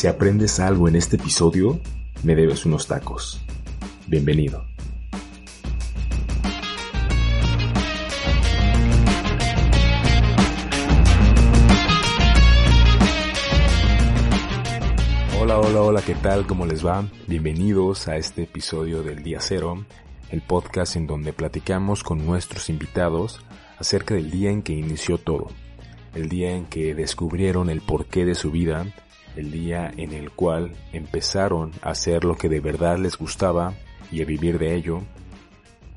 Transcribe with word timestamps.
Si 0.00 0.06
aprendes 0.06 0.60
algo 0.60 0.88
en 0.88 0.96
este 0.96 1.16
episodio, 1.16 1.78
me 2.22 2.34
debes 2.34 2.64
unos 2.64 2.86
tacos. 2.86 3.44
Bienvenido. 4.06 4.64
Hola, 15.38 15.58
hola, 15.58 15.82
hola, 15.82 16.00
¿qué 16.00 16.14
tal? 16.14 16.46
¿Cómo 16.46 16.64
les 16.64 16.82
va? 16.82 17.06
Bienvenidos 17.26 18.08
a 18.08 18.16
este 18.16 18.44
episodio 18.44 19.02
del 19.02 19.22
Día 19.22 19.40
Cero, 19.42 19.84
el 20.30 20.40
podcast 20.40 20.96
en 20.96 21.06
donde 21.06 21.34
platicamos 21.34 22.02
con 22.02 22.24
nuestros 22.24 22.70
invitados 22.70 23.42
acerca 23.78 24.14
del 24.14 24.30
día 24.30 24.50
en 24.50 24.62
que 24.62 24.72
inició 24.72 25.18
todo, 25.18 25.48
el 26.14 26.30
día 26.30 26.52
en 26.52 26.64
que 26.64 26.94
descubrieron 26.94 27.68
el 27.68 27.82
porqué 27.82 28.24
de 28.24 28.34
su 28.34 28.50
vida, 28.50 28.86
el 29.36 29.50
día 29.50 29.90
en 29.96 30.12
el 30.12 30.30
cual 30.30 30.72
empezaron 30.92 31.72
a 31.82 31.90
hacer 31.90 32.24
lo 32.24 32.36
que 32.36 32.48
de 32.48 32.60
verdad 32.60 32.98
les 32.98 33.16
gustaba 33.16 33.74
y 34.10 34.22
a 34.22 34.24
vivir 34.24 34.58
de 34.58 34.74
ello. 34.74 35.02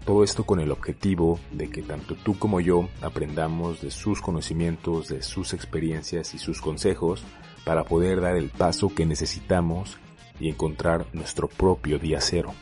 Todo 0.05 0.23
esto 0.23 0.45
con 0.45 0.59
el 0.59 0.71
objetivo 0.71 1.39
de 1.51 1.69
que 1.69 1.81
tanto 1.81 2.15
tú 2.15 2.37
como 2.37 2.59
yo 2.59 2.89
aprendamos 3.01 3.81
de 3.81 3.89
sus 3.89 4.21
conocimientos, 4.21 5.07
de 5.07 5.21
sus 5.21 5.53
experiencias 5.53 6.33
y 6.33 6.37
sus 6.37 6.61
consejos 6.61 7.23
para 7.63 7.85
poder 7.85 8.21
dar 8.21 8.35
el 8.35 8.49
paso 8.49 8.93
que 8.93 9.05
necesitamos 9.05 9.97
y 10.39 10.49
encontrar 10.49 11.05
nuestro 11.13 11.47
propio 11.47 11.99
día 11.99 12.19
cero. 12.19 12.53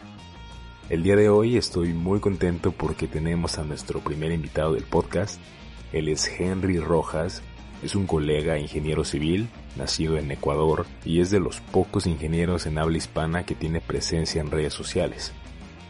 El 0.89 1.03
día 1.03 1.15
de 1.15 1.29
hoy 1.29 1.57
estoy 1.57 1.93
muy 1.93 2.19
contento 2.19 2.71
porque 2.73 3.07
tenemos 3.07 3.57
a 3.57 3.63
nuestro 3.63 4.01
primer 4.01 4.31
invitado 4.31 4.73
del 4.73 4.83
podcast. 4.83 5.39
Él 5.93 6.09
es 6.09 6.27
Henry 6.27 6.79
Rojas, 6.79 7.41
es 7.83 7.95
un 7.95 8.05
colega 8.05 8.59
ingeniero 8.59 9.03
civil, 9.03 9.49
nacido 9.75 10.17
en 10.17 10.31
Ecuador 10.31 10.85
y 11.05 11.21
es 11.21 11.31
de 11.31 11.39
los 11.39 11.61
pocos 11.61 12.05
ingenieros 12.05 12.65
en 12.65 12.77
habla 12.77 12.97
hispana 12.97 13.45
que 13.45 13.55
tiene 13.55 13.81
presencia 13.81 14.41
en 14.41 14.51
redes 14.51 14.73
sociales. 14.73 15.33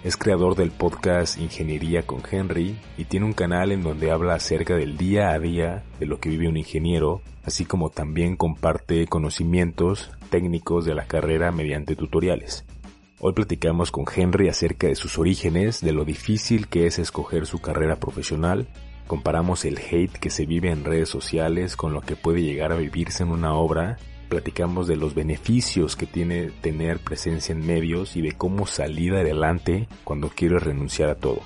Es 0.03 0.17
creador 0.17 0.55
del 0.55 0.71
podcast 0.71 1.37
Ingeniería 1.39 2.07
con 2.07 2.23
Henry 2.29 2.75
y 2.97 3.05
tiene 3.05 3.27
un 3.27 3.33
canal 3.33 3.71
en 3.71 3.83
donde 3.83 4.09
habla 4.09 4.33
acerca 4.33 4.75
del 4.75 4.97
día 4.97 5.29
a 5.29 5.39
día 5.39 5.83
de 5.99 6.07
lo 6.07 6.19
que 6.19 6.29
vive 6.29 6.47
un 6.47 6.57
ingeniero, 6.57 7.21
así 7.43 7.65
como 7.65 7.91
también 7.91 8.35
comparte 8.35 9.05
conocimientos 9.05 10.11
técnicos 10.31 10.85
de 10.85 10.95
la 10.95 11.05
carrera 11.05 11.51
mediante 11.51 11.95
tutoriales. 11.95 12.65
Hoy 13.19 13.33
platicamos 13.33 13.91
con 13.91 14.05
Henry 14.11 14.49
acerca 14.49 14.87
de 14.87 14.95
sus 14.95 15.19
orígenes, 15.19 15.81
de 15.81 15.91
lo 15.91 16.03
difícil 16.03 16.67
que 16.67 16.87
es 16.87 16.97
escoger 16.97 17.45
su 17.45 17.59
carrera 17.59 17.97
profesional 17.97 18.67
Comparamos 19.07 19.65
el 19.65 19.77
hate 19.77 20.13
que 20.13 20.29
se 20.29 20.45
vive 20.45 20.71
en 20.71 20.85
redes 20.85 21.09
sociales 21.09 21.75
con 21.75 21.93
lo 21.93 22.01
que 22.01 22.15
puede 22.15 22.41
llegar 22.41 22.71
a 22.71 22.77
vivirse 22.77 23.23
en 23.23 23.29
una 23.29 23.53
obra. 23.53 23.97
Platicamos 24.29 24.87
de 24.87 24.95
los 24.95 25.13
beneficios 25.13 25.95
que 25.95 26.05
tiene 26.05 26.51
tener 26.61 26.99
presencia 26.99 27.53
en 27.53 27.65
medios 27.65 28.15
y 28.15 28.21
de 28.21 28.31
cómo 28.31 28.65
salir 28.65 29.13
adelante 29.13 29.87
cuando 30.03 30.29
quieres 30.29 30.63
renunciar 30.63 31.09
a 31.09 31.15
todo. 31.15 31.41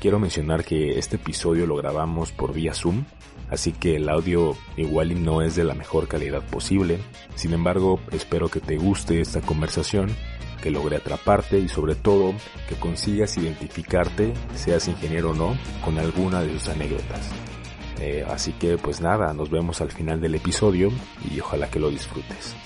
Quiero 0.00 0.18
mencionar 0.18 0.64
que 0.64 0.98
este 0.98 1.14
episodio 1.14 1.64
lo 1.64 1.76
grabamos 1.76 2.32
por 2.32 2.52
vía 2.52 2.74
Zoom, 2.74 3.04
así 3.48 3.70
que 3.70 3.94
el 3.94 4.08
audio 4.08 4.56
igual 4.76 5.22
no 5.22 5.42
es 5.42 5.54
de 5.54 5.62
la 5.62 5.74
mejor 5.74 6.08
calidad 6.08 6.42
posible. 6.42 6.98
Sin 7.36 7.52
embargo, 7.52 8.00
espero 8.10 8.48
que 8.48 8.58
te 8.58 8.78
guste 8.78 9.20
esta 9.20 9.40
conversación 9.40 10.10
que 10.62 10.70
logre 10.70 10.96
atraparte 10.96 11.58
y 11.58 11.68
sobre 11.68 11.94
todo 11.94 12.34
que 12.68 12.76
consigas 12.76 13.36
identificarte, 13.36 14.32
seas 14.54 14.88
ingeniero 14.88 15.32
o 15.32 15.34
no, 15.34 15.58
con 15.84 15.98
alguna 15.98 16.40
de 16.40 16.52
sus 16.52 16.68
anécdotas. 16.68 17.30
Eh, 18.00 18.24
así 18.26 18.52
que 18.52 18.78
pues 18.78 19.00
nada, 19.00 19.34
nos 19.34 19.50
vemos 19.50 19.80
al 19.82 19.90
final 19.90 20.20
del 20.20 20.36
episodio 20.36 20.90
y 21.30 21.40
ojalá 21.40 21.70
que 21.70 21.78
lo 21.78 21.90
disfrutes. 21.90 22.56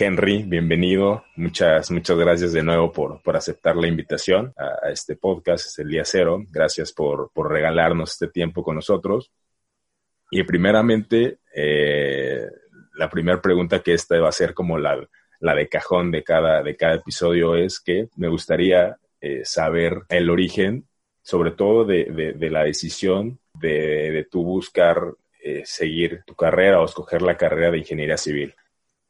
Henry, 0.00 0.44
bienvenido. 0.44 1.24
Muchas, 1.36 1.90
muchas 1.90 2.16
gracias 2.16 2.52
de 2.52 2.62
nuevo 2.62 2.92
por, 2.92 3.20
por 3.20 3.36
aceptar 3.36 3.76
la 3.76 3.88
invitación 3.88 4.54
a, 4.56 4.90
este 4.90 5.16
podcast, 5.16 5.66
es 5.66 5.78
el 5.80 5.88
día 5.88 6.04
cero. 6.04 6.38
Gracias 6.50 6.92
por, 6.92 7.30
por 7.32 7.50
regalarnos 7.50 8.12
este 8.12 8.28
tiempo 8.28 8.62
con 8.62 8.76
nosotros. 8.76 9.32
Y 10.30 10.44
primeramente, 10.44 11.40
eh, 11.52 12.46
la 12.98 13.08
primera 13.08 13.40
pregunta 13.40 13.80
que 13.80 13.94
esta 13.94 14.18
va 14.18 14.28
a 14.28 14.32
ser 14.32 14.54
como 14.54 14.76
la, 14.76 15.08
la 15.40 15.54
de 15.54 15.68
cajón 15.68 16.10
de 16.10 16.24
cada, 16.24 16.62
de 16.62 16.76
cada 16.76 16.94
episodio 16.96 17.54
es 17.54 17.80
que 17.80 18.08
me 18.16 18.28
gustaría 18.28 18.98
eh, 19.20 19.42
saber 19.44 20.02
el 20.08 20.28
origen, 20.30 20.88
sobre 21.22 21.52
todo 21.52 21.84
de, 21.84 22.34
de, 22.36 22.50
la 22.50 22.64
decisión 22.64 23.38
de, 23.54 24.10
de 24.10 24.24
tú 24.24 24.42
buscar 24.42 25.14
eh, 25.42 25.62
seguir 25.64 26.24
tu 26.26 26.34
carrera 26.34 26.80
o 26.80 26.84
escoger 26.84 27.22
la 27.22 27.36
carrera 27.36 27.70
de 27.70 27.78
ingeniería 27.78 28.16
civil. 28.16 28.54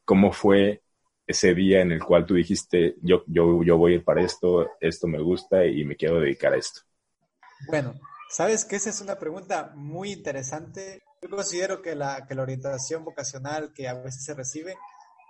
¿Cómo 0.05 0.31
fue 0.31 0.81
ese 1.25 1.55
día 1.55 1.81
en 1.81 1.91
el 1.91 2.03
cual 2.03 2.25
tú 2.25 2.35
dijiste, 2.35 2.95
yo, 3.01 3.23
yo, 3.25 3.63
yo 3.63 3.77
voy 3.77 3.93
a 3.93 3.95
ir 3.95 4.03
para 4.03 4.21
esto, 4.21 4.69
esto 4.79 5.07
me 5.07 5.19
gusta 5.19 5.65
y 5.65 5.83
me 5.83 5.95
quiero 5.95 6.19
dedicar 6.19 6.53
a 6.53 6.57
esto? 6.57 6.81
Bueno, 7.67 7.95
sabes 8.29 8.65
que 8.65 8.75
esa 8.75 8.91
es 8.91 9.01
una 9.01 9.17
pregunta 9.17 9.71
muy 9.75 10.11
interesante 10.11 11.01
yo 11.21 11.29
considero 11.29 11.81
que 11.81 11.95
la, 11.95 12.25
que 12.25 12.35
la 12.35 12.43
orientación 12.43 13.03
vocacional 13.03 13.73
que 13.73 13.87
a 13.87 13.93
veces 13.93 14.23
se 14.23 14.33
recibe 14.33 14.75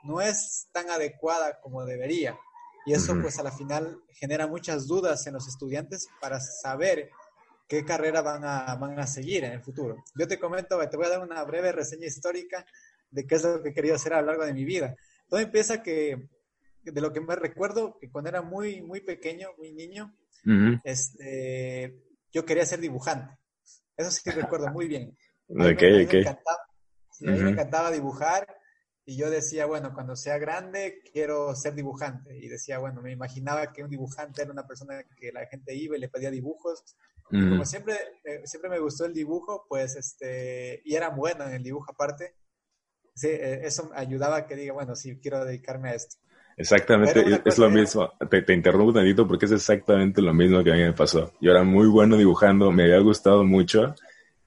no 0.03 0.21
es 0.21 0.67
tan 0.71 0.89
adecuada 0.89 1.59
como 1.61 1.85
debería. 1.85 2.37
Y 2.85 2.93
eso 2.93 3.13
pues 3.21 3.37
a 3.37 3.43
la 3.43 3.51
final 3.51 4.01
genera 4.13 4.47
muchas 4.47 4.87
dudas 4.87 5.25
en 5.27 5.33
los 5.33 5.47
estudiantes 5.47 6.07
para 6.21 6.39
saber 6.39 7.09
qué 7.67 7.85
carrera 7.85 8.21
van 8.21 8.43
a, 8.45 8.75
van 8.75 8.99
a 8.99 9.05
seguir 9.05 9.43
en 9.43 9.53
el 9.53 9.61
futuro. 9.61 10.03
Yo 10.15 10.27
te 10.27 10.39
comento, 10.39 10.79
te 10.89 10.97
voy 10.97 11.05
a 11.05 11.09
dar 11.09 11.21
una 11.21 11.43
breve 11.43 11.71
reseña 11.71 12.07
histórica 12.07 12.65
de 13.11 13.27
qué 13.27 13.35
es 13.35 13.43
lo 13.43 13.61
que 13.61 13.69
he 13.69 13.73
querido 13.73 13.95
hacer 13.95 14.13
a 14.13 14.21
lo 14.21 14.27
largo 14.27 14.45
de 14.45 14.53
mi 14.53 14.65
vida. 14.65 14.95
Todo 15.27 15.39
empieza 15.39 15.83
que, 15.83 16.29
de 16.83 17.01
lo 17.01 17.11
que 17.13 17.21
me 17.21 17.35
recuerdo, 17.35 17.97
que 17.99 18.09
cuando 18.09 18.29
era 18.29 18.41
muy, 18.41 18.81
muy 18.81 19.01
pequeño, 19.01 19.49
muy 19.57 19.73
niño, 19.73 20.15
este, 20.83 21.95
yo 22.31 22.45
quería 22.45 22.65
ser 22.65 22.79
dibujante. 22.79 23.37
Eso 23.95 24.09
sí 24.11 24.29
recuerdo 24.31 24.69
muy 24.69 24.87
bien. 24.87 25.15
Ok, 25.49 25.81
Me 27.21 27.49
encantaba, 27.49 27.91
dibujar 27.91 28.47
y 29.05 29.17
yo 29.17 29.29
decía, 29.29 29.65
bueno, 29.65 29.93
cuando 29.93 30.15
sea 30.15 30.37
grande 30.37 31.01
quiero 31.11 31.55
ser 31.55 31.73
dibujante. 31.73 32.37
Y 32.37 32.47
decía, 32.47 32.77
bueno, 32.77 33.01
me 33.01 33.11
imaginaba 33.11 33.71
que 33.73 33.83
un 33.83 33.89
dibujante 33.89 34.43
era 34.43 34.51
una 34.51 34.67
persona 34.67 35.03
que 35.17 35.31
la 35.31 35.47
gente 35.47 35.73
iba 35.75 35.97
y 35.97 35.99
le 35.99 36.09
pedía 36.09 36.29
dibujos. 36.29 36.95
Como 37.29 37.63
siempre, 37.63 37.95
eh, 38.23 38.41
siempre 38.45 38.71
me 38.71 38.79
gustó 38.79 39.05
el 39.05 39.13
dibujo, 39.13 39.65
pues, 39.69 39.95
este, 39.95 40.81
y 40.83 40.95
era 40.95 41.09
bueno 41.09 41.45
en 41.45 41.53
el 41.53 41.61
dibujo 41.61 41.91
aparte, 41.91 42.33
sí, 43.13 43.27
eh, 43.27 43.61
eso 43.63 43.91
ayudaba 43.93 44.37
a 44.37 44.47
que 44.47 44.55
diga, 44.55 44.73
bueno, 44.73 44.95
sí, 44.95 45.19
quiero 45.21 45.45
dedicarme 45.45 45.89
a 45.89 45.93
esto. 45.93 46.17
Exactamente, 46.57 47.23
es, 47.45 47.57
lo 47.59 47.69
mismo. 47.69 48.11
Te, 48.29 48.41
te 48.41 48.53
interrumpo 48.53 48.93
tantito 48.93 49.27
porque 49.27 49.45
es 49.45 49.51
exactamente 49.51 50.21
lo 50.21 50.33
mismo 50.33 50.63
que 50.63 50.71
a 50.71 50.75
mí 50.75 50.81
me 50.81 50.93
pasó. 50.93 51.31
Yo 51.39 51.51
era 51.51 51.63
muy 51.63 51.87
bueno 51.87 52.17
dibujando, 52.17 52.71
me 52.71 52.83
había 52.83 52.99
gustado 52.99 53.43
mucho 53.43 53.95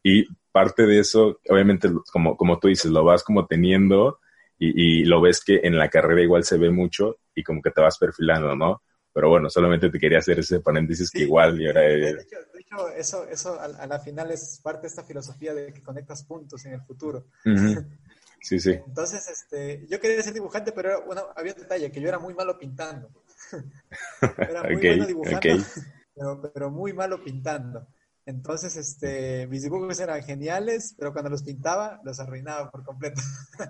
y 0.03 0.27
parte 0.53 0.87
de 0.87 1.01
eso, 1.01 1.41
obviamente, 1.49 1.91
como, 2.13 2.37
como 2.37 2.59
tú 2.59 2.69
dices, 2.69 2.91
lo 2.91 3.05
vas 3.05 3.25
como 3.25 3.47
teniendo 3.47 4.21
y, 4.59 5.05
lo 5.05 5.21
ves 5.21 5.43
que 5.43 5.61
en 5.65 5.77
la 5.77 5.89
carrera 5.89 6.23
igual 6.23 6.45
se 6.45 6.57
ve 6.57 6.71
mucho 6.71 7.17
y 7.35 7.43
como 7.43 7.61
que 7.61 7.73
te 7.73 7.81
vas 7.81 7.99
perfilando, 7.99 8.55
¿no? 8.55 8.83
Pero 9.12 9.29
bueno, 9.29 9.51
solamente 9.51 9.91
te 9.91 9.99
quería 9.99 10.19
hacer 10.19 10.39
ese 10.39 10.61
paréntesis 10.61 11.11
que 11.11 11.23
igual 11.23 11.61
y 11.61 11.67
ahora... 11.67 11.81
De 11.81 12.11
hecho, 12.11 12.37
de 12.55 12.61
hecho 12.61 12.89
eso, 12.91 13.27
eso 13.29 13.61
a, 13.61 13.87
la 13.87 13.99
final 13.99 14.31
es 14.31 14.61
parte 14.62 14.83
de 14.83 14.89
esta 14.89 15.03
filosofía 15.03 15.53
de 15.53 15.73
que 15.73 15.83
conectas 15.83 16.23
puntos 16.23 16.65
en 16.67 16.75
el 16.75 16.83
futuro. 16.83 17.27
Sí, 18.43 18.59
sí. 18.59 18.73
Entonces, 18.73 19.29
este, 19.29 19.87
yo 19.89 20.01
quería 20.01 20.21
ser 20.21 20.35
dibujante, 20.35 20.73
pero 20.73 21.05
bueno, 21.07 21.29
había 21.37 21.53
un 21.53 21.61
detalle, 21.61 21.93
que 21.93 22.01
yo 22.01 22.09
era 22.09 22.19
muy 22.19 22.35
malo 22.35 22.59
pintando. 22.59 23.09
era 24.37 24.65
muy 24.65 24.77
bueno 24.83 25.07
dibujando, 25.07 25.65
pero, 26.12 26.53
pero 26.53 26.71
muy 26.73 26.93
malo 26.93 27.23
pintando. 27.23 27.87
Entonces, 28.25 28.77
este, 28.77 29.47
mis 29.49 29.62
dibujos 29.62 29.99
eran 29.99 30.22
geniales, 30.22 30.94
pero 30.97 31.12
cuando 31.12 31.31
los 31.31 31.43
pintaba, 31.43 32.00
los 32.05 32.20
arruinaba 32.20 32.70
por 32.70 32.85
completo. 32.85 33.20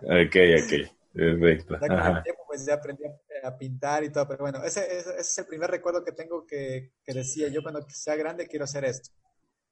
Ok, 0.02 0.36
ok, 0.62 0.92
perfecto. 1.12 1.78
Ya 1.80 1.88
con 1.88 2.16
el 2.16 2.22
tiempo, 2.22 2.42
pues 2.46 2.66
ya 2.66 2.74
aprendí 2.74 3.04
a, 3.42 3.56
pintar 3.56 4.04
y 4.04 4.10
todo, 4.10 4.28
pero 4.28 4.44
bueno, 4.44 4.62
ese, 4.62 4.86
es 4.98 5.38
el 5.38 5.46
primer 5.46 5.70
recuerdo 5.70 6.04
que 6.04 6.12
tengo 6.12 6.46
que, 6.46 6.92
decía, 7.06 7.48
yo 7.48 7.62
cuando 7.62 7.80
sea 7.88 8.14
grande 8.14 8.46
quiero 8.46 8.64
hacer 8.64 8.84
esto. 8.84 9.10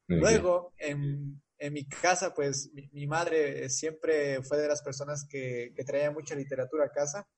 Luego, 0.08 0.72
en, 0.78 1.40
mi 1.72 1.84
casa, 1.84 2.34
pues 2.34 2.70
mi, 2.92 3.06
madre 3.06 3.68
siempre 3.68 4.42
fue 4.42 4.58
de 4.58 4.66
las 4.66 4.82
personas 4.82 5.26
que, 5.28 5.72
traía 5.86 6.10
mucha 6.10 6.34
literatura 6.34 6.86
a 6.86 6.90
casa 6.90 7.28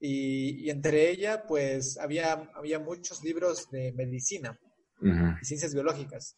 y, 0.00 0.68
entre 0.68 1.10
ella, 1.10 1.44
pues 1.46 1.96
había, 1.96 2.50
había 2.54 2.80
muchos 2.80 3.22
libros 3.22 3.70
de 3.70 3.92
medicina, 3.92 4.58
y 5.00 5.44
ciencias 5.44 5.72
biológicas. 5.72 6.36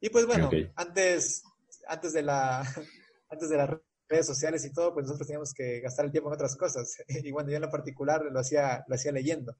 Y 0.00 0.08
pues 0.08 0.26
bueno, 0.26 0.50
antes, 0.76 1.42
antes, 1.86 2.12
de 2.12 2.22
la, 2.22 2.60
antes 3.30 3.48
de 3.48 3.56
las 3.56 3.70
redes 4.08 4.26
sociales 4.26 4.64
y 4.64 4.72
todo, 4.72 4.92
pues 4.92 5.04
nosotros 5.04 5.26
teníamos 5.26 5.52
que 5.52 5.80
gastar 5.80 6.06
el 6.06 6.10
tiempo 6.10 6.28
en 6.30 6.34
otras 6.34 6.56
cosas. 6.56 6.96
Y 7.08 7.30
bueno, 7.30 7.50
yo 7.50 7.56
en 7.56 7.62
lo 7.62 7.70
particular 7.70 8.22
lo 8.24 8.40
hacía, 8.40 8.84
lo 8.88 8.94
hacía 8.94 9.12
leyendo. 9.12 9.56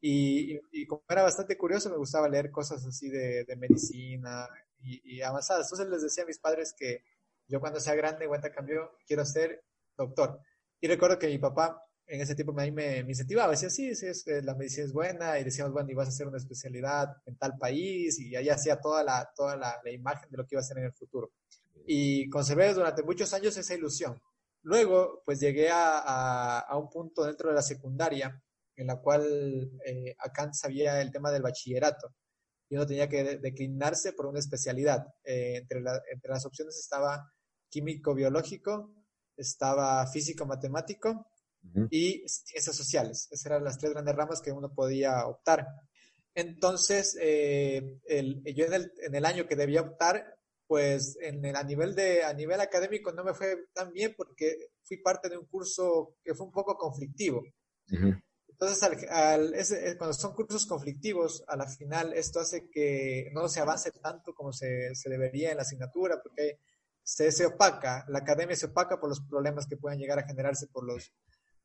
y, 0.00 0.58
y, 0.72 0.86
como 0.86 1.02
era 1.08 1.22
bastante 1.22 1.56
curioso, 1.56 1.90
me 1.90 1.96
gustaba 1.96 2.28
leer 2.28 2.50
cosas 2.50 2.84
así 2.84 3.08
de, 3.08 3.44
de 3.44 3.56
medicina 3.56 4.48
y, 4.80 5.16
y, 5.16 5.22
avanzadas. 5.22 5.66
Entonces 5.66 5.88
les 5.88 6.02
decía 6.02 6.24
a 6.24 6.26
mis 6.26 6.38
padres 6.38 6.74
que 6.76 7.04
yo 7.48 7.60
cuando 7.60 7.80
sea 7.80 7.94
grande, 7.94 8.26
cuenta 8.26 8.50
cambio, 8.50 8.96
quiero 9.06 9.24
ser 9.24 9.62
doctor. 9.96 10.40
Y 10.80 10.88
recuerdo 10.88 11.18
que 11.18 11.28
mi 11.28 11.38
papá 11.38 11.85
en 12.06 12.20
ese 12.20 12.34
tiempo 12.34 12.52
a 12.52 12.64
me, 12.64 12.70
me 12.70 13.00
incentivaba, 13.00 13.50
decía, 13.50 13.70
sí, 13.70 13.94
sí, 13.94 14.06
es, 14.06 14.24
la 14.26 14.54
medicina 14.54 14.84
es 14.86 14.92
buena, 14.92 15.38
y 15.38 15.44
decíamos, 15.44 15.72
bueno, 15.72 15.90
y 15.90 15.94
vas 15.94 16.08
a 16.08 16.10
hacer 16.10 16.28
una 16.28 16.38
especialidad 16.38 17.08
en 17.26 17.36
tal 17.36 17.58
país, 17.58 18.18
y 18.20 18.36
ahí 18.36 18.48
hacía 18.48 18.80
toda 18.80 19.02
la, 19.02 19.28
toda 19.34 19.56
la, 19.56 19.80
la 19.84 19.90
imagen 19.90 20.30
de 20.30 20.36
lo 20.36 20.46
que 20.46 20.54
iba 20.54 20.60
a 20.60 20.64
hacer 20.64 20.78
en 20.78 20.84
el 20.84 20.92
futuro. 20.92 21.32
Y 21.86 22.28
conservé 22.30 22.72
durante 22.74 23.02
muchos 23.02 23.32
años 23.32 23.56
esa 23.56 23.74
ilusión. 23.74 24.20
Luego, 24.62 25.22
pues 25.24 25.38
llegué 25.38 25.70
a, 25.70 25.98
a, 25.98 26.58
a 26.60 26.76
un 26.76 26.90
punto 26.90 27.24
dentro 27.24 27.48
de 27.48 27.54
la 27.54 27.62
secundaria 27.62 28.42
en 28.74 28.88
la 28.88 28.96
cual 28.96 29.70
eh, 29.86 30.16
acá 30.18 30.52
sabía 30.52 31.00
el 31.00 31.10
tema 31.10 31.30
del 31.30 31.42
bachillerato 31.42 32.14
y 32.68 32.74
uno 32.74 32.86
tenía 32.86 33.08
que 33.08 33.38
declinarse 33.38 34.12
por 34.12 34.26
una 34.26 34.40
especialidad. 34.40 35.06
Eh, 35.24 35.58
entre, 35.58 35.78
entre 36.12 36.30
las 36.30 36.44
opciones 36.44 36.76
estaba 36.76 37.32
químico-biológico, 37.70 38.92
estaba 39.36 40.04
físico-matemático 40.08 41.26
y 41.90 42.22
ciencias 42.26 42.76
sociales. 42.76 43.28
Esas 43.30 43.46
eran 43.46 43.64
las 43.64 43.78
tres 43.78 43.92
grandes 43.92 44.14
ramas 44.14 44.40
que 44.40 44.52
uno 44.52 44.72
podía 44.72 45.26
optar. 45.26 45.66
Entonces, 46.34 47.16
eh, 47.20 47.98
el, 48.06 48.42
yo 48.54 48.66
en 48.66 48.74
el, 48.74 48.92
en 49.02 49.14
el, 49.14 49.24
año 49.24 49.46
que 49.46 49.56
debía 49.56 49.80
optar, 49.80 50.36
pues 50.66 51.16
en 51.22 51.44
el, 51.44 51.56
a, 51.56 51.62
nivel 51.62 51.94
de, 51.94 52.24
a 52.24 52.32
nivel 52.34 52.60
académico 52.60 53.10
no 53.12 53.24
me 53.24 53.32
fue 53.32 53.68
tan 53.72 53.92
bien 53.92 54.14
porque 54.16 54.68
fui 54.82 54.98
parte 54.98 55.28
de 55.28 55.38
un 55.38 55.46
curso 55.46 56.16
que 56.22 56.34
fue 56.34 56.46
un 56.46 56.52
poco 56.52 56.76
conflictivo. 56.76 57.42
Entonces, 58.58 58.82
al, 58.82 59.54
al, 59.54 59.96
cuando 59.96 60.12
son 60.12 60.34
cursos 60.34 60.66
conflictivos, 60.66 61.44
a 61.46 61.56
la 61.56 61.66
final 61.68 62.12
esto 62.12 62.40
hace 62.40 62.68
que 62.70 63.30
no 63.32 63.48
se 63.48 63.60
avance 63.60 63.90
tanto 63.92 64.34
como 64.34 64.52
se, 64.52 64.94
se 64.94 65.08
debería 65.08 65.50
en 65.50 65.56
la 65.56 65.62
asignatura, 65.62 66.20
porque 66.22 66.58
se, 67.02 67.30
se, 67.32 67.46
opaca, 67.46 68.04
la 68.08 68.18
academia 68.18 68.56
se 68.56 68.66
opaca 68.66 68.98
por 68.98 69.08
los 69.08 69.20
problemas 69.20 69.66
que 69.66 69.76
pueden 69.76 69.98
llegar 69.98 70.18
a 70.18 70.26
generarse 70.26 70.66
por 70.66 70.84
los, 70.84 71.12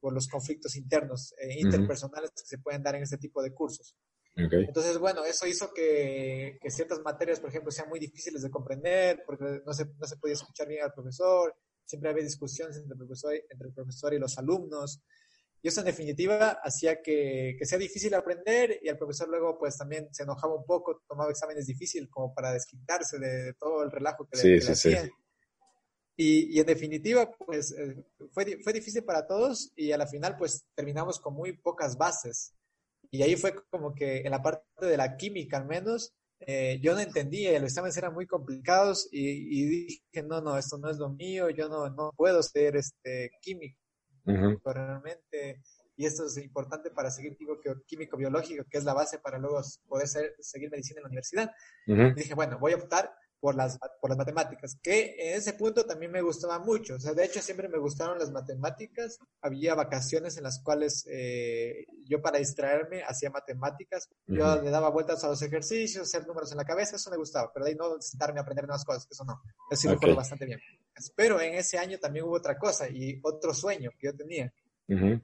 por 0.01 0.13
los 0.13 0.27
conflictos 0.27 0.75
internos, 0.75 1.33
e 1.37 1.61
interpersonales 1.61 2.31
que 2.31 2.43
se 2.43 2.57
pueden 2.57 2.83
dar 2.83 2.95
en 2.95 3.03
este 3.03 3.17
tipo 3.17 3.41
de 3.41 3.53
cursos. 3.53 3.95
Entonces, 4.35 4.97
bueno, 4.97 5.23
eso 5.25 5.45
hizo 5.45 5.71
que, 5.73 6.57
que, 6.61 6.71
ciertas 6.71 7.01
materias, 7.01 7.39
por 7.39 7.49
ejemplo, 7.49 7.71
sean 7.71 7.89
muy 7.89 7.99
difíciles 7.99 8.41
de 8.41 8.49
comprender, 8.49 9.23
porque 9.25 9.61
no 9.65 9.73
se, 9.73 9.85
no 9.85 10.07
se 10.07 10.17
podía 10.17 10.33
escuchar 10.33 10.67
bien 10.67 10.83
al 10.83 10.93
profesor, 10.93 11.55
siempre 11.85 12.09
había 12.09 12.23
discusiones 12.23 12.77
entre 12.77 12.93
el 12.93 12.97
profesor, 12.97 13.33
entre 13.49 13.67
el 13.67 13.73
profesor 13.73 14.13
y 14.13 14.19
los 14.19 14.37
alumnos. 14.37 15.01
Y 15.61 15.67
eso 15.67 15.81
en 15.81 15.85
definitiva 15.87 16.57
hacía 16.63 17.03
que, 17.03 17.55
que, 17.59 17.65
sea 17.65 17.77
difícil 17.77 18.13
aprender 18.15 18.79
y 18.81 18.87
el 18.87 18.97
profesor 18.97 19.29
luego 19.29 19.59
pues 19.59 19.77
también 19.77 20.07
se 20.11 20.23
enojaba 20.23 20.55
un 20.55 20.65
poco, 20.65 21.03
tomaba 21.07 21.29
exámenes 21.29 21.67
difíciles 21.67 22.09
como 22.09 22.33
para 22.33 22.51
desquitarse 22.51 23.19
de, 23.19 23.53
todo 23.59 23.83
el 23.83 23.91
relajo 23.91 24.27
que, 24.27 24.37
le, 24.37 24.59
que 24.59 24.71
hacían. 24.71 25.11
Y, 26.17 26.55
y, 26.55 26.59
en 26.59 26.65
definitiva 26.65 27.31
pues 27.31 27.71
eh, 27.71 28.03
fue, 28.31 28.59
fue 28.61 28.73
difícil 28.73 29.03
para 29.03 29.25
todos 29.25 29.71
y 29.75 29.91
a 29.91 29.97
la 29.97 30.05
final 30.05 30.35
pues 30.37 30.65
terminamos 30.75 31.19
con 31.19 31.33
muy 31.33 31.53
pocas 31.53 31.97
bases. 31.97 32.53
Y 33.09 33.23
ahí 33.23 33.35
fue 33.35 33.55
como 33.69 33.93
que 33.93 34.19
en 34.19 34.31
la 34.31 34.41
parte 34.41 34.85
de 34.85 34.97
la 34.97 35.17
química 35.17 35.57
al 35.57 35.65
menos, 35.65 36.13
eh, 36.39 36.79
yo 36.81 36.93
no 36.93 36.99
entendía, 36.99 37.51
los 37.59 37.69
exámenes 37.69 37.97
eran 37.97 38.13
muy 38.13 38.25
complicados 38.25 39.07
y, 39.11 39.61
y, 39.61 39.65
dije, 39.65 40.23
no, 40.23 40.41
no, 40.41 40.57
esto 40.57 40.77
no 40.77 40.89
es 40.89 40.97
lo 40.97 41.09
mío, 41.09 41.49
yo 41.49 41.69
no, 41.69 41.89
no 41.89 42.11
puedo 42.15 42.41
ser 42.41 42.77
este, 42.77 43.31
químico 43.41 43.77
realmente, 44.63 45.61
y 45.95 46.05
esto 46.05 46.25
es 46.25 46.37
importante 46.37 46.89
para 46.89 47.11
seguir 47.11 47.37
químico-biológico, 47.85 48.65
que 48.69 48.77
es 48.77 48.83
la 48.83 48.93
base 48.93 49.19
para 49.19 49.37
luego 49.37 49.61
poder 49.87 50.07
seguir 50.39 50.71
medicina 50.71 50.99
en 50.99 51.03
la 51.03 51.09
universidad. 51.09 51.51
dije, 52.15 52.33
bueno, 52.33 52.57
voy 52.59 52.73
a 52.73 52.77
optar 52.77 53.13
por 53.41 53.55
las, 53.55 53.79
por 53.99 54.11
las 54.11 54.17
matemáticas, 54.17 54.77
que 54.83 55.15
en 55.17 55.35
ese 55.35 55.53
punto 55.53 55.83
también 55.83 56.11
me 56.11 56.21
gustaba 56.21 56.59
mucho. 56.59 56.95
O 56.95 56.99
sea, 56.99 57.13
de 57.13 57.25
hecho, 57.25 57.41
siempre 57.41 57.67
me 57.67 57.79
gustaron 57.79 58.19
las 58.19 58.29
matemáticas. 58.29 59.17
Había 59.41 59.73
vacaciones 59.73 60.37
en 60.37 60.43
las 60.43 60.61
cuales 60.61 61.05
eh, 61.09 61.87
yo 62.05 62.21
para 62.21 62.37
distraerme 62.37 63.01
hacía 63.01 63.31
matemáticas. 63.31 64.07
Yo 64.27 64.61
le 64.61 64.69
daba 64.69 64.89
vueltas 64.89 65.23
a 65.23 65.27
los 65.27 65.41
ejercicios, 65.41 66.07
hacer 66.07 66.27
números 66.27 66.51
en 66.51 66.57
la 66.57 66.65
cabeza, 66.65 66.97
eso 66.97 67.09
me 67.09 67.17
gustaba. 67.17 67.51
Pero 67.51 67.65
de 67.65 67.71
ahí 67.71 67.77
no 67.77 67.99
sentarme 67.99 68.39
a 68.39 68.43
aprender 68.43 68.67
nuevas 68.67 68.85
cosas, 68.85 69.07
eso 69.09 69.25
no. 69.25 69.41
Eso 69.71 69.81
sí 69.81 69.87
lo 69.87 69.95
recuerdo 69.95 70.15
bastante 70.17 70.45
bien. 70.45 70.59
Pero 71.15 71.41
en 71.41 71.55
ese 71.55 71.79
año 71.79 71.97
también 71.97 72.25
hubo 72.25 72.35
otra 72.35 72.59
cosa 72.59 72.87
y 72.87 73.19
otro 73.23 73.55
sueño 73.55 73.89
que 73.99 74.07
yo 74.07 74.15
tenía. 74.15 74.53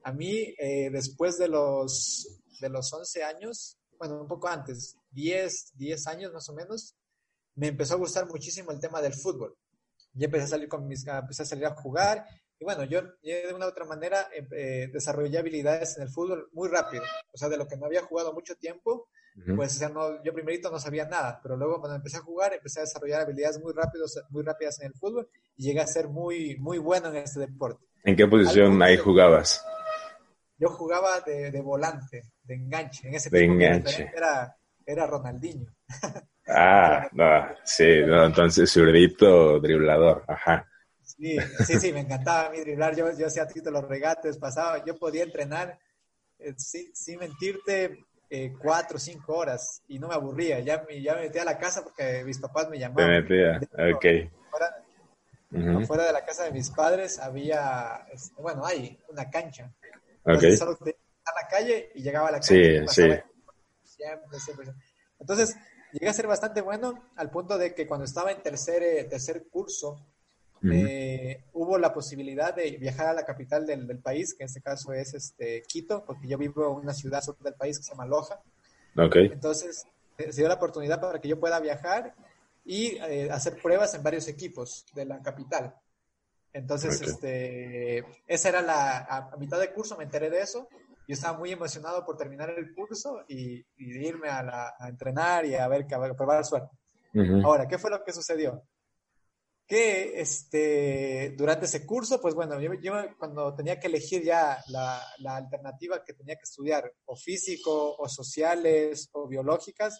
A 0.03 0.13
mí, 0.13 0.55
eh, 0.57 0.89
después 0.91 1.37
de 1.37 1.49
los, 1.49 2.41
de 2.59 2.69
los 2.69 2.91
11 2.91 3.23
años, 3.23 3.77
bueno, 3.99 4.21
un 4.21 4.27
poco 4.27 4.47
antes, 4.47 4.97
10, 5.11 5.73
10 5.75 6.07
años 6.07 6.33
más 6.33 6.47
o 6.49 6.53
menos, 6.53 6.95
me 7.57 7.67
empezó 7.67 7.95
a 7.95 7.97
gustar 7.97 8.27
muchísimo 8.27 8.71
el 8.71 8.79
tema 8.79 9.01
del 9.01 9.13
fútbol. 9.13 9.55
Y 10.13 10.23
empecé 10.23 10.45
a 10.45 10.47
salir 10.47 10.69
con 10.69 10.87
mis, 10.87 11.05
empecé 11.05 11.43
a 11.43 11.45
salir 11.45 11.65
a 11.65 11.75
jugar. 11.75 12.25
Y 12.59 12.63
bueno, 12.63 12.83
yo, 12.85 13.01
de 13.21 13.53
una 13.53 13.65
u 13.65 13.69
otra 13.69 13.85
manera 13.85 14.29
em, 14.33 14.47
eh, 14.51 14.89
desarrollé 14.91 15.37
habilidades 15.37 15.97
en 15.97 16.03
el 16.03 16.09
fútbol 16.09 16.49
muy 16.53 16.69
rápido. 16.69 17.03
O 17.31 17.37
sea, 17.37 17.49
de 17.49 17.57
lo 17.57 17.67
que 17.67 17.77
no 17.77 17.85
había 17.85 18.01
jugado 18.03 18.33
mucho 18.33 18.55
tiempo, 18.55 19.09
pues 19.55 19.75
o 19.75 19.77
sea, 19.77 19.89
no, 19.89 20.23
yo 20.23 20.33
primerito 20.33 20.71
no 20.71 20.79
sabía 20.79 21.05
nada, 21.05 21.39
pero 21.43 21.55
luego 21.55 21.79
cuando 21.79 21.97
empecé 21.97 22.17
a 22.17 22.21
jugar 22.21 22.53
empecé 22.53 22.79
a 22.79 22.83
desarrollar 22.83 23.21
habilidades 23.21 23.61
muy 23.61 23.71
rápidos, 23.71 24.19
muy 24.31 24.41
rápidas 24.41 24.79
en 24.81 24.87
el 24.87 24.93
fútbol 24.95 25.29
y 25.55 25.65
llegué 25.65 25.79
a 25.79 25.85
ser 25.85 26.07
muy, 26.07 26.57
muy 26.57 26.79
bueno 26.79 27.09
en 27.09 27.17
este 27.17 27.41
deporte. 27.41 27.85
¿En 28.03 28.15
qué 28.15 28.25
posición 28.25 28.81
ahí 28.81 28.97
jugabas? 28.97 29.63
Yo 30.57 30.69
jugaba 30.69 31.19
de, 31.21 31.51
de, 31.51 31.61
volante, 31.61 32.23
de 32.41 32.55
enganche. 32.55 33.07
En 33.07 33.13
ese 33.13 33.29
de 33.29 33.45
enganche. 33.45 34.11
Era, 34.15 34.56
era 34.87 35.05
Ronaldinho. 35.05 35.69
Ah, 36.49 37.09
no, 37.11 37.55
sí, 37.65 38.03
no, 38.05 38.23
entonces 38.23 38.71
zurdito 38.71 39.59
driblador, 39.59 40.23
ajá. 40.29 40.65
Sí, 41.03 41.37
sí, 41.65 41.77
sí, 41.77 41.91
me 41.91 41.99
encantaba 41.99 42.47
a 42.47 42.49
mí 42.51 42.61
driblar, 42.61 42.95
yo, 42.95 43.05
yo 43.17 43.27
hacía 43.27 43.45
los 43.65 43.85
regates, 43.85 44.37
pasaba, 44.37 44.83
yo 44.85 44.97
podía 44.97 45.23
entrenar, 45.23 45.77
eh, 46.39 46.53
sin, 46.55 47.19
mentirte, 47.19 48.05
eh, 48.29 48.53
cuatro 48.57 48.95
o 48.95 48.99
cinco 48.99 49.35
horas 49.35 49.83
y 49.89 49.99
no 49.99 50.07
me 50.07 50.13
aburría, 50.13 50.61
ya, 50.61 50.85
ya 51.01 51.15
me 51.15 51.23
metía 51.23 51.41
a 51.41 51.45
la 51.45 51.57
casa 51.57 51.83
porque 51.83 52.23
mis 52.23 52.39
papás 52.39 52.69
me 52.69 52.79
llamaban. 52.79 53.09
Me 53.09 53.21
metía, 53.21 53.59
ok. 53.93 54.05
Fuera, 55.85 56.05
de 56.05 56.13
la 56.13 56.25
casa 56.25 56.45
de 56.45 56.51
mis 56.51 56.69
padres 56.69 57.19
había, 57.19 58.05
este, 58.13 58.41
bueno, 58.41 58.65
hay 58.65 58.97
una 59.09 59.29
cancha. 59.29 59.69
Entonces 60.23 60.59
solo 60.59 60.77
a 60.81 61.41
la 61.41 61.47
calle 61.49 61.91
y 61.95 62.03
llegaba 62.03 62.29
a 62.29 62.31
la 62.31 62.39
cancha. 62.39 62.93
Sí, 62.93 63.01
sí. 63.01 63.36
Siempre, 63.97 64.39
siempre. 64.39 64.73
Entonces, 65.19 65.55
llegué 65.91 66.07
a 66.07 66.13
ser 66.13 66.27
bastante 66.27 66.61
bueno 66.61 67.09
al 67.15 67.29
punto 67.29 67.57
de 67.57 67.73
que 67.73 67.87
cuando 67.87 68.05
estaba 68.05 68.31
en 68.31 68.41
tercer, 68.41 68.83
eh, 68.83 69.03
tercer 69.05 69.47
curso, 69.49 70.05
eh, 70.63 71.43
hubo 71.53 71.77
la 71.77 71.93
posibilidad 71.93 72.53
de 72.55 72.71
viajar 72.77 73.07
a 73.07 73.13
la 73.13 73.25
capital 73.25 73.65
del, 73.65 73.85
del, 73.85 73.99
país, 73.99 74.33
que 74.33 74.43
en 74.43 74.47
este 74.47 74.61
caso 74.61 74.91
es 74.91 75.13
este, 75.13 75.61
Quito, 75.67 76.03
porque 76.05 76.27
yo 76.27 76.37
vivo 76.37 76.71
en 76.71 76.83
una 76.83 76.93
ciudad 76.93 77.21
sur 77.21 77.37
del 77.39 77.53
país 77.53 77.77
que 77.77 77.83
se 77.83 77.91
llama 77.91 78.07
Loja. 78.07 78.41
Okay. 78.95 79.27
Entonces, 79.27 79.85
eh, 80.17 80.31
se 80.31 80.41
dio 80.41 80.47
la 80.47 80.55
oportunidad 80.55 80.99
para 80.99 81.19
que 81.19 81.27
yo 81.27 81.39
pueda 81.39 81.59
viajar 81.59 82.15
y 82.65 82.97
eh, 82.97 83.29
hacer 83.31 83.61
pruebas 83.61 83.93
en 83.93 84.03
varios 84.03 84.27
equipos 84.27 84.85
de 84.93 85.05
la 85.05 85.21
capital. 85.21 85.75
Entonces, 86.53 86.97
okay. 86.97 87.09
este, 87.09 88.05
esa 88.25 88.49
era 88.49 88.61
la, 88.61 88.97
a, 88.97 89.29
a 89.33 89.37
mitad 89.37 89.59
de 89.59 89.71
curso 89.71 89.95
me 89.95 90.05
enteré 90.05 90.29
de 90.29 90.41
eso 90.41 90.67
yo 91.07 91.13
estaba 91.13 91.37
muy 91.37 91.51
emocionado 91.51 92.05
por 92.05 92.17
terminar 92.17 92.49
el 92.49 92.73
curso 92.75 93.23
y, 93.29 93.59
y 93.77 94.07
irme 94.07 94.27
a, 94.27 94.43
la, 94.43 94.75
a, 94.77 94.89
entrenar 94.89 95.45
y 95.45 95.55
a 95.55 95.65
ver, 95.69 95.85
a, 95.91 96.13
probar 96.15 96.43
suerte. 96.43 96.75
Uh 97.13 97.19
-huh. 97.19 97.45
Ahora, 97.45 97.65
¿qué 97.65 97.77
fue 97.77 97.89
lo 97.89 98.03
que 98.03 98.11
sucedió? 98.11 98.61
Que 99.65 100.19
este, 100.19 101.33
durante 101.37 101.65
ese 101.65 101.85
curso, 101.85 102.19
pues 102.21 102.35
bueno, 102.35 102.59
yo, 102.59 102.73
yo 102.73 102.93
cuando 103.17 103.55
tenía 103.55 103.79
que 103.79 103.87
elegir 103.87 104.21
ya 104.23 104.61
la, 104.67 105.01
la, 105.19 105.37
alternativa 105.37 106.03
que 106.03 106.13
tenía 106.13 106.35
que 106.35 106.43
estudiar, 106.43 106.91
o 107.05 107.15
físico, 107.15 107.95
o 107.97 108.09
sociales, 108.09 109.09
o 109.13 109.27
biológicas, 109.27 109.97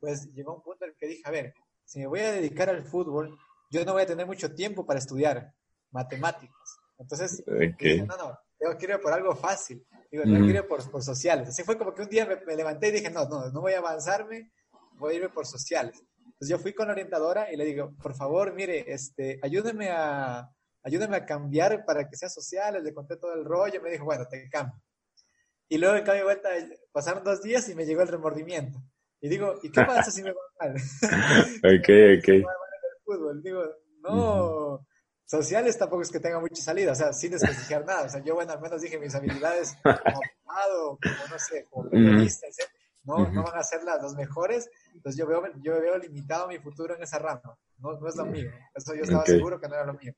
pues 0.00 0.32
llegó 0.34 0.56
un 0.56 0.62
punto 0.62 0.84
en 0.84 0.90
el 0.90 0.96
que 0.96 1.06
dije, 1.06 1.22
a 1.24 1.30
ver, 1.30 1.54
si 1.84 2.00
me 2.00 2.06
voy 2.08 2.20
a 2.20 2.32
dedicar 2.32 2.68
al 2.68 2.84
fútbol, 2.84 3.38
yo 3.70 3.84
no 3.84 3.92
voy 3.92 4.02
a 4.02 4.06
tener 4.06 4.26
mucho 4.26 4.52
tiempo 4.54 4.84
para 4.84 4.98
estudiar 4.98 5.52
matemáticas. 5.90 6.78
Entonces, 6.98 7.42
okay. 7.46 7.92
dije, 7.92 8.06
no, 8.06 8.16
no, 8.16 8.38
tengo 8.58 8.76
que 8.76 8.86
ir 8.86 9.00
por 9.00 9.12
algo 9.12 9.34
fácil. 9.36 9.86
Digo, 10.10 10.24
no 10.24 10.40
quiero 10.44 10.60
ir 10.60 10.66
por, 10.66 10.90
por, 10.90 11.02
sociales. 11.02 11.48
Así 11.48 11.62
fue 11.62 11.76
como 11.76 11.94
que 11.94 12.02
un 12.02 12.08
día 12.08 12.24
me, 12.24 12.36
me, 12.46 12.56
levanté 12.56 12.88
y 12.88 12.92
dije, 12.92 13.10
no, 13.10 13.28
no, 13.28 13.50
no 13.50 13.60
voy 13.60 13.74
a 13.74 13.78
avanzarme, 13.78 14.50
voy 14.94 15.14
a 15.14 15.16
irme 15.16 15.28
por 15.28 15.46
sociales. 15.46 16.02
Entonces 16.24 16.48
yo 16.48 16.58
fui 16.58 16.72
con 16.72 16.86
la 16.86 16.92
orientadora 16.92 17.52
y 17.52 17.56
le 17.56 17.64
digo, 17.64 17.94
por 18.02 18.14
favor, 18.14 18.54
mire, 18.54 18.90
este, 18.90 19.38
ayúdeme 19.42 19.90
a, 19.90 20.48
ayúdeme 20.82 21.16
a 21.16 21.26
cambiar 21.26 21.84
para 21.84 22.08
que 22.08 22.16
sea 22.16 22.28
sociales. 22.28 22.82
Le 22.82 22.94
conté 22.94 23.16
todo 23.16 23.34
el 23.34 23.44
rollo. 23.44 23.82
Me 23.82 23.90
dijo, 23.90 24.04
bueno, 24.04 24.26
te 24.26 24.48
cambio. 24.48 24.80
Y 25.68 25.76
luego 25.76 25.96
en 25.96 26.04
cambio 26.04 26.24
vuelta 26.24 26.48
pasaron 26.92 27.22
dos 27.22 27.42
días 27.42 27.68
y 27.68 27.74
me 27.74 27.84
llegó 27.84 28.00
el 28.00 28.08
remordimiento. 28.08 28.78
Y 29.20 29.28
digo, 29.28 29.58
¿y 29.62 29.70
qué 29.70 29.82
pasa 29.82 30.10
si 30.10 30.22
me 30.22 30.32
va 30.32 30.40
mal? 30.60 30.74
ok, 31.64 31.88
ok. 32.18 32.28
Digo, 33.42 33.64
no, 34.02 34.10
uh 34.10 34.78
-huh 34.78 34.88
sociales 35.28 35.78
tampoco 35.78 36.02
es 36.02 36.10
que 36.10 36.20
tenga 36.20 36.40
mucha 36.40 36.62
salida, 36.62 36.92
o 36.92 36.94
sea, 36.94 37.12
sin 37.12 37.32
desprestigiar 37.32 37.84
nada. 37.84 38.06
O 38.06 38.08
sea, 38.08 38.22
yo, 38.24 38.34
bueno, 38.34 38.52
al 38.52 38.60
menos 38.60 38.80
dije 38.80 38.98
mis 38.98 39.14
habilidades 39.14 39.76
como 39.82 39.94
abogado, 40.04 40.98
como 41.02 41.28
no 41.30 41.38
sé, 41.38 41.66
como 41.70 41.90
periodista, 41.90 42.46
¿sí? 42.50 42.62
no, 43.04 43.14
uh 43.14 43.18
-huh. 43.26 43.32
no 43.32 43.42
van 43.42 43.58
a 43.58 43.62
ser 43.62 43.82
las, 43.84 44.02
las 44.02 44.14
mejores. 44.14 44.70
Entonces 44.94 45.18
yo 45.18 45.26
veo, 45.26 45.42
yo 45.62 45.80
veo 45.80 45.98
limitado 45.98 46.48
mi 46.48 46.58
futuro 46.58 46.96
en 46.96 47.02
esa 47.02 47.18
rama. 47.18 47.56
No, 47.78 47.92
no 47.98 48.08
es 48.08 48.16
lo 48.16 48.26
mío. 48.26 48.50
Eso 48.74 48.94
yo 48.94 49.02
estaba 49.02 49.22
okay. 49.22 49.36
seguro 49.36 49.60
que 49.60 49.68
no 49.68 49.74
era 49.74 49.86
lo 49.86 49.94
mío. 49.94 50.14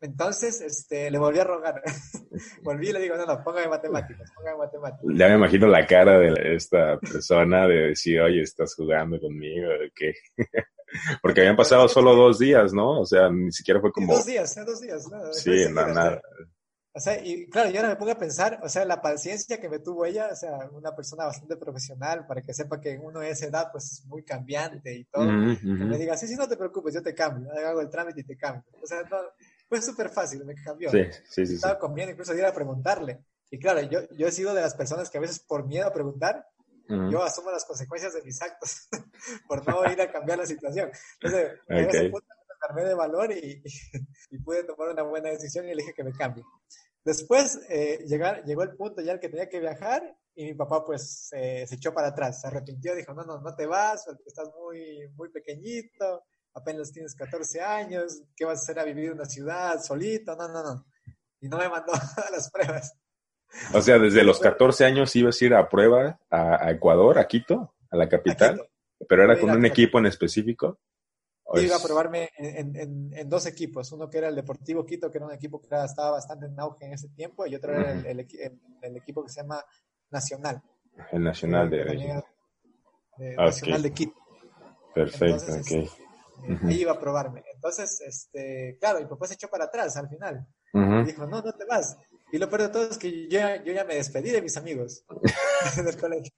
Entonces, 0.00 0.60
este, 0.60 1.10
le 1.10 1.18
volví 1.18 1.38
a 1.38 1.44
rogar. 1.44 1.82
volví 2.62 2.88
y 2.90 2.92
le 2.92 3.00
digo, 3.00 3.16
no, 3.16 3.24
no, 3.24 3.42
póngame 3.42 3.68
matemáticas, 3.68 4.30
póngame 4.34 4.58
matemáticas. 4.58 5.16
Ya 5.16 5.28
me 5.28 5.34
imagino 5.36 5.66
la 5.66 5.86
cara 5.86 6.18
de 6.18 6.54
esta 6.54 6.98
persona 6.98 7.66
de 7.66 7.88
decir, 7.88 8.20
oye, 8.20 8.42
estás 8.42 8.74
jugando 8.74 9.18
conmigo, 9.18 9.68
¿qué? 9.94 10.12
Porque 11.22 11.40
habían 11.40 11.56
pasado 11.56 11.88
solo 11.88 12.14
dos 12.14 12.38
días, 12.38 12.72
¿no? 12.72 13.00
O 13.00 13.06
sea, 13.06 13.30
ni 13.30 13.52
siquiera 13.52 13.80
fue 13.80 13.92
como... 13.92 14.14
Dos 14.14 14.26
días, 14.26 14.54
dos 14.64 14.80
días. 14.80 15.08
¿no? 15.10 15.32
Sí, 15.32 15.66
nada, 15.70 15.92
nada. 15.92 16.22
O 16.96 17.00
sea, 17.00 17.20
y 17.20 17.48
claro, 17.48 17.70
yo 17.70 17.78
ahora 17.78 17.88
me 17.88 17.96
pongo 17.96 18.12
a 18.12 18.18
pensar, 18.18 18.60
o 18.62 18.68
sea, 18.68 18.84
la 18.84 19.02
paciencia 19.02 19.60
que 19.60 19.68
me 19.68 19.80
tuvo 19.80 20.06
ella, 20.06 20.28
o 20.30 20.36
sea, 20.36 20.70
una 20.70 20.94
persona 20.94 21.24
bastante 21.24 21.56
profesional, 21.56 22.24
para 22.24 22.40
que 22.40 22.54
sepa 22.54 22.80
que 22.80 22.96
uno 23.02 23.18
de 23.18 23.30
esa 23.30 23.46
edad, 23.46 23.70
pues 23.72 23.90
es 23.90 24.06
muy 24.06 24.22
cambiante 24.22 24.94
y 24.94 25.04
todo. 25.06 25.24
Que 25.24 25.66
me 25.66 25.98
diga, 25.98 26.16
sí, 26.16 26.28
sí, 26.28 26.36
no 26.36 26.46
te 26.46 26.56
preocupes, 26.56 26.94
yo 26.94 27.02
te 27.02 27.12
cambio, 27.12 27.50
hago 27.52 27.80
el 27.80 27.90
trámite 27.90 28.20
y 28.20 28.24
te 28.24 28.36
cambio. 28.36 28.62
O 28.80 28.86
sea, 28.86 29.02
no, 29.02 29.16
fue 29.68 29.82
súper 29.82 30.08
fácil, 30.08 30.44
me 30.44 30.54
cambió. 30.54 30.88
Sí, 30.88 31.00
sí, 31.28 31.46
sí. 31.46 31.54
Estaba 31.54 31.80
comiendo, 31.80 32.12
incluso 32.12 32.32
ir 32.32 32.44
a 32.44 32.54
preguntarle. 32.54 33.24
Y 33.50 33.58
claro, 33.58 33.82
yo, 33.82 34.02
yo 34.16 34.28
he 34.28 34.32
sido 34.32 34.54
de 34.54 34.60
las 34.60 34.74
personas 34.74 35.10
que 35.10 35.18
a 35.18 35.20
veces 35.20 35.40
por 35.40 35.66
miedo 35.66 35.88
a 35.88 35.92
preguntar, 35.92 36.46
yo 36.88 37.22
asumo 37.22 37.50
las 37.50 37.64
consecuencias 37.64 38.14
de 38.14 38.22
mis 38.22 38.40
actos 38.42 38.88
por 39.48 39.66
no 39.66 39.90
ir 39.90 40.00
a 40.00 40.10
cambiar 40.10 40.38
la 40.38 40.46
situación. 40.46 40.90
Entonces, 41.20 41.60
okay. 41.64 42.10
me 42.10 42.18
armé 42.68 42.84
de 42.84 42.94
valor 42.94 43.32
y, 43.32 43.62
y, 44.30 44.38
pude 44.38 44.64
tomar 44.64 44.88
una 44.88 45.02
buena 45.02 45.30
decisión 45.30 45.66
y 45.66 45.74
le 45.74 45.82
dije 45.82 45.94
que 45.94 46.04
me 46.04 46.12
cambie. 46.12 46.44
Después 47.04 47.60
eh, 47.68 48.04
llegar, 48.06 48.44
llegó 48.44 48.62
el 48.62 48.76
punto 48.76 49.02
ya 49.02 49.12
el 49.12 49.20
que 49.20 49.28
tenía 49.28 49.48
que 49.48 49.60
viajar 49.60 50.16
y 50.34 50.44
mi 50.44 50.54
papá 50.54 50.84
pues 50.84 51.28
se 51.28 51.62
echó 51.70 51.92
para 51.92 52.08
atrás, 52.08 52.40
se 52.40 52.46
arrepintió, 52.46 52.94
dijo, 52.94 53.12
no, 53.14 53.24
no, 53.24 53.40
no 53.40 53.54
te 53.54 53.66
vas, 53.66 54.06
estás 54.26 54.50
muy, 54.58 55.08
muy 55.14 55.30
pequeñito, 55.30 56.24
apenas 56.54 56.92
tienes 56.92 57.14
14 57.14 57.60
años, 57.60 58.22
¿qué 58.34 58.44
vas 58.44 58.60
a 58.60 58.62
hacer 58.62 58.78
a 58.78 58.84
vivir 58.84 59.06
en 59.06 59.12
una 59.12 59.26
ciudad 59.26 59.80
solito? 59.82 60.34
No, 60.34 60.48
no, 60.48 60.62
no. 60.62 60.86
Y 61.40 61.48
no 61.48 61.58
me 61.58 61.68
mandó 61.68 61.92
a 62.26 62.30
las 62.30 62.50
pruebas. 62.50 62.94
O 63.72 63.80
sea, 63.80 63.98
desde 63.98 64.24
los 64.24 64.40
14 64.40 64.84
años 64.84 65.14
ibas 65.16 65.40
a 65.40 65.44
ir 65.44 65.54
a 65.54 65.68
prueba 65.68 66.18
a, 66.30 66.70
Ecuador, 66.70 67.18
a 67.18 67.26
Quito, 67.26 67.74
a 67.90 67.96
la 67.96 68.08
capital, 68.08 68.60
pero 69.08 69.24
era 69.24 69.38
con 69.38 69.50
un 69.50 69.64
equipo 69.64 69.98
en 69.98 70.06
específico. 70.06 70.78
Iba 71.54 71.76
a 71.76 71.82
probarme 71.82 72.30
en, 72.36 73.28
dos 73.28 73.46
equipos, 73.46 73.92
uno 73.92 74.08
que 74.08 74.18
era 74.18 74.28
el 74.28 74.34
Deportivo 74.34 74.84
Quito, 74.84 75.10
que 75.10 75.18
era 75.18 75.26
un 75.26 75.32
equipo 75.32 75.60
que 75.60 75.68
estaba 75.84 76.12
bastante 76.12 76.46
en 76.46 76.58
auge 76.58 76.86
en 76.86 76.94
ese 76.94 77.08
tiempo, 77.10 77.46
y 77.46 77.54
otro 77.54 77.72
era 77.72 77.92
el, 77.92 78.96
equipo 78.96 79.22
que 79.22 79.30
se 79.30 79.42
llama 79.42 79.62
Nacional. 80.10 80.62
El 81.12 81.22
Nacional 81.22 81.70
de, 81.70 81.84
de, 83.16 83.36
Nacional 83.36 83.82
de 83.82 83.92
Quito. 83.92 84.14
Perfecto, 84.94 85.52
ok. 85.52 85.58
Este, 85.58 85.90
ahí 86.66 86.80
iba 86.80 86.92
a 86.92 86.98
probarme. 86.98 87.44
Entonces, 87.54 88.00
este, 88.00 88.76
claro, 88.80 89.00
mi 89.00 89.06
papá 89.06 89.26
se 89.26 89.34
echó 89.34 89.48
para 89.48 89.64
atrás 89.64 89.96
al 89.96 90.08
final. 90.08 90.46
Dijo, 91.04 91.26
no, 91.26 91.40
no 91.40 91.52
te 91.52 91.64
vas. 91.66 91.96
Y 92.32 92.38
lo 92.38 92.48
peor 92.48 92.62
de 92.62 92.68
todo 92.68 92.90
es 92.90 92.98
que 92.98 93.28
yo, 93.28 93.38
yo 93.64 93.72
ya 93.72 93.84
me 93.84 93.94
despedí 93.96 94.30
de 94.30 94.42
mis 94.42 94.56
amigos 94.56 95.04
del 95.84 95.96
colegio. 95.96 96.32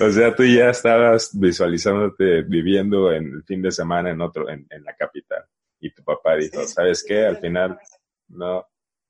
O 0.00 0.10
sea, 0.10 0.34
tú 0.34 0.44
ya 0.44 0.70
estabas 0.70 1.30
visualizándote 1.38 2.42
viviendo 2.42 3.12
en 3.12 3.32
el 3.34 3.44
fin 3.44 3.62
de 3.62 3.70
semana 3.70 4.10
en 4.10 4.20
otro, 4.20 4.48
en, 4.48 4.66
en 4.70 4.84
la 4.84 4.94
capital. 4.96 5.44
Y 5.80 5.92
tu 5.94 6.04
papá 6.04 6.36
dijo, 6.36 6.66
¿sabes 6.66 7.04
qué? 7.06 7.24
Al 7.24 7.38
final, 7.38 7.78
no. 8.28 8.66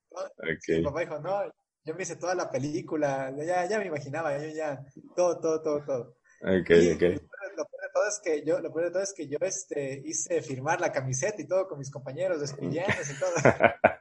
Okay. 0.09 0.79
mi 0.79 0.83
papá 0.83 0.99
dijo, 1.01 1.19
no, 1.19 1.43
yo 1.83 1.95
me 1.95 2.03
hice 2.03 2.15
toda 2.15 2.35
la 2.35 2.49
película, 2.49 3.33
ya, 3.37 3.65
ya 3.65 3.79
me 3.79 3.87
imaginaba, 3.87 4.37
yo 4.37 4.49
ya, 4.53 4.83
todo, 5.15 5.39
todo, 5.39 5.61
todo, 5.61 5.83
todo. 5.85 6.17
Lo 6.41 7.65
peor 7.65 7.81
de 7.81 7.89
todo 7.93 8.07
es 8.07 8.21
que 8.23 8.43
yo, 8.45 8.59
lo 8.59 8.73
peor 8.73 8.85
de 8.85 8.91
todo 8.91 9.03
es 9.03 9.13
que 9.13 9.27
yo 9.27 9.37
este, 9.41 10.01
hice 10.05 10.41
firmar 10.41 10.81
la 10.81 10.91
camiseta 10.91 11.41
y 11.41 11.47
todo 11.47 11.67
con 11.67 11.79
mis 11.79 11.91
compañeros, 11.91 12.39
despidiéndose 12.39 13.13
y 13.13 13.19
todo. 13.19 13.31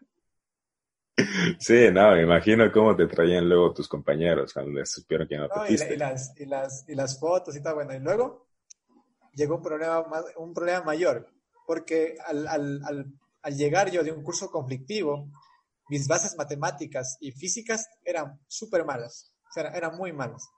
Sí, 1.59 1.91
no, 1.93 2.13
me 2.13 2.23
imagino 2.23 2.71
cómo 2.73 2.97
te 2.97 3.07
traían 3.07 3.49
luego 3.49 3.73
tus 3.73 3.89
compañeros 3.89 4.53
cuando 4.53 4.85
supieron 4.85 5.29
que 5.29 5.37
no 5.37 5.49
te 5.49 5.61
fuiste. 5.67 5.95
Y, 5.95 5.97
las, 5.97 6.41
y, 6.41 6.47
las, 6.47 6.85
y 6.89 6.95
las 6.95 7.19
fotos 7.19 7.57
y 7.57 7.63
todo, 7.63 7.75
bueno, 7.77 7.95
y 7.95 8.01
luego 8.01 8.47
llegó 9.35 9.57
un 9.57 9.63
problema, 9.63 10.03
más, 10.05 10.25
un 10.37 10.53
problema 10.53 10.83
mayor, 10.83 11.27
porque 11.67 12.17
al, 12.27 12.47
al, 12.49 12.81
al, 12.85 13.07
al 13.43 13.57
llegar 13.57 13.91
yo 13.91 14.03
de 14.03 14.13
un 14.13 14.23
curso 14.23 14.51
conflictivo, 14.51 15.29
mis 15.89 16.07
bases 16.07 16.37
matemáticas 16.37 17.17
y 17.21 17.33
físicas 17.33 17.89
eran 18.05 18.41
súper 18.47 18.85
malas, 18.85 19.33
o 19.49 19.53
sea, 19.53 19.71
eran 19.71 19.97
muy 19.97 20.13
malas. 20.13 20.49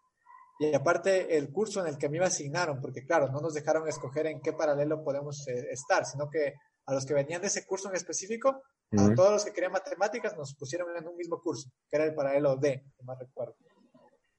Y 0.59 0.75
aparte 0.75 1.37
el 1.37 1.51
curso 1.51 1.81
en 1.81 1.89
el 1.89 1.99
que 1.99 2.09
me 2.09 2.19
iba 2.19 2.27
asignaron, 2.27 2.81
porque 2.81 3.05
claro, 3.05 3.29
no 3.29 3.41
nos 3.41 3.55
dejaron 3.55 3.89
escoger 3.89 4.27
en 4.27 4.41
qué 4.41 4.53
paralelo 4.53 5.03
podemos 5.03 5.47
eh, 5.49 5.69
estar, 5.71 6.05
sino 6.05 6.29
que 6.31 6.55
a 6.87 6.95
los 6.95 7.07
que 7.07 7.15
venían 7.15 7.41
de 7.41 7.49
ese 7.49 7.65
curso 7.67 7.89
en 7.89 7.97
específico 7.97 8.63
a 8.99 9.15
todos 9.15 9.33
los 9.33 9.45
que 9.45 9.53
querían 9.53 9.73
matemáticas 9.73 10.37
nos 10.37 10.55
pusieron 10.55 10.95
en 10.97 11.09
un 11.09 11.17
mismo 11.17 11.41
curso, 11.41 11.71
que 11.89 11.97
era 11.97 12.05
el 12.05 12.15
paralelo 12.15 12.57
D, 12.57 12.85
más 13.05 13.19
recuerdo. 13.19 13.57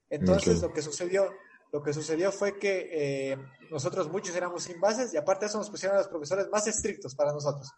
Entonces 0.10 0.62
lo 0.62 0.72
que 0.72 0.84
sucedió, 0.84 1.34
lo 1.72 1.82
que 1.82 1.92
sucedió 1.92 2.32
fue 2.32 2.60
que 2.60 2.90
eh, 3.32 3.38
nosotros 3.72 4.12
muchos 4.12 4.36
éramos 4.36 4.64
sin 4.64 4.80
bases 4.80 5.12
y 5.14 5.18
aparte 5.18 5.46
de 5.46 5.50
eso 5.50 5.58
nos 5.58 5.72
pusieron 5.72 5.98
a 5.98 6.02
los 6.02 6.08
profesores 6.08 6.48
más 6.52 6.68
estrictos 6.68 7.16
para 7.16 7.34
nosotros, 7.34 7.72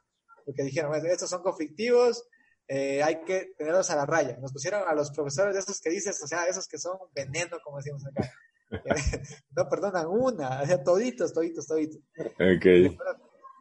porque 0.44 0.64
dijeron, 0.64 0.94
estos 1.06 1.30
son 1.30 1.42
conflictivos, 1.42 2.28
eh, 2.68 3.02
hay 3.02 3.24
que 3.24 3.54
tenerlos 3.58 3.90
a 3.92 3.96
la 3.96 4.06
raya. 4.06 4.38
Nos 4.42 4.52
pusieron 4.52 4.84
a 4.86 4.94
los 4.94 5.12
profesores 5.12 5.54
de 5.54 5.62
esos 5.62 5.80
que 5.80 5.90
dices, 5.90 6.22
o 6.22 6.28
sea, 6.28 6.46
esos 6.46 6.68
que 6.68 6.78
son 6.78 6.98
veneno, 7.14 7.58
como 7.64 7.78
decimos 7.78 8.06
acá. 8.06 8.30
no 9.56 9.70
perdonan 9.70 10.08
una, 10.08 10.62
o 10.62 10.66
sea, 10.66 10.84
toditos, 10.84 11.32
toditos, 11.32 11.68
toditos. 11.68 12.02
Okay. 12.36 12.98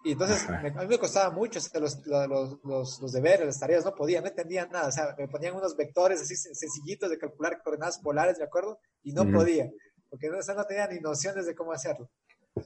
Y 0.04 0.12
entonces 0.12 0.46
a 0.48 0.60
mí 0.60 0.86
me 0.86 0.98
costaba 0.98 1.30
mucho 1.30 1.58
los, 1.80 2.06
los, 2.06 2.58
los, 2.62 3.00
los, 3.00 3.12
deberes, 3.12 3.46
las 3.46 3.58
tareas, 3.58 3.86
no 3.86 3.94
podía, 3.94 4.20
no 4.20 4.26
entendía 4.26 4.66
nada. 4.66 4.88
O 4.88 4.92
sea, 4.92 5.14
me 5.16 5.28
ponían 5.28 5.56
unos 5.56 5.74
vectores 5.76 6.20
así 6.20 6.36
sencillitos 6.36 7.08
de 7.08 7.16
calcular 7.16 7.62
coordenadas 7.62 7.98
polares, 8.00 8.36
¿de 8.36 8.44
acuerdo? 8.44 8.78
Y 9.02 9.12
no 9.12 9.24
podía, 9.32 9.70
porque 10.10 10.28
no, 10.28 10.36
no 10.36 10.64
tenía 10.66 10.86
ni 10.88 11.00
nociones 11.00 11.46
de 11.46 11.54
cómo 11.54 11.72
hacerlo. 11.72 12.10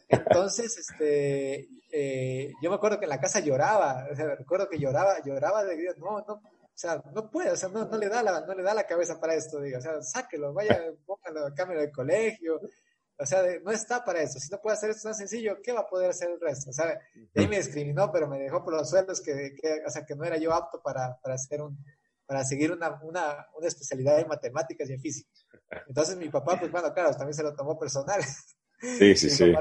Entonces, 0.09 0.77
este, 0.79 1.69
eh, 1.93 2.53
yo 2.61 2.71
me 2.71 2.77
acuerdo 2.77 2.99
que 2.99 3.05
en 3.05 3.11
la 3.11 3.21
casa 3.21 3.39
lloraba, 3.39 4.09
o 4.11 4.17
sea, 4.17 4.35
recuerdo 4.35 4.69
que 4.69 4.81
lloraba, 4.81 5.23
lloraba 5.25 5.65
de 5.65 5.95
no, 5.97 6.25
no, 6.27 6.35
o 6.35 6.41
sea, 6.75 7.03
no 7.13 7.31
puede, 7.31 7.53
o 7.53 7.57
sea, 7.57 7.69
no, 7.69 7.87
no, 7.87 7.99
le 7.99 8.09
da 8.09 8.23
la, 8.23 8.41
no 8.41 8.55
le 8.55 8.63
da 8.65 8.75
la 8.75 8.87
cabeza 8.87 9.21
para 9.21 9.35
esto, 9.35 9.61
digo, 9.61 9.79
o 9.79 9.81
sea, 9.81 10.03
sáquelo, 10.03 10.53
vaya, 10.53 10.81
póngalo, 11.07 11.55
cámbialo 11.55 11.83
de 11.83 11.93
colegio, 11.93 12.61
o 13.21 13.27
sea, 13.27 13.43
no 13.65 13.73
está 13.73 14.05
para 14.05 14.23
eso. 14.23 14.39
Si 14.39 14.51
no 14.51 14.61
puede 14.61 14.77
hacer 14.77 14.91
esto 14.91 15.09
tan 15.09 15.15
sencillo, 15.15 15.59
¿qué 15.63 15.73
va 15.73 15.81
a 15.81 15.89
poder 15.89 16.11
hacer 16.11 16.31
el 16.31 16.41
resto? 16.41 16.71
O 16.71 16.73
sea, 16.73 17.01
ahí 17.35 17.49
me 17.49 17.57
discriminó, 17.57 18.13
pero 18.13 18.29
me 18.29 18.39
dejó 18.39 18.65
por 18.65 18.75
los 18.75 18.89
sueldos 18.89 19.21
que, 19.21 19.55
que 19.61 19.83
o 19.85 19.91
sea, 19.91 20.07
que 20.07 20.15
no 20.15 20.25
era 20.25 20.37
yo 20.37 20.53
apto 20.53 20.81
para, 20.81 21.19
para 21.21 21.35
hacer 21.35 21.61
un, 21.61 21.77
para 22.27 22.45
seguir 22.45 22.71
una, 22.71 23.01
una, 23.03 23.47
una, 23.57 23.67
especialidad 23.67 24.21
en 24.21 24.29
matemáticas 24.29 24.89
y 24.89 24.93
en 24.93 25.01
física. 25.01 25.31
Entonces 25.89 26.17
mi 26.17 26.29
papá, 26.29 26.59
pues 26.61 26.71
bueno, 26.71 26.93
claro, 26.93 27.11
también 27.13 27.35
se 27.35 27.43
lo 27.43 27.55
tomó 27.55 27.79
personal. 27.79 28.23
Sí, 28.81 29.17
sí, 29.17 29.31
sí. 29.31 29.53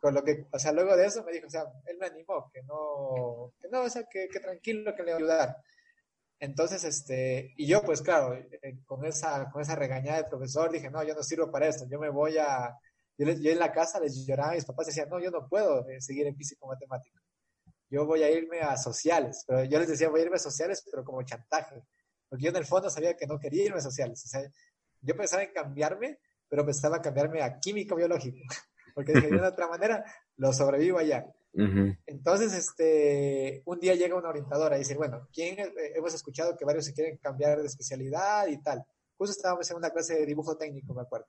con 0.00 0.14
lo 0.14 0.24
que, 0.24 0.46
o 0.50 0.58
sea, 0.58 0.72
luego 0.72 0.96
de 0.96 1.06
eso 1.06 1.22
me 1.22 1.32
dijo, 1.32 1.46
o 1.46 1.50
sea, 1.50 1.64
él 1.86 1.96
me 1.98 2.06
animó, 2.06 2.50
que 2.52 2.62
no, 2.62 3.52
que 3.60 3.68
no, 3.68 3.82
o 3.82 3.88
sea, 3.88 4.02
que, 4.10 4.28
que 4.28 4.40
tranquilo, 4.40 4.94
que 4.96 5.02
le 5.02 5.10
iba 5.10 5.16
a 5.16 5.18
ayudar. 5.18 5.56
Entonces, 6.40 6.84
este, 6.84 7.52
y 7.58 7.66
yo 7.66 7.82
pues 7.82 8.00
claro, 8.00 8.34
eh, 8.34 8.78
con 8.86 9.04
esa, 9.04 9.50
con 9.50 9.60
esa 9.60 9.76
regañada 9.76 10.16
del 10.16 10.30
profesor 10.30 10.72
dije, 10.72 10.90
no, 10.90 11.04
yo 11.04 11.14
no 11.14 11.22
sirvo 11.22 11.50
para 11.50 11.68
esto, 11.68 11.86
yo 11.86 12.00
me 12.00 12.08
voy 12.08 12.38
a, 12.38 12.78
yo, 13.18 13.28
en 13.28 13.58
la 13.58 13.70
casa 13.70 14.00
les 14.00 14.26
lloraba 14.26 14.54
mis 14.54 14.64
papás 14.64 14.86
decían, 14.86 15.10
no, 15.10 15.20
yo 15.20 15.30
no 15.30 15.46
puedo 15.46 15.86
eh, 15.86 16.00
seguir 16.00 16.26
en 16.26 16.34
físico 16.34 16.66
matemático, 16.66 17.20
yo 17.90 18.06
voy 18.06 18.22
a 18.22 18.30
irme 18.30 18.60
a 18.60 18.78
sociales, 18.78 19.44
pero 19.46 19.64
yo 19.64 19.78
les 19.78 19.88
decía, 19.88 20.08
voy 20.08 20.20
a 20.20 20.24
irme 20.24 20.36
a 20.36 20.38
sociales, 20.38 20.82
pero 20.90 21.04
como 21.04 21.22
chantaje, 21.22 21.84
porque 22.30 22.44
yo 22.44 22.50
en 22.50 22.56
el 22.56 22.64
fondo 22.64 22.88
sabía 22.88 23.14
que 23.14 23.26
no 23.26 23.38
quería 23.38 23.66
irme 23.66 23.78
a 23.78 23.82
sociales, 23.82 24.24
o 24.24 24.28
sea, 24.28 24.42
yo 25.02 25.14
pensaba 25.14 25.42
en 25.42 25.52
cambiarme, 25.52 26.20
pero 26.48 26.64
pensaba 26.64 26.96
en 26.96 27.02
cambiarme 27.02 27.42
a 27.42 27.60
químico 27.60 27.96
biológico, 27.96 28.38
porque 28.94 29.12
dije, 29.12 29.28
de 29.28 29.40
otra 29.42 29.68
manera, 29.68 30.02
lo 30.36 30.54
sobrevivo 30.54 30.98
allá. 30.98 31.26
Entonces, 31.52 32.52
este, 32.54 33.62
un 33.64 33.78
día 33.80 33.94
llega 33.94 34.16
una 34.16 34.28
orientadora 34.28 34.76
y 34.76 34.80
dice, 34.80 34.94
bueno, 34.96 35.28
¿quién 35.32 35.58
eh, 35.58 35.72
hemos 35.96 36.14
escuchado 36.14 36.56
que 36.56 36.64
varios 36.64 36.84
se 36.84 36.94
quieren 36.94 37.18
cambiar 37.18 37.60
de 37.60 37.66
especialidad 37.66 38.46
y 38.46 38.62
tal? 38.62 38.84
Justo 39.16 39.32
estábamos 39.32 39.70
en 39.70 39.76
una 39.76 39.90
clase 39.90 40.14
de 40.14 40.26
dibujo 40.26 40.56
técnico, 40.56 40.94
me 40.94 41.02
acuerdo. 41.02 41.26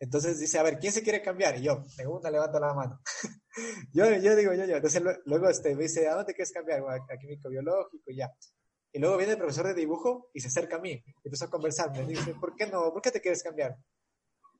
Entonces 0.00 0.38
dice, 0.38 0.58
a 0.58 0.62
ver, 0.62 0.78
¿quién 0.78 0.92
se 0.92 1.02
quiere 1.02 1.22
cambiar? 1.22 1.58
Y 1.58 1.62
yo, 1.62 1.82
de 1.96 2.06
una 2.06 2.30
levanto 2.30 2.60
la 2.60 2.74
mano. 2.74 3.00
yo, 3.92 4.08
yo 4.16 4.36
digo, 4.36 4.52
yo, 4.54 4.64
yo. 4.64 4.76
Entonces 4.76 5.02
luego 5.24 5.48
este, 5.48 5.74
me 5.74 5.82
dice, 5.82 6.08
¿a 6.08 6.14
dónde 6.14 6.34
quieres 6.34 6.52
cambiar? 6.52 6.82
a, 6.88 7.18
químico 7.18 7.48
biológico, 7.48 8.10
ya. 8.14 8.30
Y 8.92 9.00
luego 9.00 9.16
viene 9.16 9.32
el 9.32 9.38
profesor 9.38 9.66
de 9.66 9.74
dibujo 9.74 10.30
y 10.32 10.40
se 10.40 10.48
acerca 10.48 10.76
a 10.76 10.80
mí. 10.80 10.92
Y 10.92 11.14
empezó 11.24 11.46
a 11.46 11.50
conversar. 11.50 11.90
Me 11.92 12.06
dice, 12.06 12.34
¿por 12.34 12.54
qué 12.54 12.66
no? 12.66 12.92
¿Por 12.92 13.02
qué 13.02 13.10
te 13.10 13.20
quieres 13.20 13.42
cambiar? 13.42 13.76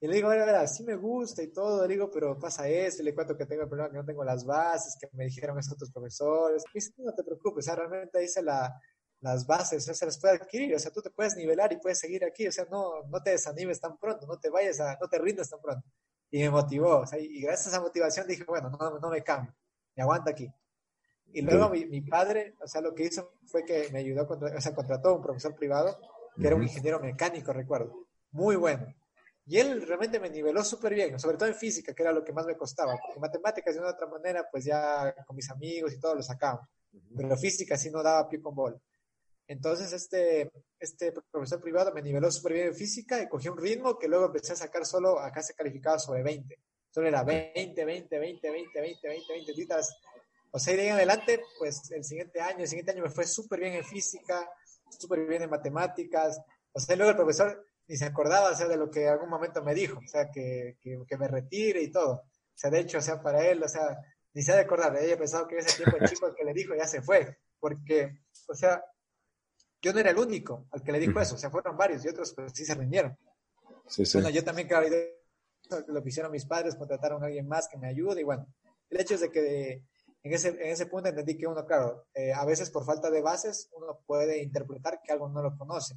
Y 0.01 0.07
le 0.07 0.15
digo, 0.15 0.29
a 0.29 0.31
ver, 0.31 0.49
a 0.49 0.61
ver, 0.61 0.69
sí 0.69 0.85
me 0.85 0.95
gusta 0.95 1.43
y 1.43 1.49
todo, 1.49 1.83
le 1.83 1.95
digo, 1.95 2.11
pero 2.11 2.39
pasa 2.39 2.69
esto, 2.69 3.03
y 3.03 3.07
le 3.07 3.15
cuento 3.15 3.37
que 3.37 3.47
tengo 3.47 3.63
el 3.63 3.69
problema 3.69 3.91
que 3.91 3.97
no 3.97 4.05
tengo 4.05 4.23
las 4.23 4.45
bases, 4.45 4.97
que 5.01 5.09
me 5.13 5.25
dijeron 5.25 5.59
esos 5.59 5.73
otros 5.73 5.91
profesores. 5.91 6.63
Y 6.73 6.79
dice, 6.79 6.93
no 6.99 7.13
te 7.13 7.25
preocupes, 7.25 7.65
o 7.65 7.67
sea, 7.67 7.75
realmente 7.75 8.23
hice 8.23 8.43
la, 8.43 8.81
las 9.21 9.47
bases, 9.47 9.83
o 9.83 9.87
sea, 9.87 9.95
se 9.95 10.07
las 10.07 10.21
puede 10.21 10.35
adquirir, 10.35 10.75
o 10.75 10.79
sea, 10.79 10.93
tú 10.93 11.03
te 11.03 11.11
puedes 11.11 11.37
nivelar 11.37 11.73
y 11.73 11.79
puedes 11.79 11.99
seguir 11.99 12.25
aquí, 12.25 12.47
o 12.47 12.53
sea, 12.53 12.67
no, 12.71 13.03
no 13.09 13.23
te 13.23 13.31
desanimes 13.31 13.81
tan 13.81 13.99
pronto, 13.99 14.27
no 14.27 14.39
te 14.39 14.51
vayas 14.51 14.79
a, 14.81 14.97
no 15.01 15.09
te 15.09 15.19
rindas 15.19 15.51
tan 15.51 15.61
pronto. 15.61 15.87
Y 16.31 16.41
me 16.41 16.51
motivó, 16.51 16.99
o 16.99 17.07
sea, 17.07 17.19
y 17.19 17.41
gracias 17.41 17.67
a 17.69 17.71
esa 17.71 17.81
motivación 17.81 18.27
dije, 18.27 18.45
bueno, 18.45 18.71
no, 18.71 18.99
no 18.99 19.11
me 19.11 19.23
cambio, 19.23 19.55
me 19.97 20.03
aguanta 20.03 20.31
aquí. 20.31 20.49
Y 21.33 21.43
luego 21.43 21.69
mi, 21.71 22.01
padre, 22.03 22.55
o 22.61 22.67
sea, 22.67 22.81
lo 22.81 22.95
que 22.95 23.05
hizo 23.05 23.35
fue 23.47 23.65
que 23.65 23.91
me 23.93 23.99
ayudó, 23.99 24.27
o 24.27 24.61
sea, 24.61 24.75
contrató 24.75 25.11
a 25.11 25.15
un 25.17 25.23
profesor 25.23 25.55
privado, 25.55 25.99
que 26.37 26.47
era 26.47 26.57
un 26.57 26.63
ingeniero 26.63 27.01
mecánico, 27.01 27.53
recuerdo, 27.53 28.07
muy 28.31 28.57
bueno. 28.57 28.87
Y 29.49 29.59
él 29.59 29.81
realmente 29.87 30.21
me 30.21 30.29
niveló 30.29 30.63
súper 30.63 30.93
bien, 30.93 31.19
sobre 31.19 31.39
todo 31.39 31.49
en 31.49 31.55
física, 31.55 31.95
que 31.95 32.03
era 32.03 32.13
lo 32.13 32.23
que 32.23 32.35
más 32.35 32.45
me 32.45 32.55
costaba, 32.55 32.99
porque 33.03 33.19
matemáticas 33.19 33.75
de 33.75 33.81
una 33.81 33.91
otra 33.91 34.07
manera, 34.07 34.47
pues 34.53 34.67
ya 34.67 35.15
con 35.27 35.35
mis 35.35 35.51
amigos 35.51 35.91
y 35.95 35.99
todo 35.99 36.17
lo 36.17 36.23
sacaba, 36.23 36.69
pero 37.17 37.35
física 37.35 37.79
sí 37.79 37.91
no 37.91 38.03
daba 38.03 38.29
pie 38.29 38.43
con 38.43 38.55
bola. 38.55 38.79
Entonces 39.47 39.91
este, 39.95 40.53
este 40.79 41.15
profesor 41.31 41.63
privado 41.63 41.95
me 41.95 42.03
niveló 42.03 42.31
súper 42.31 42.53
bien 42.53 42.67
en 42.67 42.75
física 42.75 43.23
y 43.23 43.29
cogí 43.29 43.49
un 43.49 43.57
ritmo 43.57 43.99
que 43.99 44.07
luego 44.07 44.27
empecé 44.27 44.53
a 44.53 44.57
sacar 44.57 44.85
solo, 44.85 45.19
acá 45.19 45.43
se 45.43 45.55
calificaba 45.55 45.99
sobre 45.99 46.23
20. 46.23 46.59
Solo 46.91 47.09
era 47.09 47.23
20, 47.23 47.85
20, 47.87 48.19
20, 48.19 48.51
20, 48.51 48.81
20, 48.83 49.09
20, 49.09 49.33
20 49.33 49.53
ditas. 49.55 49.97
O 50.51 50.59
sea, 50.59 50.75
y 50.75 50.77
de 50.77 50.83
ahí 50.83 50.89
en 50.89 50.95
adelante, 50.95 51.41
pues 51.59 51.91
el 51.91 52.05
siguiente 52.05 52.43
año, 52.43 52.61
el 52.61 52.69
siguiente 52.69 52.93
año 52.93 53.03
me 53.03 53.11
fue 53.11 53.27
súper 53.27 53.61
bien 53.61 53.73
en 53.73 53.85
física, 53.85 54.47
súper 54.91 55.27
bien 55.27 55.41
en 55.41 55.49
matemáticas. 55.49 56.39
O 56.73 56.81
sea, 56.81 56.97
luego 56.97 57.13
el 57.13 57.17
profesor 57.17 57.68
ni 57.89 57.97
se 57.97 58.05
acordaba, 58.05 58.51
o 58.51 58.55
sea, 58.55 58.69
de 58.69 58.77
lo 58.77 58.91
que 58.91 59.05
en 59.05 59.09
algún 59.09 59.31
momento 59.31 59.65
me 59.65 59.75
dijo, 59.75 59.99
o 59.99 60.09
sea, 60.09 60.31
que, 60.31 60.77
que, 60.81 61.03
que 61.07 61.17
me 61.17 61.27
retire 61.27 61.83
y 61.83 61.91
todo. 61.91 62.13
O 62.13 62.61
sea, 62.61 62.71
de 62.71 62.81
hecho, 62.81 62.99
o 62.99 63.03
sea, 63.03 63.21
para 63.23 63.47
él, 63.49 63.63
o 63.63 63.69
sea, 63.69 63.99
ni 64.35 64.43
se 64.43 64.53
ha 64.53 64.57
de 64.57 64.63
acordar, 64.63 64.97
ella 64.97 65.17
pensado 65.17 65.49
que 65.49 65.59
ese 65.59 65.77
tiempo 65.83 65.97
el 65.97 66.09
chico 66.09 66.35
que 66.35 66.45
le 66.45 66.53
dijo 66.53 66.75
ya 66.75 66.87
se 66.87 67.03
fue, 67.03 67.39
porque, 67.59 68.21
o 68.47 68.55
sea, 68.55 68.85
yo 69.81 69.93
no 69.93 70.01
era 70.01 70.11
el 70.11 70.19
único 70.19 70.67
al 70.71 70.83
que 70.83 70.93
le 70.93 70.99
dijo 70.99 71.19
eso, 71.21 71.35
o 71.35 71.39
sea, 71.39 71.51
fueron 71.51 71.77
varios 71.77 72.05
y 72.05 72.09
otros 72.09 72.35
pues 72.35 72.53
sí 72.55 72.65
se 72.65 72.75
rindieron. 72.75 73.17
Sí, 73.87 74.05
sí. 74.05 74.19
Bueno, 74.19 74.31
yo 74.31 74.45
también, 74.45 74.69
claro, 74.69 74.87
lo 75.87 76.03
que 76.03 76.09
hicieron 76.09 76.31
mis 76.33 76.45
padres, 76.45 76.77
contrataron 76.77 77.23
a 77.23 77.27
alguien 77.27 77.49
más 77.49 77.69
que 77.69 77.79
me 77.79 77.89
ayude 77.89 78.21
y 78.21 78.25
bueno, 78.25 78.47
el 78.91 79.01
hecho 79.01 79.15
es 79.15 79.21
de 79.21 79.31
que 79.31 79.85
en 80.23 80.33
ese, 80.33 80.49
en 80.49 80.73
ese 80.73 80.87
punto 80.87 81.09
entendí 81.09 81.39
que 81.39 81.47
uno, 81.47 81.65
claro, 81.65 82.07
eh, 82.15 82.33
a 82.33 82.45
veces 82.45 82.71
por 82.71 82.85
falta 82.85 83.11
de 83.11 83.23
bases 83.23 83.71
uno 83.73 84.01
puede 84.07 84.43
interpretar 84.43 85.01
que 85.03 85.13
algo 85.13 85.29
no 85.29 85.43
lo 85.43 85.57
conoce, 85.57 85.95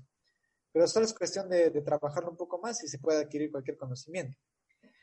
pero 0.72 0.88
solo 0.88 1.06
es 1.06 1.14
cuestión 1.14 1.50
de, 1.50 1.70
trabajarlo 1.82 2.30
un 2.30 2.38
poco 2.38 2.60
más 2.60 2.84
y 2.84 2.88
se 2.88 3.00
puede 3.00 3.22
adquirir 3.22 3.52
cualquier 3.52 3.78
conocimiento. 3.78 4.38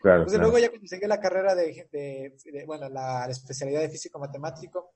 Claro, 0.01 0.19
Entonces 0.19 0.41
luego 0.41 0.59
ya 0.59 0.69
cuando 0.69 0.87
seguí 0.87 1.07
la 1.07 1.21
carrera 1.21 1.55
de, 1.55 1.89
de, 1.91 2.65
bueno, 2.67 2.89
la, 2.89 3.27
la, 3.27 3.33
especialidad 3.33 3.81
de 3.81 3.89
físico 3.89 4.19
matemático, 4.19 4.93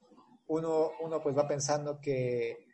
uno, 0.47 0.93
uno 1.01 1.23
pues 1.23 1.37
va 1.37 1.49
pensando 1.49 2.01
que 2.01 2.67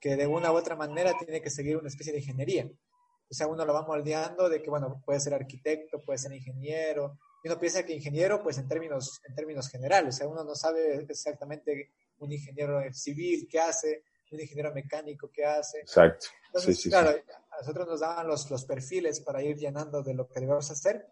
que 0.00 0.16
de 0.16 0.26
una 0.26 0.50
u 0.50 0.56
otra 0.56 0.74
manera 0.74 1.12
tiene 1.18 1.42
que 1.42 1.50
seguir 1.50 1.76
una 1.76 1.88
especie 1.88 2.12
de 2.12 2.20
ingeniería. 2.20 2.68
O 3.30 3.34
sea, 3.34 3.46
uno 3.46 3.64
lo 3.64 3.74
va 3.74 3.86
moldeando 3.86 4.48
de 4.48 4.60
que, 4.60 4.70
bueno, 4.70 5.00
puede 5.04 5.20
ser 5.20 5.34
arquitecto, 5.34 6.02
puede 6.02 6.18
ser 6.18 6.32
ingeniero. 6.32 7.18
Y 7.44 7.48
uno 7.48 7.60
piensa 7.60 7.84
que 7.84 7.94
ingeniero, 7.94 8.42
pues 8.42 8.58
en 8.58 8.66
términos, 8.66 9.20
en 9.28 9.34
términos 9.34 9.68
generales, 9.68 10.16
o 10.16 10.18
sea, 10.18 10.28
uno 10.28 10.42
no 10.42 10.54
sabe 10.54 11.06
exactamente 11.08 11.92
un 12.18 12.32
ingeniero 12.32 12.82
civil 12.92 13.46
qué 13.48 13.60
hace, 13.60 14.02
un 14.30 14.40
ingeniero 14.40 14.72
mecánico 14.72 15.30
qué 15.32 15.44
hace. 15.44 15.80
Exacto. 15.80 16.26
Entonces, 16.46 16.82
claro, 16.88 17.10
a 17.10 17.56
nosotros 17.58 17.86
nos 17.86 18.00
daban 18.00 18.26
los, 18.26 18.50
los 18.50 18.64
perfiles 18.64 19.20
para 19.20 19.42
ir 19.42 19.56
llenando 19.56 20.02
de 20.02 20.14
lo 20.14 20.28
que 20.28 20.40
debemos 20.40 20.70
hacer. 20.70 21.06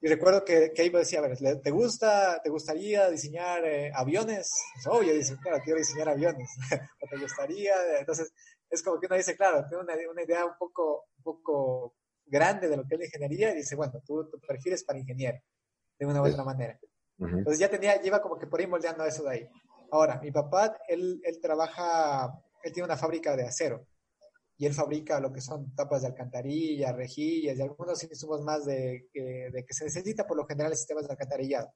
Y 0.00 0.08
recuerdo 0.08 0.44
que, 0.44 0.72
que 0.74 0.90
me 0.90 0.98
decía, 0.98 1.20
a 1.20 1.22
ver, 1.22 1.38
¿te 1.62 1.70
gusta, 1.70 2.40
te 2.42 2.50
gustaría 2.50 3.08
diseñar 3.08 3.64
eh, 3.64 3.90
aviones? 3.94 4.52
Es 4.78 4.86
obvio, 4.86 5.14
dice, 5.14 5.36
claro, 5.40 5.62
quiero 5.64 5.78
diseñar 5.78 6.10
aviones. 6.10 6.50
¿O 7.02 7.06
te 7.08 7.18
gustaría? 7.18 7.74
Entonces, 7.98 8.34
es 8.68 8.82
como 8.82 9.00
que 9.00 9.06
uno 9.06 9.16
dice, 9.16 9.34
claro, 9.34 9.64
tengo 9.68 9.82
una, 9.82 9.94
una 10.10 10.22
idea 10.22 10.44
un 10.44 10.58
poco, 10.58 11.06
un 11.16 11.22
poco 11.22 11.94
grande 12.26 12.68
de 12.68 12.76
lo 12.76 12.84
que 12.84 12.96
es 12.96 12.98
la 12.98 13.06
ingeniería 13.06 13.52
y 13.52 13.56
dice, 13.56 13.76
bueno, 13.76 13.94
tú, 14.04 14.28
tu 14.28 14.38
perfil 14.40 14.74
es 14.74 14.84
para 14.84 14.98
ingeniero, 14.98 15.38
de 15.98 16.06
una 16.06 16.20
u 16.20 16.26
otra 16.26 16.44
manera. 16.44 16.78
Entonces 17.18 17.58
ya 17.58 17.70
tenía, 17.70 18.00
lleva 18.00 18.20
como 18.20 18.38
que 18.38 18.46
por 18.46 18.60
ahí 18.60 18.66
moldeando 18.66 19.04
eso 19.04 19.22
de 19.24 19.30
ahí. 19.30 19.48
Ahora, 19.94 20.18
mi 20.20 20.32
papá, 20.32 20.76
él, 20.88 21.20
él 21.22 21.38
trabaja, 21.40 22.42
él 22.64 22.72
tiene 22.72 22.86
una 22.86 22.96
fábrica 22.96 23.36
de 23.36 23.44
acero 23.44 23.86
y 24.56 24.66
él 24.66 24.74
fabrica 24.74 25.20
lo 25.20 25.32
que 25.32 25.40
son 25.40 25.72
tapas 25.72 26.02
de 26.02 26.08
alcantarilla, 26.08 26.90
rejillas 26.90 27.56
y 27.56 27.62
algunos 27.62 28.02
insumos 28.02 28.42
más 28.42 28.64
de, 28.64 29.08
de, 29.14 29.64
que 29.64 29.72
se 29.72 29.84
necesita 29.84 30.26
por 30.26 30.36
lo 30.36 30.46
general 30.46 30.72
en 30.72 30.78
sistemas 30.78 31.06
de 31.06 31.12
alcantarillado. 31.12 31.72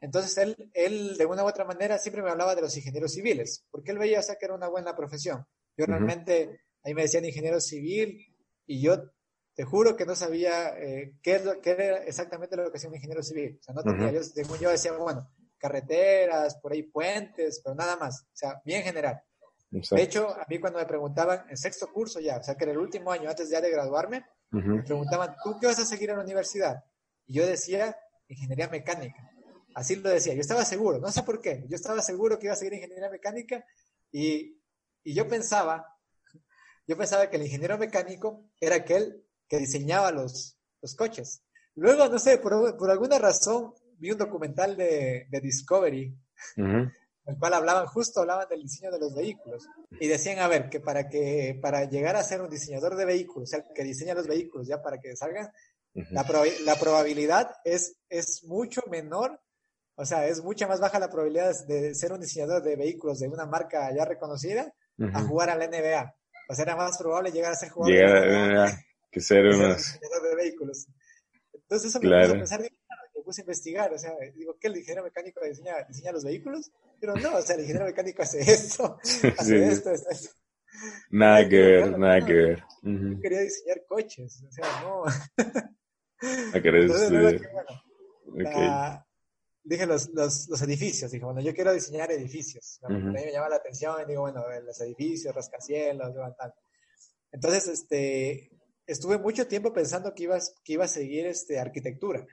Entonces 0.00 0.38
él, 0.38 0.70
él, 0.72 1.16
de 1.16 1.26
una 1.26 1.42
u 1.42 1.48
otra 1.48 1.64
manera, 1.64 1.98
siempre 1.98 2.22
me 2.22 2.30
hablaba 2.30 2.54
de 2.54 2.62
los 2.62 2.76
ingenieros 2.76 3.12
civiles, 3.12 3.66
porque 3.72 3.90
él 3.90 3.98
veía 3.98 4.20
o 4.20 4.22
sea, 4.22 4.36
que 4.36 4.44
era 4.44 4.54
una 4.54 4.68
buena 4.68 4.94
profesión. 4.94 5.44
Yo 5.76 5.84
realmente, 5.86 6.60
ahí 6.84 6.94
me 6.94 7.02
decían 7.02 7.24
ingeniero 7.24 7.60
civil, 7.60 8.24
y 8.66 8.80
yo 8.80 9.10
te 9.56 9.64
juro 9.64 9.96
que 9.96 10.06
no 10.06 10.14
sabía 10.14 10.78
eh, 10.78 11.14
qué, 11.24 11.34
es 11.34 11.44
lo, 11.44 11.60
qué 11.60 11.72
era 11.72 12.04
exactamente 12.04 12.56
lo 12.56 12.70
que 12.70 12.76
hacía 12.76 12.88
un 12.88 12.94
ingeniero 12.94 13.24
civil. 13.24 13.58
O 13.58 13.62
sea, 13.64 13.74
no 13.74 13.82
tenía, 13.82 14.12
yo, 14.12 14.20
yo 14.60 14.70
decía, 14.70 14.92
bueno, 14.92 15.28
carreteras, 15.58 16.56
por 16.56 16.72
ahí 16.72 16.82
puentes, 16.82 17.60
pero 17.62 17.74
nada 17.74 17.96
más. 17.96 18.22
O 18.22 18.36
sea, 18.36 18.60
bien 18.64 18.82
general. 18.82 19.22
De 19.70 20.02
hecho, 20.02 20.28
a 20.30 20.46
mí 20.48 20.58
cuando 20.58 20.78
me 20.78 20.86
preguntaban, 20.86 21.44
en 21.50 21.56
sexto 21.56 21.92
curso 21.92 22.20
ya, 22.20 22.38
o 22.38 22.42
sea, 22.42 22.56
que 22.56 22.64
era 22.64 22.72
el 22.72 22.78
último 22.78 23.10
año 23.10 23.28
antes 23.28 23.50
ya 23.50 23.60
de 23.60 23.70
graduarme, 23.70 24.24
me 24.50 24.82
preguntaban, 24.82 25.36
¿tú 25.42 25.58
qué 25.60 25.66
vas 25.66 25.78
a 25.78 25.84
seguir 25.84 26.10
en 26.10 26.16
la 26.16 26.22
universidad? 26.22 26.84
Y 27.26 27.34
yo 27.34 27.46
decía, 27.46 27.98
ingeniería 28.28 28.68
mecánica. 28.68 29.30
Así 29.74 29.96
lo 29.96 30.08
decía, 30.08 30.34
yo 30.34 30.40
estaba 30.40 30.64
seguro, 30.64 30.98
no 30.98 31.12
sé 31.12 31.22
por 31.22 31.40
qué, 31.40 31.64
yo 31.68 31.76
estaba 31.76 32.00
seguro 32.00 32.38
que 32.38 32.46
iba 32.46 32.54
a 32.54 32.56
seguir 32.56 32.74
ingeniería 32.74 33.10
mecánica 33.10 33.66
y, 34.10 34.58
y 35.02 35.14
yo 35.14 35.28
pensaba, 35.28 35.86
yo 36.86 36.96
pensaba 36.96 37.28
que 37.28 37.36
el 37.36 37.42
ingeniero 37.42 37.76
mecánico 37.76 38.48
era 38.58 38.76
aquel 38.76 39.26
que 39.48 39.58
diseñaba 39.58 40.12
los, 40.12 40.58
los 40.80 40.94
coches. 40.94 41.42
Luego, 41.74 42.08
no 42.08 42.18
sé, 42.18 42.38
por, 42.38 42.78
por 42.78 42.90
alguna 42.90 43.18
razón 43.18 43.74
vi 43.98 44.10
un 44.10 44.18
documental 44.18 44.76
de, 44.76 45.26
de 45.28 45.40
Discovery 45.40 46.14
el 47.26 47.38
cual 47.38 47.54
hablaban, 47.54 47.86
justo 47.86 48.20
hablaban 48.20 48.48
del 48.48 48.62
diseño 48.62 48.92
de 48.92 49.00
los 49.00 49.14
vehículos. 49.14 49.66
Y 49.98 50.06
decían, 50.06 50.38
a 50.38 50.48
ver, 50.48 50.68
que 50.68 50.78
para, 50.80 51.08
que, 51.08 51.58
para 51.60 51.84
llegar 51.84 52.14
a 52.14 52.22
ser 52.22 52.40
un 52.40 52.48
diseñador 52.48 52.94
de 52.94 53.04
vehículos, 53.04 53.48
o 53.48 53.50
sea, 53.50 53.64
que 53.74 53.82
diseña 53.82 54.14
los 54.14 54.28
vehículos 54.28 54.68
ya 54.68 54.80
para 54.80 55.00
que 55.00 55.16
salgan, 55.16 55.50
la, 55.92 56.24
la, 56.64 56.76
probabilidad 56.76 57.50
es, 57.64 57.96
es 58.10 58.44
mucho 58.44 58.82
menor, 58.88 59.40
o 59.96 60.04
sea, 60.04 60.28
es 60.28 60.44
mucha 60.44 60.68
más 60.68 60.78
baja 60.78 60.98
la 60.98 61.10
probabilidad 61.10 61.54
de 61.66 61.94
ser 61.94 62.12
un 62.12 62.20
diseñador 62.20 62.62
de 62.62 62.76
vehículos 62.76 63.18
de 63.18 63.28
una 63.28 63.46
marca 63.46 63.90
ya 63.94 64.04
reconocida 64.04 64.72
a 65.12 65.22
jugar 65.22 65.50
a 65.50 65.56
la 65.56 65.66
NBA. 65.66 66.14
O 66.48 66.54
sea, 66.54 66.64
era 66.64 66.76
más 66.76 66.96
probable 66.98 67.32
llegar 67.32 67.52
a 67.52 67.56
ser 67.56 67.70
jugador 67.70 67.96
de 67.96 68.48
NBA 68.48 68.78
que 69.10 69.20
ser 69.20 69.46
un 69.46 69.74
diseñador 69.74 70.22
de 70.28 70.36
vehículos. 70.36 70.86
Entonces 71.54 71.90
eso 71.90 71.98
me 72.00 72.08
claro. 72.08 72.34
a 72.34 72.36
pensar, 72.36 72.60
puse 73.26 73.40
a 73.40 73.44
investigar, 73.44 73.92
o 73.92 73.98
sea, 73.98 74.12
digo, 74.34 74.56
¿qué 74.58 74.68
el 74.68 74.76
ingeniero 74.76 75.02
mecánico 75.02 75.44
diseña, 75.44 75.74
diseña 75.88 76.12
los 76.12 76.24
vehículos? 76.24 76.70
Pero 77.00 77.16
no, 77.16 77.36
o 77.36 77.42
sea, 77.42 77.56
el 77.56 77.62
ingeniero 77.62 77.86
mecánico 77.86 78.22
hace 78.22 78.38
esto, 78.40 78.98
hace 79.38 79.66
esto, 79.66 79.90
hace 79.90 80.06
esto. 80.12 80.30
Nada 81.10 81.48
que 81.48 81.56
ver, 81.56 81.98
nada 81.98 82.24
que 82.24 82.32
ver. 82.32 82.64
Yo 82.82 83.20
quería 83.20 83.40
diseñar 83.40 83.84
coches, 83.88 84.44
o 84.48 84.52
sea, 84.52 84.64
no. 84.82 85.02
Ah, 86.22 86.50
Entonces, 86.54 87.10
bueno, 87.10 89.04
dije 89.62 89.84
los, 89.84 90.08
los, 90.14 90.48
los, 90.48 90.62
edificios, 90.62 91.10
dije, 91.10 91.22
bueno, 91.22 91.42
yo 91.42 91.54
quiero 91.54 91.74
diseñar 91.74 92.10
edificios. 92.10 92.80
A 92.84 92.88
mí 92.88 93.02
me 93.02 93.30
llama 93.30 93.50
la 93.50 93.56
atención, 93.56 93.96
digo, 94.08 94.22
bueno, 94.22 94.42
los 94.64 94.80
edificios, 94.80 95.34
rascacielos, 95.34 96.14
tal. 96.38 96.54
Entonces, 97.32 97.68
este, 97.68 98.50
estuve 98.86 99.18
mucho 99.18 99.46
tiempo 99.46 99.74
pensando 99.74 100.14
que 100.14 100.22
iba, 100.22 100.38
que 100.64 100.72
iba 100.72 100.86
a 100.86 100.88
seguir 100.88 101.26
este, 101.26 101.58
arquitectura. 101.58 102.26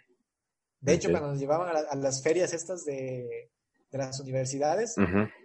De 0.84 0.93
hecho, 0.93 1.10
cuando 1.10 1.30
nos 1.30 1.39
llevaban 1.39 1.74
a, 1.76 1.96
las 1.96 2.22
ferias 2.22 2.54
estas 2.54 2.84
de, 2.84 3.50
de 3.89 3.98
las 3.98 4.19
universidades. 4.19 4.96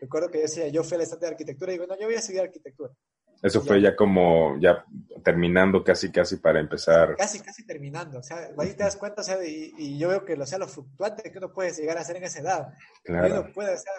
Recuerdo 0.01 0.31
que 0.31 0.39
decía, 0.39 0.69
yo 0.69 0.83
fui 0.83 0.97
al 0.97 1.03
estante 1.03 1.27
de 1.27 1.33
arquitectura 1.33 1.71
y 1.71 1.75
digo, 1.77 1.87
no, 1.87 1.99
yo 1.99 2.07
voy 2.07 2.17
a 2.17 2.23
seguir 2.23 2.41
arquitectura. 2.41 2.93
Eso 3.41 3.61
fue 3.61 3.81
ya 3.81 3.95
como, 3.95 4.59
ya 4.59 4.85
terminando 5.23 5.85
casi, 5.85 6.11
casi 6.11 6.39
para 6.39 6.59
empezar. 6.59 7.15
Casi, 7.17 7.39
casi 7.39 7.65
terminando. 7.65 8.19
O 8.19 8.23
sea, 8.23 8.51
ahí 8.59 8.71
te 8.71 8.83
das 8.83 8.97
cuenta, 8.97 9.21
o 9.21 9.25
sea, 9.25 9.39
y, 9.45 9.97
yo 9.97 10.09
veo 10.09 10.25
que, 10.25 10.33
o 10.35 10.47
sea, 10.47 10.59
lo 10.59 10.67
fluctuante 10.67 11.31
que 11.31 11.39
uno 11.39 11.53
puede 11.53 11.71
llegar 11.73 11.99
a 11.99 12.01
hacer 12.01 12.17
en 12.17 12.25
esa 12.25 12.41
edad. 12.41 12.69
Claro. 13.05 13.47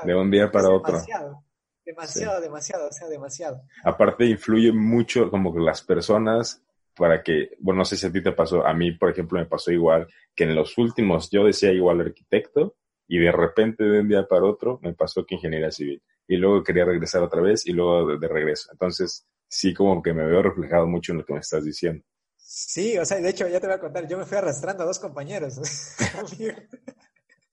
de 0.03 0.15
un 0.15 0.29
día 0.29 0.51
para 0.51 0.69
otro. 0.69 0.93
Demasiado, 0.93 1.41
demasiado, 1.85 2.41
demasiado, 2.41 2.87
o 2.89 2.91
sea, 2.91 3.07
demasiado. 3.07 3.61
Aparte 3.85 4.25
influye 4.25 4.73
mucho 4.73 5.29
como 5.29 5.53
que 5.53 5.61
las 5.61 5.81
personas 5.83 6.61
para 6.99 7.23
que, 7.23 7.57
bueno, 7.59 7.79
no 7.79 7.85
sé 7.85 7.97
si 7.97 8.05
a 8.05 8.11
ti 8.11 8.21
te 8.21 8.33
pasó, 8.33 8.63
a 8.63 8.73
mí, 8.75 8.91
por 8.91 9.09
ejemplo, 9.09 9.39
me 9.39 9.47
pasó 9.47 9.71
igual, 9.71 10.07
que 10.35 10.43
en 10.43 10.53
los 10.53 10.77
últimos 10.77 11.31
yo 11.31 11.43
decía 11.45 11.71
igual 11.71 12.01
arquitecto, 12.01 12.75
y 13.07 13.17
de 13.17 13.31
repente 13.31 13.83
de 13.83 14.01
un 14.01 14.07
día 14.07 14.27
para 14.27 14.45
otro 14.45 14.79
me 14.83 14.93
pasó 14.93 15.25
que 15.25 15.35
ingeniería 15.35 15.71
civil 15.71 16.01
y 16.29 16.37
luego 16.37 16.63
quería 16.63 16.85
regresar 16.85 17.23
otra 17.23 17.41
vez 17.41 17.65
y 17.65 17.73
luego 17.73 18.15
de, 18.17 18.27
regreso. 18.27 18.69
Entonces, 18.71 19.25
sí 19.47 19.73
como 19.73 20.01
que 20.03 20.13
me 20.13 20.25
veo 20.25 20.43
reflejado 20.43 20.85
mucho 20.85 21.11
en 21.11 21.17
lo 21.17 21.25
que 21.25 21.33
me 21.33 21.39
estás 21.39 21.65
diciendo. 21.65 22.05
Sí, 22.37 22.97
o 22.99 23.05
sea, 23.05 23.19
de 23.19 23.29
hecho 23.29 23.47
ya 23.47 23.59
te 23.59 23.65
voy 23.65 23.75
a 23.75 23.79
contar, 23.79 24.07
yo 24.07 24.17
me 24.17 24.25
fui 24.25 24.37
arrastrando 24.37 24.83
a 24.83 24.85
dos 24.85 24.99
compañeros. 24.99 25.59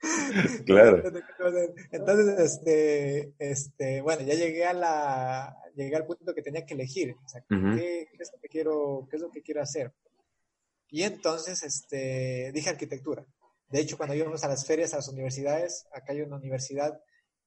claro. 0.67 1.03
Entonces, 1.91 2.39
este, 2.39 3.33
este, 3.39 4.01
bueno, 4.03 4.23
ya 4.23 4.35
llegué 4.35 4.65
a 4.65 4.73
la, 4.73 5.57
llegué 5.75 5.97
al 5.97 6.07
punto 6.07 6.35
que 6.35 6.43
tenía 6.43 6.65
que 6.65 6.75
elegir, 6.75 7.15
o 7.25 7.29
sea, 7.29 7.43
¿qué, 7.49 8.09
es 8.19 8.33
lo 8.33 8.41
que 8.41 8.49
quiero, 8.49 9.07
qué 9.11 9.17
es 9.17 9.23
lo 9.23 9.31
que 9.31 9.43
quiero 9.43 9.63
hacer? 9.63 9.93
Y 10.89 11.03
entonces, 11.03 11.63
este, 11.63 12.53
dije 12.53 12.71
arquitectura. 12.71 13.25
De 13.69 13.81
hecho, 13.81 13.97
cuando 13.97 14.15
íbamos 14.15 14.45
a 14.45 14.49
las 14.49 14.65
ferias, 14.65 14.95
a 14.95 14.97
las 14.97 15.09
universidades, 15.09 15.87
acá 15.93 16.13
hay 16.13 16.23
una 16.23 16.37
universidad 16.37 17.01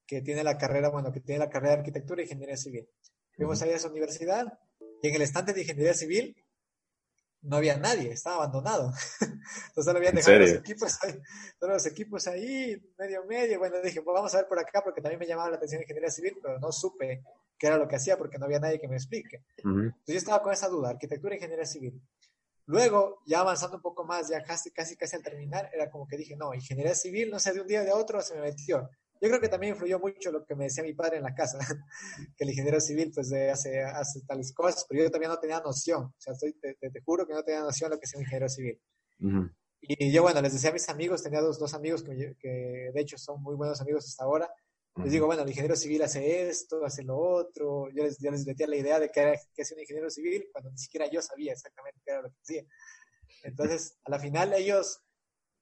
que 0.06 0.22
tiene 0.22 0.44
la 0.44 0.58
carrera, 0.58 0.90
bueno, 0.90 1.12
que 1.12 1.22
tiene 1.22 1.40
la 1.40 1.50
carrera 1.50 1.74
de 1.74 1.80
arquitectura 1.80 2.22
e 2.22 2.26
ingeniería 2.26 2.58
civil. 2.58 2.90
Fuimos 3.32 3.62
ahí 3.62 3.70
a 3.70 3.76
esa 3.76 3.90
universidad 3.90 4.60
y 5.02 5.08
en 5.08 5.16
el 5.16 5.22
estante 5.22 5.54
de 5.54 5.62
ingeniería 5.62 5.94
civil 5.94 6.36
no 7.42 7.58
había 7.58 7.78
nadie, 7.78 8.12
estaba 8.12 8.38
abandonado. 8.38 8.92
Entonces 9.22 9.86
solo 9.86 10.00
habían 10.00 10.16
dejado 10.16 10.40
los 10.40 10.52
equipos 10.52 10.98
ahí, 11.04 11.22
todos 11.60 11.74
los 11.74 11.86
equipos 11.86 12.28
ahí, 12.28 12.82
medio 12.98 13.26
medio. 13.26 13.60
Bueno, 13.60 13.82
dije, 13.82 14.02
pues 14.02 14.14
vamos 14.14 14.34
a 14.34 14.38
ver 14.38 14.48
por 14.48 14.60
acá 14.60 14.82
porque 14.84 15.02
también 15.02 15.20
me 15.20 15.28
llamaba 15.28 15.50
la 15.50 15.56
atención 15.58 15.82
ingeniería 15.82 16.12
civil, 16.12 16.38
pero 16.42 16.60
no 16.60 16.72
supe 16.72 17.24
qué 17.58 17.68
era 17.68 17.78
lo 17.78 17.88
que 17.88 17.96
hacía 17.96 18.18
porque 18.18 18.38
no 18.38 18.46
había 18.46 18.60
nadie 18.60 18.80
que 18.80 18.88
me 18.88 18.96
explique. 18.96 19.44
Entonces 19.58 19.96
yo 20.08 20.18
estaba 20.18 20.42
con 20.42 20.54
esa 20.54 20.68
duda, 20.68 20.90
arquitectura 20.90 21.34
e 21.34 21.38
ingeniería 21.38 21.66
civil. 21.66 22.02
Luego, 22.66 23.24
ya 23.26 23.40
avanzando 23.40 23.78
un 23.78 23.82
poco 23.82 24.04
más, 24.06 24.30
ya 24.30 24.44
casi, 24.44 24.70
casi, 24.70 24.96
casi 24.96 25.16
al 25.16 25.24
terminar, 25.24 25.72
era 25.74 25.90
como 25.90 26.08
que 26.08 26.18
dije, 26.18 26.36
no, 26.36 26.54
ingeniería 26.54 26.94
civil, 26.94 27.32
no 27.32 27.40
sé, 27.40 27.52
de 27.52 27.62
un 27.62 27.68
día 27.68 27.84
de 27.84 27.92
otro 27.92 28.22
se 28.22 28.36
me 28.36 28.42
metió. 28.42 28.90
Yo 29.22 29.28
creo 29.28 29.42
que 29.42 29.50
también 29.50 29.74
influyó 29.74 30.00
mucho 30.00 30.32
lo 30.32 30.46
que 30.46 30.56
me 30.56 30.66
decía 30.66 30.84
mi 30.84 30.94
padre 30.94 31.18
en 31.18 31.24
la 31.24 31.36
casa, 31.36 31.60
que 32.38 32.44
el 32.44 32.50
ingeniero 32.50 32.80
civil 32.80 33.12
pues 33.14 33.32
hace, 33.34 33.82
hace 33.82 34.22
tales 34.22 34.54
cosas, 34.54 34.86
pero 34.88 35.04
yo 35.04 35.12
también 35.12 35.32
no 35.32 35.40
tenía 35.40 35.60
noción, 35.60 36.04
o 36.06 36.16
sea, 36.18 36.34
estoy, 36.34 36.54
te, 36.54 36.78
juro 37.04 37.28
que 37.28 37.34
no 37.34 37.44
tenía 37.44 37.62
noción 37.62 37.90
de 37.90 37.96
lo 37.96 38.00
que 38.00 38.06
es 38.06 38.16
un 38.16 38.22
ingeniero 38.22 38.48
civil. 38.48 38.82
Y 39.82 40.12
yo, 40.12 40.22
bueno, 40.22 40.42
les 40.42 40.54
decía 40.54 40.70
a 40.70 40.74
mis 40.74 40.88
amigos, 40.90 41.24
tenía 41.24 41.42
dos, 41.42 41.60
dos 41.60 41.74
amigos 41.74 42.04
que, 42.04 42.36
que, 42.40 42.92
de 42.94 43.02
hecho 43.02 43.18
son 43.18 43.42
muy 43.42 43.56
buenos 43.56 43.82
amigos 43.82 44.06
hasta 44.06 44.24
ahora, 44.24 44.50
les 45.04 45.12
digo, 45.12 45.28
bueno, 45.28 45.44
el 45.44 45.50
ingeniero 45.50 45.76
civil 45.76 46.02
hace 46.02 46.50
esto, 46.50 46.84
hace 46.84 47.04
lo 47.04 47.18
otro, 47.18 47.90
yo 47.92 48.04
les, 48.04 48.20
yo 48.20 48.32
les 48.32 48.46
metía 48.46 48.68
la 48.68 48.76
idea 48.76 49.00
de 49.00 49.10
que, 49.10 49.20
era, 49.20 49.34
que 49.54 49.62
es 49.62 49.72
un 49.72 49.80
ingeniero 49.80 50.10
civil 50.10 50.48
cuando 50.52 50.72
ni 50.72 50.78
siquiera 50.78 51.10
yo 51.10 51.22
sabía 51.22 51.54
exactamente 51.54 52.02
qué 52.04 52.12
era 52.12 52.22
lo 52.22 52.30
que 52.30 52.38
hacía. 52.42 52.64
Entonces, 53.44 53.98
a 54.04 54.12
la 54.12 54.20
final 54.20 54.54
ellos 54.54 55.02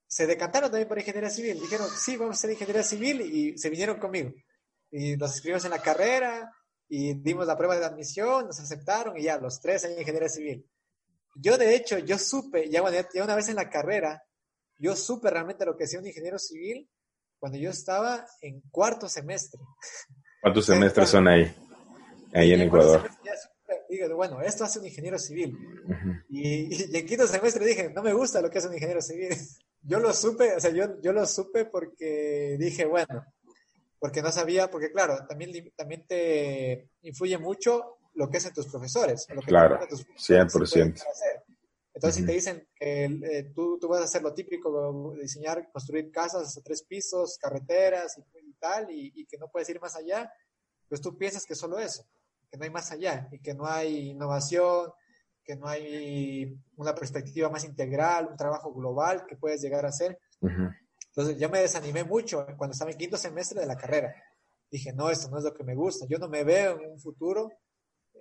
se 0.07 0.25
decantaron 0.25 0.71
también 0.71 0.87
por 0.87 0.97
ingeniería 0.97 1.29
civil. 1.29 1.59
Dijeron, 1.59 1.87
sí, 1.89 2.15
vamos 2.15 2.37
a 2.37 2.39
ser 2.39 2.51
ingeniería 2.51 2.83
civil 2.83 3.21
y 3.21 3.57
se 3.57 3.69
vinieron 3.69 3.99
conmigo. 3.99 4.33
Y 4.89 5.17
nos 5.17 5.33
inscribimos 5.33 5.65
en 5.65 5.71
la 5.71 5.81
carrera 5.81 6.51
y 6.87 7.13
dimos 7.15 7.45
la 7.45 7.57
prueba 7.57 7.77
de 7.77 7.85
admisión, 7.85 8.47
nos 8.47 8.59
aceptaron 8.59 9.17
y 9.17 9.23
ya, 9.23 9.37
los 9.37 9.59
tres 9.59 9.83
en 9.83 9.99
ingeniería 9.99 10.29
civil. 10.29 10.65
Yo, 11.35 11.57
de 11.57 11.75
hecho, 11.75 11.99
yo 11.99 12.17
supe, 12.17 12.69
ya, 12.69 12.81
ya 13.13 13.23
una 13.23 13.35
vez 13.35 13.49
en 13.49 13.57
la 13.57 13.69
carrera, 13.69 14.23
yo 14.79 14.95
supe 14.95 15.29
realmente 15.29 15.65
lo 15.65 15.75
que 15.75 15.83
hacía 15.83 15.99
un 15.99 16.07
ingeniero 16.07 16.39
civil 16.39 16.89
cuando 17.37 17.57
yo 17.57 17.69
estaba 17.69 18.25
en 18.41 18.61
cuarto 18.71 19.09
semestre. 19.09 19.59
¿Cuántos 20.41 20.65
semestres 20.67 21.09
son 21.09 21.27
ahí? 21.27 21.53
Ahí 22.33 22.53
en, 22.53 22.61
Ecuador. 22.61 23.09
Digo, 23.89 24.15
bueno, 24.15 24.41
esto 24.41 24.63
hace 24.63 24.79
un 24.79 24.85
ingeniero 24.85 25.19
civil. 25.19 25.57
y, 26.29 26.75
y, 26.75 26.97
en 26.97 27.05
quinto 27.05 27.27
semestre 27.27 27.65
dije, 27.65 27.89
no 27.89 28.01
me 28.01 28.13
gusta 28.13 28.41
lo 28.41 28.49
que 28.49 28.57
hace 28.57 28.67
un 28.67 28.73
ingeniero 28.73 29.01
civil. 29.01 29.29
Yo 29.81 29.99
lo 29.99 30.13
supe, 30.13 30.55
o 30.55 30.59
sea, 30.59 30.71
yo, 30.71 30.99
yo 31.01 31.13
lo 31.13 31.25
supe 31.25 31.65
porque 31.65 32.57
dije, 32.59 32.85
bueno, 32.85 33.25
porque 33.99 34.21
no 34.21 34.31
sabía, 34.31 34.69
porque 34.69 34.91
claro, 34.91 35.25
también, 35.27 35.71
también 35.75 36.05
te 36.07 36.89
influye 37.01 37.37
mucho 37.37 37.97
lo 38.13 38.29
que 38.29 38.37
hacen 38.37 38.53
tus 38.53 38.67
profesores. 38.67 39.27
Lo 39.29 39.41
que 39.41 39.47
claro, 39.47 39.79
tus 39.87 40.05
100%. 40.07 41.03
Entonces, 41.93 42.19
si 42.19 42.25
te 42.27 42.31
dicen 42.31 42.67
que 42.75 43.05
eh, 43.05 43.51
tú, 43.55 43.79
tú, 43.79 43.87
vas 43.87 44.01
a 44.01 44.03
hacer 44.03 44.21
lo 44.21 44.31
típico, 44.31 45.15
diseñar, 45.19 45.71
construir 45.71 46.11
casas 46.11 46.43
hasta 46.43 46.61
tres 46.61 46.83
pisos, 46.83 47.39
carreteras 47.39 48.19
y, 48.19 48.53
tal, 48.53 48.91
y, 48.91 49.11
y, 49.15 49.25
que 49.25 49.37
no 49.37 49.47
puedes 49.47 49.67
ir 49.69 49.81
más 49.81 49.95
allá, 49.95 50.31
pues 50.87 51.01
tú 51.01 51.17
piensas 51.17 51.43
que 51.43 51.55
solo 51.55 51.79
eso, 51.79 52.05
que 52.51 52.57
no 52.57 52.65
hay 52.65 52.69
más 52.69 52.91
allá 52.91 53.27
y 53.31 53.39
que 53.39 53.55
no 53.55 53.65
hay 53.65 54.09
innovación, 54.09 54.91
que 55.47 55.55
no 55.55 55.67
hay 55.67 56.59
una 56.75 56.93
perspectiva 56.93 57.49
más 57.49 57.63
integral, 57.63 58.27
un 58.29 58.35
trabajo 58.37 58.73
global 58.73 59.25
que 59.25 59.37
puedes 59.37 59.61
llegar 59.61 59.85
a 59.85 59.89
hacer. 59.89 60.19
Entonces 60.41 61.39
yo 61.39 61.49
me 61.49 61.61
desanimé 61.61 62.03
mucho 62.03 62.45
cuando 62.57 62.73
estaba 62.73 62.91
en 62.91 62.97
quinto 62.97 63.15
semestre 63.15 63.61
de 63.61 63.65
la 63.65 63.77
carrera. 63.77 64.13
Dije, 64.69 64.91
no, 64.91 65.09
esto 65.09 65.29
no 65.29 65.37
es 65.37 65.45
lo 65.45 65.53
que 65.53 65.63
me 65.63 65.73
gusta. 65.73 66.05
Yo 66.09 66.19
no 66.19 66.27
me 66.27 66.43
veo 66.43 66.81
en 66.81 66.91
un 66.91 66.99
futuro 66.99 67.49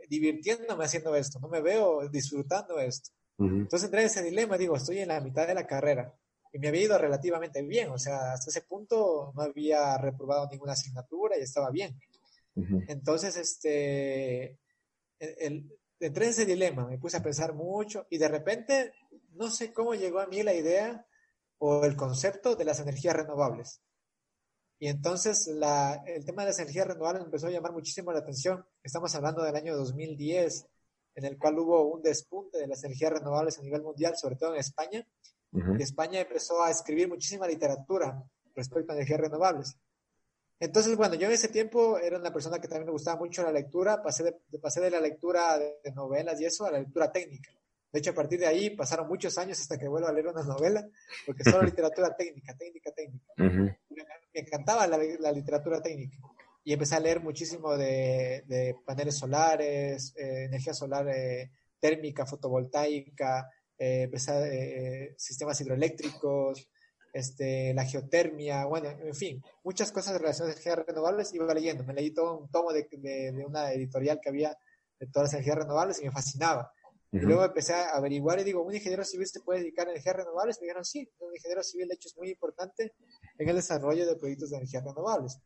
divirtiéndome 0.08 0.84
haciendo 0.84 1.16
esto, 1.16 1.40
no 1.40 1.48
me 1.48 1.60
veo 1.60 2.08
disfrutando 2.08 2.78
esto. 2.78 3.10
Entonces 3.38 3.84
entré 3.84 4.00
en 4.00 4.06
ese 4.06 4.22
dilema, 4.22 4.56
digo, 4.56 4.76
estoy 4.76 5.00
en 5.00 5.08
la 5.08 5.20
mitad 5.20 5.46
de 5.46 5.54
la 5.54 5.66
carrera 5.66 6.14
y 6.52 6.58
me 6.58 6.68
había 6.68 6.84
ido 6.84 6.96
relativamente 6.96 7.60
bien, 7.62 7.90
o 7.90 7.98
sea, 7.98 8.32
hasta 8.32 8.50
ese 8.50 8.62
punto 8.62 9.32
no 9.34 9.42
había 9.42 9.98
reprobado 9.98 10.48
ninguna 10.50 10.72
asignatura 10.72 11.36
y 11.36 11.42
estaba 11.42 11.70
bien. 11.70 11.98
Entonces, 12.88 13.36
este, 13.36 14.58
el, 15.18 15.70
entré 16.00 16.26
en 16.26 16.30
ese 16.30 16.44
dilema, 16.44 16.86
me 16.86 16.98
puse 16.98 17.16
a 17.16 17.22
pensar 17.22 17.54
mucho 17.54 18.06
y 18.10 18.18
de 18.18 18.28
repente 18.28 18.92
no 19.32 19.50
sé 19.50 19.72
cómo 19.72 19.94
llegó 19.94 20.20
a 20.20 20.26
mí 20.26 20.42
la 20.42 20.54
idea 20.54 21.06
o 21.58 21.84
el 21.84 21.96
concepto 21.96 22.56
de 22.56 22.64
las 22.64 22.80
energías 22.80 23.16
renovables. 23.16 23.80
Y 24.78 24.88
entonces 24.88 25.46
la, 25.46 26.02
el 26.06 26.24
tema 26.24 26.42
de 26.42 26.48
las 26.48 26.58
energías 26.58 26.86
renovables 26.86 27.24
empezó 27.24 27.46
a 27.46 27.50
llamar 27.50 27.72
muchísimo 27.72 28.12
la 28.12 28.18
atención. 28.18 28.64
Estamos 28.82 29.14
hablando 29.14 29.42
del 29.42 29.56
año 29.56 29.74
2010, 29.76 30.66
en 31.14 31.24
el 31.24 31.38
cual 31.38 31.58
hubo 31.58 31.82
un 31.94 32.02
despunte 32.02 32.58
de 32.58 32.66
las 32.66 32.84
energías 32.84 33.12
renovables 33.12 33.58
a 33.58 33.62
nivel 33.62 33.82
mundial, 33.82 34.16
sobre 34.16 34.36
todo 34.36 34.52
en 34.52 34.60
España. 34.60 35.06
Y 35.78 35.82
España 35.82 36.20
empezó 36.20 36.62
a 36.62 36.70
escribir 36.70 37.08
muchísima 37.08 37.46
literatura 37.46 38.22
respecto 38.54 38.92
a 38.92 38.96
energías 38.96 39.20
renovables. 39.20 39.78
Entonces, 40.58 40.96
bueno, 40.96 41.14
yo 41.16 41.26
en 41.26 41.34
ese 41.34 41.48
tiempo 41.48 41.98
era 41.98 42.18
una 42.18 42.32
persona 42.32 42.58
que 42.58 42.68
también 42.68 42.86
me 42.86 42.92
gustaba 42.92 43.18
mucho 43.18 43.42
la 43.42 43.52
lectura, 43.52 44.02
pasé 44.02 44.24
de, 44.24 44.58
pasé 44.58 44.80
de 44.80 44.90
la 44.90 45.00
lectura 45.00 45.58
de, 45.58 45.92
novelas 45.94 46.40
y 46.40 46.46
eso 46.46 46.64
a 46.64 46.70
la 46.70 46.78
lectura 46.78 47.12
técnica. 47.12 47.50
De 47.92 47.98
hecho, 47.98 48.10
a 48.10 48.14
partir 48.14 48.40
de 48.40 48.46
ahí 48.46 48.70
pasaron 48.70 49.06
muchos 49.06 49.36
años 49.38 49.60
hasta 49.60 49.78
que 49.78 49.88
vuelvo 49.88 50.08
a 50.08 50.12
leer 50.12 50.28
una 50.28 50.42
novela, 50.44 50.86
porque 51.26 51.44
solo 51.44 51.62
literatura 51.62 52.16
técnica, 52.16 52.56
técnica, 52.56 52.90
técnica. 52.92 53.32
me, 53.36 53.78
encantaba 54.32 54.86
la, 54.86 55.32
literatura 55.32 55.82
técnica. 55.82 56.16
Y 56.64 56.72
empecé 56.72 56.96
a 56.96 57.00
leer 57.00 57.20
muchísimo 57.20 57.76
de, 57.76 58.76
paneles 58.84 59.16
solares, 59.16 60.14
eh, 60.16 60.44
energía 60.44 60.72
solar 60.72 61.06
eh, 61.08 61.50
térmica, 61.78 62.26
fotovoltaica, 62.26 63.48
eh, 63.78 64.02
empecé 64.04 64.32
a, 64.32 65.18
sistemas 65.18 65.60
hidroeléctricos, 65.60 66.66
este, 67.12 67.72
la 67.74 67.84
geotermia, 67.84 68.66
bueno, 68.66 68.90
en 68.90 69.14
fin, 69.14 69.42
muchas 69.64 69.92
cosas 69.92 70.20
relacionadas 70.20 70.56
a 70.56 70.60
energías 70.60 70.86
renovables 70.86 71.34
iba 71.34 71.52
leyendo. 71.54 71.84
Me 71.84 71.94
leí 71.94 72.10
todo 72.12 72.38
un 72.38 72.50
tomo 72.50 72.72
de, 72.72 72.88
de, 72.90 73.44
una 73.46 73.72
editorial 73.72 74.20
que 74.22 74.28
había 74.28 74.56
de 74.98 75.06
todas 75.06 75.28
las 75.28 75.34
energías 75.34 75.58
renovables 75.58 76.00
y 76.00 76.04
me 76.04 76.12
fascinaba. 76.12 76.72
Y 77.12 77.20
luego 77.20 77.44
empecé 77.44 77.72
a 77.72 77.90
averiguar 77.90 78.40
y 78.40 78.44
digo, 78.44 78.62
¿un 78.62 78.74
ingeniero 78.74 79.04
civil 79.04 79.26
se 79.26 79.40
puede 79.40 79.60
dedicar 79.60 79.86
a 79.86 79.90
energías 79.92 80.16
renovables? 80.16 80.60
Me 80.60 80.66
dijeron, 80.66 80.84
sí, 80.84 81.08
un 81.20 81.34
ingeniero 81.34 81.62
civil 81.62 81.88
de 81.88 81.94
hecho 81.94 82.08
es 82.08 82.16
muy 82.16 82.28
importante 82.28 82.94
en 83.38 83.48
el 83.48 83.56
desarrollo 83.56 84.06
de 84.06 84.16
proyectos 84.16 84.50
de 84.50 84.56
energías 84.56 84.84
renovables. 84.84 85.38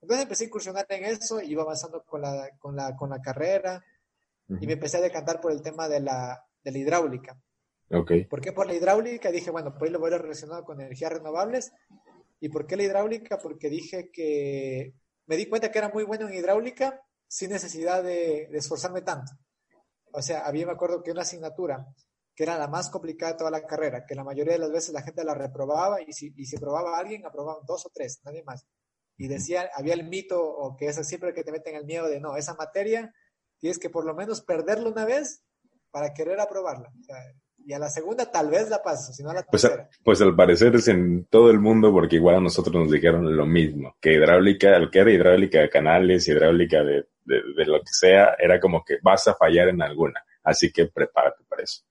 Entonces 0.00 0.24
empecé 0.24 0.44
a 0.44 0.46
incursionar 0.48 0.86
en 0.88 1.04
eso, 1.04 1.40
iba 1.40 1.62
avanzando 1.62 2.04
con 2.04 2.20
la, 2.22 2.50
con 2.58 2.74
la, 2.74 2.96
con 2.96 3.10
la 3.10 3.20
carrera 3.20 3.84
y 4.48 4.66
me 4.66 4.74
empecé 4.74 4.96
a 4.96 5.00
decantar 5.00 5.40
por 5.40 5.52
el 5.52 5.62
tema 5.62 5.88
de 5.88 6.00
la, 6.00 6.44
de 6.62 6.72
la 6.72 6.78
hidráulica. 6.78 7.38
Okay. 7.90 8.24
¿Por 8.24 8.40
qué 8.40 8.52
por 8.52 8.66
la 8.66 8.74
hidráulica? 8.74 9.30
Dije, 9.30 9.50
bueno, 9.50 9.74
pues 9.78 9.90
lo 9.90 9.98
voy 9.98 10.12
a 10.12 10.18
relacionar 10.18 10.64
con 10.64 10.80
energías 10.80 11.12
renovables. 11.12 11.72
¿Y 12.40 12.48
por 12.48 12.66
qué 12.66 12.76
la 12.76 12.84
hidráulica? 12.84 13.38
Porque 13.38 13.68
dije 13.68 14.10
que 14.10 14.94
me 15.26 15.36
di 15.36 15.46
cuenta 15.46 15.70
que 15.70 15.78
era 15.78 15.90
muy 15.90 16.04
bueno 16.04 16.28
en 16.28 16.34
hidráulica 16.34 17.02
sin 17.26 17.50
necesidad 17.50 18.02
de, 18.02 18.48
esforzarme 18.52 19.02
tanto. 19.02 19.32
O 20.12 20.22
sea, 20.22 20.46
había, 20.46 20.66
me 20.66 20.72
acuerdo 20.72 21.02
que 21.02 21.10
una 21.10 21.22
asignatura 21.22 21.86
que 22.34 22.42
era 22.42 22.58
la 22.58 22.66
más 22.66 22.90
complicada 22.90 23.32
de 23.32 23.38
toda 23.38 23.50
la 23.50 23.64
carrera, 23.64 24.04
que 24.04 24.14
la 24.14 24.24
mayoría 24.24 24.54
de 24.54 24.58
las 24.58 24.72
veces 24.72 24.92
la 24.92 25.02
gente 25.02 25.22
la 25.24 25.34
reprobaba 25.34 26.02
y 26.02 26.12
si, 26.12 26.32
y 26.36 26.46
si 26.46 26.56
probaba 26.56 26.96
a 26.96 27.00
alguien, 27.00 27.24
aprobaban 27.24 27.64
dos 27.64 27.86
o 27.86 27.90
tres, 27.94 28.20
nadie 28.24 28.42
más. 28.42 28.66
Y 29.16 29.28
decía, 29.28 29.70
había 29.74 29.94
el 29.94 30.08
mito, 30.08 30.42
o 30.44 30.76
que 30.76 30.86
es 30.86 31.06
siempre 31.06 31.32
que 31.32 31.44
te 31.44 31.52
meten 31.52 31.76
el 31.76 31.84
miedo 31.84 32.08
de, 32.08 32.20
no, 32.20 32.36
esa 32.36 32.54
materia 32.54 33.14
tienes 33.58 33.78
que 33.78 33.88
por 33.88 34.04
lo 34.04 34.14
menos 34.14 34.42
perderla 34.42 34.90
una 34.90 35.04
vez 35.04 35.42
para 35.90 36.12
querer 36.12 36.40
aprobarla. 36.40 36.92
O 37.00 37.04
sea, 37.04 37.16
y 37.66 37.72
a 37.72 37.78
la 37.78 37.88
segunda 37.88 38.30
tal 38.30 38.50
vez 38.50 38.68
la 38.68 38.82
paso, 38.82 39.12
si 39.12 39.22
no 39.22 39.30
a 39.30 39.34
la 39.34 39.42
pues, 39.42 39.62
tercera. 39.62 39.88
Pues, 40.02 40.20
al 40.20 40.36
parecer 40.36 40.74
es 40.74 40.88
en 40.88 41.26
todo 41.26 41.50
el 41.50 41.58
mundo, 41.58 41.92
porque 41.92 42.16
igual 42.16 42.36
a 42.36 42.40
nosotros 42.40 42.74
nos 42.74 42.90
dijeron 42.90 43.36
lo 43.36 43.46
mismo, 43.46 43.96
que 44.00 44.14
hidráulica, 44.14 44.76
el 44.76 44.90
que 44.90 44.98
era 45.00 45.10
hidráulica 45.10 45.60
de 45.60 45.70
canales, 45.70 46.28
hidráulica 46.28 46.82
de, 46.82 47.06
de, 47.24 47.64
lo 47.66 47.80
que 47.80 47.92
sea, 47.92 48.36
era 48.38 48.60
como 48.60 48.84
que 48.84 48.98
vas 49.02 49.26
a 49.28 49.34
fallar 49.34 49.68
en 49.68 49.82
alguna, 49.82 50.22
así 50.42 50.70
que 50.70 50.86
prepárate 50.86 51.44
para 51.48 51.62
eso. 51.62 51.82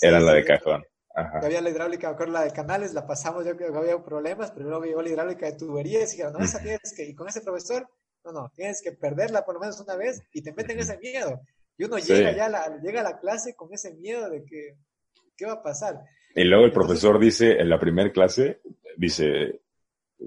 era 0.00 0.20
la 0.20 0.32
de 0.32 0.44
cajón. 0.44 0.84
Ajá. 1.14 1.40
Había 1.42 1.60
la 1.60 1.70
hidráulica, 1.70 2.16
me 2.18 2.26
la 2.28 2.44
de 2.44 2.52
canales, 2.52 2.94
la 2.94 3.06
pasamos, 3.06 3.44
yo 3.44 3.56
creo 3.56 3.72
que 3.72 3.78
había 3.78 4.02
problemas, 4.02 4.52
luego 4.56 4.84
llegó 4.84 5.02
la 5.02 5.10
hidráulica 5.10 5.46
de 5.46 5.56
tuberías 5.56 6.08
y 6.08 6.16
dijeron, 6.16 6.32
no, 6.34 6.44
esa 6.44 6.60
tienes 6.62 6.94
que, 6.96 7.04
y 7.04 7.14
con 7.14 7.28
ese 7.28 7.40
profesor, 7.40 7.86
no, 8.24 8.32
no, 8.32 8.52
tienes 8.54 8.80
que 8.82 8.92
perderla 8.92 9.44
por 9.44 9.54
lo 9.54 9.60
menos 9.60 9.80
una 9.80 9.96
vez 9.96 10.22
y 10.32 10.42
te 10.42 10.52
meten 10.52 10.78
ese 10.78 10.98
miedo. 10.98 11.40
Y 11.76 11.84
uno 11.84 11.98
llega 11.98 12.32
ya 12.32 12.48
la, 12.48 12.78
llega 12.82 13.00
a 13.00 13.04
la 13.04 13.18
clase 13.18 13.54
con 13.54 13.72
ese 13.72 13.94
miedo 13.94 14.28
de 14.28 14.44
que 14.44 14.76
¿Qué 15.40 15.46
va 15.46 15.54
a 15.54 15.62
pasar? 15.62 16.04
Y 16.34 16.44
luego 16.44 16.66
el 16.66 16.72
profesor 16.72 17.18
dice, 17.18 17.58
en 17.58 17.70
la 17.70 17.80
primera 17.80 18.12
clase, 18.12 18.60
dice, 18.98 19.62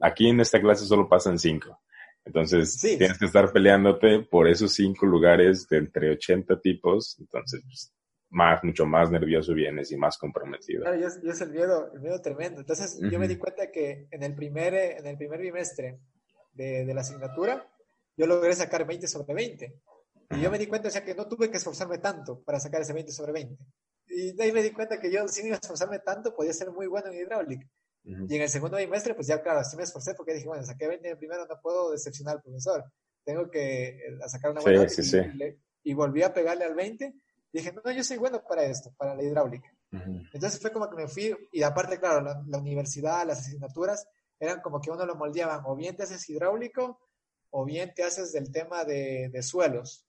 aquí 0.01 0.27
en 0.27 0.39
esta 0.39 0.59
clase 0.59 0.85
solo 0.85 1.07
pasan 1.07 1.37
cinco. 1.37 1.81
Entonces, 2.25 2.81
tienes 2.81 3.19
que 3.19 3.25
estar 3.25 3.53
peleándote 3.53 4.21
por 4.21 4.47
esos 4.47 4.73
cinco 4.73 5.05
lugares 5.05 5.67
de 5.69 5.77
entre 5.77 6.09
80 6.09 6.59
tipos. 6.61 7.15
Entonces, 7.19 7.61
pues, 7.63 7.93
más, 8.31 8.63
mucho 8.63 8.87
más 8.87 9.11
nervioso 9.11 9.53
vienes 9.53 9.91
y 9.91 9.97
más 9.97 10.17
comprometido. 10.17 10.81
Claro, 10.81 10.99
y 10.99 11.03
es, 11.03 11.41
el 11.41 11.51
miedo, 11.51 11.91
el 11.93 12.01
miedo 12.01 12.19
tremendo. 12.19 12.61
Entonces, 12.61 12.99
yo 12.99 13.19
me 13.19 13.27
di 13.27 13.35
cuenta 13.35 13.69
que 13.69 14.07
en 14.09 14.23
el 14.23 14.33
primer, 14.33 14.73
en 14.73 15.05
el 15.05 15.15
primer 15.15 15.39
bimestre, 15.39 15.99
de, 16.53 16.85
de 16.85 16.93
la 16.95 17.01
asignatura, 17.01 17.67
yo 18.17 18.25
logré 18.25 18.55
sacar 18.55 18.87
20 18.87 19.07
sobre 19.07 19.35
20. 19.35 19.79
Y 20.31 20.41
yo 20.41 20.49
me 20.49 20.57
di 20.57 20.65
cuenta, 20.65 20.87
o 20.87 20.91
sea, 20.91 21.05
que 21.05 21.13
no 21.13 21.27
tuve 21.27 21.51
que 21.51 21.57
esforzarme 21.57 21.99
tanto 21.99 22.41
para 22.41 22.59
sacar 22.59 22.81
ese 22.81 22.93
20 22.93 23.11
sobre 23.11 23.31
20. 23.31 23.63
Y 24.07 24.33
de 24.33 24.43
ahí 24.43 24.51
me 24.51 24.61
di 24.61 24.71
cuenta 24.71 24.99
que 24.99 25.11
yo, 25.11 25.27
sin 25.27 25.53
esforzarme 25.53 25.99
tanto, 25.99 26.35
podía 26.35 26.53
ser 26.53 26.71
muy 26.71 26.87
bueno 26.87 27.07
en 27.07 27.19
hidráulica. 27.19 27.67
Y 28.05 28.35
en 28.35 28.41
el 28.41 28.49
segundo 28.49 28.77
bimestre, 28.77 29.13
pues 29.15 29.27
ya, 29.27 29.41
claro, 29.41 29.63
sí 29.63 29.77
me 29.77 29.83
esforcé 29.83 30.13
porque 30.13 30.33
dije, 30.33 30.45
bueno, 30.45 30.65
saqué 30.65 30.87
20 30.87 31.07
en 31.07 31.11
el 31.13 31.17
primero, 31.17 31.45
no 31.47 31.59
puedo 31.61 31.91
decepcionar 31.91 32.35
al 32.35 32.41
profesor. 32.41 32.83
Tengo 33.23 33.49
que 33.49 33.87
eh, 33.87 34.17
sacar 34.27 34.51
una 34.51 34.59
buena 34.59 34.89
sí, 34.89 35.03
sí, 35.03 35.17
y, 35.17 35.91
y, 35.91 35.93
volví 35.93 36.21
a 36.21 36.33
pegarle 36.33 36.65
al 36.65 36.75
20. 36.75 37.05
Y 37.05 37.57
dije, 37.57 37.71
no, 37.71 37.91
yo 37.91 38.03
soy 38.03 38.17
bueno 38.17 38.43
para 38.45 38.63
esto, 38.65 38.93
para 38.97 39.15
la 39.15 39.23
hidráulica. 39.23 39.71
Entonces 39.91 40.59
fue 40.59 40.71
como 40.71 40.89
que 40.89 40.95
me 40.95 41.07
fui, 41.07 41.35
y 41.51 41.61
aparte, 41.61 41.99
claro, 41.99 42.19
la, 42.21 42.43
la, 42.47 42.57
universidad, 42.57 43.27
las 43.27 43.41
asignaturas, 43.41 44.07
eran 44.39 44.59
como 44.59 44.81
que 44.81 44.89
uno 44.89 45.05
lo 45.05 45.15
moldeaban, 45.15 45.61
o 45.65 45.75
bien 45.75 45.95
te 45.95 46.03
haces 46.03 46.27
hidráulico, 46.29 46.99
o 47.51 47.63
bien 47.63 47.93
te 47.93 48.03
haces 48.03 48.33
del 48.33 48.51
tema 48.51 48.83
de, 48.83 49.29
de 49.31 49.43
suelos. 49.43 50.07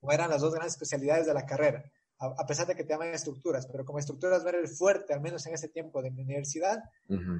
O 0.00 0.10
eran 0.10 0.28
las 0.28 0.40
dos 0.40 0.52
grandes 0.52 0.72
especialidades 0.72 1.26
de 1.26 1.34
la 1.34 1.46
carrera, 1.46 1.84
a, 2.20 2.46
pesar 2.46 2.66
de 2.66 2.74
que 2.74 2.84
te 2.84 2.92
llaman 2.92 3.14
estructuras, 3.14 3.66
pero 3.66 3.84
como 3.84 3.98
estructuras 3.98 4.44
ver 4.44 4.56
el 4.56 4.68
fuerte, 4.68 5.14
al 5.14 5.20
menos 5.20 5.46
en 5.46 5.54
ese 5.54 5.68
tiempo 5.68 6.02
de 6.02 6.10
mi 6.10 6.22
universidad, 6.22 6.78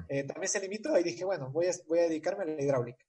eh, 0.09 0.23
también 0.23 0.49
se 0.49 0.59
limitó 0.59 0.97
y 0.97 1.03
dije, 1.03 1.23
bueno, 1.23 1.51
voy 1.51 1.67
a, 1.67 1.71
voy 1.87 1.99
a 1.99 2.03
dedicarme 2.03 2.43
a 2.43 2.47
la 2.47 2.61
hidráulica. 2.61 3.05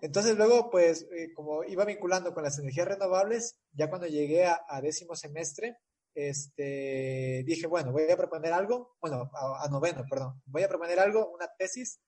Entonces 0.00 0.36
luego, 0.36 0.70
pues, 0.70 1.08
eh, 1.12 1.32
como 1.34 1.64
iba 1.64 1.84
vinculando 1.84 2.32
con 2.32 2.44
las 2.44 2.58
energías 2.60 2.86
renovables, 2.86 3.58
ya 3.72 3.88
cuando 3.90 4.06
llegué 4.06 4.46
a, 4.46 4.60
a 4.68 4.80
décimo 4.80 5.16
semestre, 5.16 5.78
este, 6.14 7.42
dije, 7.44 7.66
bueno, 7.66 7.90
voy 7.90 8.08
a 8.10 8.16
proponer 8.16 8.52
algo, 8.52 8.96
bueno, 9.00 9.30
a, 9.34 9.64
a 9.64 9.68
noveno, 9.68 10.04
perdón, 10.08 10.40
voy 10.46 10.62
a 10.62 10.68
proponer 10.68 11.00
algo, 11.00 11.28
una 11.30 11.48
tesis 11.58 12.00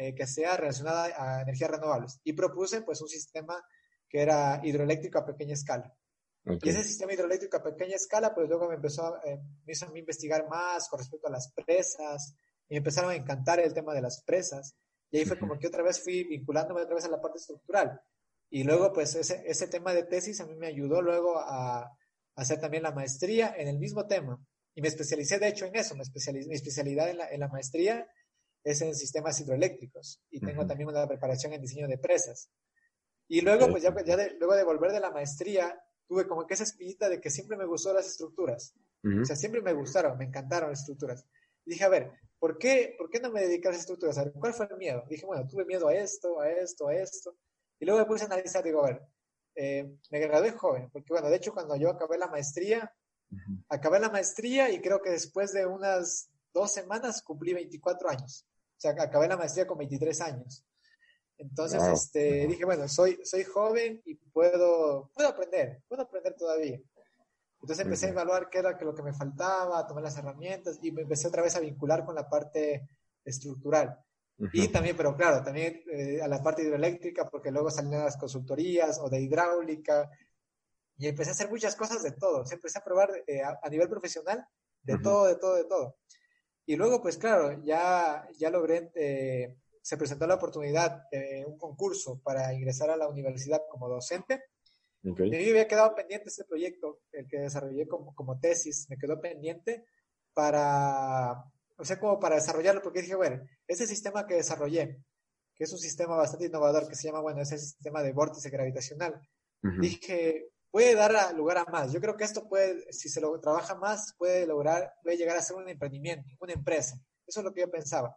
eh, 0.00 0.14
que 0.14 0.28
sea 0.28 0.56
relacionada 0.56 1.10
a 1.16 1.42
energías 1.42 1.72
renovables. 1.72 2.20
Y 2.22 2.32
propuse, 2.32 2.82
pues, 2.82 3.02
un 3.02 3.08
sistema 3.08 3.60
que 4.08 4.22
era 4.22 4.60
hidroeléctrico 4.62 5.18
a 5.18 5.26
pequeña 5.26 5.54
escala. 5.54 5.92
Okay. 6.56 6.58
Y 6.62 6.68
ese 6.70 6.84
sistema 6.84 7.12
hidroeléctrico 7.12 7.58
a 7.58 7.62
pequeña 7.62 7.96
escala, 7.96 8.34
pues 8.34 8.48
luego 8.48 8.68
me 8.68 8.76
empezó, 8.76 9.16
eh, 9.24 9.38
me 9.66 9.72
hizo 9.72 9.86
a 9.86 9.90
mí 9.90 10.00
investigar 10.00 10.48
más 10.48 10.88
con 10.88 10.98
respecto 10.98 11.28
a 11.28 11.30
las 11.30 11.52
presas, 11.52 12.34
y 12.68 12.74
me 12.74 12.78
empezaron 12.78 13.10
a 13.10 13.16
encantar 13.16 13.60
el 13.60 13.74
tema 13.74 13.94
de 13.94 14.02
las 14.02 14.22
presas. 14.24 14.74
Y 15.10 15.18
ahí 15.18 15.24
fue 15.24 15.38
como 15.38 15.58
que 15.58 15.66
otra 15.66 15.82
vez 15.82 16.02
fui 16.02 16.24
vinculándome 16.24 16.82
otra 16.82 16.94
vez 16.94 17.04
a 17.04 17.08
la 17.08 17.20
parte 17.20 17.38
estructural. 17.38 18.00
Y 18.50 18.64
luego, 18.64 18.92
pues, 18.92 19.14
ese, 19.14 19.42
ese 19.46 19.68
tema 19.68 19.92
de 19.92 20.04
tesis 20.04 20.40
a 20.40 20.46
mí 20.46 20.54
me 20.54 20.66
ayudó 20.66 21.02
luego 21.02 21.38
a, 21.38 21.90
hacer 22.34 22.60
también 22.60 22.84
la 22.84 22.92
maestría 22.92 23.54
en 23.56 23.68
el 23.68 23.78
mismo 23.78 24.06
tema. 24.06 24.40
Y 24.74 24.80
me 24.80 24.88
especialicé, 24.88 25.38
de 25.38 25.48
hecho, 25.48 25.66
en 25.66 25.74
eso. 25.74 25.96
Me 25.96 26.02
especialicé, 26.02 26.48
mi 26.48 26.54
especialidad 26.54 27.10
en 27.10 27.18
la, 27.18 27.28
en 27.30 27.40
la 27.40 27.48
maestría 27.48 28.06
es 28.62 28.80
en 28.80 28.94
sistemas 28.94 29.40
hidroeléctricos. 29.40 30.22
Y 30.30 30.40
tengo 30.40 30.62
uh 30.62 30.64
-huh. 30.64 30.68
también 30.68 30.88
una 30.88 31.06
preparación 31.08 31.52
en 31.52 31.62
diseño 31.62 31.88
de 31.88 31.98
presas. 31.98 32.50
Y 33.26 33.40
luego, 33.40 33.68
pues 33.68 33.82
ya, 33.82 33.94
ya 34.04 34.16
de, 34.16 34.36
luego 34.38 34.54
de 34.54 34.64
volver 34.64 34.92
de 34.92 35.00
la 35.00 35.10
maestría, 35.10 35.78
tuve 36.08 36.26
como 36.26 36.46
que 36.46 36.54
esa 36.54 36.64
espinita 36.64 37.08
de 37.08 37.20
que 37.20 37.30
siempre 37.30 37.56
me 37.56 37.66
gustó 37.66 37.92
las 37.92 38.06
estructuras. 38.06 38.74
Uh 39.04 39.08
-huh. 39.08 39.22
O 39.22 39.24
sea, 39.24 39.36
siempre 39.36 39.60
me 39.60 39.74
gustaron, 39.74 40.16
me 40.18 40.24
encantaron 40.24 40.70
las 40.70 40.80
estructuras. 40.80 41.24
Y 41.64 41.72
dije, 41.72 41.84
a 41.84 41.88
ver, 41.88 42.12
¿por 42.38 42.58
qué, 42.58 42.94
¿por 42.96 43.10
qué 43.10 43.20
no 43.20 43.30
me 43.30 43.42
dediqué 43.42 43.68
a 43.68 43.72
las 43.72 43.80
estructuras? 43.80 44.16
A 44.18 44.24
ver, 44.24 44.32
¿cuál 44.32 44.54
fue 44.54 44.66
el 44.70 44.76
miedo? 44.78 45.04
Dije, 45.08 45.26
bueno, 45.26 45.46
tuve 45.46 45.64
miedo 45.66 45.86
a 45.88 45.94
esto, 45.94 46.40
a 46.40 46.50
esto, 46.50 46.88
a 46.88 46.94
esto. 46.94 47.36
Y 47.78 47.84
luego 47.84 48.00
me 48.00 48.06
puse 48.06 48.24
a 48.24 48.26
analizar, 48.26 48.64
digo, 48.64 48.84
a 48.84 48.88
ver, 48.88 49.02
eh, 49.54 49.92
me 50.10 50.18
gradué 50.20 50.52
joven, 50.52 50.88
porque 50.90 51.12
bueno, 51.12 51.28
de 51.28 51.36
hecho 51.36 51.52
cuando 51.52 51.76
yo 51.76 51.90
acabé 51.90 52.16
la 52.16 52.28
maestría, 52.28 52.92
uh 53.30 53.36
-huh. 53.36 53.64
acabé 53.68 54.00
la 54.00 54.08
maestría 54.08 54.70
y 54.70 54.80
creo 54.80 55.02
que 55.02 55.10
después 55.10 55.52
de 55.52 55.66
unas 55.66 56.30
dos 56.54 56.72
semanas 56.72 57.22
cumplí 57.22 57.52
24 57.52 58.08
años. 58.08 58.46
O 58.76 58.80
sea, 58.80 58.92
acabé 58.92 59.28
la 59.28 59.36
maestría 59.36 59.66
con 59.66 59.78
23 59.78 60.20
años. 60.20 60.64
Entonces, 61.38 61.80
wow. 61.80 61.92
este, 61.92 62.46
dije, 62.48 62.64
bueno, 62.64 62.88
soy, 62.88 63.20
soy 63.24 63.44
joven 63.44 64.02
y 64.04 64.16
puedo, 64.16 65.10
puedo 65.14 65.28
aprender, 65.28 65.82
puedo 65.88 66.02
aprender 66.02 66.34
todavía. 66.34 66.80
Entonces 67.60 67.84
empecé 67.84 68.06
uh 68.06 68.08
-huh. 68.08 68.10
a 68.10 68.12
evaluar 68.12 68.50
qué 68.50 68.58
era 68.58 68.78
lo 68.80 68.94
que 68.94 69.02
me 69.02 69.12
faltaba, 69.12 69.86
tomar 69.86 70.02
las 70.02 70.16
herramientas 70.18 70.78
y 70.82 70.92
me 70.92 71.02
empecé 71.02 71.28
otra 71.28 71.42
vez 71.42 71.56
a 71.56 71.60
vincular 71.60 72.04
con 72.04 72.14
la 72.14 72.28
parte 72.28 72.88
estructural. 73.24 73.98
Uh 74.38 74.46
-huh. 74.46 74.50
Y 74.52 74.68
también, 74.68 74.96
pero 74.96 75.16
claro, 75.16 75.42
también 75.42 75.82
eh, 75.90 76.20
a 76.20 76.28
la 76.28 76.42
parte 76.42 76.62
hidroeléctrica, 76.62 77.28
porque 77.28 77.50
luego 77.50 77.70
salían 77.70 78.04
las 78.04 78.16
consultorías 78.16 78.98
o 79.00 79.08
de 79.08 79.20
hidráulica. 79.20 80.10
Y 80.96 81.06
empecé 81.06 81.30
a 81.30 81.32
hacer 81.34 81.48
muchas 81.48 81.76
cosas 81.76 82.02
de 82.02 82.12
todo. 82.12 82.42
O 82.42 82.44
empecé 82.50 82.78
a 82.78 82.84
probar 82.84 83.10
eh, 83.26 83.42
a, 83.42 83.58
a, 83.62 83.68
nivel 83.68 83.88
profesional 83.88 84.44
de 84.82 84.94
uh 84.94 84.96
-huh. 84.96 85.02
todo, 85.02 85.26
de 85.26 85.36
todo, 85.36 85.54
de 85.54 85.64
todo. 85.64 85.96
Y 86.66 86.76
luego, 86.76 87.00
pues 87.00 87.16
claro, 87.16 87.62
ya, 87.64 88.28
ya 88.36 88.50
logré 88.50 88.90
eh, 88.94 89.56
se 89.88 89.96
presentó 89.96 90.26
la 90.26 90.34
oportunidad 90.34 91.08
de 91.10 91.46
un 91.46 91.56
concurso 91.56 92.20
para 92.22 92.52
ingresar 92.52 92.90
a 92.90 92.96
la 92.98 93.08
universidad 93.08 93.62
como 93.70 93.88
docente. 93.88 94.44
Okay. 95.02 95.30
Y 95.30 95.48
había 95.48 95.66
quedado 95.66 95.94
pendiente 95.94 96.28
este 96.28 96.44
proyecto, 96.44 97.00
el 97.10 97.26
que 97.26 97.38
desarrollé 97.38 97.88
como, 97.88 98.14
como 98.14 98.38
tesis, 98.38 98.86
me 98.90 98.98
quedó 98.98 99.18
pendiente 99.18 99.86
para, 100.34 101.42
o 101.78 101.84
sea, 101.86 101.98
como 101.98 102.20
para 102.20 102.34
desarrollarlo, 102.34 102.82
porque 102.82 103.00
dije, 103.00 103.14
bueno, 103.14 103.40
ese 103.66 103.86
sistema 103.86 104.26
que 104.26 104.34
desarrollé, 104.34 104.98
que 105.54 105.64
es 105.64 105.72
un 105.72 105.78
sistema 105.78 106.16
bastante 106.16 106.44
innovador, 106.44 106.86
que 106.86 106.94
se 106.94 107.08
llama, 107.08 107.22
bueno, 107.22 107.40
ese 107.40 107.56
sistema 107.56 108.02
de 108.02 108.12
vórtice 108.12 108.50
gravitacional, 108.50 109.14
uh 109.62 109.68
-huh. 109.68 109.80
dije, 109.80 110.50
puede 110.70 110.96
dar 110.96 111.34
lugar 111.34 111.56
a 111.56 111.64
más. 111.64 111.92
Yo 111.92 112.00
creo 112.02 112.14
que 112.14 112.24
esto 112.24 112.46
puede, 112.46 112.92
si 112.92 113.08
se 113.08 113.22
lo 113.22 113.40
trabaja 113.40 113.74
más, 113.74 114.12
puede 114.18 114.46
lograr, 114.46 114.92
puede 115.02 115.16
llegar 115.16 115.38
a 115.38 115.42
ser 115.42 115.56
un 115.56 115.66
emprendimiento, 115.66 116.28
una 116.40 116.52
empresa. 116.52 117.00
Eso 117.26 117.40
es 117.40 117.44
lo 117.44 117.54
que 117.54 117.62
yo 117.62 117.70
pensaba. 117.70 118.14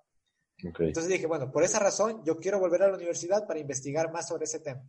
Okay. 0.70 0.88
Entonces 0.88 1.12
dije, 1.12 1.28
bueno, 1.28 1.52
por 1.52 1.64
esa 1.64 1.80
razón 1.80 2.24
yo 2.24 2.38
quiero 2.38 2.60
volver 2.60 2.84
a 2.84 2.90
la 2.90 2.96
universidad 2.96 3.48
para 3.48 3.60
investigar 3.60 4.12
más 4.12 4.28
sobre 4.28 4.46
ese 4.46 4.60
tema. 4.60 4.84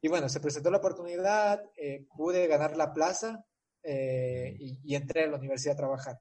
Y 0.00 0.08
bueno, 0.08 0.28
se 0.28 0.40
presentó 0.40 0.70
la 0.70 0.78
oportunidad, 0.78 1.64
eh, 1.76 2.06
pude 2.16 2.46
ganar 2.46 2.76
la 2.76 2.92
plaza 2.92 3.44
eh, 3.82 4.54
y, 4.58 4.78
y, 4.84 4.94
entré 4.94 5.24
a 5.24 5.28
la 5.28 5.36
universidad 5.36 5.74
a 5.74 5.78
trabajar. 5.78 6.20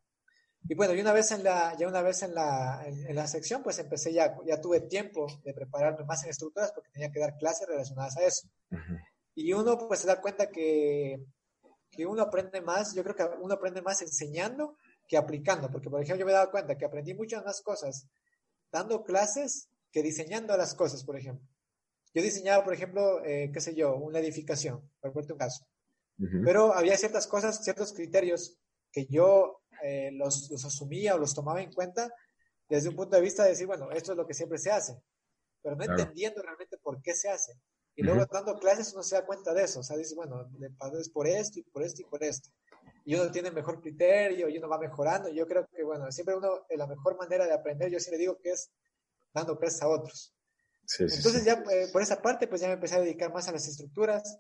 Y 0.68 0.74
bueno, 0.74 0.96
y 0.96 1.02
una 1.02 1.14
vez 1.14 1.32
en 1.32 1.44
la, 1.44 1.76
ya 1.78 1.88
una 1.88 2.02
vez 2.02 2.24
en 2.24 2.34
la, 2.34 2.84
en, 2.86 3.08
en 3.08 3.16
la 3.16 3.28
sección, 3.28 3.62
pues 3.62 3.78
empecé 3.78 4.12
ya, 4.12 4.36
ya 4.46 4.60
tuve 4.60 4.82
tiempo 4.82 5.28
de 5.44 5.54
prepararme 5.54 6.06
más 6.06 6.24
en 6.24 6.32
estructuras 6.32 6.72
porque 6.72 6.90
tenía 6.92 7.12
que 7.12 7.20
dar 7.20 7.38
clases 7.38 7.68
relacionadas 7.68 8.18
a 8.18 8.24
eso. 8.24 8.48
Uh 8.72 8.76
-huh. 8.76 9.04
Y 9.36 9.54
uno 9.54 9.78
pues 9.88 10.00
se 10.00 10.08
da 10.08 10.22
cuenta 10.22 10.50
que, 10.50 11.24
que 11.92 12.06
uno 12.06 12.24
aprende 12.24 12.62
más, 12.62 12.96
yo 12.96 13.04
creo 13.04 13.16
que 13.16 13.24
uno 13.40 13.54
aprende 13.54 13.82
más 13.82 14.02
enseñando 14.02 14.78
que 15.08 15.18
aplicando, 15.18 15.70
porque 15.70 15.90
por 15.90 16.02
ejemplo 16.02 16.22
yo 16.22 16.26
me 16.26 16.32
he 16.32 16.36
dado 16.36 16.50
cuenta 16.50 16.78
que 16.78 16.86
aprendí 16.86 17.14
muchas 17.14 17.44
más 17.46 17.62
cosas 17.62 18.08
dando 18.76 19.06
clases 19.06 19.70
que 19.90 20.04
diseñando 20.04 20.56
las 20.58 20.76
cosas, 20.76 21.06
por 21.06 21.18
ejemplo. 21.18 21.48
Yo 22.14 22.22
diseñaba, 22.22 22.62
por 22.66 22.74
ejemplo, 22.74 23.24
eh, 23.24 23.50
qué 23.54 23.62
sé 23.62 23.74
yo, 23.74 23.96
una 23.96 24.20
edificación, 24.20 24.82
por 25.00 25.14
ponerte 25.14 25.32
un 25.34 25.40
caso. 25.40 25.66
Uh 26.20 26.24
-huh. 26.24 26.42
Pero 26.44 26.74
había 26.74 26.98
ciertas 26.98 27.26
cosas, 27.26 27.64
ciertos 27.64 27.94
criterios 27.94 28.58
que 28.92 29.06
yo 29.06 29.62
eh, 29.82 30.12
los, 30.12 30.50
los, 30.52 30.66
asumía 30.66 31.16
o 31.16 31.18
los 31.18 31.34
tomaba 31.34 31.62
en 31.62 31.72
cuenta 31.72 32.14
desde 32.68 32.90
un 32.90 32.96
punto 32.96 33.16
de 33.16 33.22
vista 33.22 33.44
de 33.44 33.52
decir, 33.52 33.66
bueno, 33.66 33.92
esto 33.92 34.12
es 34.12 34.18
lo 34.18 34.28
que 34.28 34.34
siempre 34.34 34.58
se 34.58 34.72
hace, 34.72 34.94
pero 35.62 35.76
no 35.76 35.84
claro. 35.84 36.02
entendiendo 36.02 36.42
realmente 36.42 36.78
por 36.78 37.02
qué 37.02 37.14
se 37.14 37.30
hace. 37.30 37.54
Y 37.96 38.02
uh 38.02 38.04
-huh. 38.04 38.16
luego 38.16 38.26
dando 38.30 38.60
clases 38.60 38.94
uno 38.94 39.04
se 39.04 39.16
da 39.16 39.26
cuenta 39.26 39.54
de 39.54 39.64
eso, 39.64 39.80
o 39.80 39.84
sea, 39.84 39.96
dice, 39.96 40.16
bueno, 40.16 40.50
es 41.00 41.10
por 41.10 41.28
esto 41.28 41.60
y 41.60 41.64
por 41.64 41.82
esto 41.82 42.02
y 42.02 42.06
por 42.06 42.22
esto. 42.24 42.50
Y 43.06 43.16
uno 43.16 43.32
tiene 43.32 43.52
mejor 43.52 43.82
criterio 43.82 44.50
y 44.50 44.58
uno 44.58 44.68
va 44.68 44.80
mejorando. 44.80 45.30
Yo 45.30 45.48
creo 45.48 45.68
que, 45.68 45.84
bueno, 45.84 46.12
siempre 46.12 46.36
uno, 46.36 46.66
la 46.70 46.88
mejor 46.88 47.18
manera 47.18 47.46
de 47.46 47.54
aprender, 47.54 47.90
yo 47.92 48.00
siempre 48.00 48.20
digo 48.20 48.38
que 48.42 48.52
es 48.52 48.72
dando 49.34 49.58
clases 49.58 49.82
a 49.82 49.88
otros. 49.88 50.34
Sí, 50.88 51.10
sí, 51.10 51.18
Entonces 51.18 51.42
sí. 51.42 51.48
ya 51.48 51.64
eh, 51.72 51.88
por 51.92 52.02
esa 52.02 52.22
parte, 52.22 52.48
pues 52.48 52.62
ya 52.62 52.68
me 52.68 52.74
empecé 52.74 52.96
a 52.96 53.02
dedicar 53.02 53.34
más 53.34 53.48
a 53.48 53.52
las 53.52 53.68
estructuras, 53.68 54.40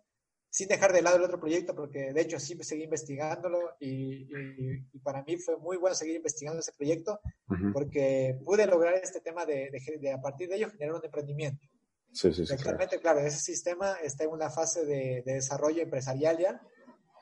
sin 0.49 0.67
dejar 0.69 0.93
de 0.93 1.01
lado 1.01 1.17
el 1.17 1.23
otro 1.23 1.39
proyecto, 1.39 1.75
porque 1.75 2.13
de 2.13 2.21
hecho 2.21 2.39
sí 2.39 2.57
seguí 2.61 2.83
investigándolo 2.83 3.75
y, 3.79 4.23
y, 4.23 4.87
y 4.93 4.99
para 4.99 5.21
mí 5.23 5.35
fue 5.37 5.57
muy 5.57 5.75
bueno 5.75 5.95
seguir 5.95 6.15
investigando 6.15 6.61
ese 6.61 6.71
proyecto, 6.71 7.19
uh 7.49 7.53
-huh. 7.53 7.73
porque 7.73 8.39
pude 8.45 8.65
lograr 8.65 8.93
este 8.95 9.19
tema 9.19 9.45
de, 9.45 9.69
de, 9.69 9.97
de, 9.99 10.13
a 10.13 10.21
partir 10.21 10.47
de 10.47 10.55
ello 10.55 10.69
generar 10.69 10.95
un 10.95 11.03
emprendimiento. 11.03 11.67
Sí, 12.13 12.31
sí, 12.31 12.45
sí. 12.45 12.53
Actualmente, 12.53 12.99
claro. 13.01 13.17
claro, 13.17 13.27
ese 13.27 13.39
sistema 13.39 13.97
está 14.01 14.23
en 14.23 14.29
una 14.29 14.49
fase 14.49 14.85
de, 14.85 15.23
de 15.25 15.33
desarrollo 15.33 15.81
empresarial 15.81 16.37
ya, 16.37 16.61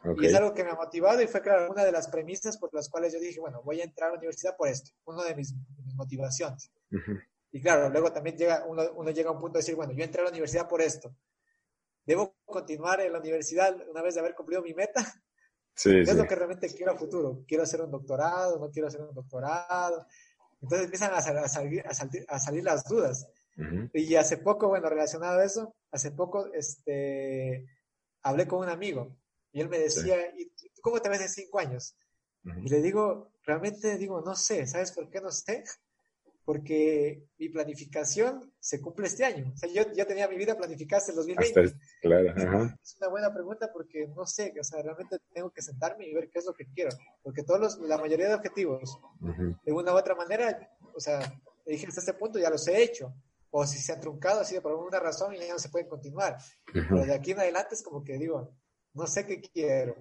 Okay. 0.05 0.25
Y 0.25 0.27
es 0.27 0.35
algo 0.35 0.53
que 0.53 0.63
me 0.65 0.71
ha 0.71 0.75
motivado 0.75 1.21
y 1.21 1.27
fue, 1.27 1.41
claro, 1.41 1.71
una 1.71 1.85
de 1.85 1.91
las 1.91 2.09
premisas 2.09 2.57
por 2.57 2.73
las 2.73 2.89
cuales 2.89 3.13
yo 3.13 3.19
dije, 3.19 3.39
bueno, 3.39 3.61
voy 3.63 3.79
a 3.79 3.85
entrar 3.85 4.09
a 4.09 4.13
la 4.13 4.17
universidad 4.17 4.57
por 4.57 4.67
esto, 4.67 4.91
una 5.05 5.23
de 5.23 5.33
mis, 5.33 5.53
mis 5.85 5.95
motivaciones. 5.95 6.71
Uh 6.91 6.95
-huh. 6.95 7.23
Y 7.51 7.61
claro, 7.61 7.89
luego 7.89 8.11
también 8.11 8.35
llega, 8.35 8.65
uno, 8.65 8.83
uno, 8.95 9.11
llega 9.11 9.29
a 9.29 9.33
un 9.33 9.39
punto 9.39 9.57
de 9.57 9.61
decir, 9.61 9.75
bueno, 9.75 9.93
yo 9.93 10.03
entré 10.03 10.21
a 10.21 10.25
la 10.25 10.31
universidad 10.31 10.67
por 10.67 10.81
esto. 10.81 11.15
¿Debo 12.05 12.35
continuar 12.43 12.99
en 12.99 13.13
la 13.13 13.19
universidad 13.19 13.77
una 13.89 14.01
vez 14.01 14.15
de 14.15 14.19
haber 14.19 14.35
cumplido 14.35 14.61
mi 14.61 14.73
meta? 14.73 15.01
Sí, 15.75 15.89
¿Qué 15.89 16.05
sí. 16.05 16.11
es 16.11 16.17
lo 16.17 16.27
que 16.27 16.35
realmente 16.35 16.67
quiero 16.71 16.91
a 16.91 16.95
futuro? 16.97 17.43
¿Quiero 17.47 17.63
hacer 17.63 17.81
un 17.81 17.89
doctorado? 17.89 18.59
¿No 18.59 18.69
quiero 18.69 18.89
hacer 18.89 19.01
un 19.01 19.13
doctorado? 19.13 20.05
Entonces 20.61 20.85
empiezan 20.85 21.13
a, 21.13 21.17
a, 21.17 21.47
salir, 21.47 21.83
a, 21.87 21.93
salir, 21.93 22.25
a 22.27 22.39
salir 22.39 22.63
las 22.63 22.83
dudas. 22.83 23.27
Uh 23.57 23.61
-huh. 23.61 23.89
Y 23.93 24.15
hace 24.15 24.37
poco, 24.37 24.67
bueno, 24.67 24.89
relacionado 24.89 25.39
a 25.39 25.45
eso, 25.45 25.75
hace 25.91 26.11
poco 26.11 26.51
este, 26.53 27.65
hablé 28.21 28.47
con 28.47 28.59
un 28.59 28.69
amigo 28.69 29.15
y 29.53 29.61
él 29.61 29.69
me 29.69 29.79
decía, 29.79 30.17
sí. 30.35 30.51
¿y 30.55 30.69
tú 30.69 30.81
cómo 30.81 31.01
te 31.01 31.09
ves 31.09 31.21
en 31.21 31.29
cinco 31.29 31.59
años? 31.59 31.95
Uh 32.43 32.49
-huh. 32.49 32.65
Y 32.65 32.69
le 32.69 32.81
digo, 32.81 33.31
realmente 33.45 33.97
digo, 33.97 34.21
no 34.21 34.35
sé, 34.35 34.67
¿sabes 34.67 34.91
por 34.91 35.09
qué 35.09 35.21
no 35.21 35.31
sé? 35.31 35.63
porque 36.45 37.23
mi 37.37 37.49
planificación 37.49 38.51
se 38.59 38.81
cumple 38.81 39.07
este 39.07 39.23
año. 39.23 39.51
O 39.53 39.57
sea, 39.57 39.69
yo 39.69 39.83
ya 39.93 40.05
tenía 40.05 40.27
mi 40.27 40.35
vida 40.35 40.57
planificada 40.57 40.99
hasta 40.99 41.11
el 41.11 41.17
2020. 41.17 41.73
claro, 42.01 42.33
Es 42.83 42.97
una 42.99 43.09
buena 43.09 43.33
pregunta 43.33 43.69
porque 43.71 44.07
no 44.07 44.25
sé, 44.25 44.53
o 44.59 44.63
sea, 44.63 44.81
realmente 44.81 45.17
tengo 45.33 45.51
que 45.51 45.61
sentarme 45.61 46.07
y 46.07 46.13
ver 46.13 46.29
qué 46.29 46.39
es 46.39 46.45
lo 46.45 46.53
que 46.53 46.65
quiero, 46.73 46.91
porque 47.21 47.43
todos 47.43 47.59
los, 47.59 47.79
la 47.79 47.97
mayoría 47.97 48.27
de 48.27 48.35
objetivos, 48.35 48.99
de 49.63 49.71
una 49.71 49.93
u 49.93 49.97
otra 49.97 50.15
manera, 50.15 50.69
o 50.93 50.99
sea, 50.99 51.19
dije 51.65 51.87
hasta 51.87 52.01
este 52.01 52.13
punto 52.13 52.39
ya 52.39 52.49
los 52.49 52.67
he 52.67 52.83
hecho, 52.83 53.13
o 53.51 53.65
si 53.65 53.77
se 53.77 53.93
han 53.93 54.01
truncado 54.01 54.41
ha 54.41 54.45
sido 54.45 54.61
por 54.61 54.71
alguna 54.71 54.99
razón 54.99 55.33
y 55.33 55.37
ya 55.39 55.53
no 55.53 55.59
se 55.59 55.69
pueden 55.69 55.87
continuar. 55.87 56.37
Pero 56.73 57.05
de 57.05 57.13
aquí 57.13 57.31
en 57.31 57.39
adelante 57.39 57.75
es 57.75 57.83
como 57.83 58.03
que 58.03 58.17
digo, 58.17 58.51
no 58.93 59.07
sé 59.07 59.25
qué 59.25 59.41
quiero. 59.41 59.95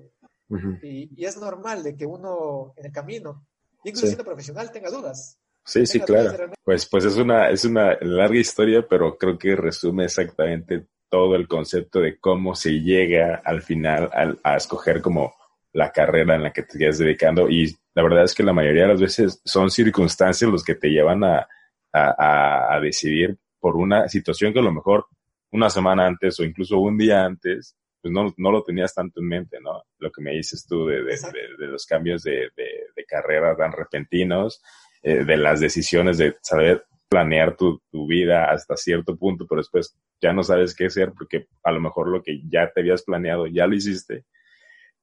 y, 0.83 1.11
y, 1.17 1.25
es 1.25 1.37
normal 1.39 1.83
de 1.83 1.97
que 1.97 2.07
uno 2.07 2.75
en 2.77 2.87
el 2.87 2.93
camino, 2.93 3.47
incluso 3.85 4.07
siendo 4.07 4.25
profesional, 4.25 4.71
tenga 4.71 4.91
dudas. 4.91 5.39
Sí, 5.65 5.87
sí, 5.87 6.01
claro. 6.01 6.53
Pues, 6.65 6.87
pues 6.87 7.05
es 7.05 7.17
una, 7.17 7.49
es 7.51 7.65
una 7.65 7.97
larga 8.01 8.39
historia, 8.39 8.87
pero 8.89 9.17
creo 9.17 9.39
que 9.39 9.55
resume 9.55 10.05
exactamente 10.05 10.87
todo 11.09 11.37
el 11.37 11.47
concepto 11.47 12.01
de 12.01 12.19
cómo 12.19 12.55
se 12.55 12.81
llega 12.81 13.43
al 13.45 13.63
final 13.63 14.11
a, 14.43 14.57
escoger 14.57 15.01
como 15.01 15.35
la 15.73 15.93
carrera 15.93 16.35
en 16.35 16.43
la 16.43 16.53
que 16.53 16.63
te 16.63 16.79
estás 16.79 16.99
dedicando. 16.99 17.49
Y 17.49 17.77
la 17.95 18.03
verdad 18.03 18.25
es 18.25 18.35
que 18.35 18.43
la 18.43 18.53
mayoría 18.53 18.83
de 18.83 18.89
las 18.89 19.01
veces 19.01 19.41
son 19.45 19.71
circunstancias 19.71 20.51
los 20.51 20.65
que 20.65 20.75
te 20.75 20.89
llevan 20.89 21.23
a, 21.23 21.47
a, 21.93 22.75
a 22.75 22.81
decidir 22.81 23.39
por 23.61 23.77
una 23.77 24.09
situación 24.09 24.53
que 24.53 24.59
a 24.59 24.63
lo 24.63 24.73
mejor 24.73 25.07
una 25.53 25.71
semana 25.71 26.07
antes 26.07 26.41
o 26.41 26.45
incluso 26.45 26.79
un 26.79 26.97
día 26.97 27.25
antes, 27.25 27.77
pues 28.03 28.13
no, 28.13 28.35
no 28.37 28.51
lo 28.51 28.65
tenías 28.65 28.95
tanto 28.95 29.21
en 29.21 29.29
mente, 29.29 29.61
¿no? 29.61 29.85
Lo 29.99 30.11
que 30.11 30.21
me 30.21 30.33
dices 30.33 30.67
tú 30.67 30.87
de, 30.87 31.05
de, 31.05 31.17
de, 31.59 31.67
los 31.69 31.87
cambios 31.87 32.25
de, 32.25 32.51
de, 32.57 33.05
carrera 33.07 33.55
tan 33.57 33.73
repentinos 33.73 34.63
eh, 35.03 35.25
de 35.25 35.37
las 35.37 35.61
decisiones 35.61 36.19
de 36.19 36.37
saber 36.41 36.85
planear 37.09 37.57
tu, 37.57 37.81
tu, 37.91 38.07
vida 38.07 38.51
hasta 38.51 38.77
cierto 38.77 39.17
punto, 39.17 39.47
pero 39.47 39.61
después 39.61 39.97
ya 40.21 40.33
no 40.33 40.43
sabes 40.43 40.75
qué 40.75 40.87
hacer 40.87 41.13
porque 41.13 41.47
a 41.63 41.71
lo 41.71 41.81
mejor 41.81 42.09
lo 42.09 42.23
que 42.23 42.41
ya 42.49 42.71
te 42.73 42.81
habías 42.81 43.03
planeado 43.03 43.47
ya 43.47 43.67
lo 43.67 43.75
hiciste. 43.75 44.25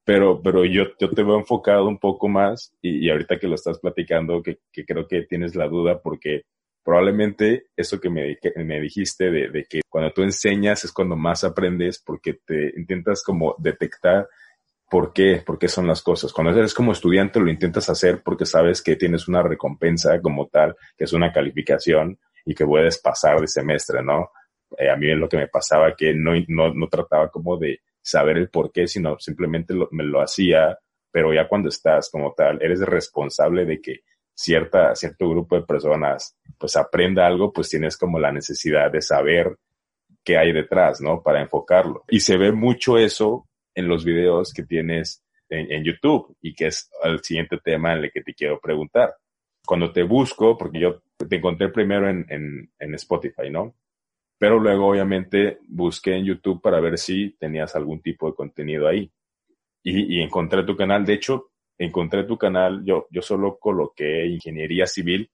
Pero, 0.04 0.42
pero 0.42 0.64
yo, 0.64 0.86
yo 0.98 1.10
te 1.10 1.22
veo 1.22 1.38
enfocado 1.38 1.86
un 1.86 1.98
poco 1.98 2.28
más 2.28 2.74
y, 2.82 3.06
y 3.06 3.10
ahorita 3.10 3.38
que 3.38 3.46
lo 3.46 3.54
estás 3.54 3.78
platicando, 3.78 4.42
que, 4.42 4.58
que, 4.72 4.84
creo 4.84 5.06
que 5.06 5.22
tienes 5.22 5.54
la 5.54 5.68
duda 5.68 6.00
porque 6.02 6.42
probablemente 6.84 7.66
eso 7.76 8.00
que 8.00 8.10
me, 8.10 8.38
me 8.56 8.80
dijiste 8.80 9.30
de, 9.30 9.50
de, 9.50 9.64
que 9.64 9.80
cuando 9.88 10.12
tú 10.12 10.22
enseñas 10.22 10.84
es 10.84 10.92
cuando 10.92 11.16
más 11.16 11.44
aprendes 11.44 12.02
porque 12.04 12.34
te 12.44 12.72
intentas 12.76 13.22
como 13.22 13.54
detectar 13.58 14.28
por 14.90 15.12
qué, 15.12 15.42
por 15.46 15.58
qué 15.58 15.68
son 15.68 15.86
las 15.86 16.02
cosas. 16.02 16.32
Cuando 16.32 16.52
eres 16.58 16.74
como 16.74 16.92
estudiante 16.92 17.38
lo 17.38 17.48
intentas 17.48 17.88
hacer 17.88 18.22
porque 18.24 18.44
sabes 18.44 18.82
que 18.82 18.96
tienes 18.96 19.28
una 19.28 19.42
recompensa 19.42 20.20
como 20.20 20.48
tal, 20.48 20.76
que 20.98 21.04
es 21.04 21.12
una 21.12 21.32
calificación 21.32 22.18
y 22.44 22.54
que 22.54 22.66
puedes 22.66 22.98
pasar 22.98 23.40
de 23.40 23.46
semestre, 23.46 24.02
¿no? 24.02 24.30
Eh, 24.76 24.90
a 24.90 24.96
mí 24.96 25.10
es 25.10 25.16
lo 25.16 25.28
que 25.28 25.36
me 25.36 25.48
pasaba 25.48 25.94
que 25.94 26.12
no, 26.12 26.32
no, 26.48 26.74
no 26.74 26.88
trataba 26.88 27.30
como 27.30 27.56
de 27.56 27.80
saber 28.02 28.36
el 28.36 28.48
por 28.48 28.72
qué, 28.72 28.88
sino 28.88 29.18
simplemente 29.18 29.74
me 29.92 30.04
lo 30.04 30.20
hacía, 30.20 30.76
pero 31.10 31.32
ya 31.32 31.46
cuando 31.46 31.68
estás 31.68 32.10
como 32.10 32.32
tal, 32.32 32.60
eres 32.60 32.80
responsable 32.80 33.64
de 33.64 33.80
que 33.80 34.00
cierta, 34.40 34.94
cierto 34.94 35.28
grupo 35.28 35.56
de 35.56 35.66
personas 35.66 36.34
pues 36.56 36.74
aprenda 36.76 37.26
algo, 37.26 37.52
pues 37.52 37.68
tienes 37.68 37.98
como 37.98 38.18
la 38.18 38.32
necesidad 38.32 38.90
de 38.90 39.02
saber 39.02 39.58
qué 40.24 40.38
hay 40.38 40.52
detrás, 40.52 41.00
¿no? 41.02 41.22
Para 41.22 41.42
enfocarlo. 41.42 42.04
Y 42.08 42.20
se 42.20 42.38
ve 42.38 42.50
mucho 42.50 42.96
eso 42.96 43.46
en 43.74 43.86
los 43.86 44.02
videos 44.02 44.54
que 44.54 44.62
tienes 44.62 45.22
en, 45.50 45.84
YouTube 45.84 46.36
y 46.40 46.54
que 46.54 46.68
es 46.68 46.90
el 47.02 47.20
siguiente 47.22 47.58
tema 47.62 47.92
en 47.92 48.04
el 48.04 48.12
que 48.12 48.22
te 48.22 48.32
quiero 48.32 48.58
preguntar. 48.60 49.14
Cuando 49.66 49.92
te 49.92 50.04
busco, 50.04 50.56
porque 50.56 50.80
yo 50.80 51.02
te 51.28 51.36
encontré 51.36 51.68
primero 51.68 52.08
en, 52.08 52.24
en, 52.30 52.70
en 52.78 52.94
Spotify, 52.94 53.50
¿no? 53.50 53.74
Pero 54.38 54.58
luego 54.58 54.88
obviamente 54.88 55.58
busqué 55.68 56.16
en 56.16 56.24
YouTube 56.24 56.62
para 56.62 56.80
ver 56.80 56.96
si 56.96 57.36
tenías 57.38 57.76
algún 57.76 58.00
tipo 58.00 58.26
de 58.26 58.34
contenido 58.34 58.88
ahí. 58.88 59.10
Y, 59.82 60.16
y, 60.16 60.22
encontré 60.22 60.62
tu 60.64 60.76
canal. 60.76 61.04
De 61.04 61.14
hecho, 61.14 61.49
encontré 61.80 62.24
tu 62.24 62.36
canal. 62.36 62.82
Yo, 62.84 63.06
yo 63.10 63.22
solo 63.22 63.58
coloqué 63.58 64.26
ingeniería 64.26 64.86
civil 64.86 65.30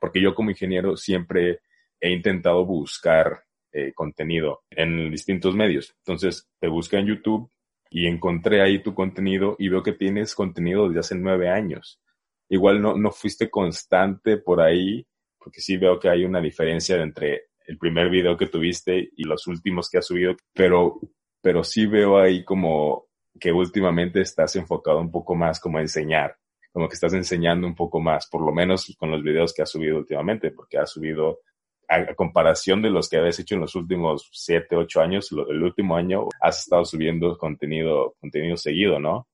porque 0.00 0.20
yo 0.20 0.34
como 0.34 0.50
ingeniero 0.50 0.96
siempre 0.96 1.60
he 2.00 2.10
intentado 2.10 2.64
buscar 2.64 3.44
eh, 3.72 3.92
contenido 3.94 4.62
en 4.70 5.10
distintos 5.10 5.54
medios. 5.54 5.94
Entonces, 5.98 6.48
te 6.60 6.68
busqué 6.68 6.98
en 6.98 7.06
YouTube 7.06 7.50
y 7.90 8.06
encontré 8.06 8.62
ahí 8.62 8.82
tu 8.82 8.94
contenido 8.94 9.56
y 9.58 9.68
veo 9.68 9.82
que 9.82 9.92
tienes 9.92 10.34
contenido 10.34 10.88
desde 10.88 11.00
hace 11.00 11.14
nueve 11.14 11.48
años. 11.48 12.00
Igual 12.48 12.80
no, 12.80 12.96
no 12.96 13.10
fuiste 13.10 13.50
constante 13.50 14.38
por 14.38 14.60
ahí, 14.60 15.06
porque 15.38 15.60
sí 15.60 15.76
veo 15.76 15.98
que 15.98 16.08
hay 16.08 16.24
una 16.24 16.40
diferencia 16.40 17.00
entre 17.02 17.48
el 17.66 17.78
primer 17.78 18.08
video 18.10 18.36
que 18.36 18.46
tuviste 18.46 19.10
y 19.16 19.24
los 19.24 19.46
últimos 19.46 19.90
que 19.90 19.98
has 19.98 20.06
subido, 20.06 20.36
pero, 20.54 21.00
pero 21.42 21.64
sí 21.64 21.86
veo 21.86 22.18
ahí 22.18 22.44
como 22.44 23.05
que 23.38 23.52
últimamente 23.52 24.20
estás 24.20 24.56
enfocado 24.56 25.00
un 25.00 25.10
poco 25.10 25.34
más 25.34 25.60
como 25.60 25.78
a 25.78 25.82
enseñar, 25.82 26.36
como 26.72 26.88
que 26.88 26.94
estás 26.94 27.14
enseñando 27.14 27.66
un 27.66 27.74
poco 27.74 28.00
más, 28.00 28.26
por 28.26 28.42
lo 28.42 28.52
menos 28.52 28.94
con 28.98 29.10
los 29.10 29.22
videos 29.22 29.52
que 29.54 29.62
has 29.62 29.70
subido 29.70 29.96
últimamente, 29.96 30.50
porque 30.50 30.78
has 30.78 30.90
subido 30.90 31.40
a, 31.88 32.14
comparación 32.14 32.82
de 32.82 32.90
los 32.90 33.08
que 33.08 33.18
habías 33.18 33.38
hecho 33.38 33.54
en 33.54 33.62
los 33.62 33.74
últimos 33.74 34.28
siete, 34.32 34.76
ocho 34.76 35.00
años, 35.00 35.30
el 35.32 35.62
último 35.62 35.96
año 35.96 36.28
has 36.40 36.60
estado 36.60 36.84
subiendo 36.84 37.36
contenido, 37.38 38.14
contenido 38.20 38.56
seguido, 38.56 38.98
¿no? 38.98 39.28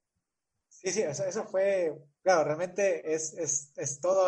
Sí, 0.69 0.91
sí, 0.91 1.03
eso, 1.03 1.25
eso 1.25 1.45
fue, 1.45 1.93
claro, 2.23 2.45
realmente 2.45 3.13
es, 3.13 3.37
es, 3.39 3.73
es 3.77 4.01
todo 4.01 4.27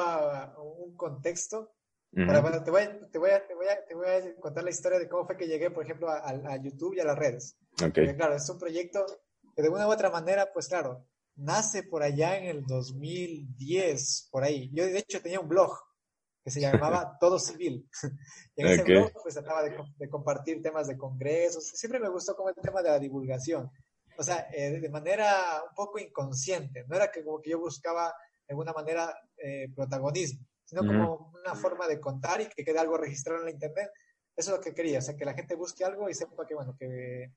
un 0.62 0.96
contexto. 0.96 1.72
Pero 2.16 2.42
bueno, 2.42 2.62
te 2.62 2.70
voy, 2.70 2.82
te, 3.10 3.18
voy 3.18 3.30
a, 3.30 3.44
te, 3.44 3.54
voy 3.56 3.66
a, 3.66 3.84
te 3.84 3.94
voy 3.96 4.06
a 4.06 4.37
contar 4.37 4.62
la 4.62 4.70
historia 4.70 5.00
de 5.00 5.08
cómo 5.08 5.26
fue 5.26 5.37
que 5.37 5.48
llegué, 5.48 5.70
por 5.72 5.82
ejemplo, 5.82 6.08
a, 6.08 6.28
a 6.28 6.62
YouTube 6.62 6.94
y 6.94 7.00
a 7.00 7.04
las 7.04 7.18
redes. 7.18 7.56
Okay. 7.84 8.14
claro, 8.14 8.37
es 8.37 8.48
un 8.48 8.56
proyecto 8.56 9.04
que 9.54 9.62
de 9.62 9.68
una 9.68 9.86
u 9.86 9.92
otra 9.92 10.10
manera, 10.10 10.50
pues 10.52 10.68
claro, 10.68 11.06
nace 11.36 11.82
por 11.82 12.02
allá 12.02 12.36
en 12.36 12.44
el 12.44 12.66
2010, 12.66 14.28
por 14.30 14.44
ahí. 14.44 14.70
Yo 14.72 14.84
de 14.84 14.98
hecho 14.98 15.20
tenía 15.20 15.40
un 15.40 15.48
blog 15.48 15.72
que 16.44 16.50
se 16.50 16.60
llamaba 16.60 17.16
Todo 17.20 17.38
Civil. 17.38 17.88
y 18.54 18.62
en 18.62 18.68
ese 18.68 18.84
blog 18.84 19.12
pues 19.22 19.34
trataba 19.34 19.62
de, 19.62 20.08
compartir 20.08 20.62
temas 20.62 20.86
de 20.86 20.96
congresos. 20.96 21.64
Siempre 21.64 21.98
me 21.98 22.10
gustó 22.10 22.36
como 22.36 22.50
el 22.50 22.54
tema 22.56 22.82
de 22.82 22.90
la 22.90 22.98
divulgación. 22.98 23.70
O 24.16 24.22
sea, 24.22 24.46
eh, 24.52 24.80
de 24.80 24.88
manera 24.90 25.62
un 25.68 25.74
poco 25.74 25.98
inconsciente. 25.98 26.84
No 26.86 26.96
era 26.96 27.10
que 27.10 27.24
como 27.24 27.40
que 27.40 27.50
yo 27.50 27.58
buscaba 27.58 28.14
de 28.46 28.52
alguna 28.52 28.72
manera 28.72 29.12
eh, 29.38 29.68
protagonismo, 29.74 30.46
sino 30.64 30.82
como 30.86 31.32
una 31.32 31.54
forma 31.54 31.88
de 31.88 31.98
contar 31.98 32.40
y 32.42 32.46
que 32.46 32.64
quede 32.64 32.78
algo 32.78 32.98
registrado 32.98 33.40
en 33.40 33.46
la 33.46 33.50
internet. 33.50 33.90
Eso 34.36 34.50
es 34.52 34.58
lo 34.58 34.62
que 34.62 34.74
quería, 34.74 34.98
o 34.98 35.02
sea, 35.02 35.16
que 35.16 35.24
la 35.24 35.34
gente 35.34 35.54
busque 35.54 35.84
algo 35.84 36.08
y 36.08 36.14
sepa 36.14 36.44
que, 36.46 36.54
bueno, 36.54 36.76
que... 36.78 37.32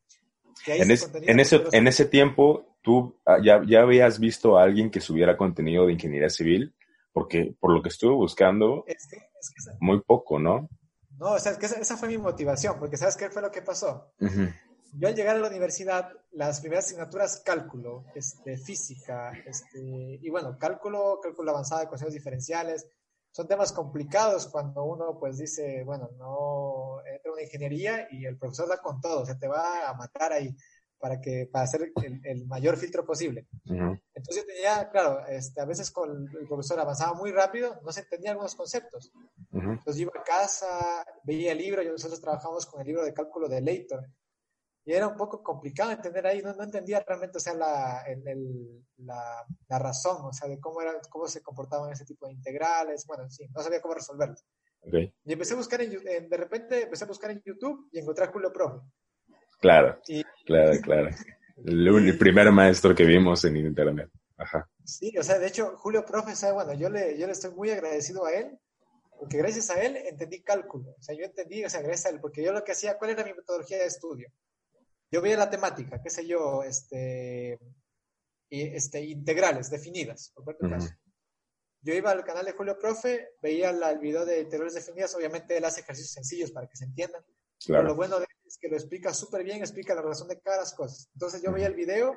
en, 0.66 0.82
en, 0.84 1.40
ese, 1.40 1.64
en 1.72 1.88
ese 1.88 2.06
tiempo, 2.06 2.78
tú 2.82 3.20
ah, 3.26 3.38
ya, 3.44 3.62
ya 3.66 3.82
habías 3.82 4.20
visto 4.20 4.58
a 4.58 4.64
alguien 4.64 4.90
que 4.90 5.02
subiera 5.02 5.38
contenido 5.38 5.86
de 5.86 5.94
ingeniería 5.94 6.30
civil 6.30 6.74
porque 7.18 7.56
por 7.60 7.74
lo 7.74 7.82
que 7.82 7.90
estuve 7.90 8.14
buscando, 8.14 8.86
muy 9.80 10.02
poco, 10.02 10.38
¿no? 10.38 10.70
No, 11.18 11.32
o 11.32 11.40
sea, 11.40 11.54
es 11.54 11.58
que 11.58 11.66
esa, 11.66 11.98
fue 11.98 12.10
mi 12.10 12.20
motivación, 12.20 12.78
porque 12.78 12.96
¿sabes 12.96 13.18
qué 13.18 13.32
fue 13.32 13.42
lo 13.42 13.50
que 13.50 13.64
pasó? 13.64 14.14
Yo 14.94 15.08
al 15.08 15.16
llegar 15.16 15.36
a 15.36 15.40
la 15.40 15.48
universidad, 15.48 16.12
las 16.34 16.62
primeras 16.62 16.86
asignaturas, 16.86 17.42
cálculo, 17.44 18.06
este, 18.14 18.56
física, 18.60 19.32
este, 19.48 19.80
y 20.22 20.30
bueno, 20.30 20.60
cálculo, 20.60 21.20
cálculo 21.20 21.50
avanzado, 21.50 21.82
ecuaciones 21.82 22.14
diferenciales, 22.14 22.86
son 23.38 23.48
temas 23.48 23.72
complicados 23.72 24.48
cuando 24.48 24.84
uno 24.84 25.16
pues 25.20 25.38
dice, 25.38 25.84
bueno, 25.84 26.10
no 26.18 27.06
entra 27.06 27.32
una 27.32 27.44
ingeniería 27.44 28.08
y 28.10 28.26
el 28.26 28.36
profesor 28.36 28.68
da 28.68 28.82
con 28.82 29.00
todo, 29.00 29.22
o 29.22 29.26
sea, 29.28 29.38
te 29.38 29.48
va 29.48 29.88
a 29.88 29.94
matar 29.94 30.34
ahí 30.34 30.56
para 30.98 31.22
que 31.22 31.48
para 31.52 31.66
hacer 31.66 31.94
el, 32.24 32.48
mayor 32.48 32.78
filtro 32.78 33.06
posible. 33.06 33.46
Entonces 33.64 34.38
yo 34.38 34.44
tenía, 34.44 34.90
claro, 34.90 35.24
este, 35.28 35.62
a 35.62 35.66
veces 35.66 35.92
con 35.92 36.28
el 36.28 36.48
profesor 36.48 36.80
avanzaba 36.80 37.14
muy 37.14 37.32
rápido, 37.32 37.80
no 37.84 37.92
se 37.92 38.00
entendían 38.00 38.32
algunos 38.32 38.56
conceptos. 38.56 39.12
Entonces 39.52 39.98
yo 39.98 40.10
iba 40.10 40.20
a 40.20 40.24
casa, 40.24 41.06
veía 41.24 41.52
el 41.52 41.60
libro, 41.60 41.84
y 41.84 41.90
nosotros 41.90 42.20
trabajamos 42.20 42.66
con 42.66 42.82
el 42.82 42.88
libro 42.88 43.06
de 43.06 43.14
cálculo 43.14 43.48
de 43.48 43.62
Leighton, 43.62 44.04
y 44.88 44.94
era 44.94 45.06
un 45.06 45.18
poco 45.18 45.44
complicado 45.44 45.92
entender 45.92 46.26
ahí, 46.26 46.42
no, 46.42 46.54
no 46.54 46.64
entendía 46.64 47.04
realmente, 47.06 47.40
o 47.40 47.42
sea, 47.42 47.54
la, 47.54 48.04
el, 48.08 48.86
la, 49.00 49.46
la, 49.68 49.80
razón, 49.80 50.28
o 50.28 50.32
sea, 50.32 50.48
de 50.48 50.62
cómo, 50.62 50.82
era, 50.82 50.94
cómo 51.10 51.28
se 51.28 51.42
comportaban 51.42 51.92
ese 51.92 52.06
tipo 52.06 52.26
de 52.26 52.32
integrales, 52.32 53.06
bueno, 53.06 53.30
sí, 53.30 53.46
no 53.54 53.62
sabía 53.62 53.82
cómo 53.82 53.96
resolverlos. 53.96 54.46
Y 55.26 55.34
empecé 55.34 55.56
a 55.56 55.58
buscar, 55.58 55.82
en, 55.82 56.30
de 56.30 56.38
repente 56.38 56.84
empecé 56.84 57.04
a 57.04 57.08
buscar 57.08 57.32
en 57.32 57.44
YouTube 57.44 57.90
y 57.92 58.00
encontré 58.00 58.24
a 58.24 58.32
Julio 58.32 58.54
Profe. 58.54 58.80
Claro, 59.60 60.00
claro, 60.46 60.82
claro. 60.82 61.10
El, 61.66 62.18
primer 62.18 62.50
maestro 62.54 62.96
que 62.96 63.04
vimos 63.04 63.44
en 63.44 63.58
Internet. 63.58 64.10
Ajá. 64.38 64.70
Sí, 64.86 65.18
o 65.18 65.24
sea, 65.24 65.38
de 65.38 65.48
hecho, 65.48 65.76
Julio 65.76 66.06
Profe, 66.06 66.32
bueno, 66.54 66.74
yo 66.76 66.88
le, 66.88 67.20
yo 67.20 67.26
le 67.26 67.34
estoy 67.34 67.52
muy 67.52 67.72
agradecido 67.72 68.26
a 68.26 68.32
él, 68.32 68.58
porque 69.20 69.36
gracias 69.36 69.70
a 69.70 69.82
él 69.82 69.98
entendí 69.98 70.42
cálculo. 70.44 70.92
O 70.92 71.02
sea, 71.02 71.14
yo 71.14 71.26
entendí, 71.26 71.66
o 71.66 71.70
sea, 71.70 71.82
gracias 71.82 72.06
a 72.06 72.16
él, 72.16 72.22
porque 72.22 72.42
yo 72.42 72.54
lo 72.54 72.64
que 72.64 72.72
hacía, 72.72 72.98
¿cuál 72.98 73.12
era 73.12 73.26
mi 73.26 73.34
metodología 73.34 73.80
de 73.80 73.88
estudio? 73.88 74.32
Yo 75.12 75.22
veía 75.22 75.38
la 75.38 75.50
temática, 75.50 76.02
qué 76.02 76.10
sé 76.10 76.28
yo, 76.28 76.64
este, 76.64 77.60
este 78.50 79.02
integrales 79.06 79.70
definidas, 79.70 80.32
por 80.34 80.46
yo 81.82 81.94
iba 81.94 82.12
al 82.12 82.26
canal 82.26 82.46
de 82.46 82.52
Julio 82.52 82.78
Profe, 82.78 83.30
veía 83.42 83.70
el 83.70 84.00
video 84.00 84.26
de 84.26 84.42
integral 84.42 84.74
definidas, 84.74 85.16
obviamente 85.16 85.56
él 85.56 85.64
hace 85.64 85.82
ejercicios 85.82 86.12
sencillos 86.12 86.52
para 86.52 86.68
que 86.68 86.76
se 86.76 86.86
entiendan. 86.86 87.24
Pero 87.66 87.84
lo 87.84 87.96
bueno 87.96 88.18
de 88.20 88.26
él 88.26 88.42
es 88.46 88.58
que 88.58 88.68
lo 88.68 88.76
explica 88.76 89.14
súper 89.14 89.44
bien, 89.44 89.60
explica 89.60 89.96
la 89.96 90.02
razón 90.02 90.28
de 90.28 90.40
cada 90.40 90.64
cosa. 90.76 91.08
Entonces 91.14 91.42
yo 91.42 91.52
veía 91.52 91.68
el 91.68 91.76
video 91.76 92.14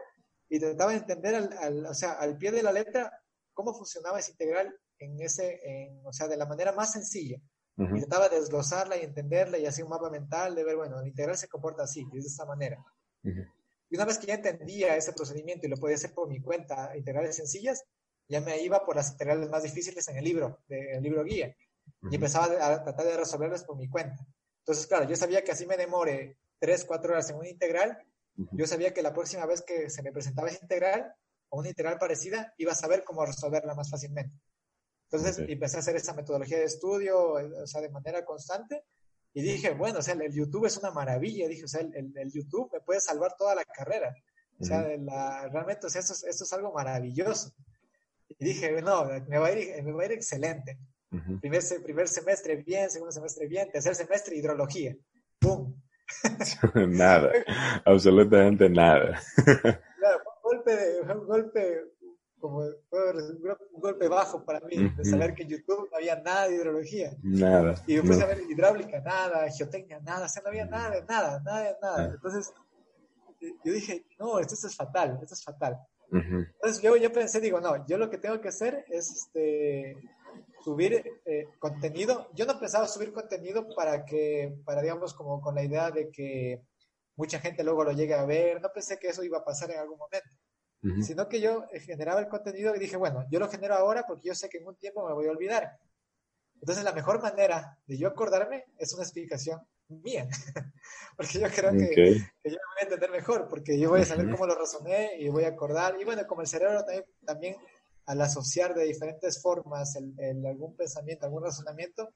y 0.48 0.58
trataba 0.58 0.90
de 0.90 0.98
entender, 0.98 1.34
al, 1.34 1.86
o 1.86 1.94
sea, 1.94 2.12
al 2.12 2.36
pie 2.36 2.50
de 2.50 2.62
la 2.62 2.72
letra, 2.72 3.12
cómo 3.52 3.72
funcionaba 3.72 4.18
ese 4.18 4.32
integral 4.32 4.74
en 4.98 5.20
ese, 5.20 5.60
en, 5.62 6.04
o 6.04 6.12
sea, 6.12 6.26
de 6.26 6.36
la 6.36 6.46
manera 6.46 6.72
más 6.72 6.92
sencilla. 6.92 7.38
De 7.86 8.28
desglosarla 8.28 8.96
y 8.96 9.04
entenderla 9.04 9.58
y 9.58 9.66
hacer 9.66 9.84
un 9.84 9.90
mapa 9.90 10.10
mental 10.10 10.54
de 10.54 10.64
ver, 10.64 10.76
bueno, 10.76 11.00
el 11.00 11.08
integral 11.08 11.36
se 11.38 11.48
comporta 11.48 11.84
así, 11.84 12.04
de 12.12 12.18
esta 12.18 12.44
manera. 12.44 12.84
Y 13.22 13.96
una 13.96 14.04
vez 14.04 14.18
que 14.18 14.26
ya 14.26 14.34
entendía 14.34 14.96
ese 14.96 15.12
procedimiento 15.12 15.66
y 15.66 15.70
lo 15.70 15.76
podía 15.76 15.96
hacer 15.96 16.12
por 16.12 16.28
mi 16.28 16.40
cuenta, 16.40 16.96
integrales 16.96 17.36
sencillas, 17.36 17.84
ya 18.28 18.40
me 18.40 18.60
iba 18.62 18.84
por 18.84 18.96
las 18.96 19.12
integrales 19.12 19.48
más 19.48 19.62
difíciles 19.62 20.06
en 20.08 20.16
el 20.16 20.24
libro, 20.24 20.60
de, 20.68 20.92
el 20.92 21.02
libro 21.02 21.24
guía. 21.24 21.56
Y 22.10 22.14
empezaba 22.14 22.46
a 22.46 22.84
tratar 22.84 23.06
de 23.06 23.16
resolverlas 23.16 23.64
por 23.64 23.76
mi 23.76 23.88
cuenta. 23.88 24.24
Entonces, 24.58 24.86
claro, 24.86 25.08
yo 25.08 25.16
sabía 25.16 25.42
que 25.42 25.52
así 25.52 25.66
me 25.66 25.76
demore 25.76 26.38
3, 26.60 26.84
4 26.84 27.12
horas 27.12 27.30
en 27.30 27.36
una 27.36 27.48
integral. 27.48 27.98
Yo 28.52 28.66
sabía 28.66 28.94
que 28.94 29.02
la 29.02 29.12
próxima 29.12 29.46
vez 29.46 29.62
que 29.62 29.90
se 29.90 30.02
me 30.02 30.12
presentaba 30.12 30.48
esa 30.48 30.62
integral 30.62 31.12
o 31.48 31.58
una 31.58 31.68
integral 31.68 31.98
parecida, 31.98 32.54
iba 32.58 32.72
a 32.72 32.76
saber 32.76 33.02
cómo 33.04 33.26
resolverla 33.26 33.74
más 33.74 33.90
fácilmente. 33.90 34.38
Entonces 35.12 35.44
empecé 35.48 35.76
a 35.76 35.80
hacer 35.80 35.96
esa 35.96 36.14
metodología 36.14 36.58
de 36.58 36.64
estudio, 36.64 37.32
o 37.32 37.66
sea, 37.66 37.80
de 37.80 37.88
manera 37.88 38.24
constante. 38.24 38.84
Y 39.32 39.42
dije, 39.42 39.70
bueno, 39.70 39.98
o 39.98 40.02
sea, 40.02 40.14
el 40.14 40.32
YouTube 40.32 40.66
es 40.66 40.76
una 40.76 40.92
maravilla. 40.92 41.48
Dije, 41.48 41.64
o 41.64 41.68
sea, 41.68 41.80
el, 41.80 42.12
el, 42.16 42.32
YouTube 42.32 42.70
me 42.72 42.80
puede 42.80 43.00
salvar 43.00 43.34
toda 43.36 43.56
la 43.56 43.64
carrera. 43.64 44.14
O 44.60 44.64
sea, 44.64 44.86
la, 44.98 45.48
realmente, 45.48 45.86
o 45.86 45.90
sea, 45.90 46.00
esto, 46.00 46.14
esto, 46.28 46.44
es 46.44 46.52
algo 46.52 46.72
maravilloso. 46.72 47.52
Y 48.28 48.44
dije, 48.44 48.82
no, 48.82 49.04
me 49.04 49.38
va 49.38 49.48
a 49.48 49.52
ir, 49.52 49.82
me 49.82 49.92
va 49.92 50.02
a 50.02 50.06
ir 50.06 50.12
excelente. 50.12 50.78
primer, 51.40 51.62
primer 51.82 52.06
semestre 52.06 52.56
bien, 52.56 52.88
segundo 52.88 53.10
semestre 53.10 53.48
bien, 53.48 53.70
tercer 53.72 53.96
semestre 53.96 54.36
hidrología. 54.36 54.94
¡Pum! 55.40 55.74
nada, 56.88 57.32
absolutamente 57.84 58.68
nada. 58.68 59.20
claro, 59.44 60.22
un 60.24 60.42
golpe, 60.42 61.00
un 61.02 61.26
golpe 61.26 61.84
como 62.40 62.58
un 62.58 63.80
golpe 63.80 64.08
bajo 64.08 64.44
para 64.44 64.60
mí, 64.60 64.90
de 64.96 65.04
saber 65.04 65.34
que 65.34 65.42
en 65.42 65.50
YouTube 65.50 65.88
no 65.90 65.96
había 65.96 66.20
nada 66.20 66.48
de 66.48 66.56
hidrología. 66.56 67.16
Nada. 67.22 67.74
Y 67.86 67.96
después 67.96 68.20
a 68.20 68.26
ver 68.26 68.42
hidráulica, 68.48 69.00
nada, 69.00 69.50
geotecnia, 69.50 70.00
nada, 70.00 70.26
o 70.26 70.28
sea, 70.28 70.42
no 70.42 70.48
había 70.48 70.66
nada, 70.66 71.04
nada, 71.08 71.40
nada, 71.40 71.78
nada. 71.80 72.04
Ah. 72.04 72.10
Entonces, 72.14 72.52
yo 73.40 73.72
dije, 73.72 74.06
no, 74.18 74.38
esto, 74.38 74.54
es 74.54 74.76
fatal, 74.76 75.18
esto 75.22 75.34
es 75.34 75.44
fatal. 75.44 75.78
Entonces 76.12 76.82
yo, 76.82 76.96
yo 76.96 77.12
pensé, 77.12 77.40
digo, 77.40 77.60
no, 77.60 77.86
yo 77.86 77.96
lo 77.96 78.10
que 78.10 78.18
tengo 78.18 78.40
que 78.40 78.48
hacer 78.48 78.84
es 78.88 79.10
este, 79.12 79.96
subir 80.64 81.04
eh, 81.24 81.46
contenido. 81.60 82.28
Yo 82.34 82.46
no 82.46 82.58
pensaba 82.58 82.88
subir 82.88 83.12
contenido 83.12 83.68
para 83.76 84.04
que, 84.04 84.58
para 84.64 84.82
digamos, 84.82 85.14
como 85.14 85.40
con 85.40 85.54
la 85.54 85.62
idea 85.62 85.90
de 85.92 86.10
que 86.10 86.62
mucha 87.14 87.38
gente 87.38 87.62
luego 87.62 87.84
lo 87.84 87.92
llegue 87.92 88.14
a 88.14 88.24
ver. 88.24 88.60
No 88.60 88.72
pensé 88.72 88.98
que 88.98 89.08
eso 89.08 89.22
iba 89.22 89.38
a 89.38 89.44
pasar 89.44 89.70
en 89.70 89.78
algún 89.78 89.98
momento 89.98 90.39
sino 91.02 91.28
que 91.28 91.40
yo 91.40 91.66
eh, 91.72 91.80
generaba 91.80 92.20
el 92.20 92.28
contenido 92.28 92.74
y 92.74 92.78
dije, 92.78 92.96
bueno, 92.96 93.26
yo 93.30 93.38
lo 93.38 93.50
genero 93.50 93.74
ahora 93.74 94.04
porque 94.06 94.28
yo 94.28 94.34
sé 94.34 94.48
que 94.48 94.58
en 94.58 94.66
un 94.66 94.76
tiempo 94.76 95.06
me 95.06 95.12
voy 95.12 95.26
a 95.26 95.30
olvidar. 95.30 95.78
Entonces, 96.60 96.84
la 96.84 96.92
mejor 96.92 97.22
manera 97.22 97.78
de 97.86 97.98
yo 97.98 98.08
acordarme 98.08 98.64
es 98.78 98.92
una 98.94 99.02
explicación 99.02 99.60
mía, 99.88 100.28
porque 101.16 101.40
yo 101.40 101.48
creo 101.48 101.72
que, 101.72 102.18
yo 102.18 102.22
me 102.44 102.50
voy 102.50 102.80
a 102.80 102.84
entender 102.84 103.10
mejor, 103.10 103.48
porque 103.48 103.78
yo 103.78 103.90
voy 103.90 104.02
a 104.02 104.04
saber 104.06 104.30
cómo 104.30 104.46
lo 104.46 104.54
razoné 104.54 105.16
y 105.18 105.28
voy 105.28 105.44
a 105.44 105.48
acordar. 105.48 105.96
Y 106.00 106.04
bueno, 106.04 106.26
como 106.26 106.42
el 106.42 106.46
cerebro 106.46 106.84
también, 106.84 107.04
también 107.24 107.56
al 108.06 108.20
asociar 108.20 108.74
de 108.74 108.84
diferentes 108.84 109.40
formas 109.40 109.96
el, 109.96 110.46
algún 110.46 110.76
pensamiento, 110.76 111.26
algún 111.26 111.44
razonamiento, 111.44 112.12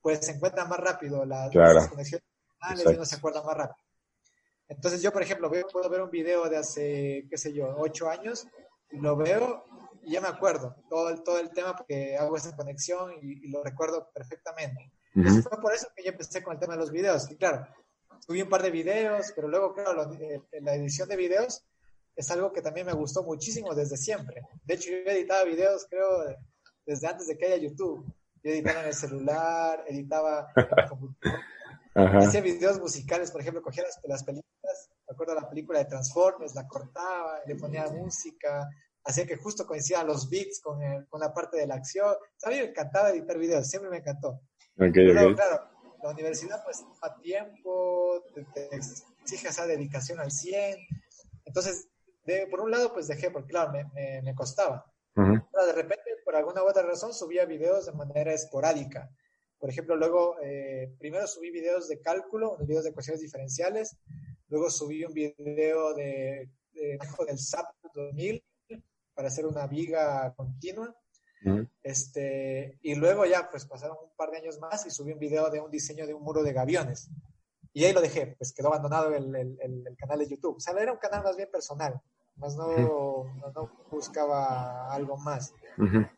pues 0.00 0.24
se 0.24 0.32
encuentra 0.32 0.64
más 0.64 0.78
rápido 0.78 1.24
la, 1.24 1.48
las 1.52 1.88
conexiones 1.88 2.24
y 2.84 2.88
uno 2.88 3.04
se 3.04 3.16
acuerda 3.16 3.42
más 3.42 3.56
rápido. 3.56 3.85
Entonces 4.68 5.02
yo, 5.02 5.12
por 5.12 5.22
ejemplo, 5.22 5.50
puedo 5.70 5.88
ver 5.88 6.02
un 6.02 6.10
video 6.10 6.48
de 6.48 6.56
hace, 6.56 7.26
qué 7.30 7.38
sé 7.38 7.52
yo, 7.52 7.74
ocho 7.78 8.10
años, 8.10 8.46
lo 8.90 9.16
veo 9.16 9.64
y 10.02 10.12
ya 10.12 10.20
me 10.20 10.28
acuerdo 10.28 10.76
todo 10.88 11.10
el, 11.10 11.22
todo 11.22 11.38
el 11.38 11.50
tema 11.50 11.74
porque 11.76 12.16
hago 12.16 12.36
esa 12.36 12.54
conexión 12.54 13.12
y, 13.22 13.48
lo 13.48 13.62
recuerdo 13.62 14.10
perfectamente. 14.12 14.92
fue 15.14 15.60
por 15.60 15.74
eso 15.74 15.88
que 15.94 16.04
yo 16.04 16.10
empecé 16.10 16.42
con 16.42 16.54
el 16.54 16.60
tema 16.60 16.74
de 16.74 16.80
los 16.80 16.90
videos. 16.90 17.30
Y 17.30 17.36
claro, 17.36 17.66
subí 18.20 18.42
un 18.42 18.48
par 18.48 18.62
de 18.62 18.70
videos, 18.70 19.32
pero 19.34 19.48
luego, 19.48 19.74
claro, 19.74 20.10
eh, 20.12 20.42
la 20.60 20.74
edición 20.74 21.08
de 21.08 21.16
videos 21.16 21.64
es 22.14 22.30
algo 22.30 22.52
que 22.52 22.62
también 22.62 22.86
me 22.86 22.92
gustó 22.92 23.22
muchísimo 23.22 23.74
desde 23.74 23.96
siempre. 23.96 24.42
De 24.64 24.74
hecho, 24.74 24.90
yo 24.90 24.96
editaba 25.10 25.44
videos, 25.44 25.86
creo, 25.88 26.24
desde 26.84 27.06
antes 27.06 27.26
de 27.26 27.36
que 27.36 27.46
haya 27.46 27.56
YouTube. 27.56 28.06
Yo 28.42 28.50
editaba 28.52 28.80
en 28.80 28.86
el 28.86 28.94
celular, 28.94 29.84
editaba 29.86 30.48
en 30.54 30.66
el 30.78 30.88
computador. 30.88 31.40
Hacía 31.96 32.42
videos 32.42 32.78
musicales, 32.78 33.30
por 33.30 33.40
ejemplo, 33.40 33.62
cogía 33.62 33.82
las, 33.82 34.22
películas, 34.22 34.90
me 35.08 35.14
acuerdo 35.14 35.34
la 35.34 35.48
película 35.48 35.78
de 35.78 35.86
Transformers, 35.86 36.54
la 36.54 36.66
cortaba, 36.68 37.40
le 37.46 37.56
ponía 37.56 37.86
música, 37.88 38.68
hacía 39.02 39.26
que 39.26 39.36
justo 39.36 39.66
coincidieran 39.66 40.06
los 40.06 40.28
beats 40.28 40.60
con, 40.60 40.78
con 41.08 41.20
la 41.20 41.32
parte 41.32 41.56
de 41.56 41.66
la 41.66 41.76
acción. 41.76 42.14
a 42.44 42.50
mí 42.50 42.56
me 42.56 42.64
encantaba 42.64 43.10
editar 43.10 43.38
videos, 43.38 43.66
siempre 43.66 43.90
me 43.90 43.98
encantó. 43.98 44.40
Pero 44.76 45.34
claro, 45.34 45.70
la 46.02 46.10
universidad 46.10 46.62
pues 46.64 46.84
a 47.00 47.16
tiempo, 47.18 48.22
te, 48.54 48.68
exige 48.76 49.48
esa 49.48 49.66
dedicación 49.66 50.20
al 50.20 50.30
100. 50.30 50.78
Entonces, 51.46 51.88
de, 52.24 52.46
por 52.48 52.60
un 52.60 52.70
lado 52.70 52.92
pues 52.92 53.08
dejé, 53.08 53.30
porque 53.30 53.52
claro, 53.52 53.72
me, 53.72 54.20
me, 54.22 54.34
costaba. 54.34 54.92
Pero 55.14 55.66
de 55.66 55.72
repente, 55.72 56.10
por 56.24 56.36
alguna 56.36 56.62
u 56.62 56.68
otra 56.68 56.82
razón, 56.82 57.14
subía 57.14 57.46
videos 57.46 57.86
de 57.86 57.92
manera 57.92 58.34
esporádica. 58.34 59.08
Por 59.58 59.70
ejemplo, 59.70 59.96
luego, 59.96 60.36
eh, 60.42 60.94
primero 60.98 61.26
subí 61.26 61.50
videos 61.50 61.88
de 61.88 62.00
cálculo, 62.00 62.56
videos 62.58 62.84
de 62.84 62.90
ecuaciones 62.90 63.22
diferenciales, 63.22 63.96
luego 64.48 64.70
subí 64.70 65.04
un 65.04 65.14
video 65.14 65.94
de, 65.94 66.50
de 66.72 66.98
del 67.26 67.38
SAP 67.38 67.66
2000 67.94 68.44
para 69.14 69.28
hacer 69.28 69.46
una 69.46 69.66
viga 69.66 70.34
continua. 70.36 70.94
este, 71.82 72.78
y 72.82 72.96
luego 72.96 73.24
ya, 73.24 73.48
pues 73.50 73.64
pasaron 73.66 73.96
un 74.02 74.10
par 74.16 74.30
de 74.30 74.38
años 74.38 74.58
más 74.58 74.84
y 74.84 74.90
subí 74.90 75.12
un 75.12 75.18
video 75.18 75.48
de 75.48 75.60
un 75.60 75.70
diseño 75.70 76.06
de 76.06 76.12
un 76.12 76.22
muro 76.22 76.42
de 76.42 76.52
gaviones. 76.52 77.08
Y 77.72 77.84
ahí 77.84 77.92
lo 77.92 78.00
dejé, 78.00 78.34
pues 78.38 78.52
quedó 78.52 78.68
abandonado 78.68 79.14
el, 79.14 79.34
el, 79.34 79.58
el, 79.60 79.96
canal 79.96 80.18
de 80.18 80.28
YouTube. 80.28 80.56
O 80.56 80.60
sea, 80.60 80.74
era 80.74 80.92
un 80.92 80.98
canal 80.98 81.22
más 81.22 81.36
bien 81.36 81.50
personal, 81.50 82.00
más 82.36 82.56
no, 82.56 83.24
no, 83.54 83.84
buscaba 83.90 84.92
algo 84.92 85.16
más. 85.18 85.54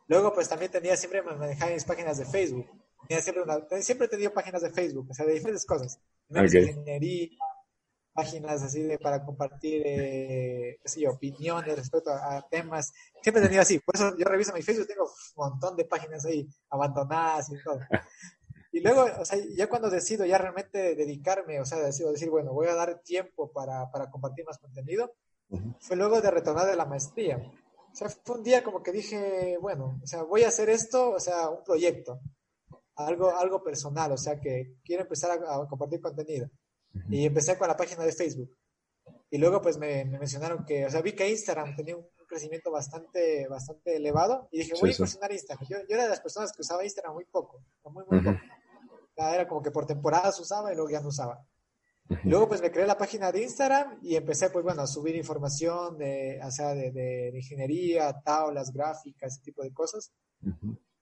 Luego, 0.06 0.32
pues 0.32 0.48
también 0.48 0.70
tenía, 0.70 0.96
siempre 0.96 1.22
me 1.22 1.34
manejaba 1.34 1.72
mis 1.72 1.84
páginas 1.84 2.18
de 2.18 2.24
Facebook 2.24 2.68
siempre, 3.08 3.42
una, 3.42 3.66
siempre 3.80 4.06
he 4.06 4.10
tenido 4.10 4.32
páginas 4.32 4.62
de 4.62 4.70
Facebook, 4.70 5.08
o 5.10 5.14
sea, 5.14 5.26
de 5.26 5.34
diferentes 5.34 5.64
cosas. 5.64 6.00
Ingeniería, 6.30 7.28
páginas 8.18 8.62
así 8.62 8.82
de 8.82 8.98
para 8.98 9.24
compartir, 9.24 9.82
eh, 9.84 10.78
qué 10.82 10.88
sé 10.88 11.00
yo, 11.02 11.12
opiniones 11.12 11.76
respecto 11.76 12.10
a, 12.10 12.44
temas. 12.50 12.92
Siempre 13.22 13.40
he 13.40 13.46
tenido 13.46 13.62
así. 13.62 13.78
Por 13.78 13.94
eso 13.94 14.16
yo 14.18 14.24
reviso 14.24 14.52
mi 14.52 14.62
Facebook, 14.62 14.88
tengo 14.88 15.04
un 15.04 15.50
montón 15.50 15.76
de 15.76 15.84
páginas 15.84 16.24
ahí 16.24 16.48
abandonadas 16.70 17.50
y 17.50 17.62
todo. 17.62 17.78
Y 18.70 18.80
luego, 18.80 19.06
o 19.18 19.24
sea, 19.24 19.38
ya 19.56 19.66
cuando 19.66 19.88
decido 19.88 20.26
ya 20.26 20.36
realmente 20.36 20.94
dedicarme, 20.94 21.58
o 21.58 21.64
sea, 21.64 21.78
decido 21.78 22.12
decir, 22.12 22.28
bueno, 22.28 22.52
voy 22.52 22.66
a 22.66 22.74
dar 22.74 23.00
tiempo 23.00 23.50
para, 23.50 23.90
para 23.90 24.10
compartir 24.10 24.44
más 24.44 24.58
contenido, 24.58 25.14
fue 25.80 25.96
luego 25.96 26.20
de 26.20 26.30
retornar 26.30 26.66
de 26.66 26.76
la 26.76 26.84
maestría. 26.84 27.38
O 27.90 27.96
sea, 27.96 28.10
fue 28.10 28.36
un 28.36 28.44
día 28.44 28.62
como 28.62 28.82
que 28.82 28.92
dije, 28.92 29.56
bueno, 29.58 29.98
o 30.02 30.06
sea, 30.06 30.22
voy 30.22 30.42
a 30.42 30.48
hacer 30.48 30.68
esto, 30.68 31.12
o 31.12 31.18
sea, 31.18 31.48
un 31.48 31.64
proyecto 31.64 32.20
algo, 32.98 33.36
algo 33.36 33.62
personal, 33.62 34.12
o 34.12 34.18
sea 34.18 34.40
que 34.40 34.74
quiero 34.84 35.02
empezar 35.02 35.30
a, 35.30 35.66
compartir 35.68 36.00
contenido. 36.00 36.50
Y 37.08 37.26
empecé 37.26 37.56
con 37.56 37.68
la 37.68 37.76
página 37.76 38.04
de 38.04 38.12
Facebook. 38.12 38.50
Y 39.30 39.38
luego 39.38 39.62
pues 39.62 39.78
me, 39.78 40.04
mencionaron 40.04 40.64
que, 40.64 40.86
o 40.86 40.90
sea, 40.90 41.00
vi 41.00 41.12
que 41.12 41.28
Instagram 41.28 41.76
tenía 41.76 41.96
un 41.96 42.06
crecimiento 42.26 42.70
bastante, 42.70 43.46
bastante 43.46 43.96
elevado 43.96 44.48
y 44.50 44.58
dije, 44.58 44.72
voy 44.80 44.90
a 44.90 44.92
incursionar 44.92 45.32
Instagram. 45.32 45.68
Yo, 45.68 45.76
yo, 45.88 45.94
era 45.94 46.04
de 46.04 46.08
las 46.10 46.20
personas 46.20 46.52
que 46.52 46.62
usaba 46.62 46.84
Instagram 46.84 47.14
muy 47.14 47.24
poco, 47.26 47.62
muy, 47.84 48.04
muy 48.10 48.20
poco. 48.20 48.38
Era 49.16 49.46
como 49.46 49.62
que 49.62 49.70
por 49.70 49.86
temporadas 49.86 50.38
usaba 50.40 50.72
y 50.72 50.76
luego 50.76 50.90
ya 50.90 51.00
no 51.00 51.08
usaba. 51.08 51.44
Luego 52.24 52.48
pues 52.48 52.62
me 52.62 52.72
creé 52.72 52.86
la 52.86 52.96
página 52.96 53.30
de 53.30 53.42
Instagram 53.42 53.98
y 54.02 54.16
empecé 54.16 54.48
pues 54.50 54.64
bueno 54.64 54.82
a 54.82 54.86
subir 54.86 55.14
información 55.14 55.98
de, 55.98 56.40
o 56.42 56.50
sea, 56.50 56.74
de, 56.74 56.90
de, 56.90 57.32
ingeniería, 57.34 58.18
tablas, 58.24 58.72
gráficas, 58.72 59.34
ese 59.34 59.42
tipo 59.42 59.62
de 59.62 59.72
cosas 59.72 60.10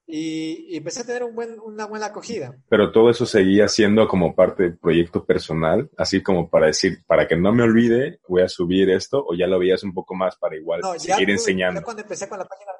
y, 0.09 0.77
empecé 0.77 1.01
a 1.01 1.05
tener 1.05 1.23
un 1.25 1.35
buen, 1.35 1.59
una 1.59 1.85
buena 1.85 2.07
acogida. 2.07 2.57
Pero 2.69 2.91
todo 2.93 3.09
eso 3.09 3.25
seguía 3.25 3.67
siendo 3.67 4.07
como 4.07 4.33
parte 4.33 4.63
del 4.63 4.77
proyecto 4.77 5.25
personal, 5.25 5.91
así 5.97 6.23
como 6.23 6.49
para 6.49 6.67
decir, 6.67 7.03
para 7.05 7.27
que 7.27 7.35
no 7.35 7.53
me 7.53 7.63
olvide, 7.63 8.21
voy 8.27 8.41
a 8.41 8.47
subir 8.47 8.89
esto, 8.89 9.25
o 9.27 9.35
ya 9.35 9.47
lo 9.47 9.59
veías 9.59 9.83
un 9.83 9.93
poco 9.93 10.15
más 10.15 10.37
para 10.37 10.55
igual 10.55 10.81
seguir 10.97 11.29
enseñando. 11.29 11.81
Ya 11.81 11.83
cuando 11.83 12.03
empecé 12.03 12.29
con 12.29 12.39
la 12.39 12.45
página, 12.45 12.71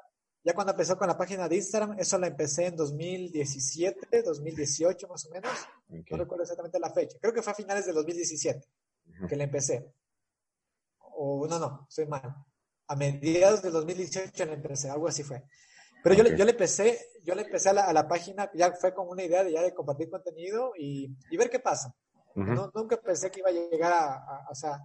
ya 0.42 0.54
cuando 0.54 0.72
empezó 0.72 0.96
con 0.96 1.08
la 1.08 1.18
página 1.18 1.48
de 1.48 1.56
Instagram, 1.56 1.98
eso 1.98 2.18
la 2.18 2.28
empecé 2.28 2.66
en 2.66 2.76
2017, 2.76 4.22
2018 4.22 5.08
más 5.08 5.26
o 5.26 5.30
menos. 5.30 5.52
No 6.10 6.16
recuerdo 6.16 6.44
exactamente 6.44 6.80
la 6.80 6.90
fecha. 6.90 7.18
Creo 7.20 7.34
que 7.34 7.42
fue 7.42 7.52
a 7.52 7.56
finales 7.56 7.84
de 7.84 7.92
2017 7.92 8.66
que 9.28 9.36
la 9.36 9.44
empecé. 9.44 9.92
O 10.98 11.46
no, 11.46 11.58
no, 11.58 11.86
soy 11.90 12.06
mal. 12.06 12.22
A 12.86 12.96
mediados 12.96 13.60
de 13.60 13.70
2018 13.70 14.46
la 14.46 14.54
empecé, 14.54 14.88
algo 14.88 15.08
así 15.08 15.22
fue. 15.22 15.44
Pero 16.08 16.22
yo, 16.24 16.36
yo 16.36 16.44
le 16.46 16.52
empecé, 16.52 16.98
yo 17.22 17.34
le 17.34 17.42
empecé 17.42 17.68
a 17.68 17.92
la, 17.92 18.08
página, 18.08 18.50
ya 18.54 18.72
fue 18.72 18.94
con 18.94 19.08
una 19.08 19.22
idea 19.22 19.44
de 19.44 19.52
ya 19.52 19.62
de 19.62 19.74
compartir 19.74 20.08
contenido 20.08 20.72
y, 20.74 21.14
y 21.30 21.36
ver 21.36 21.50
qué 21.50 21.58
pasa. 21.58 21.94
nunca 22.34 22.96
pensé 22.96 23.30
que 23.30 23.40
iba 23.40 23.50
a 23.50 23.52
llegar 23.52 23.92
a, 23.92 24.14
a, 24.14 24.46
o 24.50 24.54
sea, 24.54 24.80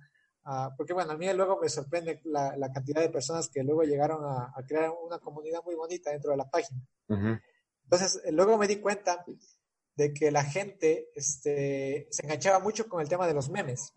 porque 0.75 0.91
bueno, 0.91 1.13
a 1.13 1.17
mí 1.17 1.31
luego 1.33 1.59
me 1.61 1.69
sorprende 1.69 2.19
la, 2.25 2.57
la 2.57 2.73
cantidad 2.73 2.99
de 2.99 3.09
personas 3.09 3.47
que 3.47 3.63
luego 3.63 3.83
llegaron 3.83 4.25
a, 4.25 4.53
crear 4.67 4.91
una 4.91 5.17
comunidad 5.19 5.63
muy 5.63 5.75
bonita 5.75 6.11
dentro 6.11 6.31
de 6.31 6.37
la 6.37 6.49
página. 6.49 6.81
Entonces, 7.07 8.21
luego 8.31 8.57
me 8.57 8.67
di 8.67 8.81
cuenta 8.81 9.23
de 9.95 10.13
que 10.13 10.29
la 10.29 10.43
gente 10.43 11.09
este, 11.15 12.07
se 12.11 12.23
enganchaba 12.23 12.59
mucho 12.59 12.89
con 12.89 12.99
el 12.99 13.07
tema 13.07 13.27
de 13.27 13.33
los 13.33 13.49
memes. 13.49 13.93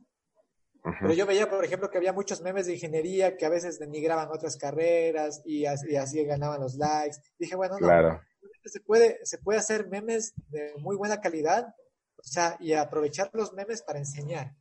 Pero 1.01 1.13
yo 1.15 1.27
veía, 1.27 1.51
por 1.51 1.65
ejemplo, 1.65 1.91
que 1.91 1.99
había 1.99 2.13
muchos 2.13 2.41
memes 2.43 2.67
de 2.67 2.75
ingeniería 2.75 3.37
que 3.37 3.45
a 3.45 3.49
veces 3.51 3.79
denigraban 3.79 4.31
otras 4.31 4.57
carreras 4.57 5.43
y 5.45 5.67
así, 5.67 5.97
así 5.97 6.25
ganaban 6.25 6.61
los 6.61 6.77
likes. 6.77 7.17
Dije, 7.39 7.57
bueno, 7.57 7.77
no, 7.81 8.21
se, 8.65 8.81
puede, 8.81 9.19
se 9.25 9.39
puede 9.39 9.59
hacer 9.59 9.89
memes 9.89 10.33
de 10.49 10.75
muy 10.79 10.97
buena 10.97 11.21
calidad, 11.21 11.75
o 12.17 12.23
sea, 12.23 12.57
y 12.61 12.73
aprovechar 12.73 13.31
los 13.33 13.53
memes 13.53 13.83
para 13.83 13.99
enseñar. 13.99 14.55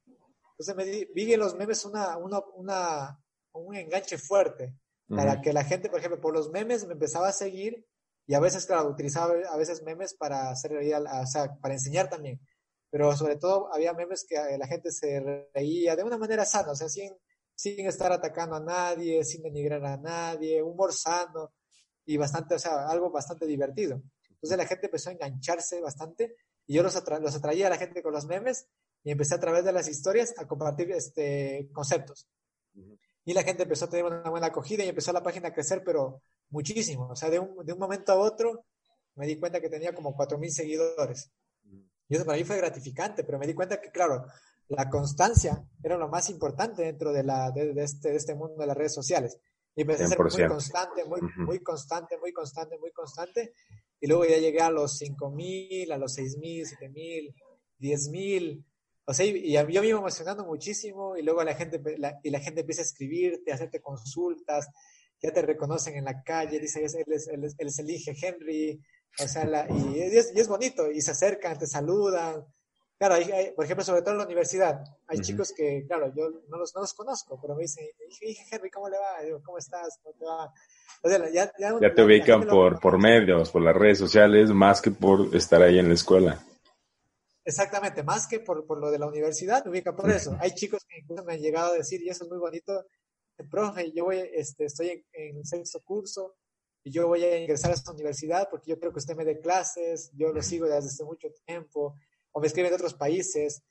Entonces 0.51 0.75
me 0.75 1.07
vi 1.13 1.33
en 1.33 1.39
los 1.39 1.55
memes 1.55 1.85
una, 1.85 2.17
una, 2.17 2.39
una, 2.55 3.19
un 3.51 3.75
enganche 3.75 4.17
fuerte 4.17 4.73
para 5.07 5.41
que 5.41 5.53
la 5.53 5.63
gente, 5.63 5.89
por 5.89 5.99
ejemplo, 5.99 6.19
por 6.19 6.33
los 6.33 6.49
memes 6.49 6.87
me 6.87 6.93
empezaba 6.93 7.27
a 7.27 7.33
seguir 7.33 7.85
y 8.25 8.33
a 8.33 8.39
veces, 8.39 8.65
claro, 8.65 8.89
utilizaba 8.89 9.35
a 9.51 9.57
veces 9.57 9.83
memes 9.83 10.15
para 10.15 10.49
hacer 10.49 10.73
o 10.73 11.25
sea, 11.27 11.55
para 11.61 11.75
enseñar 11.75 12.09
también 12.09 12.39
pero 12.95 13.13
sobre 13.13 13.35
todo 13.35 13.67
había 13.73 13.91
memes 13.91 14.25
que 14.25 14.35
eh, 14.35 14.57
la 14.57 14.67
gente 14.67 14.89
se 14.89 15.19
reía 15.53 15.97
de 15.97 16.03
una 16.05 16.17
manera 16.17 16.45
sana, 16.45 16.71
o 16.71 16.75
sea, 16.77 16.87
sin, 16.87 17.11
sin 17.53 17.85
estar 17.87 18.09
atacando 18.13 18.55
a 18.55 18.61
nadie, 18.61 19.21
sin 19.25 19.43
denigrar 19.43 19.85
a 19.85 19.97
nadie, 19.97 20.63
humor 20.63 20.93
sano 20.93 21.51
y 22.05 22.15
bastante, 22.15 22.55
o 22.55 22.59
sea, 22.59 22.87
algo 22.87 23.11
bastante 23.11 23.45
divertido. 23.45 24.01
Entonces 24.29 24.57
la 24.57 24.65
gente 24.65 24.85
empezó 24.85 25.09
a 25.09 25.11
engancharse 25.11 25.81
bastante 25.81 26.37
y 26.65 26.75
yo 26.75 26.83
los, 26.83 26.95
los 27.19 27.35
atraía 27.35 27.67
a 27.67 27.71
la 27.71 27.77
gente 27.77 28.01
con 28.01 28.13
los 28.13 28.27
memes 28.27 28.65
y 29.03 29.11
empecé 29.11 29.35
a 29.35 29.41
través 29.41 29.65
de 29.65 29.73
las 29.73 29.89
historias 29.89 30.33
a 30.37 30.47
compartir 30.47 30.89
este, 30.93 31.67
conceptos. 31.73 32.29
Y 33.25 33.33
la 33.33 33.43
gente 33.43 33.63
empezó 33.63 33.85
a 33.85 33.89
tener 33.89 34.05
una 34.05 34.29
buena 34.29 34.47
acogida 34.47 34.85
y 34.85 34.87
empezó 34.87 35.11
la 35.11 35.21
página 35.21 35.49
a 35.49 35.53
crecer, 35.53 35.83
pero 35.83 36.21
muchísimo. 36.47 37.09
O 37.09 37.15
sea, 37.17 37.29
de 37.29 37.39
un, 37.39 37.65
de 37.65 37.73
un 37.73 37.79
momento 37.79 38.13
a 38.13 38.15
otro 38.15 38.63
me 39.15 39.27
di 39.27 39.37
cuenta 39.37 39.59
que 39.59 39.67
tenía 39.67 39.93
como 39.93 40.15
4.000 40.15 40.47
seguidores. 40.47 41.29
Y 42.07 42.15
eso 42.15 42.25
para 42.25 42.37
mí 42.37 42.43
fue 42.43 42.57
gratificante, 42.57 43.23
pero 43.23 43.39
me 43.39 43.47
di 43.47 43.53
cuenta 43.53 43.81
que, 43.81 43.91
claro, 43.91 44.25
la 44.67 44.89
constancia 44.89 45.63
era 45.83 45.97
lo 45.97 46.07
más 46.07 46.29
importante 46.29 46.83
dentro 46.83 47.13
de, 47.13 47.23
la, 47.23 47.51
de, 47.51 47.73
este, 47.83 48.09
de 48.09 48.15
este 48.15 48.35
mundo 48.35 48.55
de 48.57 48.67
las 48.67 48.77
redes 48.77 48.93
sociales. 48.93 49.39
Y 49.75 49.81
empecé 49.81 50.05
a 50.05 50.07
ser 50.07 50.19
muy 50.19 50.47
constante, 50.47 51.05
muy, 51.05 51.21
muy 51.37 51.59
constante, 51.59 52.17
muy 52.17 52.31
constante, 52.31 52.77
muy 52.79 52.91
constante. 52.91 53.53
Y 53.99 54.07
luego 54.07 54.25
ya 54.25 54.37
llegué 54.37 54.61
a 54.61 54.71
los 54.71 55.01
5.000, 55.01 55.91
a 55.91 55.97
los 55.97 56.17
6.000, 56.17 56.77
7.000, 56.79 57.33
10.000. 57.79 58.65
O 59.05 59.13
sea, 59.13 59.25
y, 59.25 59.51
yo 59.51 59.65
me 59.65 59.73
iba 59.87 59.99
emocionando 59.99 60.45
muchísimo 60.45 61.17
y 61.17 61.23
luego 61.23 61.43
la 61.43 61.55
gente, 61.55 61.81
y 62.23 62.29
la 62.29 62.39
gente 62.39 62.61
empieza 62.61 62.81
a 62.81 62.85
escribirte, 62.85 63.51
a 63.51 63.55
hacerte 63.55 63.81
consultas, 63.81 64.69
ya 65.21 65.31
te 65.31 65.41
reconocen 65.41 65.95
en 65.95 66.05
la 66.05 66.23
calle, 66.23 66.59
dice, 66.59 66.79
él 66.79 66.85
es, 66.85 67.27
él 67.27 67.43
es, 67.43 67.55
él 67.57 67.67
es 67.67 67.79
el 67.79 67.89
Inge 67.89 68.15
Henry, 68.21 68.81
o 69.23 69.27
sea, 69.27 69.45
la, 69.45 69.67
y, 69.69 70.01
es, 70.01 70.31
y, 70.35 70.39
es, 70.39 70.47
bonito, 70.47 70.91
y 70.91 71.01
se 71.01 71.11
acercan, 71.11 71.57
te 71.57 71.67
saludan. 71.67 72.45
Claro, 72.97 73.15
hay, 73.15 73.51
por 73.51 73.65
ejemplo, 73.65 73.83
sobre 73.83 74.01
todo 74.01 74.11
en 74.11 74.19
la 74.19 74.25
universidad, 74.25 74.81
hay 75.07 75.19
chicos 75.19 75.51
que, 75.55 75.85
claro, 75.85 76.13
yo 76.15 76.29
no 76.47 76.57
los, 76.57 76.73
no 76.73 76.81
los 76.81 76.93
conozco, 76.93 77.37
pero 77.41 77.55
me 77.55 77.63
dicen, 77.63 77.85
Henry, 78.49 78.69
¿cómo 78.69 78.87
le 78.87 78.97
va? 78.97 79.21
Digo, 79.21 79.41
¿cómo 79.43 79.57
estás? 79.57 79.99
¿Cómo 80.01 80.15
te 80.17 80.25
va? 80.25 80.53
O 81.01 81.09
sea, 81.09 81.29
ya, 81.29 81.51
ya, 81.59 81.77
ya 81.79 81.93
te 81.93 82.01
ubican 82.03 82.47
por, 82.47 82.79
por 82.79 82.97
medios, 82.97 83.51
por 83.51 83.61
las 83.61 83.75
redes 83.75 83.97
sociales, 83.97 84.49
más 84.51 84.81
que 84.81 84.91
por 84.91 85.35
estar 85.35 85.61
ahí 85.61 85.77
en 85.77 85.89
la 85.89 85.93
escuela. 85.93 86.41
Exactamente, 87.43 88.01
más 88.01 88.27
que 88.27 88.39
por, 88.39 88.65
por 88.65 88.79
lo 88.79 88.89
de 88.89 88.97
la 88.97 89.07
universidad, 89.07 89.63
me 89.65 89.71
ubican 89.71 89.95
por 89.95 90.09
eso. 90.09 90.35
Hay 90.39 90.51
chicos 90.51 90.85
que 90.87 90.99
incluso 90.99 91.23
me 91.25 91.33
han 91.33 91.41
llegado 91.41 91.73
a 91.73 91.77
decir, 91.77 92.01
y 92.01 92.09
eso 92.09 92.23
es 92.23 92.29
muy 92.29 92.39
bonito, 92.39 92.85
profe, 93.51 93.91
yo 93.91 94.05
voy, 94.05 94.17
este, 94.33 94.65
estoy 94.65 94.89
en, 94.89 95.05
en 95.11 95.37
el 95.37 95.45
sexto 95.45 95.81
curso, 95.81 96.37
yo 96.91 97.07
voy 97.07 97.23
a 97.23 97.39
ingresar 97.39 97.71
a 97.71 97.73
esta 97.73 97.91
universidad 97.91 98.47
porque 98.49 98.71
yo 98.71 98.79
creo 98.79 98.91
que 98.91 98.99
usted 98.99 99.15
me 99.15 99.25
dé 99.25 99.39
clases, 99.39 100.11
yo 100.13 100.31
lo 100.31 100.41
sigo 100.41 100.65
desde 100.65 100.89
hace 100.89 101.03
mucho 101.03 101.29
tiempo, 101.45 101.95
o 102.31 102.39
me 102.39 102.47
escriben 102.47 102.69
de 102.71 102.75
otros 102.75 102.93
países. 102.93 103.63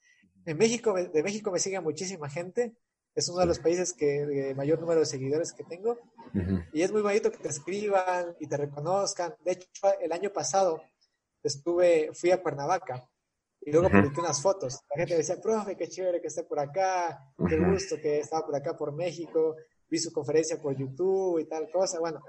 En 0.45 0.59
México, 0.59 0.95
de 0.95 1.23
México 1.23 1.51
me 1.51 1.59
sigue 1.59 1.81
muchísima 1.81 2.29
gente, 2.29 2.77
es 3.15 3.29
uno 3.29 3.41
de 3.41 3.47
los 3.47 3.61
países 3.61 3.93
que 3.93 4.27
de 4.27 4.55
mayor 4.55 4.81
número 4.81 5.01
de 5.01 5.07
seguidores 5.07 5.53
que 5.53 5.65
tengo, 5.65 5.99
y 6.73 6.83
es 6.83 6.91
muy 6.91 7.03
bonito 7.03 7.31
que 7.31 7.39
te 7.39 7.49
escriban 7.49 8.37
y 8.41 8.49
te 8.49 8.57
reconozcan. 8.57 9.35
De 9.45 9.53
hecho, 9.53 9.69
el 10.01 10.11
año 10.13 10.33
pasado 10.33 10.83
estuve, 11.43 12.11
fui 12.13 12.33
a 12.33 12.43
Cuernavaca, 12.43 13.09
y 13.67 13.73
luego 13.73 13.89
publiqué 13.89 14.21
unas 14.21 14.43
fotos. 14.43 14.81
La 14.91 14.97
gente 14.97 15.17
decía, 15.17 15.41
profe, 15.41 15.77
qué 15.77 15.89
chévere 15.89 16.21
que 16.21 16.27
esté 16.27 16.45
por 16.45 16.59
acá, 16.59 17.33
qué 17.49 17.57
gusto 17.59 17.97
que 17.97 18.19
estaba 18.19 18.45
por 18.45 18.55
acá 18.55 18.77
por 18.77 18.93
México, 18.93 19.57
vi 19.89 19.99
su 19.99 20.13
conferencia 20.13 20.61
por 20.61 20.77
YouTube 20.77 21.39
y 21.39 21.47
tal 21.47 21.71
cosa. 21.71 21.99
Bueno, 21.99 22.23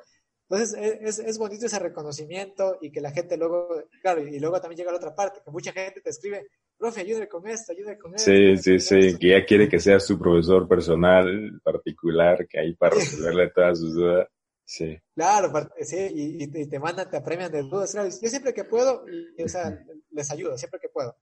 entonces 0.48 0.78
es, 1.02 1.20
es, 1.20 1.38
bonito 1.40 1.66
ese 1.66 1.80
reconocimiento 1.80 2.78
y 2.80 2.92
que 2.92 3.02
la 3.02 3.12
gente 3.12 3.36
luego, 3.36 3.68
claro, 4.02 4.22
y 4.22 4.40
luego 4.40 4.62
también 4.62 4.78
llega 4.78 4.92
a 4.92 4.94
la 4.94 5.00
otra 5.00 5.16
parte, 5.16 5.42
que 5.44 5.50
mucha 5.50 5.72
gente 5.72 6.02
te 6.02 6.12
escribe, 6.12 6.48
profe, 6.78 7.02
ayúdame 7.02 7.28
con 7.28 7.48
esto, 7.48 7.72
ayúdame 7.72 7.98
con 7.98 8.14
esto. 8.14 8.32
Sí, 8.32 8.58
sí, 8.58 8.80
sí, 8.80 9.18
que 9.18 9.30
ya 9.30 9.46
quiere 9.46 9.68
que 9.68 9.80
seas 9.80 10.06
su 10.06 10.20
profesor 10.20 10.68
personal, 10.68 11.60
particular, 11.64 12.48
que 12.48 12.60
ahí 12.60 12.76
para 12.76 12.96
resolverle 12.96 13.50
todas 13.50 13.80
sus 13.80 13.96
dudas. 13.96 14.28
Sí. 14.64 15.00
Claro, 15.16 15.52
sí, 15.82 15.98
y, 16.14 16.44
y, 16.44 16.68
te 16.68 16.80
mandan, 16.80 17.10
te 17.10 17.18
apremian 17.18 17.52
de 17.52 17.64
dudas. 17.64 17.94
Yo 17.94 18.30
siempre 18.30 18.54
que 18.54 18.66
puedo, 18.66 19.04
o 19.44 19.48
sea, 19.48 19.84
les 20.12 20.32
ayudo, 20.32 20.58
siempre 20.58 20.80
que 20.80 20.90
puedo. 20.90 21.18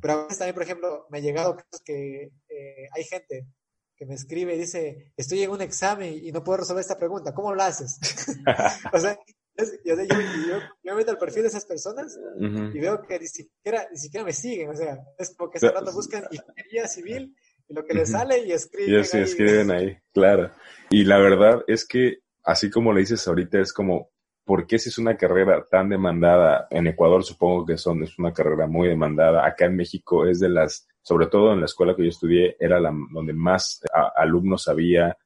Pero 0.00 0.14
a 0.14 0.22
veces 0.24 0.38
también, 0.38 0.54
por 0.54 0.62
ejemplo, 0.62 1.06
me 1.10 1.18
ha 1.18 1.20
llegado 1.20 1.56
que 1.84 2.30
eh, 2.48 2.88
hay 2.92 3.04
gente 3.04 3.46
que 4.02 4.06
me 4.06 4.14
escribe 4.14 4.56
y 4.56 4.58
dice, 4.58 5.12
estoy 5.16 5.44
en 5.44 5.50
un 5.52 5.62
examen 5.62 6.12
y 6.12 6.32
no 6.32 6.42
puedo 6.42 6.58
resolver 6.58 6.80
esta 6.80 6.98
pregunta, 6.98 7.32
¿cómo 7.32 7.54
lo 7.54 7.62
haces? 7.62 8.00
o 8.92 8.98
sea, 8.98 9.16
yo, 9.56 9.64
yo, 9.84 9.94
yo, 9.94 10.58
me 10.82 10.94
meto 10.96 11.12
al 11.12 11.18
perfil 11.18 11.42
de 11.42 11.48
esas 11.50 11.64
personas 11.64 12.18
y 12.40 12.80
veo 12.80 13.00
que 13.02 13.20
ni 13.20 13.26
siquiera, 13.26 13.86
ni 13.92 13.98
siquiera 13.98 14.26
me 14.26 14.32
siguen, 14.32 14.70
o 14.70 14.74
sea, 14.74 14.98
es 15.16 15.32
porque 15.36 15.58
ese 15.58 15.70
rato 15.70 15.92
buscan 15.92 16.24
ingeniería 16.32 16.88
civil 16.88 17.36
y 17.68 17.74
lo 17.74 17.84
que 17.84 17.94
les 17.94 18.10
sale 18.10 18.44
y 18.44 18.50
escriben. 18.50 19.02
Y 19.02 19.04
sí, 19.04 19.18
escriben 19.18 19.70
ahí, 19.70 19.96
claro. 20.12 20.50
Y 20.90 21.04
la 21.04 21.18
verdad 21.18 21.62
es 21.68 21.86
que, 21.86 22.22
así 22.42 22.70
como 22.70 22.92
le 22.92 23.00
dices 23.00 23.28
ahorita, 23.28 23.60
es 23.60 23.72
como, 23.72 24.10
¿por 24.44 24.66
qué 24.66 24.80
si 24.80 24.88
es 24.88 24.98
una 24.98 25.16
carrera 25.16 25.64
tan 25.70 25.90
demandada? 25.90 26.66
En 26.70 26.88
Ecuador 26.88 27.22
supongo 27.22 27.66
que 27.66 27.78
son, 27.78 28.02
es 28.02 28.18
una 28.18 28.32
carrera 28.32 28.66
muy 28.66 28.88
demandada. 28.88 29.46
Acá 29.46 29.66
en 29.66 29.76
México 29.76 30.26
es 30.26 30.40
de 30.40 30.48
las 30.48 30.88
sobre 31.02 31.26
todo 31.26 31.52
en 31.52 31.60
la 31.60 31.66
escuela 31.66 31.94
que 31.94 32.04
yo 32.04 32.08
estudié, 32.08 32.56
era 32.58 32.80
la, 32.80 32.92
donde 33.10 33.32
más 33.32 33.80
alumnos 34.16 34.68
había. 34.68 35.16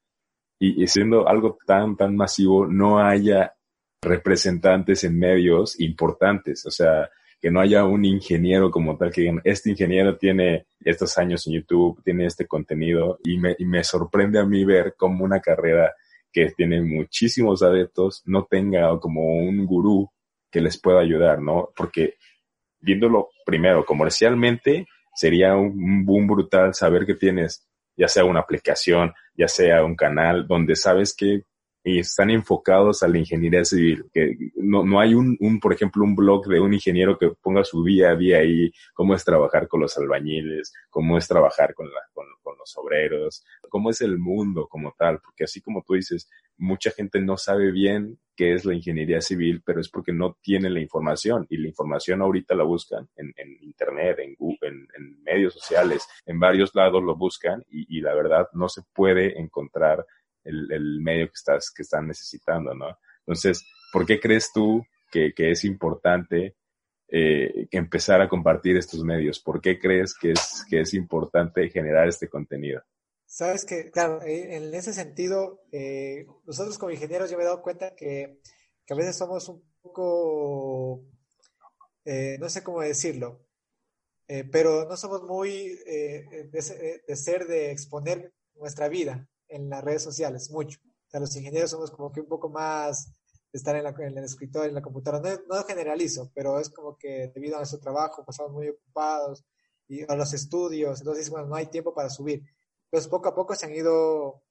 Y, 0.59 0.87
siendo 0.87 1.29
algo 1.29 1.59
tan, 1.67 1.97
tan 1.97 2.17
masivo, 2.17 2.67
no 2.67 2.99
haya 2.99 3.55
representantes 4.01 5.05
en 5.05 5.19
medios 5.19 5.79
importantes, 5.81 6.65
o 6.65 6.71
sea, 6.71 7.11
que 7.41 7.51
no 7.51 7.61
haya 7.61 7.85
un 7.85 8.05
ingeniero 8.07 8.71
como 8.71 8.97
tal, 8.97 9.13
que 9.13 9.23
digan, 9.23 9.43
este 9.45 9.71
ingeniero 9.71 10.17
tiene 10.17 10.67
estos 10.81 11.19
años 11.19 11.47
en 11.47 11.55
YouTube, 11.55 12.03
tiene 12.03 12.25
este 12.25 12.47
contenido, 12.47 13.19
y 13.25 13.37
me, 13.37 13.55
y 13.59 13.67
me 13.67 13.85
sorprende 13.85 14.39
a 14.39 14.47
mí 14.47 14.65
ver 14.65 14.95
como 14.97 15.25
una 15.25 15.41
carrera 15.41 15.95
que 16.37 16.53
tiene 16.55 16.83
muchísimos 16.83 17.63
adeptos 17.63 18.21
no 18.27 18.45
tenga 18.45 19.01
como 19.01 19.23
un 19.39 19.65
gurú 19.65 20.11
que 20.51 20.61
les 20.61 20.79
pueda 20.79 21.01
ayudar, 21.01 21.41
¿no? 21.41 21.71
Porque 21.75 22.17
viéndolo 22.79 23.31
primero 23.47 23.87
comercialmente, 23.87 24.87
sería 25.17 25.57
un 25.57 26.05
boom 26.05 26.29
brutal 26.29 26.75
saber 26.75 27.05
que 27.05 27.15
tienes 27.15 27.67
ya 27.97 28.09
sea 28.09 28.25
una 28.25 28.41
aplicación, 28.41 29.15
ya 29.35 29.49
sea 29.49 29.83
un 29.83 29.97
canal 29.97 30.47
donde 30.47 30.77
sabes 30.77 31.15
que 31.17 31.45
están 31.87 32.31
enfocados 32.31 33.05
a 33.05 33.09
la 33.09 33.19
ingeniería 33.19 33.65
civil, 33.65 34.07
que 34.13 34.37
no, 34.57 34.85
no 34.85 34.99
hay 34.99 35.15
un, 35.15 35.37
un, 35.39 35.61
por 35.61 35.73
ejemplo, 35.73 36.03
un 36.03 36.17
blog 36.17 36.47
de 36.49 36.59
un 36.59 36.75
ingeniero 36.75 37.17
que 37.17 37.31
ponga 37.41 37.63
su 37.63 37.85
día 37.85 38.11
a 38.11 38.17
día 38.17 38.39
ahí, 38.39 38.73
cómo 38.93 39.15
es 39.15 39.25
trabajar 39.25 39.69
con 39.69 39.81
los 39.81 39.97
albañiles, 39.97 40.73
cómo 40.91 41.17
es 41.17 41.29
trabajar 41.29 41.75
con, 41.75 41.87
con, 42.13 42.27
con 42.43 42.59
los 42.59 42.77
obreros, 42.77 43.45
cómo 43.69 43.91
es 43.91 44.01
el 44.01 44.19
mundo 44.19 44.67
como 44.69 44.97
tal, 44.99 45.21
porque 45.21 45.45
así 45.45 45.61
como 45.61 45.85
tú 45.87 45.95
dices, 45.95 46.29
mucha 46.59 46.91
gente 46.91 47.21
no 47.21 47.37
sabe 47.37 47.71
bien 47.71 48.19
qué 48.35 48.55
es 48.55 48.65
la 48.65 48.75
ingeniería 48.75 49.21
civil, 49.21 49.63
pero 49.65 49.81
es 49.81 49.89
porque 49.89 50.13
no 50.13 50.37
tiene 50.43 50.69
la 50.71 50.81
información 50.81 51.47
y 51.49 51.57
la 51.57 51.69
información 51.69 52.21
ahorita 52.21 52.55
la 52.55 52.65
buscan 52.65 53.09
en, 53.17 53.33
en 53.37 53.63
internet, 53.63 54.19
en, 54.19 54.35
Google, 54.35 54.89
en, 54.97 55.23
medios 55.23 55.55
sociales, 55.55 56.07
en 56.25 56.39
varios 56.39 56.75
lados 56.75 57.03
lo 57.03 57.17
buscan 57.17 57.65
y, 57.71 57.99
y 57.99 58.01
la 58.01 58.15
verdad 58.15 58.49
no 58.53 58.69
se 58.69 58.83
puede 58.93 59.41
encontrar 59.41 60.05
el, 60.47 61.01
medio 61.01 61.27
que 61.27 61.35
estás 61.35 61.71
que 61.71 61.83
están 61.83 62.07
necesitando, 62.07 62.75
¿no? 62.75 62.99
Entonces, 63.21 63.65
¿por 63.93 64.07
qué 64.07 64.21
crees 64.21 64.53
tú 64.53 64.85
que, 65.11 65.33
es 65.37 65.65
importante 65.65 66.57
eh, 67.09 67.67
empezar 67.71 68.21
a 68.21 68.29
compartir 68.29 68.77
estos 68.77 69.03
medios? 69.03 69.41
¿Por 69.41 69.61
qué 69.61 69.79
crees 69.79 70.15
que 70.15 70.33
es, 70.33 70.65
que 70.69 70.81
es 70.81 70.95
importante 70.95 71.69
generar 71.71 72.09
este 72.09 72.29
contenido? 72.29 72.83
Sabes 73.25 73.65
que, 73.65 73.91
claro, 73.91 74.23
eh, 74.23 74.57
en 74.57 74.73
ese 74.75 74.93
sentido, 74.93 75.65
eh, 75.73 76.27
nosotros 76.47 76.79
como 76.79 76.93
ingenieros 76.93 77.31
yo 77.31 77.37
me 77.37 77.43
he 77.43 77.47
dado 77.47 77.63
cuenta 77.63 77.95
que 77.97 78.39
a 78.89 78.95
veces 78.95 79.17
somos 79.17 79.49
un 79.49 79.63
poco, 79.83 81.05
no 82.05 82.49
sé 82.49 82.63
cómo 82.63 82.83
decirlo, 82.83 83.45
pero 84.53 84.87
no 84.89 84.97
somos 84.97 85.23
muy 85.25 85.77
de, 85.85 87.17
ser 87.17 87.47
de 87.47 87.73
exponer 87.73 88.33
nuestra 88.55 88.89
vida 88.89 89.29
en 89.49 89.69
las 89.69 89.83
redes 89.83 90.03
sociales, 90.03 90.51
mucho. 90.51 90.79
O 91.07 91.11
sea, 91.11 91.21
los 91.21 91.35
ingenieros 91.37 91.71
somos 91.71 91.91
como 91.91 92.13
que 92.13 92.21
un 92.21 92.29
poco 92.29 92.49
más 92.49 93.13
de 93.53 93.59
estar 93.59 93.77
en, 93.77 93.85
la, 93.85 93.91
en 93.91 94.19
el 94.19 94.25
escritorio, 94.25 94.69
en 94.69 94.75
la 94.75 94.83
computadora. 94.83 95.41
No, 95.49 95.63
generalizo, 95.65 96.31
pero 96.35 96.59
es 96.59 96.71
como 96.71 96.97
que 96.97 97.31
debido 97.35 97.57
a 97.57 97.59
nuestro 97.59 97.79
trabajo 97.79 98.25
pasamos 98.25 98.53
muy 98.53 98.69
ocupados 98.69 99.45
y 99.89 100.03
a 100.11 100.17
los 100.17 100.33
estudios, 100.33 101.01
entonces, 101.01 101.31
bueno, 101.31 101.47
no 101.47 101.55
hay 101.55 101.67
tiempo 101.67 101.95
para 101.95 102.11
subir. 102.11 102.43
Entonces, 102.87 103.09
poco 103.09 103.29
a 103.29 103.35
poco 103.35 103.55
se 103.55 103.67
han 103.67 103.75
ido, 103.75 104.43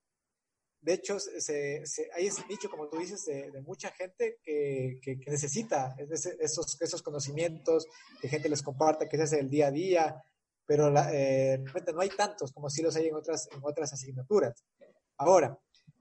de 0.81 0.93
hecho, 0.93 1.19
se, 1.19 1.85
se, 1.85 2.09
hay 2.13 2.27
ese 2.27 2.45
nicho, 2.47 2.69
como 2.69 2.87
tú 2.87 2.97
dices, 2.97 3.25
de, 3.25 3.61
mucha 3.61 3.91
gente 3.91 4.37
que, 4.43 4.99
necesita 5.27 5.95
esos, 6.39 6.81
esos 6.81 7.01
conocimientos, 7.01 7.87
que 8.21 8.29
gente 8.29 8.47
les 8.47 8.61
comparta, 8.61 9.09
que 9.09 9.17
se 9.17 9.23
hace 9.23 9.39
el 9.39 9.49
día 9.49 9.67
a 9.67 9.71
día, 9.71 10.23
pero 10.65 10.89
la, 10.89 11.13
eh, 11.13 11.57
realmente 11.57 11.93
no 11.93 12.01
hay 12.01 12.09
tantos 12.09 12.51
como 12.51 12.69
si 12.69 12.81
los 12.81 12.95
hay 12.95 13.07
en 13.07 13.15
otras, 13.15 13.47
en 13.51 13.59
otras 13.63 13.93
asignaturas. 13.93 14.63
Ahora, 15.17 15.57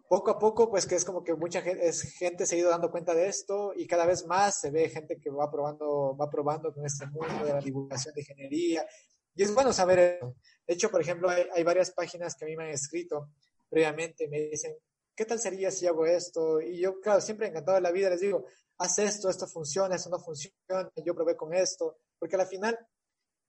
poco 0.09 0.31
a 0.31 0.39
poco, 0.39 0.71
pues 0.71 0.87
que 0.87 0.95
es 0.95 1.05
como 1.05 1.25
que 1.25 1.35
mucha 1.35 1.63
gente, 1.63 1.93
se 1.93 2.57
ha 2.57 2.59
ido 2.59 2.71
dando 2.71 2.91
cuenta 2.91 3.15
de 3.15 3.29
esto 3.29 3.73
y 3.75 3.87
cada 3.87 4.07
vez 4.07 4.27
más 4.27 4.61
se 4.61 4.71
ve 4.71 4.89
gente 4.89 5.19
que 5.19 5.31
va 5.31 5.51
probando, 5.51 6.17
va 6.17 6.31
probando 6.31 6.73
con 6.73 6.85
este 6.85 7.07
mundo 7.07 7.45
de 7.45 7.53
la 7.53 7.61
divulgación 7.61 8.15
de 8.15 8.21
ingeniería. 8.21 8.87
Y 9.35 9.43
es 9.43 9.55
bueno 9.55 9.73
saber 9.73 9.99
eso. 9.99 10.37
De 10.67 10.75
hecho, 10.75 10.91
por 10.91 11.01
ejemplo, 11.01 11.29
hay, 11.29 11.63
varias 11.65 11.91
páginas 11.91 12.35
que 12.37 12.45
a 12.45 12.49
mí 12.49 12.57
me 12.57 12.65
han 12.65 12.71
escrito 12.71 13.31
previamente, 13.69 14.29
me 14.29 14.41
dicen, 14.41 14.77
¿qué 15.15 15.25
tal 15.25 15.41
sería 15.41 15.71
si 15.71 15.87
hago 15.87 16.07
esto? 16.07 16.61
Y 16.61 16.81
yo, 16.81 17.01
claro, 17.01 17.21
siempre 17.21 17.49
encantado 17.49 17.77
de 17.77 17.83
la 17.83 17.91
vida 17.91 18.11
les 18.11 18.21
digo, 18.21 18.47
haz 18.79 18.99
esto, 18.99 19.29
esto 19.29 19.47
funciona, 19.47 19.97
esto 19.97 20.11
no 20.11 20.19
funciona, 20.19 20.91
yo 21.05 21.15
probé 21.15 21.37
con 21.37 21.53
esto, 21.55 21.99
porque 22.19 22.37
al 22.37 22.47
final 22.47 22.79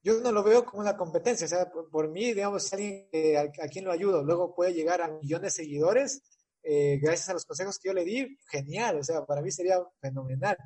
yo 0.06 0.22
no 0.22 0.32
lo 0.32 0.44
veo 0.44 0.64
como 0.64 0.84
una 0.84 0.96
competencia, 0.96 1.46
o 1.46 1.50
sea, 1.50 1.72
por, 1.72 2.10
mí, 2.12 2.32
digamos, 2.32 2.72
alguien 2.72 3.10
a, 3.36 3.64
a, 3.64 3.68
quien 3.68 3.86
lo 3.86 3.92
ayudo, 3.92 4.24
luego 4.24 4.54
puede 4.54 4.72
llegar 4.72 5.02
a 5.02 5.08
millones 5.08 5.56
de 5.56 5.64
seguidores, 5.64 6.22
eh, 6.62 7.00
gracias 7.02 7.28
a 7.30 7.34
los 7.34 7.44
consejos 7.44 7.80
que 7.80 7.90
yo 7.90 7.94
le 7.96 8.06
di, 8.06 8.38
genial, 8.52 9.00
o 9.00 9.04
sea, 9.04 9.26
para 9.26 9.42
mí 9.42 9.50
sería 9.50 9.80
fenomenal. 10.00 10.58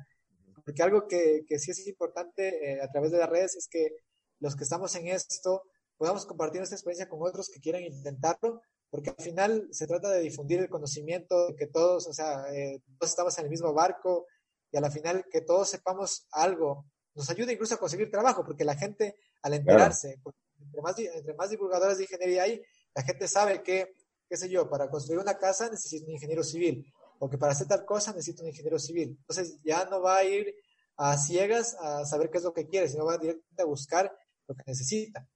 Porque 0.62 0.82
algo 0.82 1.08
que, 1.08 1.46
que 1.48 1.58
sí 1.58 1.70
es 1.70 1.86
importante 1.86 2.72
eh, 2.72 2.82
a 2.82 2.88
través 2.88 3.12
de 3.12 3.18
las 3.18 3.30
redes 3.30 3.56
es 3.56 3.66
que 3.66 3.96
los 4.40 4.54
que 4.56 4.64
estamos 4.64 4.94
en 4.96 5.08
esto 5.08 5.62
podamos 5.96 6.26
compartir 6.26 6.60
nuestra 6.60 6.76
experiencia 6.76 7.08
con 7.08 7.20
otros 7.22 7.48
que 7.48 7.60
quieran 7.60 7.82
intentarlo, 7.82 8.60
porque 8.90 9.08
al 9.08 9.24
final 9.24 9.68
se 9.70 9.86
trata 9.86 10.10
de 10.10 10.20
difundir 10.20 10.60
el 10.60 10.68
conocimiento, 10.68 11.46
de 11.46 11.56
que 11.56 11.66
todos, 11.66 12.06
o 12.06 12.12
sea, 12.12 12.44
eh, 12.52 12.82
todos 12.98 13.10
estamos 13.10 13.38
en 13.38 13.44
el 13.44 13.50
mismo 13.50 13.72
barco 13.72 14.26
y 14.70 14.76
a 14.76 14.82
la 14.82 14.90
final 14.90 15.24
que 15.30 15.40
todos 15.40 15.70
sepamos 15.70 16.26
algo 16.30 16.84
nos 17.14 17.30
ayuda 17.30 17.52
incluso 17.52 17.74
a 17.74 17.78
conseguir 17.78 18.10
trabajo, 18.10 18.44
porque 18.44 18.64
la 18.64 18.76
gente 18.76 19.16
al 19.42 19.54
enterarse, 19.54 20.20
entre, 20.60 20.82
más, 20.82 20.98
entre 20.98 21.34
más 21.34 21.50
divulgadores 21.50 21.98
de 21.98 22.04
ingeniería 22.04 22.42
hay, 22.44 22.62
la 22.94 23.02
gente 23.02 23.28
sabe 23.28 23.62
que, 23.62 23.94
qué 24.28 24.36
sé 24.36 24.48
yo, 24.48 24.68
para 24.68 24.90
construir 24.90 25.20
una 25.20 25.38
casa 25.38 25.70
necesito 25.70 26.06
un 26.06 26.12
ingeniero 26.12 26.42
civil, 26.42 26.84
o 27.18 27.28
que 27.28 27.38
para 27.38 27.52
hacer 27.52 27.66
tal 27.66 27.84
cosa 27.84 28.12
necesito 28.12 28.42
un 28.42 28.48
ingeniero 28.48 28.78
civil. 28.78 29.16
Entonces 29.20 29.58
ya 29.62 29.84
no 29.86 30.00
va 30.00 30.18
a 30.18 30.24
ir 30.24 30.54
a 30.96 31.16
ciegas 31.16 31.76
a 31.80 32.04
saber 32.04 32.30
qué 32.30 32.38
es 32.38 32.44
lo 32.44 32.52
que 32.52 32.66
quiere, 32.66 32.88
sino 32.88 33.04
va 33.04 33.18
directamente 33.18 33.62
a 33.62 33.66
buscar 33.66 34.14
lo 34.46 34.54
que 34.54 34.64
necesita. 34.66 35.26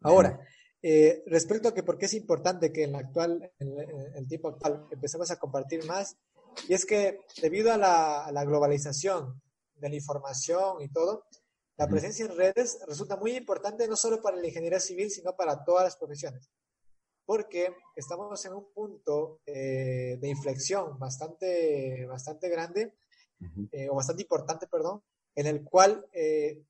Ahora, 0.00 0.40
eh, 0.80 1.22
respecto 1.26 1.68
a 1.68 1.74
que 1.74 1.82
por 1.82 1.98
qué 1.98 2.06
es 2.06 2.14
importante 2.14 2.72
que 2.72 2.84
en, 2.84 2.92
la 2.92 2.98
actual, 2.98 3.52
en 3.58 4.14
el 4.14 4.28
tiempo 4.28 4.48
actual 4.48 4.86
empecemos 4.90 5.30
a 5.30 5.38
compartir 5.38 5.84
más, 5.86 6.16
y 6.68 6.74
es 6.74 6.84
que 6.86 7.20
debido 7.40 7.72
a 7.72 7.76
la, 7.76 8.24
a 8.24 8.32
la 8.32 8.44
globalización 8.44 9.40
de 9.74 9.88
la 9.88 9.94
información 9.94 10.82
y 10.82 10.88
todo, 10.88 11.26
la 11.78 11.86
presencia 11.86 12.26
en 12.26 12.36
redes 12.36 12.80
resulta 12.86 13.16
muy 13.16 13.36
importante 13.36 13.86
no 13.86 13.94
solo 13.94 14.20
para 14.20 14.36
la 14.36 14.46
ingeniería 14.46 14.80
civil, 14.80 15.10
sino 15.10 15.36
para 15.36 15.64
todas 15.64 15.84
las 15.84 15.96
profesiones, 15.96 16.50
porque 17.24 17.72
estamos 17.94 18.44
en 18.44 18.54
un 18.54 18.72
punto 18.72 19.40
eh, 19.46 20.18
de 20.20 20.28
inflexión 20.28 20.98
bastante, 20.98 22.04
bastante 22.06 22.48
grande, 22.48 22.94
eh, 23.70 23.88
o 23.88 23.94
bastante 23.94 24.22
importante, 24.22 24.66
perdón, 24.66 25.02
en 25.36 25.46
el 25.46 25.62
cual 25.62 26.04
eh, 26.12 26.64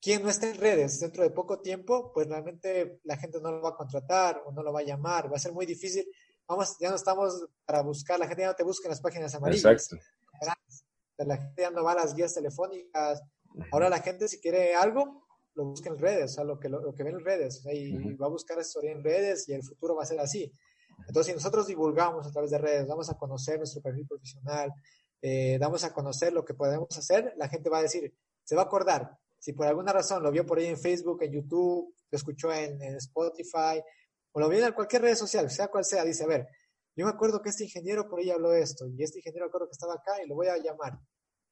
quien 0.00 0.22
no 0.22 0.30
esté 0.30 0.50
en 0.50 0.58
redes 0.58 1.00
dentro 1.00 1.24
de 1.24 1.30
poco 1.30 1.60
tiempo, 1.60 2.12
pues 2.12 2.28
realmente 2.28 3.00
la 3.02 3.16
gente 3.16 3.40
no 3.40 3.50
lo 3.50 3.60
va 3.60 3.70
a 3.70 3.76
contratar 3.76 4.40
o 4.46 4.52
no 4.52 4.62
lo 4.62 4.72
va 4.72 4.80
a 4.80 4.84
llamar, 4.84 5.32
va 5.32 5.36
a 5.36 5.40
ser 5.40 5.52
muy 5.52 5.66
difícil. 5.66 6.06
Vamos, 6.46 6.76
ya 6.78 6.90
no 6.90 6.96
estamos 6.96 7.44
para 7.64 7.82
buscar, 7.82 8.20
la 8.20 8.28
gente 8.28 8.42
ya 8.42 8.48
no 8.48 8.54
te 8.54 8.62
busca 8.62 8.86
en 8.86 8.90
las 8.90 9.00
páginas 9.00 9.34
amarillas. 9.34 9.64
Exacto 9.64 9.96
la 11.18 11.36
gente 11.36 11.62
ya 11.62 11.70
no 11.70 11.84
va 11.84 11.92
a 11.92 11.96
las 11.96 12.14
guías 12.14 12.34
telefónicas. 12.34 13.22
Ahora 13.70 13.88
la 13.88 14.00
gente 14.00 14.28
si 14.28 14.40
quiere 14.40 14.74
algo, 14.74 15.26
lo 15.54 15.66
busca 15.66 15.88
en 15.88 15.98
redes, 15.98 16.32
o 16.32 16.34
sea, 16.34 16.44
lo 16.44 16.58
que, 16.58 16.68
lo, 16.68 16.94
que 16.94 17.02
ve 17.02 17.10
en 17.10 17.24
redes, 17.24 17.58
o 17.58 17.62
sea, 17.62 17.74
y 17.74 18.14
va 18.14 18.26
a 18.26 18.30
buscar 18.30 18.58
asesoría 18.58 18.92
en 18.92 19.04
redes 19.04 19.48
y 19.48 19.52
el 19.52 19.62
futuro 19.62 19.94
va 19.94 20.02
a 20.02 20.06
ser 20.06 20.18
así. 20.18 20.52
Entonces, 21.06 21.26
si 21.26 21.32
nosotros 21.34 21.66
divulgamos 21.66 22.26
a 22.26 22.32
través 22.32 22.50
de 22.50 22.58
redes, 22.58 22.86
vamos 22.86 23.10
a 23.10 23.16
conocer 23.16 23.58
nuestro 23.58 23.80
perfil 23.80 24.06
profesional, 24.06 24.72
eh, 25.22 25.58
damos 25.58 25.84
a 25.84 25.92
conocer 25.92 26.32
lo 26.32 26.44
que 26.44 26.54
podemos 26.54 26.96
hacer, 26.96 27.34
la 27.36 27.48
gente 27.48 27.70
va 27.70 27.78
a 27.78 27.82
decir, 27.82 28.12
se 28.42 28.56
va 28.56 28.62
a 28.62 28.64
acordar. 28.66 29.16
Si 29.38 29.52
por 29.52 29.66
alguna 29.66 29.92
razón 29.92 30.22
lo 30.22 30.30
vio 30.30 30.44
por 30.44 30.58
ahí 30.58 30.66
en 30.66 30.78
Facebook, 30.78 31.22
en 31.22 31.32
YouTube, 31.32 31.94
lo 32.10 32.16
escuchó 32.16 32.52
en, 32.52 32.82
en 32.82 32.96
Spotify, 32.96 33.82
o 34.32 34.40
lo 34.40 34.48
vio 34.48 34.66
en 34.66 34.72
cualquier 34.72 35.02
red 35.02 35.14
social, 35.14 35.50
sea 35.50 35.68
cual 35.68 35.84
sea, 35.84 36.04
dice, 36.04 36.24
a 36.24 36.26
ver, 36.26 36.48
yo 36.96 37.06
me 37.06 37.12
acuerdo 37.12 37.42
que 37.42 37.50
este 37.50 37.64
ingeniero 37.64 38.08
por 38.08 38.20
ahí 38.20 38.30
habló 38.30 38.52
esto, 38.52 38.86
y 38.88 39.02
este 39.02 39.18
ingeniero 39.18 39.46
acuerdo 39.46 39.66
que 39.66 39.72
estaba 39.72 39.94
acá 39.94 40.22
y 40.22 40.28
lo 40.28 40.34
voy 40.34 40.48
a 40.48 40.56
llamar. 40.56 40.98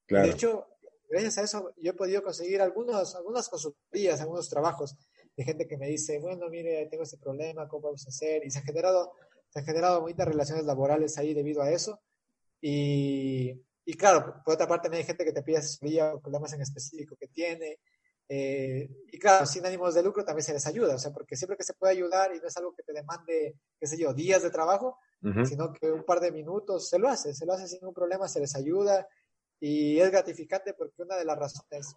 De 0.08 0.30
hecho, 0.30 0.66
gracias 1.08 1.38
a 1.38 1.42
eso 1.42 1.74
yo 1.76 1.92
he 1.92 1.94
podido 1.94 2.22
conseguir 2.22 2.60
algunos, 2.60 3.14
algunas 3.14 3.48
consultorías, 3.48 4.20
algunos 4.20 4.48
trabajos 4.48 4.96
de 5.36 5.44
gente 5.44 5.66
que 5.66 5.78
me 5.78 5.88
dice, 5.88 6.18
bueno, 6.18 6.48
mire, 6.48 6.86
tengo 6.86 7.04
este 7.04 7.18
problema, 7.18 7.68
¿cómo 7.68 7.84
vamos 7.84 8.06
a 8.06 8.10
hacer? 8.10 8.44
Y 8.44 8.50
se 8.50 8.58
han 8.58 8.64
generado, 8.64 9.12
se 9.48 9.60
han 9.60 9.64
generado 9.64 10.02
muchas 10.02 10.28
relaciones 10.28 10.64
laborales 10.64 11.16
ahí 11.18 11.34
debido 11.34 11.62
a 11.62 11.70
eso. 11.70 12.00
Y, 12.60 13.60
y 13.84 13.94
claro, 13.94 14.42
por 14.44 14.54
otra 14.54 14.68
parte, 14.68 14.94
hay 14.94 15.04
gente 15.04 15.24
que 15.24 15.32
te 15.32 15.42
pide 15.42 15.58
asesoría 15.58 16.14
o 16.14 16.20
problemas 16.20 16.52
en 16.52 16.60
específico 16.60 17.16
que 17.16 17.28
tiene. 17.28 17.80
Eh, 18.28 18.88
y 19.10 19.18
claro, 19.18 19.44
sin 19.46 19.66
ánimos 19.66 19.94
de 19.94 20.02
lucro 20.02 20.24
también 20.24 20.44
se 20.44 20.52
les 20.52 20.66
ayuda, 20.66 20.94
o 20.94 20.98
sea, 20.98 21.12
porque 21.12 21.36
siempre 21.36 21.56
que 21.56 21.64
se 21.64 21.74
puede 21.74 21.92
ayudar 21.92 22.34
y 22.34 22.40
no 22.40 22.46
es 22.46 22.56
algo 22.56 22.74
que 22.74 22.82
te 22.82 22.92
demande, 22.92 23.56
qué 23.78 23.86
sé 23.86 23.98
yo, 23.98 24.14
días 24.14 24.42
de 24.42 24.50
trabajo, 24.50 24.98
sino 25.44 25.72
que 25.72 25.92
un 25.92 26.04
par 26.04 26.18
de 26.18 26.32
minutos 26.32 26.88
se 26.88 26.98
lo 26.98 27.08
hace, 27.08 27.32
se 27.32 27.46
lo 27.46 27.52
hace 27.52 27.68
sin 27.68 27.80
ningún 27.80 27.94
problema, 27.94 28.26
se 28.26 28.40
les 28.40 28.56
ayuda 28.56 29.06
y 29.64 30.00
es 30.00 30.10
gratificante 30.10 30.74
porque 30.74 31.02
una 31.02 31.16
de 31.16 31.24
las 31.24 31.38
razones 31.38 31.94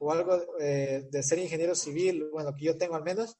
o 0.00 0.10
algo 0.10 0.42
eh, 0.58 1.06
de 1.08 1.22
ser 1.22 1.38
ingeniero 1.38 1.76
civil, 1.76 2.28
bueno, 2.32 2.52
que 2.56 2.64
yo 2.64 2.76
tengo 2.76 2.96
al 2.96 3.04
menos, 3.04 3.38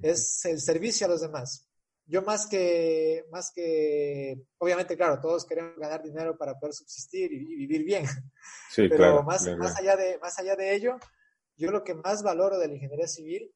es 0.00 0.44
el 0.46 0.60
servicio 0.60 1.06
a 1.06 1.10
los 1.10 1.20
demás. 1.20 1.68
Yo 2.06 2.22
más 2.22 2.48
que, 2.48 3.24
más 3.30 3.52
que, 3.54 4.42
obviamente, 4.58 4.96
claro, 4.96 5.20
todos 5.20 5.46
queremos 5.46 5.76
ganar 5.76 6.02
dinero 6.02 6.36
para 6.36 6.58
poder 6.58 6.74
subsistir 6.74 7.32
y, 7.32 7.44
vivir 7.54 7.84
bien, 7.84 8.04
sí, 8.72 8.88
pero 8.88 9.22
más, 9.22 9.46
más, 9.56 9.78
allá 9.78 9.94
de, 9.94 10.18
más 10.18 10.36
allá 10.40 10.56
de 10.56 10.74
ello, 10.74 10.98
yo 11.56 11.70
lo 11.70 11.84
que 11.84 11.94
más 11.94 12.24
valoro 12.24 12.58
de 12.58 12.66
la 12.66 12.74
ingeniería 12.74 13.06
civil 13.06 13.54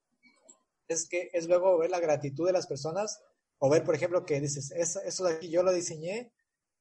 es 0.86 1.08
que 1.08 1.30
es 1.32 1.48
luego 1.48 1.78
ver 1.78 1.90
la 1.90 1.98
gratitud 1.98 2.46
de 2.46 2.52
las 2.52 2.68
personas 2.68 3.20
o 3.58 3.68
ver, 3.68 3.82
por 3.82 3.96
ejemplo, 3.96 4.24
que 4.24 4.40
dices, 4.40 4.70
eso, 4.70 5.00
eso 5.00 5.24
de 5.24 5.34
aquí 5.34 5.50
yo 5.50 5.64
lo 5.64 5.72
diseñé 5.72 6.32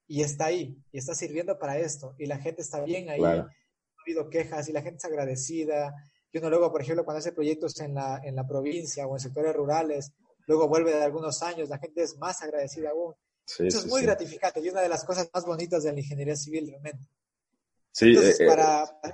y 0.08 0.22
está 0.24 0.46
ahí, 0.46 0.78
y 0.92 0.98
está 0.98 1.16
sirviendo 1.16 1.58
para 1.58 1.78
esto, 1.78 2.16
y 2.18 2.26
la 2.26 2.38
gente 2.38 2.62
está 2.62 2.82
bien 2.84 3.10
ahí, 3.10 3.22
no 3.22 3.28
ha 3.28 3.48
habido 4.06 4.30
quejas, 4.30 4.68
y 4.68 4.74
la 4.74 4.82
gente 4.82 4.98
es 4.98 5.06
agradecida. 5.06 5.94
Y 6.32 6.38
uno 6.38 6.50
luego, 6.50 6.72
por 6.72 6.82
ejemplo, 6.82 7.06
cuando 7.06 7.20
hace 7.20 7.32
proyectos 7.32 7.80
en 7.80 7.94
la, 7.94 8.22
en 8.24 8.36
la 8.36 8.48
provincia 8.48 9.08
o 9.08 9.16
en 9.16 9.20
sectores 9.20 9.56
rurales, 9.56 10.12
luego 10.48 10.68
vuelve 10.68 10.92
de 10.92 11.04
algunos 11.04 11.42
años, 11.44 11.70
la 11.70 11.78
gente 11.78 12.04
es 12.04 12.18
más 12.18 12.42
agradecida 12.42 12.90
aún. 12.90 13.14
eso 13.46 13.64
es 13.66 13.88
muy 13.88 14.02
gratificante 14.02 14.60
y 14.62 14.70
una 14.70 14.82
de 14.82 14.90
las 14.90 15.04
cosas 15.04 15.30
más 15.34 15.46
bonitas 15.46 15.84
de 15.84 15.94
la 15.94 16.00
ingeniería 16.00 16.36
civil 16.36 16.68
realmente. 16.70 17.08
Sí, 17.92 18.10
Entonces, 18.10 18.40
eh, 18.40 18.48
para, 18.48 18.84
eh, 19.04 19.12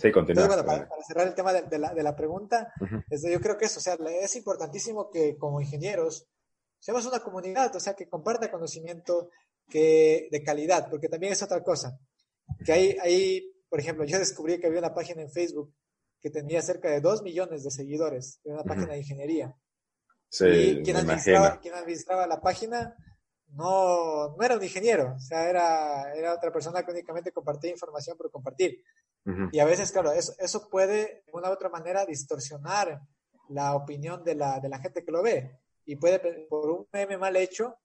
Sí, 0.00 0.10
continúa. 0.10 0.46
bueno, 0.46 0.64
para, 0.64 0.88
cerrar 1.06 1.26
el 1.26 1.34
tema 1.34 1.52
de, 1.52 1.78
la, 1.78 1.92
de 1.92 2.02
la, 2.02 2.16
pregunta, 2.16 2.72
yo 3.10 3.40
creo 3.40 3.58
que 3.58 3.66
eso, 3.66 3.80
o 3.80 3.82
sea, 3.82 3.98
es 4.22 4.34
importantísimo 4.34 5.10
que 5.10 5.36
como 5.36 5.60
ingenieros 5.60 6.26
seamos 6.78 7.04
una 7.04 7.20
comunidad, 7.20 7.76
o 7.76 7.80
sea, 7.80 7.92
que 7.92 8.08
comparta 8.08 8.50
conocimiento 8.50 9.28
que, 9.70 10.28
de 10.30 10.42
calidad, 10.42 10.90
porque 10.90 11.08
también 11.08 11.32
es 11.32 11.42
otra 11.42 11.62
cosa. 11.62 11.98
Que 12.64 12.72
hay, 12.72 12.96
hay, 13.00 13.52
por 13.68 13.80
ejemplo, 13.80 14.04
yo 14.04 14.18
descubrí 14.18 14.58
que 14.58 14.66
había 14.66 14.80
una 14.80 14.94
página 14.94 15.22
en 15.22 15.30
Facebook 15.30 15.72
que 16.20 16.30
tenía 16.30 16.60
cerca 16.60 16.90
de 16.90 17.00
2 17.00 17.22
millones 17.22 17.64
de 17.64 17.70
seguidores, 17.70 18.40
de 18.44 18.52
una 18.52 18.64
página 18.64 18.92
de 18.92 18.98
ingeniería. 18.98 19.56
Sí, 20.28 20.46
y 20.46 20.82
quien 20.82 20.96
administraba, 20.96 21.58
quien 21.60 21.74
administraba 21.74 22.26
la 22.26 22.40
página 22.40 22.94
no, 23.48 24.36
no 24.36 24.44
era 24.44 24.56
un 24.56 24.62
ingeniero, 24.62 25.14
o 25.16 25.18
sea, 25.18 25.48
era, 25.48 26.12
era 26.14 26.34
otra 26.34 26.52
persona 26.52 26.84
que 26.84 26.92
únicamente 26.92 27.32
compartía 27.32 27.70
información 27.70 28.16
por 28.16 28.30
compartir. 28.30 28.82
Y 29.52 29.58
a 29.58 29.66
veces, 29.66 29.92
claro, 29.92 30.12
eso, 30.12 30.34
eso 30.38 30.68
puede 30.70 31.22
de 31.26 31.32
una 31.32 31.50
u 31.50 31.52
otra 31.52 31.68
manera 31.68 32.06
distorsionar 32.06 33.00
la 33.50 33.74
opinión 33.74 34.24
de 34.24 34.34
la, 34.34 34.60
de 34.60 34.68
la 34.68 34.78
gente 34.78 35.04
que 35.04 35.12
lo 35.12 35.22
ve. 35.22 35.58
Y 35.84 35.96
puede, 35.96 36.18
por 36.48 36.70
un 36.70 36.86
meme 36.92 37.18
mal 37.18 37.36
hecho 37.36 37.76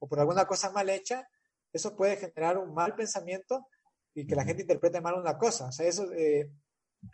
o 0.00 0.08
por 0.08 0.18
alguna 0.18 0.46
cosa 0.46 0.70
mal 0.70 0.90
hecha, 0.90 1.28
eso 1.72 1.94
puede 1.94 2.16
generar 2.16 2.58
un 2.58 2.74
mal 2.74 2.96
pensamiento 2.96 3.68
y 4.14 4.26
que 4.26 4.34
la 4.34 4.44
gente 4.44 4.62
interprete 4.62 5.00
mal 5.00 5.14
una 5.14 5.38
cosa. 5.38 5.68
O 5.68 5.72
sea, 5.72 5.86
eso, 5.86 6.10
eh, 6.12 6.50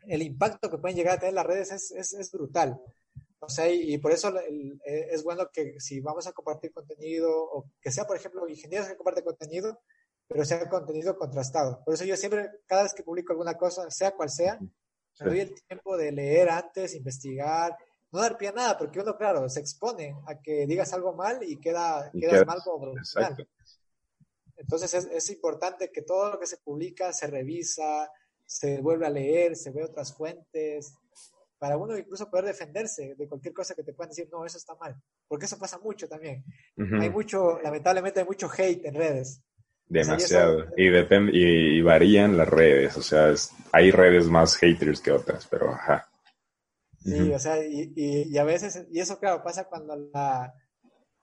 el 0.07 0.23
impacto 0.23 0.71
que 0.71 0.79
pueden 0.79 0.97
llegar 0.97 1.17
a 1.17 1.21
tener 1.21 1.35
las 1.35 1.47
redes 1.47 1.73
es, 1.73 1.91
es, 1.91 2.15
es 2.15 2.33
brutal. 2.33 2.81
O 3.39 3.49
sea, 3.49 3.69
y, 3.69 3.99
por 3.99 4.13
eso 4.13 4.37
eh, 4.39 5.09
es 5.11 5.23
bueno 5.23 5.51
que 5.53 5.79
si 5.79 6.01
vamos 6.01 6.27
a 6.27 6.33
compartir 6.33 6.73
contenido, 6.73 7.31
o 7.31 7.71
que 7.81 7.91
sea, 7.91 8.07
por 8.07 8.17
ejemplo, 8.17 8.49
ingenieros 8.49 8.89
que 8.89 8.97
comparten 8.97 9.25
contenido, 9.25 9.81
pero 10.27 10.45
sea 10.45 10.69
contenido 10.69 11.17
contrastado. 11.17 11.83
Por 11.85 11.95
eso 11.95 12.05
yo 12.05 12.17
siempre, 12.17 12.51
cada 12.67 12.85
vez 12.85 12.95
que 12.95 13.03
publico 13.03 13.33
alguna 13.33 13.57
cosa, 13.57 13.91
sea 13.91 14.13
cual 14.13 14.31
sea, 14.31 14.59
me 15.21 15.27
doy 15.27 15.41
el 15.41 15.55
tiempo 15.69 15.97
de 15.97 16.13
leer 16.13 16.49
antes, 16.49 16.95
investigar, 16.95 17.77
no 18.13 18.21
dar 18.21 18.37
pie 18.37 18.49
a 18.49 18.53
nada, 18.53 18.79
porque 18.79 19.01
uno, 19.01 19.17
claro, 19.17 19.49
se 19.49 19.61
expone 19.61 20.15
a 20.27 20.41
que 20.41 20.67
digas 20.67 20.93
algo 20.93 21.15
mal 21.15 21.41
y 21.43 21.59
queda, 21.59 22.11
quedas 22.13 22.47
mal 22.47 22.61
como 22.65 22.93
profesional. 22.93 23.49
Entonces 24.57 24.95
es, 24.95 25.05
es, 25.07 25.31
importante 25.31 25.91
que 25.93 26.03
todo 26.03 26.33
lo 26.33 26.41
que 26.41 26.47
se 26.47 26.57
publica 26.59 27.13
se 27.13 27.27
revisa, 27.27 28.11
se 28.47 28.81
vuelve 28.81 29.07
a 29.07 29.11
leer, 29.11 29.55
se 29.55 29.71
ve 29.71 29.85
otras 29.85 30.15
fuentes, 30.15 30.95
para 31.59 31.77
uno 31.77 31.97
incluso 31.97 32.31
poder 32.31 32.47
defenderse 32.47 33.15
de 33.17 33.29
cualquier 33.29 33.55
cosa 33.55 33.75
que 33.75 33.83
te 33.83 33.93
puedan 33.93 34.11
decir, 34.11 34.29
no, 34.31 34.45
eso 34.45 34.59
está 34.59 34.75
mal, 34.75 34.95
porque 35.27 35.47
eso 35.47 35.59
pasa 35.59 35.79
mucho 35.79 36.09
también. 36.09 36.45
Hay 37.01 37.11
mucho, 37.11 37.61
lamentablemente 37.63 38.21
hay 38.21 38.27
mucho 38.27 38.51
hate 38.51 38.85
en 38.85 38.95
redes. 38.95 39.43
Demasiado. 39.89 40.67
y, 40.77 40.89
depende, 40.89 41.31
y, 41.33 41.81
varían 41.81 42.37
las 42.37 42.49
redes, 42.49 42.97
o 42.97 43.03
sea, 43.03 43.33
hay 43.73 43.91
redes 43.91 44.27
más 44.27 44.57
haters 44.57 45.01
que 45.01 45.13
otras, 45.13 45.47
pero 45.47 45.71
ajá. 45.71 46.09
Sí, 47.07 47.33
o 47.33 47.39
sea, 47.39 47.65
y, 47.65 47.93
y, 47.95 48.37
a 48.37 48.43
veces, 48.43 48.85
y 48.91 48.99
eso 48.99 49.19
claro, 49.21 49.43
pasa 49.43 49.69
cuando 49.69 49.95
la, 50.13 50.53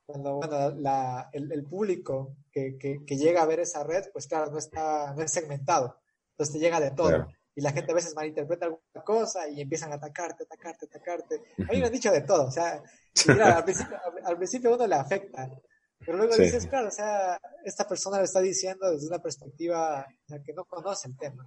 cuando 0.06 0.36
bueno, 0.36 0.72
la, 0.72 1.30
el, 1.34 1.52
el, 1.52 1.66
público 1.66 2.38
que, 2.52 2.78
que, 2.78 3.04
que, 3.06 3.18
llega 3.18 3.42
a 3.42 3.46
ver 3.46 3.60
esa 3.60 3.84
red, 3.84 4.06
pues 4.14 4.28
claro, 4.28 4.50
no 4.50 4.60
está, 4.60 5.14
no 5.14 5.22
es 5.22 5.32
segmentado, 5.32 6.00
entonces 6.32 6.54
te 6.54 6.60
llega 6.60 6.80
de 6.80 6.92
todo. 6.92 7.28
Y 7.56 7.62
la 7.62 7.72
gente 7.72 7.92
a 7.92 7.96
veces 7.96 8.16
malinterpreta 8.16 8.66
alguna 8.66 9.04
cosa 9.06 9.48
y 9.48 9.62
empiezan 9.62 9.92
a 9.92 9.96
atacarte, 9.96 10.44
atacarte, 10.44 10.86
atacarte. 10.86 11.42
A 11.70 11.72
mí 11.72 11.80
me 11.80 11.86
han 11.86 11.92
dicho 11.92 12.12
de 12.12 12.22
todo, 12.22 12.48
o 12.48 12.52
sea, 12.52 12.82
al, 13.58 13.64
principio, 13.64 13.98
al, 14.24 14.38
principio 14.38 14.74
uno 14.74 14.88
le 14.88 14.96
afecta, 14.96 15.52
pero 16.00 16.18
luego 16.18 16.36
dices, 16.36 16.66
claro, 16.66 16.88
o 16.88 16.92
sea, 16.92 17.38
esta 17.66 17.88
persona 17.88 18.20
lo 18.20 18.24
está 18.24 18.40
diciendo 18.40 18.90
desde 18.90 19.08
una 19.08 19.22
perspectiva 19.22 20.08
que 20.28 20.54
no 20.54 20.64
conoce 20.66 21.10
el 21.10 21.18
tema 21.18 21.46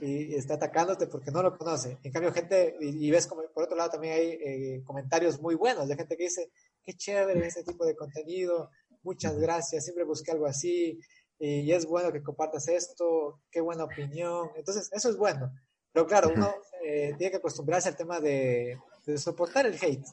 y, 0.00 0.34
está 0.34 0.54
atacándote 0.54 1.06
porque 1.06 1.30
no 1.30 1.42
lo 1.42 1.56
conoce. 1.56 1.98
En 2.02 2.12
cambio, 2.12 2.32
gente, 2.32 2.76
y, 2.80 3.10
ves 3.10 3.26
como 3.26 3.42
por 3.52 3.64
otro 3.64 3.76
lado 3.76 3.90
también 3.90 4.14
hay 4.14 4.28
eh, 4.30 4.82
comentarios 4.84 5.40
muy 5.40 5.54
buenos 5.54 5.88
de 5.88 5.96
gente 5.96 6.16
que 6.16 6.24
dice, 6.24 6.50
qué 6.84 6.94
chévere 6.94 7.46
ese 7.46 7.64
tipo 7.64 7.84
de 7.84 7.96
contenido, 7.96 8.70
muchas 9.02 9.38
gracias, 9.38 9.84
siempre 9.84 10.04
busqué 10.04 10.32
algo 10.32 10.46
así, 10.46 10.98
y 11.42 11.72
es 11.72 11.86
bueno 11.86 12.12
que 12.12 12.22
compartas 12.22 12.68
esto, 12.68 13.40
qué 13.50 13.62
buena 13.62 13.84
opinión. 13.84 14.50
Entonces, 14.56 14.90
eso 14.92 15.08
es 15.08 15.16
bueno. 15.16 15.50
Pero 15.90 16.06
claro, 16.06 16.30
uno 16.34 16.54
eh, 16.84 17.14
tiene 17.16 17.30
que 17.30 17.38
acostumbrarse 17.38 17.88
al 17.88 17.96
tema 17.96 18.20
de, 18.20 18.78
soportar 19.16 19.66
el 19.66 19.74
hate. 19.74 20.04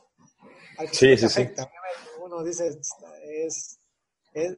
sí, 0.92 1.18
sí, 1.18 1.30
sí. 1.30 1.50
Uno 2.22 2.44
dice, 2.44 2.80
es, 3.26 3.80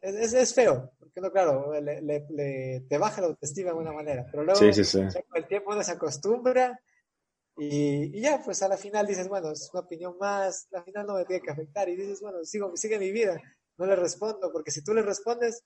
es, 0.01 0.33
es, 0.33 0.53
feo, 0.53 0.91
porque 0.99 1.21
no, 1.21 1.31
claro, 1.31 1.71
le, 1.79 2.01
le, 2.01 2.81
te 2.87 2.97
baja 2.97 3.21
la 3.21 3.27
autoestima 3.27 3.65
de 3.65 3.69
alguna 3.71 3.93
manera. 3.93 4.25
Pero 4.31 4.43
luego, 4.43 4.59
con 4.59 5.37
el 5.37 5.47
tiempo 5.47 5.71
uno 5.71 5.83
se 5.83 5.91
acostumbra 5.91 6.79
y, 7.57 8.17
y, 8.17 8.21
ya, 8.21 8.41
pues 8.43 8.61
a 8.63 8.67
la 8.67 8.77
final 8.77 9.05
dices, 9.05 9.27
bueno, 9.27 9.51
es 9.51 9.69
una 9.73 9.81
opinión 9.81 10.15
más, 10.19 10.67
la 10.71 10.83
final 10.83 11.05
no 11.05 11.15
me 11.15 11.25
tiene 11.25 11.41
que 11.41 11.51
afectar. 11.51 11.89
Y 11.89 11.95
dices, 11.95 12.21
bueno, 12.21 12.43
sigo, 12.43 12.75
sigue 12.75 12.97
mi 12.99 13.11
vida, 13.11 13.41
no 13.77 13.85
le 13.85 13.95
respondo, 13.95 14.51
porque 14.51 14.71
si 14.71 14.83
tú 14.83 14.93
le 14.93 15.01
respondes, 15.01 15.63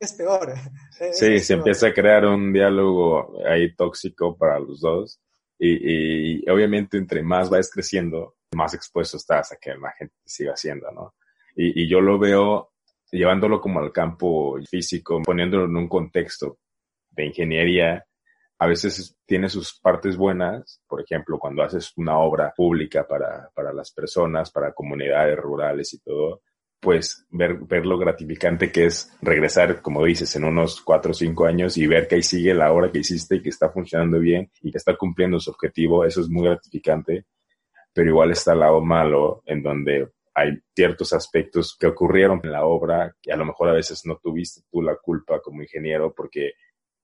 es 0.00 0.12
peor. 0.12 0.54
Sí, 1.12 1.38
se 1.40 1.54
empieza 1.54 1.88
a 1.88 1.94
crear 1.94 2.24
un 2.24 2.52
diálogo 2.52 3.38
ahí 3.46 3.74
tóxico 3.74 4.36
para 4.36 4.58
los 4.58 4.80
dos. 4.80 5.20
Y, 5.60 6.48
obviamente 6.48 6.96
entre 6.96 7.22
más 7.22 7.50
vayas 7.50 7.70
creciendo, 7.70 8.36
más 8.54 8.74
expuesto 8.74 9.16
estás 9.16 9.52
a 9.52 9.56
que 9.56 9.74
la 9.74 9.92
gente 9.92 10.14
siga 10.24 10.52
haciendo, 10.52 10.90
¿no? 10.92 11.14
Y, 11.56 11.88
yo 11.88 12.00
lo 12.00 12.18
veo 12.18 12.72
llevándolo 13.10 13.60
como 13.60 13.80
al 13.80 13.92
campo 13.92 14.58
físico, 14.68 15.22
poniéndolo 15.22 15.64
en 15.64 15.76
un 15.76 15.88
contexto 15.88 16.58
de 17.10 17.26
ingeniería. 17.26 18.04
A 18.58 18.66
veces 18.66 19.16
tiene 19.24 19.48
sus 19.48 19.78
partes 19.78 20.16
buenas, 20.16 20.82
por 20.88 21.00
ejemplo, 21.00 21.38
cuando 21.38 21.62
haces 21.62 21.92
una 21.96 22.18
obra 22.18 22.52
pública 22.56 23.06
para, 23.06 23.50
para 23.54 23.72
las 23.72 23.92
personas, 23.92 24.50
para 24.50 24.72
comunidades 24.72 25.38
rurales 25.38 25.94
y 25.94 26.00
todo, 26.00 26.42
pues 26.80 27.26
ver, 27.30 27.58
ver 27.58 27.86
lo 27.86 27.98
gratificante 27.98 28.70
que 28.70 28.86
es 28.86 29.12
regresar, 29.20 29.82
como 29.82 30.04
dices, 30.04 30.34
en 30.36 30.44
unos 30.44 30.80
cuatro 30.80 31.10
o 31.10 31.14
cinco 31.14 31.46
años 31.46 31.76
y 31.76 31.86
ver 31.86 32.06
que 32.06 32.16
ahí 32.16 32.22
sigue 32.22 32.54
la 32.54 32.72
obra 32.72 32.90
que 32.90 33.00
hiciste 33.00 33.36
y 33.36 33.42
que 33.42 33.48
está 33.48 33.70
funcionando 33.70 34.18
bien 34.18 34.50
y 34.62 34.70
que 34.70 34.78
está 34.78 34.96
cumpliendo 34.96 35.40
su 35.40 35.50
objetivo, 35.50 36.04
eso 36.04 36.20
es 36.20 36.28
muy 36.28 36.44
gratificante, 36.44 37.26
pero 37.92 38.10
igual 38.10 38.30
está 38.30 38.52
el 38.52 38.60
lado 38.60 38.80
malo 38.80 39.42
en 39.46 39.62
donde 39.62 40.08
hay 40.38 40.58
ciertos 40.74 41.12
aspectos 41.12 41.76
que 41.78 41.86
ocurrieron 41.86 42.40
en 42.44 42.52
la 42.52 42.64
obra 42.64 43.14
que 43.20 43.32
a 43.32 43.36
lo 43.36 43.44
mejor 43.44 43.68
a 43.68 43.72
veces 43.72 44.02
no 44.04 44.18
tuviste 44.22 44.62
tú 44.70 44.82
la 44.82 44.96
culpa 44.96 45.40
como 45.40 45.62
ingeniero 45.62 46.14
porque 46.14 46.52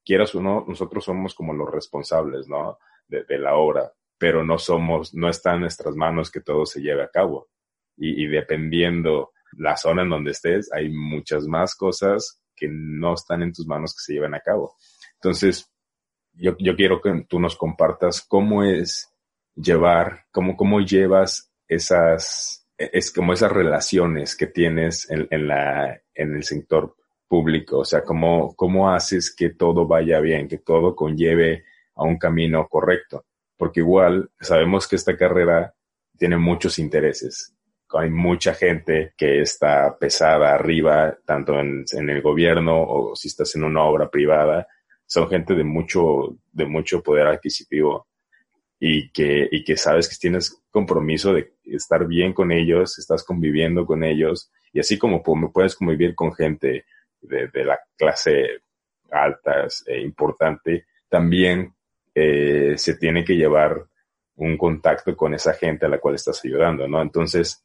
quieras 0.05 0.35
o 0.35 0.41
no, 0.41 0.65
nosotros 0.69 1.05
somos 1.05 1.35
como 1.35 1.53
los 1.53 1.71
responsables, 1.71 2.49
¿no? 2.49 2.79
De, 3.09 3.39
la 3.39 3.57
obra, 3.57 3.93
pero 4.19 4.45
no 4.45 4.59
somos, 4.59 5.15
no 5.15 5.29
está 5.29 5.55
en 5.55 5.61
nuestras 5.61 5.95
manos 5.95 6.31
que 6.31 6.41
todo 6.41 6.65
se 6.65 6.81
lleve 6.81 7.03
a 7.03 7.09
cabo. 7.09 7.49
Y, 7.97 8.25
y 8.25 8.27
dependiendo 8.27 9.33
la 9.59 9.77
zona 9.77 10.03
en 10.03 10.11
donde 10.11 10.31
estés, 10.31 10.73
hay 10.73 10.89
muchas 10.89 11.47
más 11.47 11.77
cosas 11.77 12.41
que 12.57 12.69
no 12.69 13.15
están 13.15 13.43
en 13.43 13.53
tus 13.53 13.67
manos 13.67 13.95
que 13.95 14.01
se 14.01 14.15
lleven 14.15 14.35
a 14.35 14.41
cabo. 14.41 14.77
Entonces, 15.15 15.71
yo, 16.33 16.57
yo 16.59 16.75
quiero 16.77 17.01
que 17.01 17.25
tú 17.29 17.39
nos 17.41 17.57
compartas 17.57 18.23
cómo 18.23 18.65
es 18.65 19.09
llevar, 19.55 20.25
cómo, 20.33 20.57
cómo 20.57 20.81
llevas 20.81 21.53
esas, 21.69 22.64
es 22.77 23.13
como 23.13 23.33
esas 23.33 23.53
relaciones 23.53 24.37
que 24.37 24.47
tienes 24.47 25.09
en, 25.11 25.27
en, 25.31 25.47
la, 25.47 26.01
en 26.15 26.35
el 26.35 26.43
sector 26.43 26.97
público, 27.29 27.79
o 27.81 27.85
sea, 27.85 28.03
cómo, 28.03 28.55
cómo 28.55 28.91
haces 28.91 29.35
que 29.35 29.51
todo 29.51 29.87
vaya 29.87 30.21
bien, 30.21 30.49
que 30.49 30.59
todo 30.59 30.95
conlleve 30.95 31.65
a 31.97 32.05
un 32.05 32.19
camino 32.19 32.69
correcto, 32.69 33.25
porque 33.57 33.81
igual 33.81 34.31
sabemos 34.41 34.87
que 34.89 34.97
esta 34.97 35.17
carrera 35.17 35.75
tiene 36.17 36.37
muchos 36.37 36.79
intereses. 36.79 37.55
Hay 37.91 38.11
mucha 38.11 38.55
gente 38.55 39.15
que 39.17 39.41
está 39.41 39.97
pesada 39.99 40.55
arriba, 40.55 41.17
tanto 41.25 41.59
en, 41.61 41.85
el 41.93 42.23
gobierno 42.23 42.83
o 42.83 43.15
si 43.15 43.29
estás 43.29 43.55
en 43.55 43.65
una 43.65 43.85
obra 43.85 44.11
privada, 44.11 44.67
son 45.07 45.29
gente 45.29 45.55
de 45.55 45.65
mucho, 45.65 46.37
de 46.53 46.67
mucho 46.67 47.03
poder 47.03 47.27
adquisitivo 47.29 48.09
y 48.79 49.11
que, 49.11 49.49
y 49.51 49.65
que 49.65 49.77
sabes 49.77 50.09
que 50.09 50.17
tienes 50.17 50.63
compromiso 50.71 51.33
de 51.33 51.55
estar 51.65 52.07
bien 52.07 52.33
con 52.33 52.53
ellos, 52.53 52.99
estás 52.99 53.23
conviviendo 53.25 53.87
con 53.87 54.05
ellos 54.05 54.51
y 54.73 54.81
así 54.81 54.99
como 54.99 55.23
puedes 55.23 55.77
convivir 55.77 56.15
con 56.15 56.35
gente 56.35 56.85
de, 57.21 57.65
la 57.65 57.79
clase 57.97 58.63
alta 59.11 59.67
e 59.87 60.01
importante, 60.01 60.87
también 61.09 61.75
eh, 62.15 62.75
se 62.77 62.97
tiene 62.97 63.25
que 63.25 63.37
llevar 63.37 63.87
un 64.37 64.59
contacto 64.59 65.17
con 65.17 65.35
esa 65.35 65.55
gente 65.55 65.87
a 65.87 65.89
la 65.89 65.99
cual 65.99 66.17
estás 66.17 66.45
ayudando, 66.45 66.89
¿no? 66.89 67.01
Entonces, 67.01 67.65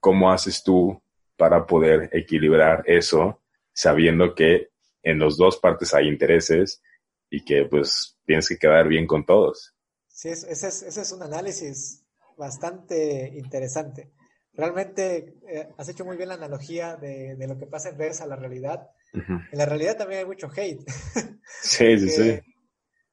¿cómo 0.00 0.32
haces 0.32 0.62
tú 0.62 1.00
para 1.36 1.64
poder 1.66 2.10
equilibrar 2.12 2.82
eso 2.86 3.42
sabiendo 3.72 4.34
que 4.34 4.70
en 5.02 5.20
las 5.20 5.36
dos 5.36 5.58
partes 5.58 5.94
hay 5.94 6.08
intereses 6.08 6.82
y 7.30 7.44
que 7.44 7.64
pues 7.64 8.18
tienes 8.24 8.48
que 8.48 8.58
quedar 8.58 8.88
bien 8.88 9.06
con 9.06 9.24
todos? 9.24 9.73
Sí, 10.14 10.28
ese 10.28 10.52
es, 10.52 10.82
ese 10.82 11.00
es 11.00 11.10
un 11.10 11.24
análisis 11.24 12.04
bastante 12.38 13.32
interesante. 13.34 14.12
Realmente 14.52 15.40
eh, 15.48 15.68
has 15.76 15.88
hecho 15.88 16.04
muy 16.04 16.16
bien 16.16 16.28
la 16.28 16.36
analogía 16.36 16.94
de, 16.94 17.34
de, 17.34 17.48
lo 17.48 17.58
que 17.58 17.66
pasa 17.66 17.88
en 17.88 17.98
redes 17.98 18.20
a 18.20 18.26
la 18.26 18.36
realidad. 18.36 18.88
En 19.12 19.58
la 19.58 19.66
realidad 19.66 19.96
también 19.96 20.20
hay 20.20 20.26
mucho 20.26 20.48
hate. 20.54 20.84
Sí, 21.62 21.98
sí, 21.98 22.08
sí. 22.10 22.40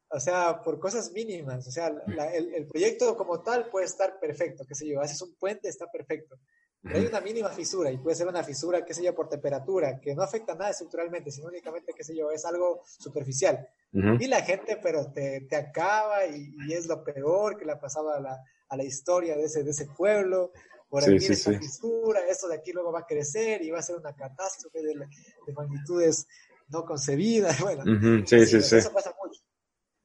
O 0.10 0.20
sea, 0.20 0.62
por 0.62 0.80
cosas 0.80 1.12
mínimas. 1.12 1.68
O 1.68 1.72
sea, 1.72 1.88
el, 1.88 2.54
el, 2.54 2.68
proyecto 2.68 3.18
como 3.18 3.42
tal 3.42 3.70
puede 3.70 3.88
estar 3.88 4.20
perfecto, 4.20 4.64
qué 4.68 4.76
sé 4.76 4.88
yo, 4.88 5.02
haces 5.02 5.22
un 5.22 5.36
puente, 5.36 5.70
está 5.70 5.90
perfecto 5.92 6.38
hay 6.84 7.06
una 7.06 7.22
mínima 7.22 7.50
fisura 7.50 7.92
y 7.92 7.98
puede 7.98 8.16
ser 8.16 8.28
una 8.28 8.44
fisura, 8.44 8.84
qué 8.84 8.94
sé 8.94 9.04
yo, 9.04 9.14
por 9.14 9.30
temperatura, 9.30 10.00
que 10.00 10.16
no 10.16 10.24
afecta 10.24 10.56
nada 10.56 10.72
estructuralmente, 10.72 11.32
sino 11.32 11.48
únicamente, 11.48 11.94
qué 11.96 12.04
sé 12.04 12.16
yo, 12.16 12.32
es 12.32 12.44
algo 12.46 12.82
superficial. 12.86 13.68
Y 13.92 14.28
la 14.28 14.42
gente, 14.42 14.80
pero 14.82 15.12
te, 15.12 15.42
te 15.42 15.56
acaba 15.58 16.26
y, 16.26 16.74
es 16.74 16.88
lo 16.88 17.04
peor 17.04 17.58
que 17.58 17.66
le 17.66 17.74
ha 17.74 17.80
pasado 17.80 18.12
a 18.12 18.20
la, 18.20 18.40
a 18.70 18.78
la 18.78 18.84
historia 18.84 19.36
de 19.36 19.44
ese, 19.44 19.64
de 19.64 19.72
ese 19.72 19.86
pueblo. 19.86 20.52
Por 20.90 21.04
aquí 21.04 21.26
esa 21.26 21.54
fisura, 21.54 22.22
esto 22.28 22.48
de 22.48 22.56
aquí 22.56 22.72
luego 22.72 22.92
va 22.92 23.00
a 23.00 23.06
crecer 23.06 23.62
y 23.62 23.70
va 23.70 23.80
a 23.80 23.84
ser 23.84 23.98
una 23.98 24.14
catástrofe 24.14 24.82
de, 24.82 24.96
de 25.46 25.54
magnitudes 25.54 26.28
no 26.70 26.84
concebidas. 26.86 27.60
Bueno, 27.62 27.84
eso 28.26 28.94
pasa 28.94 29.14
mucho. 29.24 29.42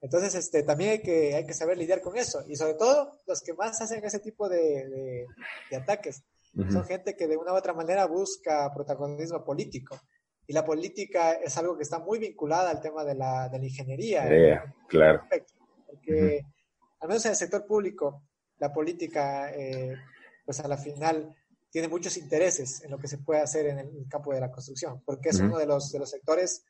Entonces, 0.00 0.34
este, 0.34 0.62
también 0.62 0.90
hay 0.90 1.02
que, 1.02 1.34
hay 1.34 1.46
que 1.46 1.54
saber 1.54 1.78
lidiar 1.78 2.00
con 2.00 2.16
eso. 2.16 2.44
Y 2.46 2.54
sobre 2.54 2.74
todo, 2.74 3.18
los 3.26 3.40
que 3.40 3.54
más 3.54 3.80
hacen 3.80 4.04
ese 4.04 4.20
tipo 4.20 4.48
de, 4.48 5.26
de 5.70 5.76
ataques 5.76 6.22
son 6.70 6.84
gente 6.84 7.16
que 7.16 7.26
de 7.26 7.36
una 7.36 7.52
u 7.52 7.56
otra 7.56 7.74
manera 7.74 8.06
busca 8.06 8.72
protagonismo 8.72 9.44
político. 9.44 9.98
y 10.46 10.52
la 10.52 10.64
política 10.64 11.32
es 11.32 11.56
algo 11.58 11.76
que 11.76 11.82
está 11.82 11.98
muy 11.98 12.18
vinculada 12.18 12.70
al 12.70 12.80
tema 12.80 13.04
de 13.04 13.14
la, 13.14 13.48
de 13.48 13.58
la 13.58 13.64
ingeniería. 13.64 14.74
claro. 14.88 15.24
Porque, 15.86 16.44
al 17.00 17.08
menos 17.08 17.24
en 17.24 17.32
el 17.32 17.36
sector 17.36 17.66
público, 17.66 18.22
la 18.58 18.72
política, 18.72 19.52
eh, 19.52 19.94
pues 20.44 20.60
a 20.60 20.68
la 20.68 20.76
final 20.76 21.34
tiene 21.70 21.88
muchos 21.88 22.16
intereses 22.16 22.82
en 22.84 22.90
lo 22.90 22.98
que 22.98 23.08
se 23.08 23.18
puede 23.18 23.40
hacer 23.40 23.66
en 23.66 23.78
el 23.78 24.06
campo 24.08 24.32
de 24.32 24.40
la 24.40 24.50
construcción, 24.50 25.02
porque 25.04 25.30
es 25.30 25.40
uno 25.40 25.58
de 25.58 25.66
los, 25.66 25.92
de 25.92 25.98
los 25.98 26.10
sectores 26.10 26.64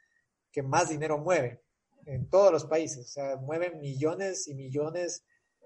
que 0.51 0.62
más 0.62 0.89
dinero 0.89 1.18
mueve 1.18 1.62
en 2.07 2.28
todos 2.28 2.53
los 2.53 2.64
países, 2.64 3.07
o 3.07 3.11
sea, 3.11 3.37
mueven 3.37 3.80
millones 3.80 4.49
y 4.49 4.55
millones 4.55 5.24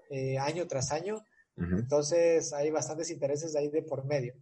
eh, 0.09 0.37
año 0.37 0.67
tras 0.67 0.91
año, 0.91 1.23
entonces 1.57 2.53
hay 2.53 2.71
bastantes 2.71 3.11
intereses 3.11 3.55
ahí 3.55 3.69
de 3.69 3.83
por 3.83 4.05
medio. 4.05 4.33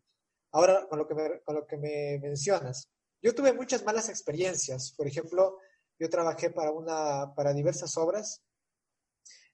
Ahora, 0.52 0.88
con 0.88 1.00
lo 1.00 1.08
que 1.08 1.16
me, 1.16 1.42
con 1.42 1.56
lo 1.56 1.66
que 1.66 1.78
me 1.78 2.20
mencionas, 2.20 2.90
yo 3.22 3.36
tuve 3.36 3.54
muchas 3.54 3.84
malas 3.84 4.10
experiencias, 4.10 4.94
por 4.96 5.08
ejemplo, 5.08 5.58
yo 6.00 6.10
trabajé 6.10 6.50
para, 6.50 6.72
una, 6.72 7.34
para 7.36 7.54
diversas 7.54 7.98
obras 7.98 8.42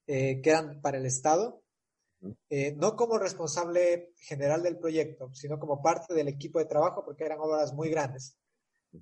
eh, 0.08 0.42
que 0.42 0.52
eran 0.52 0.82
para 0.82 1.00
el 1.00 1.06
Estado, 1.08 1.64
eh, 2.50 2.74
no 2.76 2.96
como 2.96 3.18
responsable 3.18 4.14
general 4.20 4.62
del 4.62 4.78
proyecto, 4.78 5.34
sino 5.34 5.60
como 5.60 5.82
parte 5.82 6.14
del 6.14 6.28
equipo 6.28 6.60
de 6.60 6.66
trabajo, 6.66 7.04
porque 7.04 7.26
eran 7.26 7.40
obras 7.40 7.74
muy 7.74 7.90
grandes. 7.90 8.38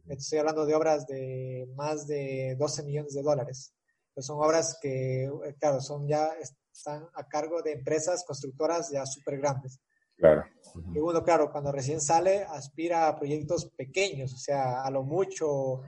Estoy 0.07 0.39
hablando 0.39 0.65
de 0.65 0.75
obras 0.75 1.05
de 1.05 1.69
más 1.75 2.07
de 2.07 2.55
12 2.57 2.83
millones 2.83 3.13
de 3.13 3.21
dólares. 3.21 3.73
Pues 4.13 4.25
son 4.25 4.37
obras 4.37 4.77
que, 4.81 5.25
eh, 5.25 5.55
claro, 5.59 5.81
son 5.81 6.07
ya, 6.07 6.29
están 6.73 7.07
a 7.13 7.27
cargo 7.27 7.61
de 7.61 7.73
empresas 7.73 8.23
constructoras 8.25 8.89
ya 8.91 9.05
súper 9.05 9.37
grandes. 9.37 9.79
Claro. 10.17 10.43
Y 10.93 10.99
uno, 10.99 11.23
claro, 11.23 11.51
cuando 11.51 11.71
recién 11.71 12.01
sale, 12.01 12.43
aspira 12.43 13.07
a 13.07 13.15
proyectos 13.15 13.69
pequeños, 13.75 14.33
o 14.33 14.37
sea, 14.37 14.83
a 14.83 14.91
lo 14.91 15.03
mucho 15.03 15.81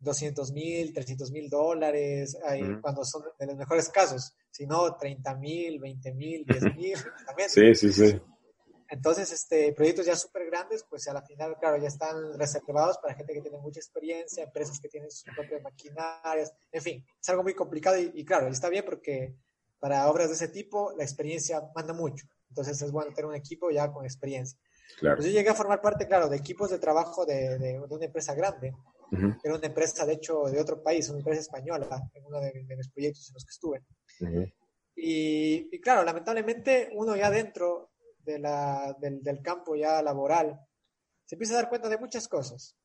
200 0.00 0.52
mil, 0.52 0.92
300 0.92 1.30
mil 1.30 1.48
dólares, 1.48 2.36
cuando 2.80 3.04
son 3.04 3.22
de 3.38 3.46
los 3.46 3.56
mejores 3.56 3.88
casos, 3.88 4.34
si 4.50 4.66
no 4.66 4.96
30 4.96 5.34
mil, 5.36 5.78
20 5.78 6.14
mil, 6.14 6.44
10 6.44 6.62
mil. 6.76 6.96
sí, 7.48 7.74
sí, 7.74 7.92
sí. 7.92 8.20
Entonces, 8.90 9.30
este, 9.32 9.72
proyectos 9.74 10.06
ya 10.06 10.16
súper 10.16 10.46
grandes, 10.46 10.82
pues 10.88 11.06
a 11.08 11.12
la 11.12 11.20
final, 11.20 11.56
claro, 11.60 11.76
ya 11.76 11.88
están 11.88 12.38
reservados 12.38 12.96
para 12.98 13.14
gente 13.14 13.34
que 13.34 13.42
tiene 13.42 13.58
mucha 13.58 13.80
experiencia, 13.80 14.44
empresas 14.44 14.80
que 14.80 14.88
tienen 14.88 15.10
sus 15.10 15.24
propias 15.34 15.62
maquinarias, 15.62 16.54
en 16.72 16.82
fin, 16.82 17.04
es 17.20 17.28
algo 17.28 17.42
muy 17.42 17.54
complicado 17.54 17.98
y, 17.98 18.24
claro, 18.24 18.48
está 18.48 18.70
bien 18.70 18.84
porque 18.86 19.36
para 19.78 20.08
obras 20.08 20.28
de 20.28 20.34
ese 20.34 20.48
tipo 20.48 20.92
la 20.96 21.04
experiencia 21.04 21.62
manda 21.74 21.92
mucho. 21.92 22.26
Entonces 22.48 22.80
es 22.80 22.90
bueno 22.90 23.12
tener 23.12 23.26
un 23.26 23.34
equipo 23.34 23.70
ya 23.70 23.92
con 23.92 24.04
experiencia. 24.04 24.58
Claro. 24.98 25.16
Pues 25.16 25.28
yo 25.28 25.32
llegué 25.32 25.50
a 25.50 25.54
formar 25.54 25.80
parte, 25.80 26.06
claro, 26.06 26.28
de 26.28 26.36
equipos 26.36 26.70
de 26.70 26.78
trabajo 26.78 27.24
de, 27.26 27.58
de, 27.58 27.78
una 27.78 28.04
empresa 28.04 28.34
grande. 28.34 28.74
Era 29.42 29.54
una 29.54 29.66
empresa, 29.66 30.04
de 30.04 30.14
hecho, 30.14 30.44
de 30.44 30.60
otro 30.60 30.82
país, 30.82 31.08
una 31.08 31.18
empresa 31.18 31.40
española, 31.40 32.10
en 32.12 32.24
uno 32.26 32.40
de, 32.40 32.64
de 32.66 32.76
mis 32.76 32.90
proyectos 32.90 33.28
en 33.28 33.34
los 33.34 33.44
que 33.44 33.50
estuve. 33.50 33.82
y, 34.96 35.74
y, 35.74 35.80
claro, 35.80 36.04
lamentablemente 36.04 36.90
uno 36.92 37.16
ya 37.16 37.30
dentro 37.30 37.92
de 38.18 38.38
la, 38.38 38.94
del, 39.00 39.22
del, 39.22 39.40
campo 39.40 39.76
ya 39.76 40.02
laboral, 40.02 40.60
se 41.24 41.36
empieza 41.36 41.54
a 41.54 41.62
dar 41.62 41.68
cuenta 41.70 41.88
de 41.88 41.98
muchas 41.98 42.28
cosas. 42.28 42.76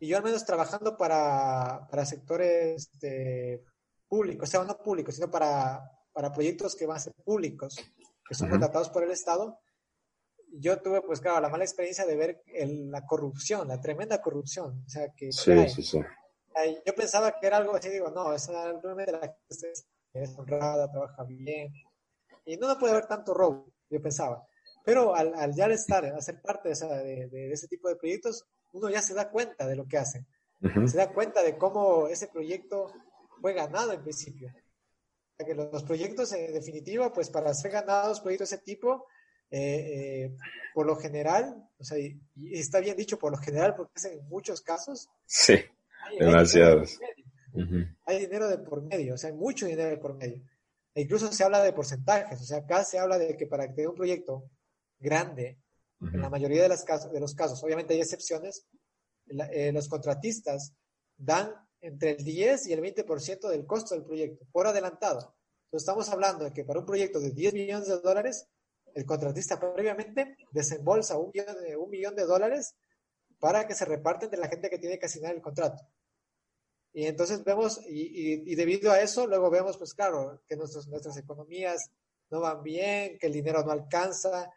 Y 0.00 0.08
yo 0.08 0.16
al 0.16 0.24
menos 0.24 0.44
trabajando 0.44 0.96
para, 0.96 1.86
para 1.90 2.06
sectores 2.06 2.90
de 2.98 3.62
públicos, 4.08 4.48
o 4.48 4.50
sea, 4.50 4.64
no 4.64 4.78
públicos, 4.78 5.14
sino 5.14 5.30
para, 5.30 5.97
para 6.12 6.32
proyectos 6.32 6.74
que 6.74 6.86
van 6.86 6.96
a 6.96 7.00
ser 7.00 7.12
públicos, 7.24 7.76
que 8.26 8.34
son 8.34 8.50
contratados 8.50 8.90
por 8.90 9.04
el 9.04 9.10
Estado, 9.10 9.58
yo 10.52 10.80
tuve, 10.80 11.02
pues 11.02 11.20
claro, 11.20 11.40
la 11.40 11.48
mala 11.48 11.64
experiencia 11.64 12.06
de 12.06 12.16
ver 12.16 12.42
la 12.46 13.06
corrupción, 13.06 13.68
la 13.68 13.80
tremenda 13.80 14.20
corrupción. 14.20 14.82
O 14.86 14.88
sea, 14.88 15.12
que, 15.14 15.32
sí, 15.32 15.68
sí, 15.68 15.82
sí. 15.82 16.00
yo 16.86 16.94
pensaba 16.94 17.38
que 17.38 17.46
era 17.46 17.58
algo 17.58 17.76
así, 17.76 17.88
digo, 17.90 18.10
no, 18.10 18.32
es 18.32 18.48
realmente 18.48 19.12
la 19.12 19.20
gente 19.20 19.72
es 20.14 20.36
honrada, 20.36 20.90
trabaja 20.90 21.24
bien. 21.24 21.72
Y 22.44 22.56
no, 22.56 22.68
no 22.68 22.78
puede 22.78 22.92
haber 22.92 23.06
tanto 23.06 23.34
robo, 23.34 23.72
yo 23.90 24.00
pensaba. 24.00 24.46
Pero 24.84 25.14
al, 25.14 25.34
al 25.34 25.54
ya 25.54 25.66
estar, 25.66 26.04
a 26.06 26.20
ser 26.22 26.40
parte 26.40 26.70
de, 26.70 27.28
de, 27.28 27.52
ese 27.52 27.68
tipo 27.68 27.88
de 27.88 27.96
proyectos, 27.96 28.46
uno 28.72 28.88
ya 28.88 29.02
se 29.02 29.14
da 29.14 29.30
cuenta 29.30 29.66
de 29.66 29.76
lo 29.76 29.86
que 29.86 29.98
hacen. 29.98 30.26
Se 30.86 30.96
da 30.96 31.12
cuenta 31.12 31.42
de 31.42 31.56
cómo 31.56 32.08
ese 32.08 32.26
proyecto 32.26 32.92
fue 33.40 33.52
ganado 33.52 33.92
en 33.92 34.02
principio. 34.02 34.50
Que 35.38 35.54
los 35.54 35.84
proyectos, 35.84 36.32
en 36.32 36.52
definitiva, 36.52 37.12
pues 37.12 37.30
para 37.30 37.54
ser 37.54 37.70
ganados 37.70 38.20
proyectos 38.20 38.50
de 38.50 38.56
ese 38.56 38.64
tipo, 38.64 39.06
eh, 39.50 39.60
eh, 39.60 40.36
por 40.74 40.84
lo 40.84 40.96
general, 40.96 41.64
o 41.78 41.84
sea, 41.84 41.96
y, 41.96 42.20
está 42.52 42.80
bien 42.80 42.96
dicho 42.96 43.18
por 43.18 43.30
lo 43.30 43.38
general, 43.38 43.76
porque 43.76 43.92
es 43.94 44.04
en 44.06 44.28
muchos 44.28 44.60
casos. 44.62 45.08
Sí, 45.26 45.54
demasiados. 46.18 46.98
Hay 48.04 48.18
dinero 48.18 48.48
de 48.48 48.58
por 48.58 48.82
medio, 48.82 49.14
o 49.14 49.16
sea, 49.16 49.30
hay 49.30 49.36
mucho 49.36 49.66
dinero 49.66 49.90
de 49.90 49.98
por 49.98 50.16
medio. 50.16 50.42
E 50.92 51.02
incluso 51.02 51.32
se 51.32 51.44
habla 51.44 51.62
de 51.62 51.72
porcentajes, 51.72 52.40
o 52.40 52.44
sea, 52.44 52.58
acá 52.58 52.84
se 52.84 52.98
habla 52.98 53.16
de 53.16 53.36
que 53.36 53.46
para 53.46 53.68
que 53.68 53.74
tenga 53.74 53.90
un 53.90 53.96
proyecto 53.96 54.50
grande, 54.98 55.60
en 56.00 56.20
la 56.20 56.30
mayoría 56.30 56.62
de, 56.62 56.68
las 56.68 56.84
de 56.84 57.20
los 57.20 57.34
casos, 57.34 57.62
obviamente 57.62 57.94
hay 57.94 58.00
excepciones, 58.00 58.66
eh, 59.52 59.70
los 59.72 59.88
contratistas 59.88 60.74
dan 61.16 61.52
entre 61.80 62.10
el 62.10 62.24
10 62.24 62.66
y 62.66 62.72
el 62.72 62.82
20% 62.82 63.48
del 63.48 63.66
costo 63.66 63.94
del 63.94 64.04
proyecto, 64.04 64.46
por 64.52 64.66
adelantado. 64.66 65.34
Entonces 65.66 65.86
estamos 65.86 66.08
hablando 66.08 66.44
de 66.44 66.52
que 66.52 66.64
para 66.64 66.80
un 66.80 66.86
proyecto 66.86 67.20
de 67.20 67.30
10 67.30 67.54
millones 67.54 67.88
de 67.88 68.00
dólares, 68.00 68.48
el 68.94 69.04
contratista 69.04 69.60
previamente 69.60 70.36
desembolsa 70.50 71.18
un 71.18 71.30
millón 71.32 71.62
de, 71.62 71.76
un 71.76 71.90
millón 71.90 72.16
de 72.16 72.24
dólares 72.24 72.74
para 73.38 73.66
que 73.66 73.74
se 73.74 73.84
reparten 73.84 74.30
de 74.30 74.38
la 74.38 74.48
gente 74.48 74.70
que 74.70 74.78
tiene 74.78 74.98
que 74.98 75.06
asignar 75.06 75.34
el 75.34 75.42
contrato. 75.42 75.86
Y 76.92 77.04
entonces 77.06 77.44
vemos, 77.44 77.80
y, 77.86 78.50
y, 78.50 78.54
debido 78.54 78.90
a 78.90 79.00
eso, 79.00 79.26
luego 79.26 79.50
vemos, 79.50 79.76
pues 79.76 79.94
claro, 79.94 80.42
que 80.48 80.56
nuestros, 80.56 80.88
nuestras 80.88 81.16
economías 81.18 81.90
no 82.30 82.40
van 82.40 82.62
bien, 82.62 83.18
que 83.18 83.26
el 83.26 83.32
dinero 83.32 83.62
no 83.62 83.70
alcanza, 83.70 84.50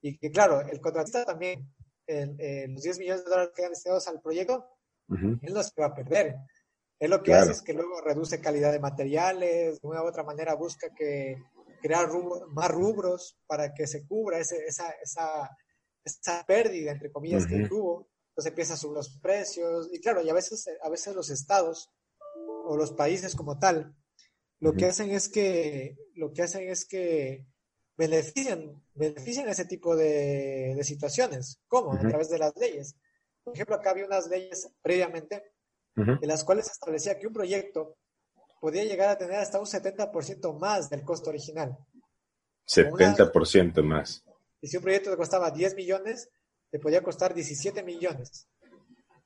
y 0.00 0.16
que 0.18 0.30
claro, 0.30 0.60
el 0.60 0.80
contratista 0.80 1.24
también, 1.24 1.72
los 2.06 2.82
10 2.82 2.98
millones 2.98 3.24
de 3.24 3.30
dólares 3.30 3.52
que 3.54 3.64
han 3.64 3.70
destinados 3.70 4.06
al 4.06 4.20
proyecto, 4.20 4.66
él 5.08 5.52
no 5.52 5.62
se 5.62 5.80
va 5.80 5.86
a 5.86 5.94
perder. 5.94 6.36
Él 6.98 7.10
lo 7.10 7.22
que 7.22 7.32
hace 7.32 7.52
es 7.52 7.62
que 7.62 7.72
luego 7.72 8.00
reduce 8.00 8.40
calidad 8.40 8.72
de 8.72 8.80
materiales, 8.80 9.80
de 9.80 9.88
una 9.88 10.02
u 10.02 10.06
otra 10.06 10.24
manera 10.24 10.54
busca 10.54 10.92
que 10.94 11.36
crear 11.80 12.08
más 12.48 12.70
rubros 12.70 13.38
para 13.46 13.72
que 13.72 13.86
se 13.86 14.06
cubra 14.06 14.38
ese, 14.38 14.64
esa, 14.66 14.90
esa, 15.02 15.56
esa 16.04 16.44
pérdida, 16.44 16.92
entre 16.92 17.12
comillas, 17.12 17.46
que 17.46 17.68
tuvo. 17.68 18.08
Entonces 18.30 18.50
empieza 18.50 18.74
a 18.74 18.76
subir 18.76 18.96
los 18.96 19.18
precios. 19.20 19.88
Y 19.92 20.00
claro, 20.00 20.22
y 20.22 20.28
a 20.28 20.34
veces, 20.34 20.66
a 20.82 20.88
veces 20.88 21.14
los 21.14 21.30
estados 21.30 21.88
o 22.64 22.76
los 22.76 22.92
países 22.92 23.36
como 23.36 23.58
tal, 23.58 23.94
lo 24.58 24.74
que 24.74 24.86
hacen 24.86 25.10
es 25.10 25.28
que, 25.28 25.96
lo 26.14 26.32
que 26.32 26.42
hacen 26.42 26.68
es 26.68 26.84
que 26.84 27.46
benefician, 27.96 28.82
benefician 28.94 29.48
ese 29.48 29.64
tipo 29.64 29.94
de, 29.94 30.74
de 30.76 30.84
situaciones. 30.84 31.60
¿Cómo? 31.68 31.92
A 31.92 31.98
través 32.00 32.28
de 32.28 32.38
las 32.38 32.56
leyes. 32.56 32.96
Por 33.44 33.54
ejemplo, 33.54 33.76
acá 33.76 33.90
había 33.90 34.06
unas 34.06 34.28
leyes 34.28 34.68
previamente 34.82 35.42
en 35.98 36.28
las 36.28 36.44
cuales 36.44 36.66
se 36.66 36.72
establecía 36.72 37.18
que 37.18 37.26
un 37.26 37.32
proyecto 37.32 37.96
podía 38.60 38.84
llegar 38.84 39.10
a 39.10 39.18
tener 39.18 39.36
hasta 39.36 39.58
un 39.58 39.66
70% 39.66 40.58
más 40.58 40.90
del 40.90 41.02
costo 41.02 41.30
original. 41.30 41.76
70% 42.66 43.82
más. 43.82 44.24
Y 44.60 44.68
si 44.68 44.76
un 44.76 44.82
proyecto 44.82 45.10
te 45.10 45.16
costaba 45.16 45.50
10 45.50 45.74
millones, 45.74 46.28
te 46.70 46.78
podía 46.78 47.02
costar 47.02 47.34
17 47.34 47.82
millones. 47.82 48.48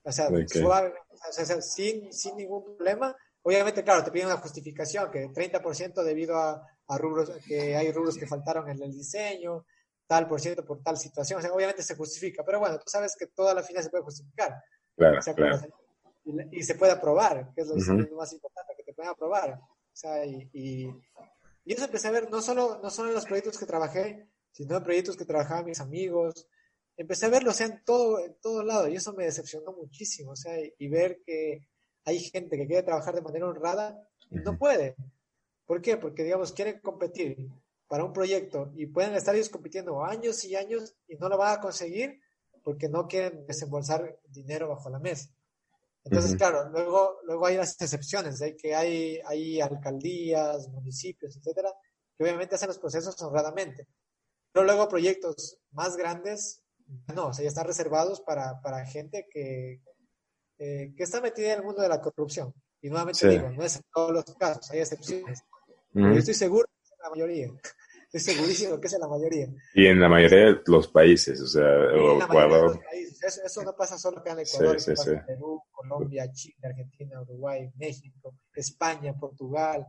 O 0.04 0.12
sea, 0.12 0.28
suave, 0.46 0.94
o 1.10 1.32
sea, 1.32 1.60
sin, 1.60 2.12
sin 2.12 2.36
ningún 2.36 2.64
problema. 2.64 3.16
Obviamente, 3.42 3.82
claro, 3.82 4.04
te 4.04 4.10
piden 4.10 4.26
una 4.26 4.36
justificación, 4.36 5.10
que 5.10 5.28
30% 5.28 6.02
debido 6.02 6.36
a, 6.36 6.64
a, 6.86 6.98
rubros, 6.98 7.30
que 7.46 7.76
hay 7.76 7.90
rubros 7.90 8.16
que 8.16 8.26
faltaron 8.26 8.68
en 8.68 8.82
el 8.82 8.92
diseño, 8.92 9.64
tal 10.06 10.28
por 10.28 10.40
ciento 10.40 10.64
por 10.64 10.82
tal 10.82 10.96
situación. 10.96 11.38
O 11.38 11.42
sea, 11.42 11.52
obviamente 11.52 11.82
se 11.82 11.96
justifica, 11.96 12.44
pero 12.44 12.60
bueno, 12.60 12.78
tú 12.78 12.84
sabes 12.86 13.16
que 13.18 13.26
toda 13.28 13.54
la 13.54 13.62
final 13.62 13.82
se 13.82 13.90
puede 13.90 14.04
justificar. 14.04 14.54
Claro, 14.96 15.18
claro 15.34 15.81
y, 16.24 16.62
se 16.62 16.74
puede 16.74 16.92
aprobar, 16.92 17.52
que 17.54 17.62
es 17.62 17.68
lo, 17.68 17.74
más 18.16 18.32
importante, 18.32 18.74
que 18.76 18.84
te 18.84 18.94
pueden 18.94 19.10
aprobar. 19.10 19.60
O 19.60 19.94
sea, 19.94 20.24
y, 20.24 20.48
y, 20.52 20.88
eso 21.64 21.84
empecé 21.84 22.08
a 22.08 22.12
ver 22.12 22.30
no 22.30 22.40
solo, 22.40 22.80
no 22.82 22.90
solo 22.90 23.08
en 23.08 23.14
los 23.14 23.26
proyectos 23.26 23.58
que 23.58 23.66
trabajé, 23.66 24.28
sino 24.52 24.76
en 24.76 24.84
proyectos 24.84 25.16
que 25.16 25.24
trabajaban 25.24 25.64
mis 25.64 25.80
amigos. 25.80 26.46
Empecé 26.96 27.26
a 27.26 27.30
verlo, 27.30 27.50
o 27.50 27.54
sea, 27.54 27.66
en 27.66 27.82
todo, 27.84 28.24
en 28.24 28.34
todo 28.40 28.62
lado, 28.62 28.88
y 28.88 28.96
eso 28.96 29.12
me 29.14 29.24
decepcionó 29.24 29.72
muchísimo, 29.72 30.32
o 30.32 30.36
sea, 30.36 30.54
y, 30.78 30.88
ver 30.88 31.22
que 31.24 31.66
hay 32.04 32.20
gente 32.20 32.56
que 32.56 32.66
quiere 32.66 32.82
trabajar 32.82 33.14
de 33.14 33.22
manera 33.22 33.46
honrada 33.46 34.08
y 34.30 34.36
no 34.36 34.58
puede. 34.58 34.96
¿Por 35.66 35.80
qué? 35.80 35.96
Porque, 35.96 36.24
digamos, 36.24 36.52
quieren 36.52 36.80
competir 36.80 37.48
para 37.88 38.04
un 38.04 38.12
proyecto 38.12 38.72
y 38.74 38.86
pueden 38.86 39.14
estar 39.14 39.34
ellos 39.34 39.48
compitiendo 39.48 40.04
años 40.04 40.44
y 40.44 40.56
años 40.56 40.94
y 41.08 41.16
no 41.16 41.28
lo 41.28 41.38
van 41.38 41.58
a 41.58 41.60
conseguir 41.60 42.20
porque 42.62 42.88
no 42.88 43.06
quieren 43.06 43.46
desembolsar 43.46 44.18
dinero 44.28 44.68
bajo 44.68 44.90
la 44.90 44.98
mesa. 44.98 45.30
Entonces, 46.04 46.36
claro, 46.36 46.68
luego, 46.70 47.18
luego 47.24 47.46
hay 47.46 47.56
las 47.56 47.80
excepciones, 47.80 48.40
de 48.40 48.56
que 48.56 48.74
hay, 48.74 49.20
hay 49.24 49.60
alcaldías, 49.60 50.68
municipios, 50.68 51.36
etcétera, 51.36 51.72
que 52.16 52.24
obviamente 52.24 52.56
hacen 52.56 52.68
los 52.68 52.78
procesos 52.78 53.20
honradamente. 53.22 53.86
Pero 54.52 54.66
luego 54.66 54.88
proyectos 54.88 55.58
más 55.70 55.96
grandes, 55.96 56.62
no, 57.14 57.28
o 57.28 57.32
sea, 57.32 57.44
ya 57.44 57.48
están 57.48 57.66
reservados 57.66 58.20
para, 58.20 58.60
para 58.60 58.84
gente 58.84 59.28
que, 59.30 59.80
eh, 60.58 60.92
que 60.96 61.02
está 61.02 61.20
metida 61.20 61.52
en 61.52 61.60
el 61.60 61.64
mundo 61.64 61.82
de 61.82 61.88
la 61.88 62.00
corrupción. 62.00 62.52
Y 62.80 62.88
nuevamente 62.88 63.28
digo, 63.28 63.50
no 63.50 63.62
es 63.62 63.76
en 63.76 63.82
todos 63.94 64.10
los 64.10 64.24
casos, 64.34 64.70
hay 64.72 64.80
excepciones. 64.80 65.42
Yo 65.94 66.10
estoy 66.10 66.34
seguro 66.34 66.66
que 66.66 66.82
es 66.82 66.98
la 67.00 67.10
mayoría. 67.10 67.48
Estoy 68.12 68.34
segurísimo 68.34 68.78
que 68.78 68.88
es 68.88 68.92
en 68.92 69.00
la 69.00 69.08
mayoría. 69.08 69.48
Y 69.74 69.86
en 69.86 69.98
la 69.98 70.08
mayoría 70.08 70.46
de 70.46 70.60
los 70.66 70.88
países, 70.88 71.40
o 71.40 71.46
sea, 71.46 71.64
Ecuador. 72.22 72.78
Eso, 73.22 73.62
no 73.62 73.74
pasa 73.74 73.96
solo 73.96 74.18
acá 74.18 74.32
en 74.32 74.40
Ecuador, 74.40 74.78
sí, 74.78 74.90
pasa 74.90 75.12
en 75.12 75.24
Perú, 75.24 75.62
Colombia, 75.70 76.30
Chile, 76.30 76.56
Argentina, 76.62 77.22
Uruguay, 77.22 77.70
México, 77.76 78.34
España, 78.54 79.14
Portugal, 79.18 79.86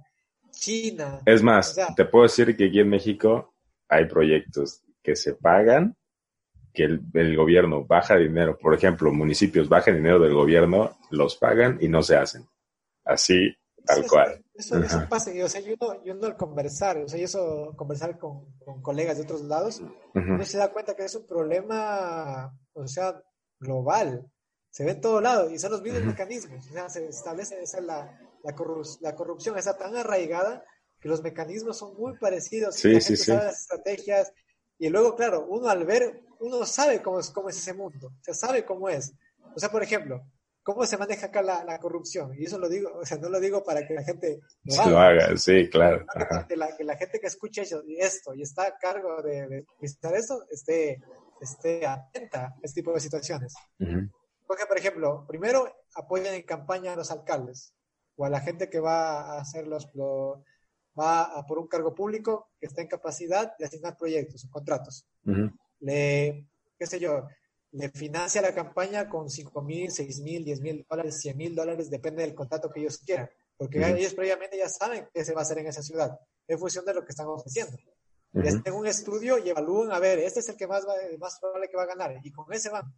China. 0.51 1.21
Es 1.25 1.43
más, 1.43 1.75
te 1.95 2.05
puedo 2.05 2.23
decir 2.23 2.55
que 2.55 2.67
aquí 2.67 2.79
en 2.79 2.89
México 2.89 3.55
hay 3.89 4.05
proyectos 4.05 4.83
que 5.01 5.15
se 5.17 5.33
pagan, 5.33 5.97
que 6.73 6.83
el, 6.83 7.35
gobierno 7.35 7.85
baja 7.85 8.15
dinero, 8.15 8.57
por 8.57 8.73
ejemplo, 8.73 9.11
municipios 9.11 9.67
bajan 9.67 9.95
dinero 9.95 10.19
del 10.19 10.33
gobierno, 10.33 10.97
los 11.11 11.35
pagan 11.35 11.77
y 11.81 11.89
no 11.89 12.01
se 12.01 12.15
hacen. 12.15 12.47
Así, 13.03 13.53
tal 13.85 14.07
cual. 14.07 14.42
Eso, 14.55 14.75
pasa, 15.09 15.31
o 15.43 15.49
sea, 15.49 15.61
yo 15.61 15.75
no, 15.81 16.03
yo 16.03 16.13
no 16.13 16.27
al 16.27 16.37
conversar, 16.37 16.97
o 16.97 17.07
sea, 17.07 17.19
eso, 17.19 17.73
conversar 17.75 18.19
con, 18.19 18.53
con 18.59 18.83
colegas 18.83 19.17
de 19.17 19.23
otros 19.23 19.41
lados, 19.41 19.81
uno 20.13 20.45
se 20.45 20.59
da 20.59 20.71
cuenta 20.71 20.95
que 20.95 21.05
es 21.05 21.15
un 21.15 21.25
problema, 21.25 22.55
o 22.73 22.87
sea, 22.87 23.19
global. 23.59 24.29
Se 24.69 24.85
ve 24.85 24.91
en 24.91 25.01
todo 25.01 25.21
lado 25.21 25.49
y 25.49 25.57
son 25.59 25.71
los 25.71 25.81
mismos 25.81 26.03
mecanismos. 26.03 26.67
O 26.67 26.73
sea, 26.73 26.89
se 26.89 27.05
establece 27.07 27.61
esa 27.61 27.81
la, 27.81 28.19
la, 28.43 28.55
la, 29.01 29.15
corrupción, 29.15 29.57
está 29.57 29.77
tan 29.77 29.95
arraigada 29.95 30.63
que 30.99 31.09
los 31.09 31.21
mecanismos 31.21 31.77
son 31.77 31.95
muy 31.95 32.17
parecidos. 32.17 32.75
Sí, 32.75 32.99
sí, 33.01 33.17
sí. 33.17 33.31
las 33.31 33.61
estrategias. 33.61 34.33
Y 34.77 34.89
luego, 34.89 35.15
claro, 35.15 35.45
uno 35.47 35.67
al 35.67 35.85
ver, 35.85 36.23
uno 36.39 36.65
sabe 36.65 37.01
cómo 37.01 37.19
es, 37.19 37.29
cómo 37.29 37.49
es 37.49 37.57
ese 37.57 37.73
mundo, 37.73 38.07
o 38.07 38.23
sea, 38.23 38.33
sabe 38.33 38.65
cómo 38.65 38.89
es. 38.89 39.13
O 39.55 39.59
sea, 39.59 39.69
por 39.69 39.83
ejemplo, 39.83 40.25
cómo 40.63 40.85
se 40.85 40.97
maneja 40.97 41.27
acá 41.27 41.41
la, 41.41 41.63
la, 41.63 41.79
corrupción. 41.79 42.33
Y 42.37 42.45
eso 42.45 42.57
lo 42.57 42.69
digo, 42.69 42.91
o 42.97 43.05
sea, 43.05 43.17
no 43.17 43.29
lo 43.29 43.39
digo 43.39 43.63
para 43.63 43.85
que 43.85 43.93
la 43.93 44.03
gente 44.03 44.39
lo 44.63 44.97
haga, 44.97 45.37
sí, 45.37 45.69
claro. 45.69 46.05
Que 46.47 46.55
la, 46.55 46.75
que 46.75 46.83
la, 46.83 46.95
gente 46.95 47.19
que 47.19 47.27
escuche 47.27 47.63
esto 47.99 48.33
y 48.33 48.41
está 48.41 48.67
a 48.67 48.77
cargo 48.77 49.21
de, 49.21 49.65
visitar 49.79 50.15
esto 50.15 50.45
esté, 50.49 51.01
esté 51.41 51.85
atenta 51.85 52.45
a 52.45 52.55
este 52.63 52.81
tipo 52.81 52.93
de 52.93 53.01
situaciones. 53.01 53.53
Porque, 54.47 54.65
por 54.65 54.77
ejemplo, 54.77 55.25
primero 55.27 55.71
apoyan 55.95 56.33
en 56.33 56.43
campaña 56.43 56.93
a 56.93 56.95
los 56.95 57.11
alcaldes 57.11 57.73
o 58.15 58.25
a 58.25 58.29
la 58.29 58.39
gente 58.39 58.69
que 58.69 58.79
va 58.79 59.21
a 59.21 59.41
hacer 59.41 59.67
los, 59.67 59.89
va 60.99 61.23
a 61.23 61.45
por 61.45 61.59
un 61.59 61.67
cargo 61.67 61.93
público 61.93 62.49
que 62.59 62.67
está 62.67 62.81
en 62.81 62.87
capacidad 62.87 63.55
de 63.57 63.65
asignar 63.65 63.97
proyectos 63.97 64.45
o 64.45 64.49
contratos. 64.49 65.05
Le, 65.79 66.47
qué 66.77 66.85
sé 66.85 66.99
yo, 66.99 67.27
le 67.73 67.89
financia 67.89 68.41
la 68.41 68.53
campaña 68.53 69.09
con 69.09 69.29
5 69.29 69.61
mil, 69.63 69.91
6 69.91 70.21
mil, 70.21 70.45
10 70.45 70.61
mil 70.61 70.85
dólares, 70.87 71.19
100 71.19 71.37
mil 71.37 71.55
dólares, 71.55 71.89
depende 71.89 72.21
del 72.21 72.35
contrato 72.35 72.69
que 72.69 72.81
ellos 72.81 72.99
quieran, 72.99 73.29
porque 73.57 73.79
ellos 73.79 74.13
previamente 74.13 74.57
ya 74.57 74.69
saben 74.69 75.09
qué 75.11 75.25
se 75.25 75.33
va 75.33 75.41
a 75.41 75.43
hacer 75.43 75.57
en 75.57 75.67
esa 75.67 75.81
ciudad, 75.81 76.19
en 76.47 76.59
función 76.59 76.85
de 76.85 76.93
lo 76.93 77.03
que 77.03 77.09
están 77.09 77.27
ofreciendo. 77.27 77.75
Les 78.33 78.55
hacen 78.55 78.73
un 78.73 78.85
estudio 78.85 79.39
y 79.39 79.49
evalúan, 79.49 79.91
a 79.91 79.99
ver, 79.99 80.19
este 80.19 80.39
es 80.39 80.49
el 80.49 80.55
que 80.55 80.67
más, 80.67 80.87
va, 80.87 80.93
más 81.19 81.39
probable 81.39 81.67
que 81.67 81.77
va 81.77 81.83
a 81.83 81.87
ganar, 81.87 82.19
y 82.23 82.31
con 82.31 82.51
ese 82.53 82.69
van. 82.69 82.93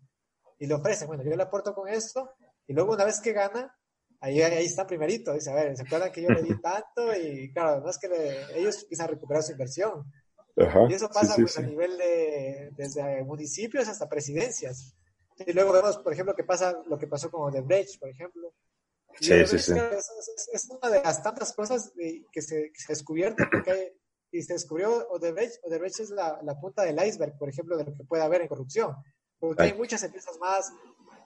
Y 0.60 0.68
le 0.68 0.74
ofrecen, 0.74 1.08
bueno, 1.08 1.24
yo 1.24 1.36
le 1.36 1.44
aporto 1.44 1.74
con 1.74 1.88
esto, 1.88 2.32
y 2.68 2.74
luego 2.74 2.94
una 2.94 3.06
vez 3.06 3.22
que 3.22 3.32
gana, 3.32 3.74
ahí, 4.20 4.42
ahí 4.42 4.66
está 4.66 4.86
primerito, 4.86 5.34
dice, 5.34 5.52
a 5.52 5.56
ver, 5.56 5.78
¿se 5.78 5.84
acuerdan 5.84 6.12
que 6.12 6.22
yo 6.22 6.30
le 6.30 6.42
di 6.42 6.54
tanto? 6.62 7.16
Y 7.16 7.54
claro, 7.54 7.90
es 7.90 7.98
que 7.98 8.08
ellos 8.56 8.84
empiezan 8.84 9.08
a 9.08 9.12
recuperar 9.12 9.42
su 9.42 9.54
inversión, 9.54 10.12
y 10.56 10.94
eso 10.94 11.10
pasa 11.10 11.36
pues, 11.36 11.58
a 11.58 11.62
nivel 11.62 11.98
de 11.98 12.72
desde 12.78 13.24
municipios 13.24 13.88
hasta 13.90 14.08
presidencias. 14.08 14.96
Y 15.46 15.52
luego 15.52 15.74
vemos, 15.74 15.98
por 15.98 16.14
ejemplo, 16.14 16.34
que 16.34 16.46
pasa 16.46 16.82
lo 16.88 16.98
que 16.98 17.08
pasó 17.08 17.30
con 17.30 17.52
Odebrecht, 17.52 18.00
por 18.00 18.10
ejemplo. 18.10 18.54
Sí, 19.20 19.46
sí, 19.48 19.60
sí. 19.60 19.74
Es, 20.54 20.70
una 20.70 20.90
de 20.90 21.02
las 21.04 21.22
tantas 21.22 21.54
cosas 21.54 21.92
que 22.32 22.42
se, 22.42 22.72
que 22.72 22.80
se 22.80 22.94
descubierto 22.94 23.44
porque 23.52 23.98
y 24.32 24.42
se 24.44 24.54
descubrió 24.54 25.08
Odebrecht. 25.10 25.64
Odebrecht 25.64 26.00
es 26.00 26.10
la, 26.10 26.40
la, 26.42 26.60
punta 26.60 26.84
del 26.84 27.06
iceberg, 27.06 27.38
por 27.38 27.50
ejemplo, 27.50 27.78
de 27.78 27.86
lo 27.86 27.94
que 27.94 28.04
puede 28.06 28.24
haber 28.24 28.42
en 28.42 28.48
corrupción. 28.48 28.96
Porque 29.40 29.64
hay 29.64 29.74
muchas 29.74 30.04
empresas 30.04 30.38
más 30.40 30.72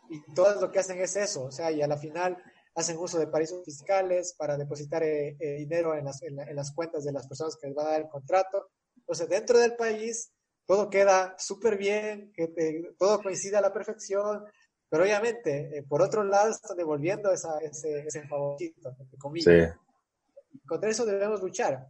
y 0.09 0.21
todas 0.33 0.59
lo 0.59 0.71
que 0.71 0.79
hacen 0.79 0.99
es 0.99 1.15
eso. 1.15 1.43
O 1.43 1.51
sea, 1.51 1.71
y 1.71 1.83
a 1.83 1.87
la 1.87 1.97
final 1.97 2.37
hacen 2.73 2.97
uso 2.97 3.19
de 3.19 3.27
paraísos 3.27 3.63
fiscales 3.63 4.33
para 4.37 4.57
depositar 4.57 5.03
eh, 5.03 5.37
eh, 5.39 5.55
dinero 5.57 5.95
en 5.95 6.05
las, 6.05 6.21
en, 6.23 6.39
en 6.39 6.55
las 6.55 6.71
cuentas 6.71 7.03
de 7.03 7.11
las 7.11 7.27
personas 7.27 7.55
que 7.57 7.67
les 7.67 7.75
van 7.75 7.87
a 7.87 7.91
dar 7.91 8.01
el 8.01 8.09
contrato 8.09 8.69
entonces, 9.09 9.29
dentro 9.29 9.57
del 9.57 9.75
país 9.75 10.31
todo 10.67 10.87
queda 10.87 11.33
súper 11.39 11.77
bien, 11.77 12.31
que 12.31 12.93
todo 12.99 13.23
coincide 13.23 13.57
a 13.57 13.61
la 13.61 13.73
perfección, 13.73 14.45
pero 14.87 15.01
obviamente, 15.01 15.79
eh, 15.79 15.81
por 15.81 16.03
otro 16.03 16.23
lado, 16.23 16.51
están 16.51 16.77
devolviendo 16.77 17.31
esa, 17.31 17.57
ese, 17.57 18.01
ese 18.01 18.27
favorito, 18.27 18.95
entre 18.99 19.17
comillas. 19.17 19.73
Sí. 19.73 20.59
Contra 20.67 20.91
eso 20.91 21.07
debemos 21.07 21.41
luchar. 21.41 21.87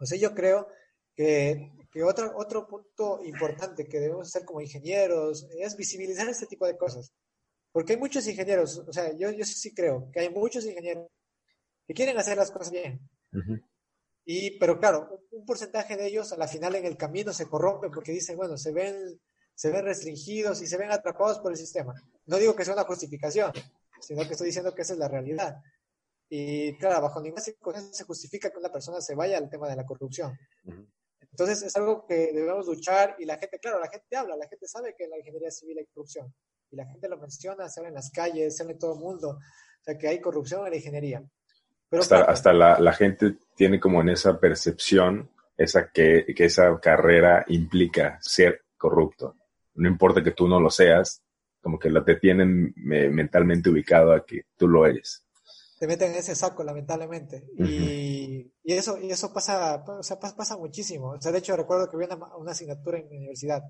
O 0.00 0.04
sea, 0.04 0.18
yo 0.18 0.34
creo 0.34 0.66
que, 1.14 1.70
que 1.92 2.02
otro, 2.02 2.32
otro 2.36 2.66
punto 2.66 3.20
importante 3.24 3.84
que 3.84 4.00
debemos 4.00 4.26
hacer 4.26 4.44
como 4.44 4.60
ingenieros 4.60 5.46
es 5.56 5.76
visibilizar 5.76 6.28
este 6.28 6.46
tipo 6.46 6.66
de 6.66 6.76
cosas. 6.76 7.12
Porque 7.70 7.92
hay 7.92 8.00
muchos 8.00 8.26
ingenieros, 8.26 8.78
o 8.78 8.92
sea, 8.92 9.12
yo, 9.16 9.30
yo 9.30 9.44
sí 9.44 9.72
creo 9.72 10.10
que 10.10 10.18
hay 10.18 10.30
muchos 10.30 10.64
ingenieros 10.64 11.06
que 11.86 11.94
quieren 11.94 12.18
hacer 12.18 12.36
las 12.36 12.50
cosas 12.50 12.72
bien. 12.72 13.00
Y, 14.30 14.58
pero 14.58 14.78
claro, 14.78 15.24
un, 15.30 15.46
porcentaje 15.46 15.96
de 15.96 16.06
ellos 16.06 16.34
a 16.34 16.36
la 16.36 16.46
final 16.46 16.74
en 16.74 16.84
el 16.84 16.98
camino 16.98 17.32
se 17.32 17.46
corrompe 17.46 17.88
porque 17.88 18.12
dicen, 18.12 18.36
bueno, 18.36 18.58
se 18.58 18.72
ven, 18.72 19.18
se 19.54 19.70
ven 19.70 19.82
restringidos 19.82 20.60
y 20.60 20.66
se 20.66 20.76
ven 20.76 20.92
atrapados 20.92 21.38
por 21.38 21.50
el 21.50 21.56
sistema. 21.56 21.94
No 22.26 22.36
digo 22.36 22.54
que 22.54 22.62
sea 22.62 22.74
una 22.74 22.84
justificación, 22.84 23.50
sino 24.02 24.26
que 24.26 24.32
estoy 24.32 24.48
diciendo 24.48 24.74
que 24.74 24.82
esa 24.82 24.92
es 24.92 24.98
la 24.98 25.08
realidad. 25.08 25.56
Y 26.28 26.76
claro, 26.76 27.00
bajo 27.00 27.22
ninguna 27.22 27.40
circunstancia 27.40 27.94
se 27.94 28.04
justifica 28.04 28.50
que 28.50 28.58
una 28.58 28.70
persona 28.70 29.00
se 29.00 29.14
vaya 29.14 29.38
al 29.38 29.48
tema 29.48 29.66
de 29.66 29.76
la 29.76 29.86
corrupción. 29.86 30.38
Entonces 31.30 31.62
es 31.62 31.74
algo 31.76 32.04
que 32.04 32.30
debemos 32.30 32.66
luchar 32.66 33.16
y 33.18 33.24
la 33.24 33.38
gente, 33.38 33.58
claro, 33.58 33.80
la 33.80 33.88
gente 33.88 34.14
habla, 34.14 34.36
la 34.36 34.46
gente 34.46 34.68
sabe 34.68 34.94
que 34.94 35.04
en 35.04 35.10
la 35.10 35.18
ingeniería 35.20 35.50
civil 35.50 35.78
hay 35.78 35.86
corrupción. 35.86 36.34
Y 36.70 36.76
la 36.76 36.84
gente 36.84 37.08
lo 37.08 37.16
menciona, 37.16 37.66
se 37.70 37.80
habla 37.80 37.88
en 37.88 37.94
las 37.94 38.10
calles, 38.10 38.54
se 38.54 38.62
habla 38.62 38.74
en 38.74 38.78
todo 38.78 38.92
el 38.92 39.00
mundo. 39.00 39.30
O 39.30 39.84
sea, 39.84 39.96
que 39.96 40.06
hay 40.06 40.20
corrupción 40.20 40.66
en 40.66 40.72
la 40.72 40.76
ingeniería 40.76 41.26
hasta, 41.90 42.22
hasta 42.22 42.52
la, 42.52 42.78
la, 42.78 42.92
gente 42.92 43.36
tiene 43.56 43.80
como 43.80 44.00
en 44.00 44.10
esa 44.10 44.38
percepción 44.38 45.30
esa 45.56 45.90
que, 45.90 46.26
que, 46.36 46.44
esa 46.44 46.78
carrera 46.80 47.44
implica 47.48 48.18
ser 48.20 48.62
corrupto. 48.76 49.36
No 49.74 49.88
importa 49.88 50.22
que 50.22 50.32
tú 50.32 50.48
no 50.48 50.60
lo 50.60 50.70
seas, 50.70 51.22
como 51.60 51.78
que 51.78 51.90
la 51.90 52.04
te 52.04 52.16
tienen 52.16 52.72
mentalmente 52.76 53.70
ubicado 53.70 54.12
a 54.12 54.24
que 54.24 54.42
tú 54.56 54.68
lo 54.68 54.86
eres. 54.86 55.24
Te 55.78 55.86
meten 55.86 56.12
en 56.12 56.18
ese 56.18 56.34
saco, 56.34 56.64
lamentablemente. 56.64 57.44
y, 57.58 58.52
y, 58.64 58.72
eso, 58.72 58.98
y 58.98 59.10
eso 59.10 59.32
pasa, 59.32 59.84
o 59.86 60.02
sea, 60.02 60.18
pasa, 60.18 60.56
muchísimo. 60.56 61.10
O 61.10 61.20
sea, 61.20 61.30
de 61.30 61.38
hecho, 61.38 61.56
recuerdo 61.56 61.88
que 61.88 61.96
había 61.96 62.16
una, 62.16 62.36
una 62.36 62.52
asignatura 62.52 62.98
en 62.98 63.08
mi 63.08 63.16
universidad 63.18 63.62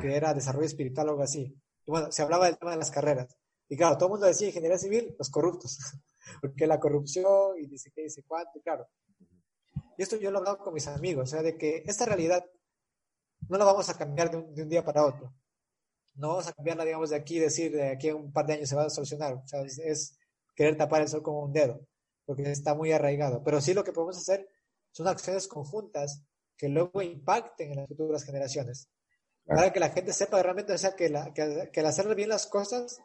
que 0.00 0.16
era 0.16 0.34
desarrollo 0.34 0.66
espiritual 0.66 1.08
o 1.08 1.10
algo 1.12 1.22
así. 1.22 1.54
Y 1.86 1.90
bueno, 1.90 2.10
se 2.10 2.22
hablaba 2.22 2.46
del 2.46 2.58
tema 2.58 2.72
de 2.72 2.78
las 2.78 2.90
carreras. 2.90 3.36
Y 3.68 3.76
claro, 3.76 3.96
todo 3.96 4.08
el 4.08 4.12
mundo 4.12 4.26
decía 4.26 4.48
ingeniería 4.48 4.78
civil, 4.78 5.14
los 5.18 5.30
corruptos. 5.30 5.78
porque 6.40 6.66
la 6.66 6.80
corrupción 6.80 7.58
y 7.58 7.66
dice 7.66 7.90
que 7.94 8.02
dice 8.02 8.22
cuánto, 8.26 8.60
claro. 8.62 8.86
Y 9.98 10.02
esto 10.02 10.16
yo 10.16 10.30
lo 10.30 10.38
he 10.38 10.40
hablado 10.40 10.58
con 10.58 10.74
mis 10.74 10.86
amigos, 10.86 11.24
o 11.24 11.26
sea, 11.26 11.42
de 11.42 11.56
que 11.56 11.82
esta 11.86 12.04
realidad 12.04 12.44
no 13.48 13.58
la 13.58 13.64
vamos 13.64 13.88
a 13.88 13.96
cambiar 13.96 14.30
de 14.30 14.62
un, 14.62 14.68
día 14.68 14.84
para 14.84 15.04
otro. 15.04 15.32
No 16.14 16.28
vamos 16.28 16.48
a 16.48 16.52
cambiarla, 16.52 16.84
digamos, 16.84 17.10
de 17.10 17.16
aquí, 17.16 17.38
decir, 17.38 17.72
de 17.72 17.90
aquí 17.90 18.08
a 18.08 18.16
un 18.16 18.32
par 18.32 18.46
de 18.46 18.54
años 18.54 18.68
se 18.68 18.76
va 18.76 18.84
a 18.84 18.90
solucionar. 18.90 19.34
O 19.34 19.46
sea, 19.46 19.62
es, 19.62 20.18
querer 20.54 20.76
tapar 20.76 21.02
el 21.02 21.08
sol 21.08 21.22
con 21.22 21.36
un 21.36 21.52
dedo, 21.52 21.80
porque 22.24 22.50
está 22.50 22.74
muy 22.74 22.92
arraigado. 22.92 23.42
Pero 23.44 23.60
sí 23.60 23.74
lo 23.74 23.84
que 23.84 23.92
podemos 23.92 24.16
hacer 24.16 24.48
son 24.90 25.08
acciones 25.08 25.46
conjuntas 25.46 26.22
que 26.56 26.68
luego 26.68 27.02
impacten 27.02 27.72
en 27.72 27.76
las 27.76 27.88
futuras 27.88 28.24
generaciones. 28.24 28.88
Para 29.44 29.72
que 29.72 29.78
la 29.78 29.90
gente 29.90 30.12
sepa 30.12 30.42
realmente, 30.42 30.72
o 30.72 30.78
sea, 30.78 30.96
que, 30.96 31.08
la, 31.08 31.32
que, 31.32 31.70
que 31.72 31.80
al 31.80 31.86
hacer 31.86 32.12
bien 32.14 32.30
las 32.30 32.46
cosas, 32.46 32.98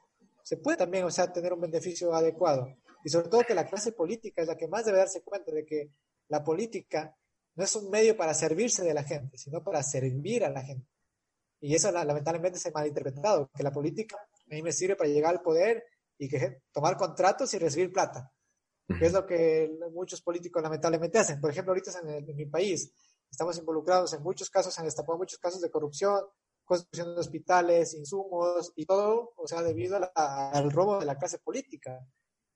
se 0.43 0.57
puede 0.57 0.77
también, 0.77 1.03
o 1.03 1.11
sea, 1.11 1.31
tener 1.31 1.53
un 1.53 1.61
beneficio 1.61 2.13
adecuado 2.13 2.75
y 3.03 3.09
sobre 3.09 3.29
todo 3.29 3.43
que 3.43 3.55
la 3.55 3.67
clase 3.67 3.91
política 3.91 4.41
es 4.41 4.47
la 4.47 4.57
que 4.57 4.67
más 4.67 4.85
debe 4.85 4.99
darse 4.99 5.21
cuenta 5.21 5.51
de 5.51 5.65
que 5.65 5.91
la 6.27 6.43
política 6.43 7.15
no 7.55 7.63
es 7.63 7.75
un 7.75 7.89
medio 7.89 8.15
para 8.15 8.33
servirse 8.33 8.83
de 8.83 8.93
la 8.93 9.03
gente, 9.03 9.37
sino 9.37 9.63
para 9.63 9.83
servir 9.83 10.45
a 10.45 10.49
la 10.49 10.61
gente. 10.61 10.87
Y 11.59 11.75
eso 11.75 11.91
lamentablemente 11.91 12.57
se 12.57 12.69
ha 12.69 12.71
malinterpretado, 12.71 13.49
que 13.53 13.63
la 13.63 13.71
política 13.71 14.17
a 14.17 14.55
mí 14.55 14.61
me 14.63 14.71
sirve 14.71 14.95
para 14.95 15.09
llegar 15.09 15.35
al 15.35 15.41
poder 15.41 15.83
y 16.17 16.27
que 16.27 16.61
tomar 16.71 16.97
contratos 16.97 17.53
y 17.53 17.59
recibir 17.59 17.91
plata, 17.91 18.31
que 18.87 19.05
es 19.05 19.13
lo 19.13 19.25
que 19.25 19.71
muchos 19.93 20.21
políticos 20.21 20.61
lamentablemente 20.61 21.19
hacen. 21.19 21.39
Por 21.39 21.51
ejemplo, 21.51 21.71
ahorita 21.71 21.91
en, 21.99 22.35
mi 22.35 22.45
país 22.45 22.91
estamos 23.29 23.57
involucrados 23.57 24.13
en 24.13 24.23
muchos 24.23 24.49
casos, 24.49 24.77
han 24.79 24.85
destapado 24.85 25.17
muchos 25.17 25.39
casos 25.39 25.61
de 25.61 25.69
corrupción, 25.69 26.21
construcción 26.63 27.13
de 27.13 27.21
hospitales, 27.21 27.93
insumos 27.93 28.71
y 28.75 28.85
todo, 28.85 29.33
o 29.35 29.47
sea, 29.47 29.61
debido 29.61 29.99
al 30.15 30.71
robo 30.71 30.99
de 30.99 31.05
la 31.05 31.17
clase 31.17 31.37
política 31.39 31.99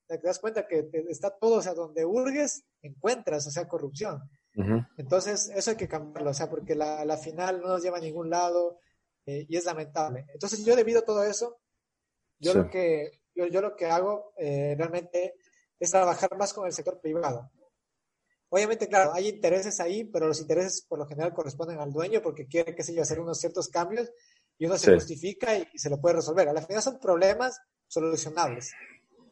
te 0.08 0.20
das 0.20 0.40
cuenta 0.40 0.68
que 0.68 0.90
está 1.10 1.32
todo, 1.32 1.56
o 1.56 1.62
sea, 1.62 1.74
donde 1.74 2.06
hurgues, 2.06 2.66
encuentras, 2.82 3.48
o 3.48 3.52
sea, 3.52 3.68
corrupción. 3.68 4.22
Entonces, 4.98 5.52
eso 5.54 5.72
hay 5.72 5.78
que 5.78 5.88
cambiarlo, 5.88 6.32
o 6.32 6.34
sea, 6.34 6.50
porque 6.50 6.76
la, 6.76 7.04
la 7.04 7.18
final 7.18 7.60
no 7.62 7.68
nos 7.68 7.84
lleva 7.84 7.98
a 7.98 8.02
ningún 8.02 8.30
lado 8.30 8.80
eh, 9.26 9.46
y 9.50 9.58
es 9.58 9.66
lamentable. 9.66 10.26
Entonces, 10.34 10.64
yo 10.64 10.76
debido 10.76 11.00
a 11.00 11.06
todo 11.06 11.24
eso, 11.24 11.60
yo 12.40 12.54
lo, 12.54 12.70
que, 12.70 13.22
yo, 13.34 13.48
yo 13.48 13.62
lo 13.62 13.76
que 13.76 13.88
hago 13.88 14.34
eh, 14.38 14.76
realmente 14.78 15.36
es 15.80 15.92
trabajar 15.92 16.38
más 16.38 16.54
con 16.54 16.66
el 16.66 16.74
sector 16.74 17.02
privado. 17.02 17.52
Obviamente, 18.50 18.88
claro, 18.88 19.14
hay 19.14 19.28
intereses 19.28 19.80
ahí, 19.80 20.06
pero 20.06 20.28
los 20.28 20.40
intereses 20.40 20.86
por 20.88 21.00
lo 21.00 21.06
general 21.08 21.34
corresponden 21.34 21.80
al 21.80 21.92
dueño 21.92 22.22
porque 22.22 22.48
quiere, 22.48 22.76
qué 22.76 22.84
sé 22.84 22.94
yo, 22.94 23.02
hacer 23.02 23.20
unos 23.20 23.40
ciertos 23.40 23.68
cambios 23.70 24.12
y 24.58 24.66
uno 24.66 24.78
se 24.78 24.94
justifica 24.94 25.58
y, 25.58 25.68
se 25.78 25.90
lo 25.90 26.00
puede 26.00 26.16
resolver. 26.16 26.48
A 26.48 26.54
la 26.54 26.62
final 26.62 26.82
son 26.82 27.00
problemas 27.00 27.60
solucionables. 27.88 28.72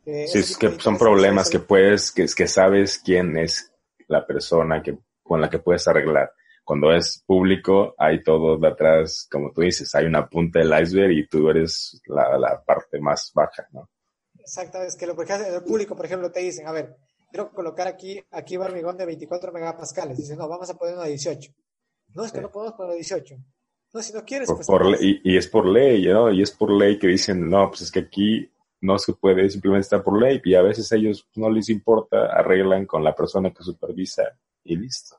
Sí, 0.04 0.40
es 0.40 0.58
que 0.58 0.80
son 0.80 0.98
problemas 0.98 1.50
que 1.50 1.60
puedes, 1.60 2.12
que, 2.12 2.26
que 2.36 2.48
sabes 2.48 3.00
quién 3.04 3.38
es 3.38 3.72
la 4.08 4.26
persona 4.26 4.82
que, 4.82 4.98
con 5.22 5.42
la 5.42 5.50
que 5.50 5.60
puedes 5.60 5.88
arreglar. 5.88 6.32
Cuando 6.64 6.94
es 6.94 7.22
público, 7.26 7.94
hay 7.98 8.24
todo 8.24 8.58
de 8.58 8.68
atrás, 8.68 9.28
como 9.30 9.52
tú 9.52 9.62
dices, 9.62 9.94
hay 9.96 10.06
una 10.06 10.30
punta 10.30 10.60
del 10.60 10.82
iceberg 10.82 11.12
y 11.12 11.28
tú 11.28 11.50
eres 11.50 12.02
la, 12.06 12.38
la 12.38 12.64
parte 12.64 13.00
más 13.00 13.32
baja, 13.34 13.68
¿no? 13.72 13.90
Exactamente, 14.40 14.90
es 14.90 14.96
que 14.98 15.08
lo 15.08 15.16
que 15.16 15.32
hace 15.32 15.54
el 15.54 15.64
público, 15.64 15.96
por 15.96 16.06
ejemplo, 16.06 16.32
te 16.32 16.42
dicen, 16.42 16.68
a 16.68 16.72
ver, 16.72 16.96
quiero 17.34 17.52
colocar 17.52 17.88
aquí, 17.88 18.22
aquí 18.32 18.58
barbigón 18.58 18.98
de 18.98 19.06
24 19.06 19.52
megapascales. 19.52 20.18
Dice, 20.18 20.36
no, 20.36 20.48
vamos 20.48 20.70
a 20.70 20.78
poner 20.78 20.94
uno 20.94 21.04
de 21.04 21.10
18. 21.10 21.52
No, 22.14 22.24
es 22.24 22.32
que 22.32 22.42
no 22.42 22.52
podemos 22.52 22.76
poner 22.76 22.96
18. 22.96 23.36
No, 23.94 24.02
si 24.02 24.14
no 24.14 24.24
quieres, 24.24 24.50
pues. 24.52 24.68
y, 25.02 25.38
es 25.38 25.48
por 25.48 25.68
ley, 25.68 26.06
¿no? 26.08 26.32
Y 26.32 26.42
es 26.42 26.52
por 26.52 26.72
ley 26.72 26.98
que 26.98 27.08
dicen, 27.08 27.50
no, 27.50 27.70
pues 27.70 27.82
es 27.82 27.92
que 27.92 28.00
aquí 28.00 28.52
no 28.84 29.00
se 29.00 29.14
puede, 29.14 29.50
simplemente 29.50 29.86
está 29.86 30.04
por 30.04 30.22
ley. 30.22 30.42
Y 30.44 30.56
a 30.56 30.62
veces 30.62 30.92
a 30.92 30.98
ellos 30.98 31.28
no 31.36 31.50
les 31.50 31.70
importa, 31.70 32.26
arreglan 32.26 32.86
con 32.86 33.04
la 33.04 33.16
persona 33.16 33.52
que 33.52 33.64
supervisa 33.64 34.24
y 34.64 34.76
listo. 34.76 35.16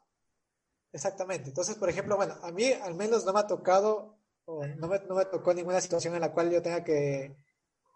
Exactamente. 0.92 1.48
Entonces, 1.48 1.76
por 1.76 1.88
ejemplo, 1.88 2.16
bueno, 2.16 2.34
a 2.42 2.52
mí 2.52 2.66
al 2.72 2.94
menos 2.94 3.24
no 3.24 3.32
me 3.32 3.40
ha 3.40 3.46
tocado, 3.46 4.18
no 4.46 4.86
me, 4.86 5.00
no 5.08 5.16
me 5.16 5.24
tocó 5.24 5.54
ninguna 5.54 5.80
situación 5.80 6.14
en 6.14 6.20
la 6.20 6.32
cual 6.32 6.50
yo 6.50 6.62
tenga 6.62 6.84
que, 6.84 7.34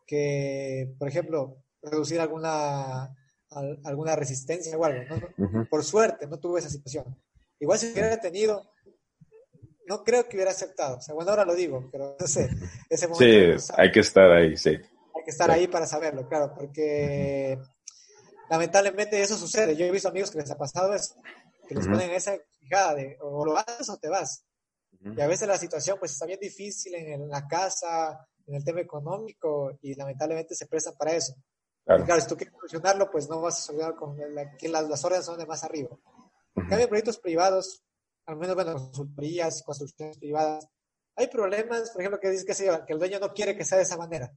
que 0.07 0.95
por 0.99 1.09
ejemplo, 1.09 1.63
reducir 1.83 2.19
alguna 2.21 3.15
alguna 3.85 4.17
resistencia 4.17 4.77
o 4.77 4.85
algo. 4.85 5.05
Por 5.71 5.85
suerte, 5.85 6.27
no 6.27 6.39
tuve 6.39 6.61
esa 6.61 6.69
situación. 6.69 7.05
Igual 7.61 7.79
si 7.79 7.93
hubiera 7.93 8.21
tenido, 8.21 8.71
no 9.87 10.05
creo 10.05 10.29
que 10.29 10.37
hubiera 10.37 10.51
aceptado. 10.51 10.99
O 10.99 11.01
sea, 11.01 11.15
bueno, 11.15 11.31
ahora 11.31 11.45
lo 11.45 11.55
digo, 11.55 11.89
pero 11.91 12.17
no 12.19 12.27
sé. 12.27 12.51
Ese 12.91 13.09
momento 13.09 13.59
sí, 13.59 13.73
hay 13.77 13.91
que 13.91 14.01
estar 14.01 14.31
ahí, 14.31 14.57
sí. 14.57 14.79
Que 15.29 15.33
estar 15.33 15.51
ahí 15.51 15.69
para 15.69 15.87
saberlo, 15.87 16.27
claro, 16.27 16.55
porque 16.55 17.61
lamentablemente 18.49 19.21
eso 19.21 19.37
sucede. 19.37 19.77
Yo 19.77 19.85
he 19.85 19.91
visto 19.91 20.09
amigos 20.09 20.31
que 20.31 20.39
les 20.39 20.51
ha 20.51 20.57
pasado 20.57 20.95
eso, 20.95 21.17
que 21.69 21.75
les 21.75 21.87
ponen 21.87 22.13
esa 22.13 22.33
fijada 22.59 22.95
de 22.95 23.19
o 23.21 23.45
lo 23.45 23.59
haces 23.59 23.91
o 23.91 23.99
te 23.99 24.09
vas. 24.09 24.47
Y 25.03 25.21
a 25.21 25.27
veces 25.27 25.47
la 25.47 25.59
situación 25.59 25.99
pues 25.99 26.13
está 26.13 26.25
bien 26.25 26.41
difícil 26.41 26.95
en, 26.95 27.29
la 27.29 27.47
casa, 27.47 28.27
en 28.47 28.55
el 28.55 28.65
tema 28.65 28.81
económico 28.81 29.77
y 29.83 29.95
lamentablemente 29.97 30.55
se 30.55 30.67
presta 30.67 30.93
para 30.93 31.13
eso. 31.13 31.35
Claro. 31.85 32.07
si 32.23 32.27
tú 32.27 32.35
quieres 32.35 32.55
solucionarlo, 32.55 33.11
pues 33.11 33.29
no 33.29 33.43
vas 33.43 33.59
a 33.59 33.61
solucionar 33.61 33.97
con 33.97 34.17
que 34.59 34.71
las, 34.71 34.89
las, 34.89 35.05
órdenes 35.05 35.27
son 35.27 35.39
de 35.39 35.45
más 35.45 35.63
arriba. 35.63 35.91
En 36.55 36.67
cambio, 36.69 36.89
proyectos 36.89 37.19
privados, 37.19 37.85
al 38.25 38.39
menos, 38.39 38.55
bueno, 38.55 38.73
consultorías, 38.73 39.63
construcciones 39.63 40.17
privadas, 40.17 40.67
hay 41.17 41.27
problemas, 41.27 41.91
por 41.91 42.01
ejemplo, 42.01 42.19
que 42.19 42.31
dices 42.31 42.47
que, 42.47 42.85
que 42.87 42.93
el 42.95 42.99
dueño 42.99 43.19
no 43.21 43.35
quiere 43.35 43.55
que 43.55 43.67
sea 43.67 43.77
de 43.77 43.85
esa 43.85 43.99
manera. 43.99 44.33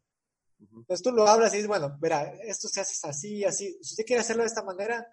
Entonces 0.61 1.01
tú 1.01 1.11
lo 1.11 1.27
hablas 1.27 1.53
y 1.53 1.57
dices, 1.57 1.67
bueno, 1.67 1.97
verá, 1.99 2.33
esto 2.43 2.67
se 2.67 2.81
hace 2.81 3.07
así, 3.07 3.43
así. 3.43 3.77
Si 3.81 3.93
usted 3.93 4.05
quiere 4.05 4.21
hacerlo 4.21 4.43
de 4.43 4.47
esta 4.47 4.63
manera, 4.63 5.07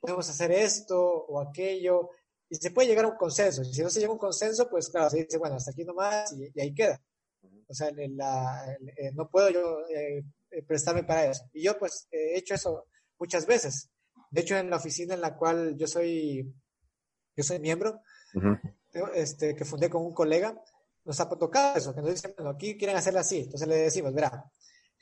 podemos 0.00 0.28
hacer 0.28 0.52
esto 0.52 1.00
o 1.00 1.40
aquello. 1.40 2.10
Y 2.48 2.56
se 2.56 2.70
puede 2.70 2.88
llegar 2.88 3.06
a 3.06 3.08
un 3.08 3.16
consenso. 3.16 3.62
Y 3.62 3.72
si 3.72 3.82
no 3.82 3.90
se 3.90 4.00
llega 4.00 4.10
a 4.10 4.14
un 4.14 4.18
consenso, 4.18 4.68
pues 4.68 4.88
claro, 4.88 5.10
se 5.10 5.24
dice, 5.24 5.38
bueno, 5.38 5.56
hasta 5.56 5.70
aquí 5.70 5.84
nomás 5.84 6.32
y, 6.32 6.50
y 6.54 6.60
ahí 6.60 6.74
queda. 6.74 7.00
O 7.72 7.74
sea, 7.74 7.90
la, 7.94 8.76
eh, 8.96 9.12
no 9.14 9.28
puedo 9.30 9.48
yo 9.48 9.88
eh, 9.88 10.22
eh, 10.50 10.62
prestarme 10.62 11.04
para 11.04 11.24
eso. 11.26 11.44
Y 11.54 11.62
yo 11.62 11.78
pues 11.78 12.06
he 12.10 12.36
hecho 12.36 12.54
eso 12.54 12.86
muchas 13.18 13.46
veces. 13.46 13.88
De 14.30 14.42
hecho, 14.42 14.56
en 14.56 14.68
la 14.68 14.76
oficina 14.76 15.14
en 15.14 15.22
la 15.22 15.34
cual 15.36 15.76
yo 15.76 15.86
soy, 15.86 16.54
yo 17.34 17.42
soy 17.42 17.58
miembro, 17.60 18.00
este, 19.14 19.54
que 19.54 19.64
fundé 19.64 19.88
con 19.88 20.04
un 20.04 20.12
colega, 20.12 20.54
nos 21.04 21.20
ha 21.20 21.28
tocado 21.28 21.78
eso, 21.78 21.94
que 21.94 22.02
nos 22.02 22.10
dicen, 22.10 22.34
bueno, 22.36 22.50
aquí 22.50 22.76
quieren 22.76 22.96
hacerlo 22.96 23.20
así. 23.20 23.40
Entonces 23.40 23.66
le 23.66 23.76
decimos, 23.76 24.12
verá, 24.12 24.44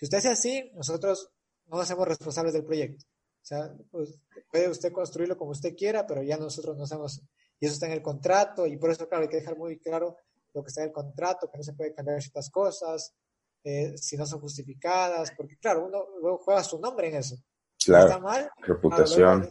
si 0.01 0.07
usted 0.07 0.17
hace 0.17 0.29
así, 0.31 0.71
nosotros 0.73 1.31
no 1.67 1.79
hacemos 1.79 2.09
responsables 2.09 2.55
del 2.55 2.65
proyecto. 2.65 3.05
O 3.05 3.45
sea, 3.45 3.71
pues, 3.91 4.19
puede 4.51 4.71
usted 4.71 4.93
construirlo 4.93 5.37
como 5.37 5.51
usted 5.51 5.77
quiera, 5.77 6.07
pero 6.07 6.23
ya 6.23 6.39
nosotros 6.39 6.75
no 6.75 6.85
hacemos, 6.85 7.21
y 7.59 7.67
eso 7.67 7.75
está 7.75 7.85
en 7.85 7.93
el 7.93 8.01
contrato, 8.01 8.67
y 8.67 8.79
por 8.79 8.91
eso, 8.91 9.07
claro, 9.07 9.25
hay 9.25 9.29
que 9.29 9.37
dejar 9.37 9.59
muy 9.59 9.79
claro 9.79 10.17
lo 10.55 10.63
que 10.63 10.69
está 10.69 10.81
en 10.81 10.89
el 10.89 10.95
contrato, 10.95 11.51
que 11.51 11.59
no 11.59 11.63
se 11.63 11.75
puede 11.75 11.93
cambiar 11.93 12.23
ciertas 12.23 12.49
cosas, 12.49 13.15
eh, 13.63 13.93
si 13.99 14.17
no 14.17 14.25
son 14.25 14.41
justificadas, 14.41 15.33
porque 15.37 15.59
claro, 15.59 15.85
uno 15.85 16.03
luego 16.19 16.39
juega 16.39 16.65
su 16.65 16.81
nombre 16.81 17.09
en 17.09 17.17
eso. 17.17 17.37
Claro, 17.85 18.07
está 18.07 18.19
mal, 18.21 18.51
reputación. 18.57 19.51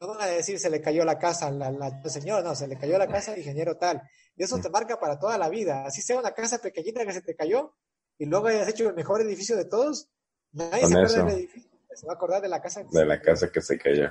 no 0.00 0.08
van 0.08 0.20
a 0.20 0.26
decir 0.26 0.58
se 0.58 0.68
le 0.68 0.82
cayó 0.82 1.02
la 1.02 1.18
casa 1.18 1.46
al, 1.46 1.58
la 1.58 2.02
señor, 2.10 2.44
no, 2.44 2.54
se 2.54 2.68
le 2.68 2.76
cayó 2.76 2.98
la 2.98 3.08
casa 3.08 3.32
al 3.32 3.38
ingeniero 3.38 3.78
tal. 3.78 4.02
Y 4.36 4.42
eso 4.42 4.58
te 4.58 4.68
marca 4.68 5.00
para 5.00 5.18
toda 5.18 5.38
la 5.38 5.48
vida. 5.48 5.86
Así 5.86 6.02
sea 6.02 6.18
una 6.18 6.32
casa 6.32 6.58
pequeñita 6.58 7.06
que 7.06 7.14
se 7.14 7.22
te 7.22 7.34
cayó 7.34 7.74
y 8.18 8.26
luego 8.26 8.46
hayas 8.46 8.68
hecho 8.68 8.88
el 8.88 8.94
mejor 8.94 9.20
edificio 9.20 9.56
de 9.56 9.64
todos, 9.64 10.08
nadie 10.52 10.86
se 10.86 10.94
acuerda 10.94 11.24
del 11.24 11.38
edificio, 11.38 11.70
se 11.94 12.06
va 12.06 12.12
a 12.12 12.16
acordar 12.16 12.42
de 12.42 12.48
la 12.48 12.60
casa 12.60 12.82
que 12.82 12.98
de 12.98 13.04
la 13.04 13.20
casa 13.20 13.50
que 13.50 13.60
se 13.60 13.78
cayó. 13.78 14.10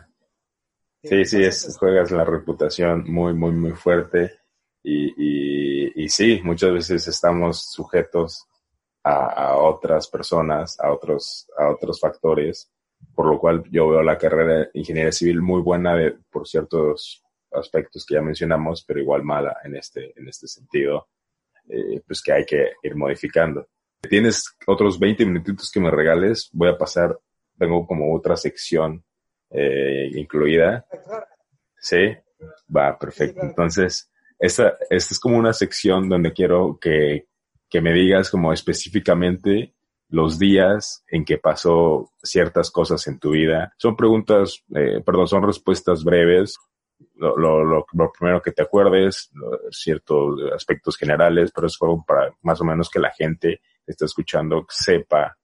Sí, 1.04 1.24
sí, 1.26 1.44
es, 1.44 1.78
juegas 1.78 2.10
la 2.12 2.26
reputación 2.26 3.04
muy, 3.12 3.34
muy, 3.34 3.52
muy 3.52 3.74
fuerte 3.74 4.40
y, 4.82 5.14
y, 5.18 6.04
y 6.04 6.10
sí, 6.10 6.42
muchas 6.44 6.72
veces 6.72 7.08
estamos 7.08 7.72
sujetos 7.72 8.48
a, 9.06 9.58
otras 9.58 10.08
personas, 10.08 10.80
a 10.80 10.92
otros, 10.92 11.48
a 11.58 11.70
otros 11.70 12.00
factores, 12.00 12.72
por 13.14 13.28
lo 13.28 13.40
cual 13.40 13.64
yo 13.70 13.90
veo 13.90 14.02
la 14.02 14.18
carrera 14.18 14.60
de 14.60 14.70
ingeniería 14.74 15.12
civil 15.12 15.42
muy 15.42 15.62
buena 15.62 15.96
de, 15.96 16.18
por 16.32 16.48
ciertos 16.48 17.24
aspectos 17.52 18.04
que 18.06 18.16
ya 18.16 18.22
mencionamos, 18.22 18.84
pero 18.84 19.00
igual 19.00 19.24
mala 19.24 19.58
en 19.64 19.76
este, 19.76 20.12
en 20.20 20.28
este 20.28 20.48
sentido, 20.48 21.08
eh, 21.70 22.02
pues 22.06 22.22
que 22.22 22.34
hay 22.34 22.46
que 22.46 22.74
ir 22.82 22.96
modificando. 22.96 23.68
Tienes 24.06 24.56
otros 24.68 25.00
20 25.00 25.26
minutitos 25.26 25.72
que 25.72 25.80
me 25.80 25.92
regales, 25.92 26.50
voy 26.54 26.70
a 26.70 26.78
pasar, 26.78 27.18
tengo 27.58 27.86
como 27.86 28.14
otra 28.16 28.36
sección 28.36 29.04
eh, 29.50 30.10
incluida. 30.14 30.86
Sí, 31.78 32.16
va, 32.76 32.98
perfecto. 32.98 33.42
Entonces, 33.42 34.12
esta, 34.40 34.78
esta 34.90 35.14
es 35.14 35.20
como 35.20 35.38
una 35.38 35.54
sección 35.54 36.10
donde 36.10 36.34
quiero 36.34 36.78
que, 36.80 37.28
que 37.70 37.82
me 37.82 37.94
digas 37.94 38.30
como 38.30 38.52
específicamente 38.52 39.74
los 40.10 40.38
días 40.38 41.04
en 41.08 41.26
que 41.26 41.38
pasó 41.38 42.12
ciertas 42.22 42.72
cosas 42.72 43.06
en 43.08 43.20
tu 43.20 43.32
vida. 43.32 43.74
Son 43.78 43.96
preguntas, 43.96 44.64
eh, 44.76 45.02
perdón, 45.06 45.28
son 45.28 45.44
respuestas 45.44 46.04
breves. 46.04 46.58
Lo, 47.16 47.38
lo, 47.38 47.64
lo, 47.64 47.86
primero 48.18 48.42
que 48.42 48.52
te 48.52 48.62
acuerdes, 48.62 49.30
ciertos 49.72 50.40
aspectos 50.54 50.96
generales, 50.98 51.52
pero 51.54 51.68
es 51.68 51.78
como 51.78 52.06
para 52.06 52.34
más 52.42 52.62
o 52.62 52.64
menos 52.64 52.90
que 52.90 53.00
la 53.00 53.12
gente 53.12 53.62
está 53.86 54.06
escuchando 54.06 54.66
sepa 54.70 55.38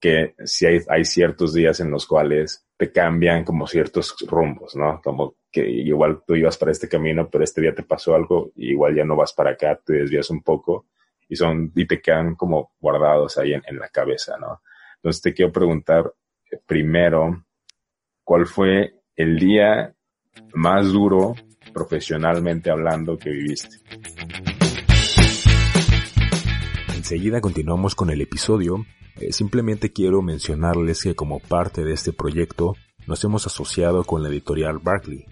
que 0.00 0.34
si 0.44 0.66
hay, 0.66 0.80
hay 0.88 1.04
ciertos 1.04 1.54
días 1.54 1.78
en 1.80 1.90
los 1.90 2.06
cuales 2.06 2.66
te 2.76 2.90
cambian 2.90 3.44
como 3.44 3.68
ciertos 3.68 4.16
rumbos, 4.26 4.74
¿no? 4.74 5.00
Como 5.00 5.36
que 5.52 5.68
igual 5.68 6.22
tú 6.26 6.34
ibas 6.34 6.58
para 6.58 6.72
este 6.72 6.88
camino, 6.88 7.28
pero 7.30 7.44
este 7.44 7.60
día 7.60 7.74
te 7.74 7.84
pasó 7.84 8.14
algo, 8.14 8.50
y 8.56 8.70
igual 8.70 8.96
ya 8.96 9.04
no 9.04 9.14
vas 9.14 9.32
para 9.32 9.52
acá, 9.52 9.78
te 9.84 9.92
desvías 9.92 10.30
un 10.30 10.42
poco 10.42 10.86
y 11.28 11.36
son 11.36 11.70
y 11.76 11.86
te 11.86 12.00
quedan 12.00 12.34
como 12.34 12.72
guardados 12.80 13.38
ahí 13.38 13.52
en, 13.54 13.78
la 13.78 13.88
cabeza, 13.88 14.36
¿no? 14.38 14.62
Entonces 14.96 15.22
te 15.22 15.32
quiero 15.32 15.52
preguntar 15.52 16.12
eh, 16.50 16.58
primero, 16.66 17.44
¿cuál 18.24 18.46
fue 18.46 18.96
el 19.14 19.38
día 19.38 19.94
más 20.54 20.92
duro 20.92 21.34
profesionalmente 21.72 22.70
hablando 22.70 23.16
que 23.16 23.30
viviste? 23.30 23.76
Enseguida 27.12 27.42
continuamos 27.42 27.94
con 27.94 28.08
el 28.08 28.22
episodio. 28.22 28.86
Eh, 29.20 29.34
simplemente 29.34 29.92
quiero 29.92 30.22
mencionarles 30.22 31.02
que 31.02 31.14
como 31.14 31.40
parte 31.40 31.84
de 31.84 31.92
este 31.92 32.14
proyecto 32.14 32.74
nos 33.06 33.22
hemos 33.22 33.46
asociado 33.46 34.04
con 34.04 34.22
la 34.22 34.30
editorial 34.30 34.78
Barkley, 34.78 35.26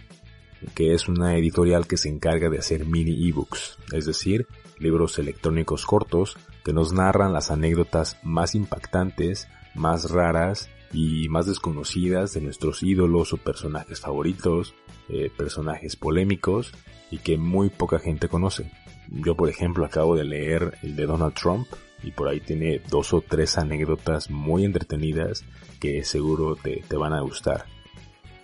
que 0.74 0.92
es 0.92 1.08
una 1.08 1.38
editorial 1.38 1.86
que 1.86 1.96
se 1.96 2.10
encarga 2.10 2.50
de 2.50 2.58
hacer 2.58 2.84
mini 2.84 3.26
ebooks, 3.26 3.78
es 3.94 4.04
decir, 4.04 4.46
libros 4.78 5.18
electrónicos 5.18 5.86
cortos 5.86 6.36
que 6.66 6.74
nos 6.74 6.92
narran 6.92 7.32
las 7.32 7.50
anécdotas 7.50 8.18
más 8.22 8.54
impactantes, 8.54 9.48
más 9.74 10.10
raras 10.10 10.68
y 10.92 11.30
más 11.30 11.46
desconocidas 11.46 12.34
de 12.34 12.42
nuestros 12.42 12.82
ídolos 12.82 13.32
o 13.32 13.38
personajes 13.38 14.00
favoritos, 14.00 14.74
eh, 15.08 15.30
personajes 15.34 15.96
polémicos 15.96 16.74
y 17.10 17.20
que 17.20 17.38
muy 17.38 17.70
poca 17.70 17.98
gente 17.98 18.28
conoce. 18.28 18.70
Yo 19.10 19.34
por 19.34 19.48
ejemplo 19.48 19.84
acabo 19.84 20.16
de 20.16 20.24
leer 20.24 20.78
el 20.82 20.96
de 20.96 21.06
Donald 21.06 21.34
Trump 21.34 21.66
y 22.02 22.12
por 22.12 22.28
ahí 22.28 22.40
tiene 22.40 22.80
dos 22.88 23.12
o 23.12 23.20
tres 23.20 23.58
anécdotas 23.58 24.30
muy 24.30 24.64
entretenidas 24.64 25.44
que 25.78 26.04
seguro 26.04 26.56
te, 26.56 26.82
van 26.96 27.12
a 27.12 27.20
gustar. 27.20 27.66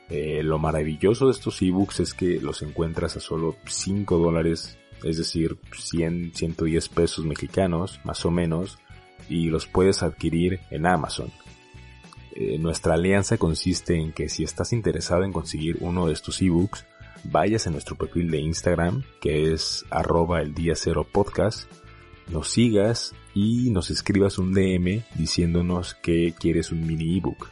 Eh, 0.08 0.42
lo 0.42 0.58
maravilloso 0.58 1.26
de 1.26 1.32
estos 1.32 1.60
ebooks 1.62 2.00
es 2.00 2.14
que 2.14 2.40
los 2.40 2.62
encuentras 2.62 3.16
a 3.16 3.20
solo 3.20 3.56
5 3.66 4.18
dólares 4.18 4.78
es 5.04 5.18
decir, 5.18 5.58
100, 5.72 6.32
110 6.34 6.88
pesos 6.88 7.24
mexicanos, 7.24 8.00
más 8.04 8.24
o 8.24 8.30
menos, 8.30 8.78
y 9.28 9.48
los 9.48 9.66
puedes 9.66 10.02
adquirir 10.02 10.60
en 10.70 10.86
Amazon. 10.86 11.30
Eh, 12.34 12.58
nuestra 12.58 12.94
alianza 12.94 13.38
consiste 13.38 13.96
en 13.96 14.12
que 14.12 14.28
si 14.28 14.44
estás 14.44 14.72
interesado 14.72 15.24
en 15.24 15.32
conseguir 15.32 15.78
uno 15.80 16.06
de 16.06 16.12
estos 16.12 16.40
ebooks, 16.42 16.86
vayas 17.24 17.66
a 17.66 17.70
nuestro 17.70 17.96
perfil 17.96 18.30
de 18.30 18.40
Instagram, 18.40 19.02
que 19.20 19.52
es 19.52 19.84
arroba 19.90 20.40
el 20.40 20.54
día 20.54 20.74
cero 20.74 21.06
podcast, 21.10 21.70
nos 22.28 22.48
sigas 22.48 23.14
y 23.34 23.70
nos 23.70 23.90
escribas 23.90 24.38
un 24.38 24.52
DM 24.52 25.04
diciéndonos 25.14 25.94
que 25.94 26.34
quieres 26.38 26.72
un 26.72 26.86
mini 26.86 27.18
ebook. 27.18 27.48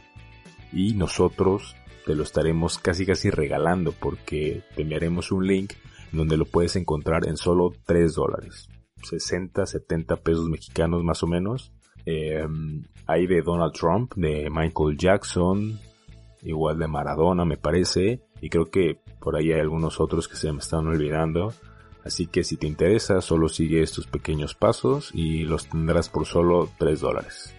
Y 0.73 0.93
nosotros 0.93 1.75
te 2.05 2.15
lo 2.15 2.23
estaremos 2.23 2.77
casi 2.77 3.05
casi 3.05 3.29
regalando 3.29 3.91
porque 3.93 4.63
te 4.75 4.83
enviaremos 4.83 5.31
un 5.31 5.47
link 5.47 5.73
donde 6.11 6.37
lo 6.37 6.45
puedes 6.45 6.75
encontrar 6.75 7.27
en 7.27 7.37
solo 7.37 7.73
3 7.85 8.13
dólares. 8.13 8.69
60, 9.03 9.65
70 9.65 10.17
pesos 10.17 10.49
mexicanos 10.49 11.03
más 11.03 11.23
o 11.23 11.27
menos. 11.27 11.71
Em, 12.05 12.83
hay 13.07 13.27
de 13.27 13.41
Donald 13.41 13.73
Trump, 13.73 14.13
de 14.15 14.49
Michael 14.49 14.97
Jackson, 14.97 15.79
igual 16.43 16.77
de 16.77 16.87
Maradona 16.87 17.45
me 17.45 17.57
parece, 17.57 18.21
y 18.41 18.49
creo 18.49 18.65
que 18.65 18.99
por 19.25 19.35
ahí 19.35 19.51
hay 19.51 19.59
algunos 19.59 19.99
otros 19.99 20.27
que 20.27 20.35
se 20.35 20.51
me 20.51 20.59
están 20.59 20.85
olvidando. 20.85 21.51
Así 22.03 22.27
que 22.27 22.43
si 22.43 22.57
te 22.57 22.67
interesa, 22.67 23.21
solo 23.21 23.49
sigue 23.49 23.81
estos 23.81 24.05
pequeños 24.05 24.53
pasos 24.53 25.09
y 25.15 25.45
los 25.45 25.67
tendrás 25.67 26.09
por 26.09 26.27
solo 26.27 26.69
3 26.77 26.99
dólares. 26.99 27.51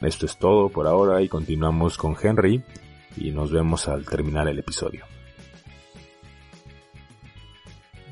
Esto 0.00 0.24
es 0.24 0.38
todo 0.38 0.70
por 0.70 0.86
ahora 0.86 1.20
y 1.20 1.28
continuamos 1.28 1.98
con 1.98 2.16
Henry 2.20 2.64
y 3.18 3.32
nos 3.32 3.52
vemos 3.52 3.86
al 3.86 4.06
terminar 4.06 4.48
el 4.48 4.60
episodio. 4.60 5.04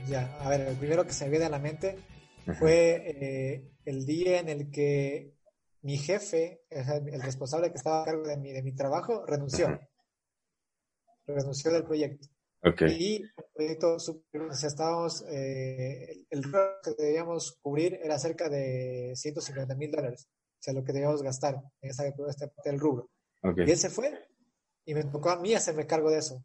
Ya, 0.06 0.36
a 0.42 0.50
ver, 0.50 0.60
el 0.68 0.76
primero 0.76 1.06
que 1.06 1.14
se 1.14 1.24
me 1.24 1.30
viene 1.30 1.46
a 1.46 1.50
la 1.50 1.58
mente 1.58 1.96
fue 2.58 3.04
eh, 3.06 3.72
el 3.86 4.04
día 4.04 4.40
en 4.40 4.50
el 4.50 4.70
que 4.70 5.32
mi 5.80 5.96
jefe, 5.96 6.60
el 6.68 7.22
responsable 7.22 7.70
que 7.70 7.78
estaba 7.78 8.02
a 8.02 8.04
cargo 8.04 8.28
de 8.28 8.36
mi, 8.36 8.52
de 8.52 8.62
mi 8.62 8.74
trabajo, 8.74 9.24
renunció. 9.24 9.80
Renunció 11.26 11.72
del 11.72 11.84
proyecto. 11.84 12.28
Y 12.88 13.22
el 13.22 13.44
proyecto, 13.54 13.94
o 13.94 13.98
sea, 14.52 14.68
estábamos, 14.68 15.24
eh, 15.28 16.24
el, 16.30 16.44
el 16.44 16.52
que 16.96 17.02
debíamos 17.02 17.58
cubrir 17.62 17.98
era 18.02 18.18
cerca 18.18 18.48
de 18.48 19.12
150 19.14 19.74
mil 19.76 19.90
dólares, 19.90 20.28
o 20.28 20.62
sea, 20.62 20.74
lo 20.74 20.82
que 20.82 20.92
debíamos 20.92 21.22
gastar 21.22 21.62
en 21.80 21.90
esta, 21.90 22.04
parte 22.12 22.70
del 22.70 22.80
rubro. 22.80 23.10
Y 23.56 23.70
él 23.70 23.76
se 23.76 23.90
fue 23.90 24.12
y 24.84 24.94
me 24.94 25.04
tocó 25.04 25.30
a 25.30 25.38
mí 25.38 25.54
hacerme 25.54 25.86
cargo 25.86 26.10
de 26.10 26.18
eso. 26.18 26.44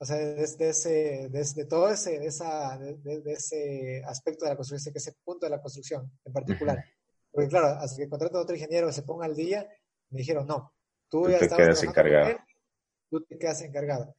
O 0.00 0.04
sea, 0.04 0.16
desde 0.16 0.68
ese, 0.68 1.28
desde 1.30 1.64
todo 1.64 1.88
ese, 1.88 2.24
esa, 2.24 2.78
de, 2.78 3.22
ese 3.26 4.02
aspecto 4.06 4.44
de 4.44 4.52
la 4.52 4.56
construcción, 4.56 4.92
ese 4.94 5.14
punto 5.24 5.46
de 5.46 5.50
la 5.50 5.60
construcción 5.60 6.08
en 6.24 6.32
particular. 6.32 6.84
Porque 7.32 7.48
claro, 7.48 7.66
hasta 7.80 7.96
que 7.96 8.08
contrato 8.08 8.38
a 8.38 8.42
otro 8.42 8.54
ingeniero 8.54 8.92
se 8.92 9.02
ponga 9.02 9.26
al 9.26 9.34
día, 9.34 9.68
me 10.10 10.18
dijeron, 10.18 10.46
no, 10.46 10.72
tú, 11.08 11.28
ya 11.28 11.40
te 11.40 11.48
quedas 11.48 11.82
encargado. 11.82 12.38
tú 13.10 13.24
te 13.24 13.36
quedas 13.36 13.60
encargado. 13.62 14.14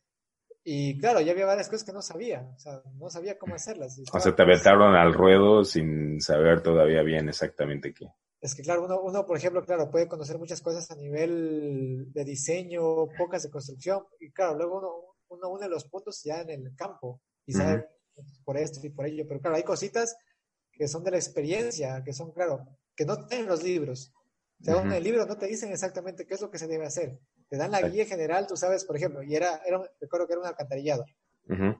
Y 0.63 0.99
claro, 0.99 1.21
ya 1.21 1.31
había 1.31 1.45
varias 1.45 1.69
cosas 1.69 1.85
que 1.85 1.93
no 1.93 2.01
sabía, 2.01 2.41
o 2.55 2.59
sea, 2.59 2.81
no 2.95 3.09
sabía 3.09 3.37
cómo 3.37 3.55
hacerlas. 3.55 3.99
O 4.11 4.19
sea, 4.19 4.35
te 4.35 4.41
aventaron 4.41 4.95
al 4.95 5.13
ruedo 5.13 5.63
sin 5.63 6.19
saber 6.21 6.61
todavía 6.61 7.01
bien 7.01 7.29
exactamente 7.29 7.93
qué. 7.93 8.07
Es 8.41 8.55
que 8.55 8.61
claro, 8.61 8.85
uno, 8.85 9.01
uno, 9.01 9.25
por 9.25 9.37
ejemplo, 9.37 9.65
claro, 9.65 9.89
puede 9.89 10.07
conocer 10.07 10.37
muchas 10.37 10.61
cosas 10.61 10.89
a 10.91 10.95
nivel 10.95 12.11
de 12.13 12.23
diseño, 12.23 13.07
pocas 13.17 13.43
de 13.43 13.49
construcción, 13.49 14.03
y 14.19 14.31
claro, 14.31 14.57
luego 14.57 14.77
uno, 14.79 14.91
uno 15.29 15.49
une 15.49 15.67
los 15.67 15.85
puntos 15.85 16.21
ya 16.23 16.41
en 16.41 16.49
el 16.49 16.75
campo 16.75 17.21
y 17.45 17.53
sabe 17.53 17.85
por 18.43 18.57
esto 18.57 18.85
y 18.85 18.89
por 18.89 19.05
ello, 19.05 19.25
pero 19.27 19.39
claro, 19.39 19.55
hay 19.55 19.63
cositas 19.63 20.15
que 20.71 20.87
son 20.87 21.03
de 21.03 21.11
la 21.11 21.17
experiencia, 21.17 22.01
que 22.03 22.13
son, 22.13 22.31
claro, 22.31 22.65
que 22.95 23.05
no 23.05 23.25
tienen 23.25 23.47
los 23.47 23.63
libros. 23.63 24.13
O 24.61 24.63
sea, 24.63 24.81
en 24.81 24.91
el 24.91 25.03
libro 25.03 25.25
no 25.25 25.37
te 25.37 25.47
dicen 25.47 25.71
exactamente 25.71 26.25
qué 26.25 26.33
es 26.33 26.41
lo 26.41 26.51
que 26.51 26.57
se 26.57 26.67
debe 26.67 26.85
hacer. 26.85 27.19
Te 27.49 27.57
dan 27.57 27.71
la 27.71 27.81
guía 27.81 28.05
general, 28.05 28.45
tú 28.47 28.55
sabes, 28.55 28.85
por 28.85 28.95
ejemplo, 28.95 29.23
y 29.23 29.35
era, 29.35 29.61
era 29.65 29.81
recuerdo 29.99 30.27
que 30.27 30.33
era 30.33 30.41
un 30.41 30.47
alcantarillado. 30.47 31.05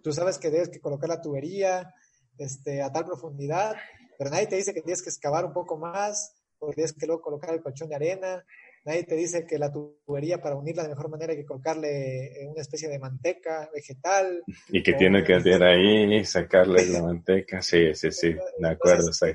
Tú 0.02 0.12
sabes 0.12 0.40
que 0.40 0.50
debes 0.50 0.70
que 0.70 0.80
colocar 0.80 1.10
la 1.10 1.22
tubería 1.22 1.94
este, 2.40 2.82
a 2.82 2.92
tal 2.92 3.06
profundidad, 3.06 3.76
pero 4.18 4.32
nadie 4.32 4.48
te 4.48 4.56
dice 4.56 4.74
que 4.74 4.82
tienes 4.82 5.04
que 5.04 5.10
excavar 5.10 5.46
un 5.46 5.54
poco 5.54 5.78
más, 5.78 6.34
o 6.58 6.72
tienes 6.72 6.94
que 6.94 7.06
luego 7.06 7.22
colocar 7.22 7.54
el 7.54 7.62
colchón 7.62 7.90
de 7.90 7.96
arena, 7.96 8.44
nadie 8.84 9.04
te 9.04 9.16
dice 9.16 9.46
que 9.46 9.60
la 9.60 9.72
tubería 9.72 10.42
para 10.42 10.56
unirla 10.56 10.82
de 10.82 10.90
mejor 10.90 11.10
manera 11.10 11.34
hay 11.34 11.38
que 11.38 11.46
colocarle 11.46 12.48
una 12.48 12.62
especie 12.62 12.90
de 12.90 12.98
manteca 12.98 13.70
vegetal. 13.72 14.42
Y 14.70 14.82
que 14.82 14.94
tiene 14.94 15.24
que 15.24 15.40
tener 15.40 15.62
ahí, 15.62 16.26
sacarle 16.26 16.88
la 16.88 17.04
manteca, 17.04 17.62
sí, 17.62 17.94
sí, 17.94 18.12
sí, 18.12 18.36
de 18.58 18.70
acuerdo, 18.70 19.14
sí 19.14 19.28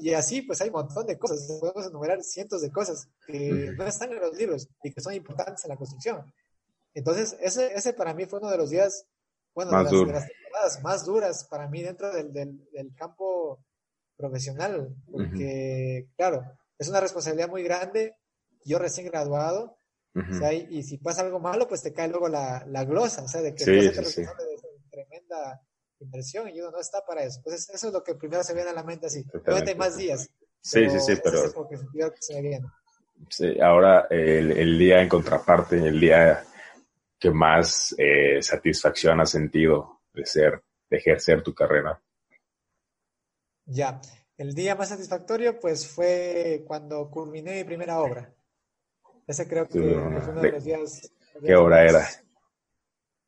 y 0.00 0.12
así, 0.12 0.42
pues 0.42 0.60
hay 0.60 0.68
un 0.68 0.74
montón 0.74 1.06
de 1.06 1.18
cosas. 1.18 1.58
Podemos 1.60 1.86
enumerar 1.86 2.22
cientos 2.22 2.60
de 2.60 2.70
cosas 2.70 3.08
que 3.26 3.72
no 3.76 3.86
están 3.86 4.12
en 4.12 4.20
los 4.20 4.36
libros 4.36 4.68
y 4.82 4.92
que 4.92 5.00
son 5.00 5.14
importantes 5.14 5.64
en 5.64 5.70
la 5.70 5.76
construcción. 5.76 6.32
Entonces, 6.94 7.36
ese, 7.40 7.72
ese 7.74 7.92
para 7.92 8.14
mí 8.14 8.26
fue 8.26 8.40
uno 8.40 8.50
de 8.50 8.58
los 8.58 8.70
días, 8.70 9.06
bueno, 9.54 9.70
más 9.72 9.90
de, 9.90 9.96
las, 10.06 10.26
temporadas 10.26 10.82
más 10.82 11.04
duras 11.06 11.44
para 11.44 11.68
mí 11.68 11.82
dentro 11.82 12.12
del, 12.12 12.32
del, 12.32 12.94
campo 12.96 13.64
profesional, 14.16 14.94
porque, 15.10 16.08
claro, 16.16 16.44
es 16.78 16.88
una 16.88 17.00
responsabilidad 17.00 17.48
muy 17.48 17.62
grande. 17.62 18.16
Yo 18.64 18.78
recién 18.78 19.06
graduado, 19.06 19.78
y, 20.68 20.82
si 20.82 20.98
pasa 20.98 21.22
algo 21.22 21.38
malo, 21.38 21.66
pues 21.66 21.82
te 21.82 21.92
cae 21.94 22.08
luego 22.08 22.28
la, 22.28 22.64
la 22.66 22.84
glosa, 22.84 23.22
o 23.22 23.28
sea, 23.28 23.40
de 23.40 23.54
que 23.54 23.64
sí, 23.64 24.04
sí, 24.04 24.22
tremenda 24.90 25.62
inversión 26.00 26.48
y 26.48 26.60
uno 26.60 26.70
no 26.70 26.80
está 26.80 27.04
para 27.04 27.22
eso. 27.22 27.38
Entonces, 27.38 27.68
eso 27.70 27.88
es 27.88 27.92
lo 27.92 28.02
que 28.02 28.14
primero 28.14 28.42
se 28.42 28.54
viene 28.54 28.70
a 28.70 28.74
la 28.74 28.82
mente 28.82 29.06
así. 29.06 29.24
Hay 29.46 29.74
más 29.74 29.96
días. 29.96 30.28
Sí, 30.60 30.88
sí, 30.90 31.00
sí, 31.00 31.14
pero... 31.22 31.42
Sí, 33.28 33.60
ahora 33.60 34.06
el, 34.08 34.52
el, 34.52 34.78
día 34.78 35.02
en 35.02 35.08
contraparte, 35.08 35.76
el 35.76 36.00
día 36.00 36.42
que 37.18 37.30
más 37.30 37.94
eh, 37.98 38.40
satisfacción 38.40 39.20
has 39.20 39.30
sentido 39.30 40.00
de 40.14 40.24
ser, 40.24 40.62
de 40.88 40.96
ejercer 40.96 41.42
tu 41.42 41.54
carrera. 41.54 42.00
Ya, 43.66 44.00
el 44.38 44.54
día 44.54 44.74
más 44.74 44.88
satisfactorio 44.88 45.60
pues 45.60 45.86
fue 45.86 46.64
cuando 46.66 47.10
culminé 47.10 47.56
mi 47.56 47.64
primera 47.64 48.00
obra. 48.00 48.32
Ese 49.26 49.46
creo 49.46 49.68
que, 49.68 49.78
fue 49.78 49.96
uno 49.96 50.40
de, 50.40 50.52
los 50.52 50.64
días. 50.64 51.12
¿Qué 51.44 51.54
obra 51.54 51.84
era? 51.84 52.08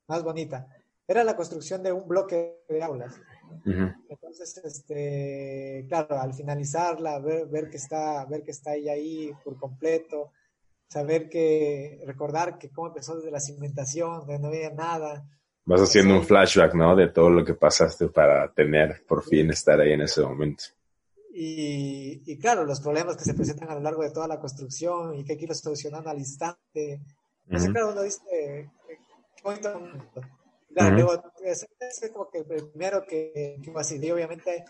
Más 0.09 0.23
bonita 0.23 0.67
era 1.13 1.25
la 1.25 1.37
construcción 1.37 1.83
de 1.83 1.93
un 1.93 2.07
bloque 2.09 2.65
de 2.69 2.83
aulas. 2.83 3.21
Entonces, 4.09 4.61
este, 4.65 5.85
claro, 5.89 6.19
al 6.21 6.35
finalizarla, 6.35 7.19
ver, 7.19 7.47
ver, 7.47 7.71
que 7.71 7.77
está, 7.77 8.25
ver 8.25 8.43
que 8.43 8.51
está 8.51 8.75
ella 8.75 8.93
ahí 8.93 9.31
por 9.45 9.57
completo, 9.57 10.33
saber 10.89 11.29
que, 11.29 12.03
recordar 12.07 12.59
que 12.59 12.71
cómo 12.71 12.89
empezó 12.89 13.17
desde 13.17 13.31
la 13.31 13.41
cimentación, 13.41 14.27
de 14.27 14.39
no 14.39 14.49
había 14.49 14.71
nada. 14.71 15.25
Vas 15.65 15.83
haciendo 15.83 16.17
un 16.17 16.25
flashback, 16.25 16.75
¿no? 16.75 16.97
De 16.97 17.09
todo 17.09 17.31
lo 17.31 17.45
que 17.45 17.55
pasaste 17.55 18.09
para 18.09 18.53
tener, 18.53 19.05
por 19.07 19.23
fin, 19.23 19.51
estar 19.51 19.81
ahí 19.81 19.93
en 19.93 20.03
ese 20.03 20.23
momento. 20.23 20.65
Y, 21.35 22.23
y, 22.27 22.39
claro, 22.39 22.65
los 22.65 22.81
problemas 22.81 23.17
que 23.17 23.25
se 23.25 23.35
presentan 23.35 23.71
a 23.71 23.75
lo 23.75 23.81
largo 23.81 24.03
de 24.03 24.11
toda 24.11 24.29
la 24.29 24.41
construcción 24.41 25.15
y 25.15 25.25
que 25.25 25.33
hay 25.33 25.39
que 25.39 25.45
ir 25.45 25.55
solucionando 25.55 26.11
al 26.11 26.19
instante. 26.19 27.01
Entonces, 27.45 27.71
claro, 27.71 27.93
uno 27.93 28.03
dice, 28.03 28.71
qué 29.37 29.43
bonito 29.43 29.79
momento. 29.79 30.21
Claro, 30.75 31.23
es, 31.45 31.67
como 32.13 32.31
que 32.31 32.45
primero 32.45 33.05
que, 33.05 33.59
que 33.63 33.73
así, 33.77 33.99
y 34.01 34.11
obviamente 34.11 34.65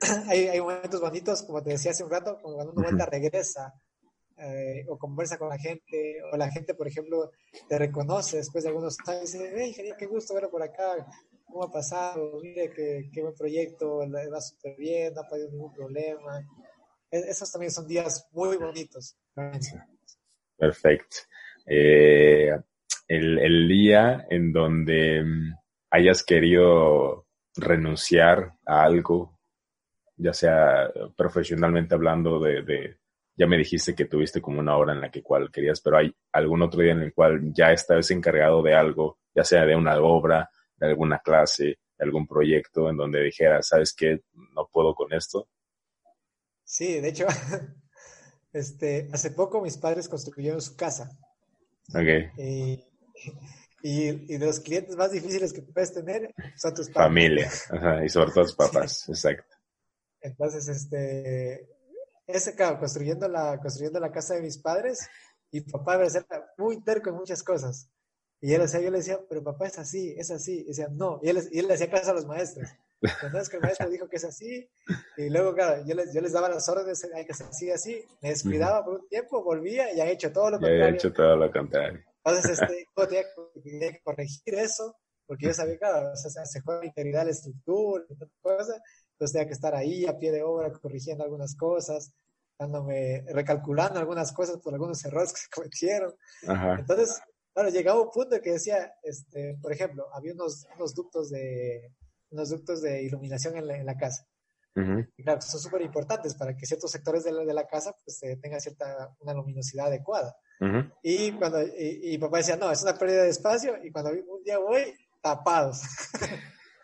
hay, 0.28 0.48
hay, 0.48 0.60
momentos 0.60 1.00
bonitos, 1.00 1.42
como 1.42 1.62
te 1.62 1.70
decía 1.70 1.90
hace 1.90 2.04
un 2.04 2.10
rato, 2.10 2.38
cuando 2.40 2.72
uno 2.72 2.82
vuelta 2.82 3.06
regresa 3.06 3.74
eh, 4.38 4.86
o 4.88 4.98
conversa 4.98 5.36
con 5.36 5.50
la 5.50 5.58
gente, 5.58 6.16
o 6.32 6.36
la 6.36 6.50
gente, 6.50 6.74
por 6.74 6.88
ejemplo, 6.88 7.30
te 7.68 7.78
reconoce 7.78 8.38
después 8.38 8.64
de 8.64 8.70
algunos 8.70 8.96
años 9.06 9.34
y 9.34 9.38
dice, 9.38 9.52
hey, 9.54 9.72
genial, 9.74 9.96
qué 9.98 10.06
gusto 10.06 10.32
verlo 10.32 10.50
por 10.50 10.62
acá, 10.62 11.06
cómo 11.44 11.64
ha 11.64 11.70
pasado, 11.70 12.40
mire 12.40 12.70
qué, 12.70 13.10
qué 13.12 13.20
buen 13.20 13.34
proyecto, 13.34 13.98
va 13.98 14.40
súper 14.40 14.76
bien, 14.76 15.12
no 15.12 15.20
ha 15.20 15.26
habido 15.30 15.50
ningún 15.50 15.74
problema. 15.74 16.40
E, 17.10 17.18
esos 17.18 17.52
también 17.52 17.70
son 17.70 17.86
días 17.86 18.26
muy 18.32 18.56
bonitos. 18.56 19.14
Perfecto. 20.56 21.16
Eh, 21.66 22.50
el, 23.08 23.68
día 23.68 24.26
en 24.30 24.52
donde 24.52 25.22
mm, 25.22 25.54
hayas 25.90 26.22
querido 26.22 27.26
renunciar 27.56 28.52
a 28.64 28.84
algo, 28.84 29.38
ya 30.16 30.32
sea 30.32 30.90
profesionalmente 31.16 31.94
hablando 31.94 32.38
de, 32.40 32.98
ya 33.36 33.46
me 33.46 33.58
dijiste 33.58 33.94
que 33.94 34.04
tuviste 34.04 34.40
como 34.40 34.60
una 34.60 34.76
hora 34.76 34.92
en 34.92 35.00
la 35.00 35.10
que 35.10 35.22
cual 35.22 35.50
querías, 35.50 35.80
pero 35.80 35.98
hay 35.98 36.14
algún 36.32 36.62
otro 36.62 36.82
día 36.82 36.92
en 36.92 37.02
el 37.02 37.14
cual 37.14 37.52
ya 37.52 37.72
estabas 37.72 38.10
encargado 38.10 38.62
de 38.62 38.74
algo, 38.74 39.18
ya 39.34 39.44
sea 39.44 39.64
de 39.64 39.74
una 39.74 39.98
obra, 40.00 40.50
de 40.76 40.86
alguna 40.88 41.18
clase, 41.18 41.64
de 41.64 42.04
algún 42.04 42.26
proyecto 42.26 42.88
en 42.88 42.96
donde 42.96 43.22
dijeras, 43.22 43.68
¿sabes 43.68 43.94
qué? 43.94 44.20
No 44.54 44.68
puedo 44.70 44.94
con 44.94 45.12
esto. 45.12 45.48
Sí, 46.64 47.00
de 47.00 47.08
hecho, 47.08 47.26
este, 48.52 49.08
hace 49.12 49.32
poco 49.32 49.60
mis 49.60 49.76
padres 49.76 50.08
construyeron 50.08 50.60
su 50.60 50.76
casa. 50.76 51.10
Okay. 51.94 52.30
Y 52.36 52.84
y, 53.82 54.36
de 54.38 54.46
los 54.46 54.60
clientes 54.60 54.96
más 54.96 55.10
difíciles 55.10 55.52
que 55.52 55.62
puedes 55.62 55.92
tener 55.92 56.34
son 56.56 56.74
tus 56.74 56.90
padres. 56.90 57.08
Familia, 57.08 57.50
y 58.04 58.08
sobre 58.08 58.32
todo 58.32 58.44
tus 58.44 58.54
papás, 58.54 59.08
exacto. 59.08 59.56
Entonces, 60.20 60.68
este, 60.68 61.66
ese, 62.26 62.54
claro, 62.54 62.78
construyendo 62.78 63.26
la, 63.26 63.58
construyendo 63.58 63.98
la 63.98 64.12
casa 64.12 64.34
de 64.34 64.42
mis 64.42 64.58
padres, 64.58 65.08
Y 65.52 65.62
papá 65.62 65.96
era 65.96 66.24
muy 66.58 66.82
terco 66.82 67.10
en 67.10 67.16
muchas 67.16 67.42
cosas. 67.42 67.90
Y 68.40 68.52
él, 68.52 68.60
decía, 68.60 68.80
yo 68.80 68.90
le 68.90 68.98
decía, 68.98 69.18
pero 69.28 69.42
papá 69.42 69.66
es 69.66 69.78
así, 69.78 70.14
es 70.16 70.30
así. 70.30 70.60
Y 70.60 70.68
decía, 70.68 70.88
no. 70.90 71.18
Y 71.22 71.30
él, 71.30 71.42
y 71.50 71.58
él 71.58 71.66
le 71.66 71.74
hacía 71.74 71.90
caso 71.90 72.10
a 72.10 72.14
los 72.14 72.26
maestros. 72.26 72.68
Entonces 73.00 73.48
que 73.48 73.56
el 73.56 73.62
maestro 73.62 73.88
dijo 73.88 74.08
que 74.08 74.16
es 74.16 74.24
así. 74.24 74.68
Y 75.16 75.30
luego, 75.30 75.54
claro, 75.54 75.82
yo 75.86 75.94
les, 75.94 76.12
yo 76.12 76.20
les 76.20 76.32
daba 76.32 76.48
las 76.48 76.68
órdenes, 76.68 77.02
hay 77.14 77.24
que 77.24 77.34
ser 77.34 77.72
así, 77.72 78.04
Me 78.20 78.30
descuidaba 78.30 78.84
por 78.84 79.00
un 79.00 79.08
tiempo, 79.08 79.42
volvía 79.42 79.92
y 79.94 80.00
ha 80.00 80.10
hecho 80.10 80.32
todo 80.32 80.50
lo 80.50 80.58
contrario. 80.58 80.88
Ya 80.88 80.94
hecho 80.94 81.12
todo 81.12 81.36
lo 81.36 81.50
contrario. 81.50 82.04
Entonces, 82.24 82.58
este, 82.60 82.86
yo 82.96 83.08
tenía, 83.08 83.92
que 83.92 84.00
corregir 84.02 84.54
eso, 84.54 84.96
porque 85.26 85.46
yo 85.46 85.54
sabía, 85.54 85.78
claro, 85.78 86.12
o 86.12 86.16
sea, 86.16 86.44
se 86.44 86.60
juega 86.60 86.84
integridad 86.84 87.24
la 87.24 87.30
estructura 87.30 88.04
y 88.08 88.14
cosas. 88.40 88.80
Entonces 89.12 89.32
tenía 89.32 89.46
que 89.46 89.54
estar 89.54 89.74
ahí 89.74 90.06
a 90.06 90.18
pie 90.18 90.32
de 90.32 90.42
obra, 90.42 90.72
corrigiendo 90.72 91.24
algunas 91.24 91.54
cosas, 91.54 92.12
dándome, 92.58 93.24
recalculando 93.28 93.98
algunas 93.98 94.32
cosas 94.32 94.58
por 94.58 94.74
algunos 94.74 95.04
errores 95.04 95.32
que 95.32 95.40
se 95.40 95.48
cometieron. 95.48 96.14
Entonces, 96.78 97.20
claro, 97.52 97.70
llegaba 97.70 98.02
un 98.02 98.10
punto 98.10 98.40
que 98.40 98.52
decía, 98.52 98.92
este, 99.02 99.56
por 99.60 99.72
ejemplo, 99.72 100.06
había 100.14 100.32
unos, 100.34 100.66
unos 100.76 100.94
ductos 100.94 101.30
de 101.30 101.92
unos 102.30 102.50
ductos 102.50 102.82
de 102.82 103.02
iluminación 103.02 103.56
en 103.56 103.66
la, 103.66 103.76
en 103.76 103.86
la 103.86 103.96
casa. 103.96 104.26
Y 105.16 105.22
claro, 105.24 105.40
son 105.42 105.60
súper 105.60 105.82
importantes 105.82 106.34
para 106.34 106.56
que 106.56 106.64
ciertos 106.64 106.90
sectores 106.90 107.24
de 107.24 107.32
la, 107.32 107.44
de 107.44 107.52
la 107.52 107.66
casa 107.66 107.94
pues 108.04 108.22
eh, 108.22 108.38
tengan 108.40 108.60
cierta, 108.60 109.14
una 109.20 109.34
luminosidad 109.34 109.88
adecuada. 109.88 110.34
Y 111.02 111.32
cuando, 111.32 111.58
y, 111.62 112.18
papá 112.18 112.38
decía, 112.38 112.56
no, 112.56 112.70
es 112.70 112.82
una 112.82 112.96
pérdida 112.96 113.22
de 113.22 113.30
espacio, 113.30 113.82
y 113.82 113.90
cuando 113.90 114.10
un 114.10 114.42
día 114.44 114.58
voy, 114.58 114.94
tapados. 115.22 115.82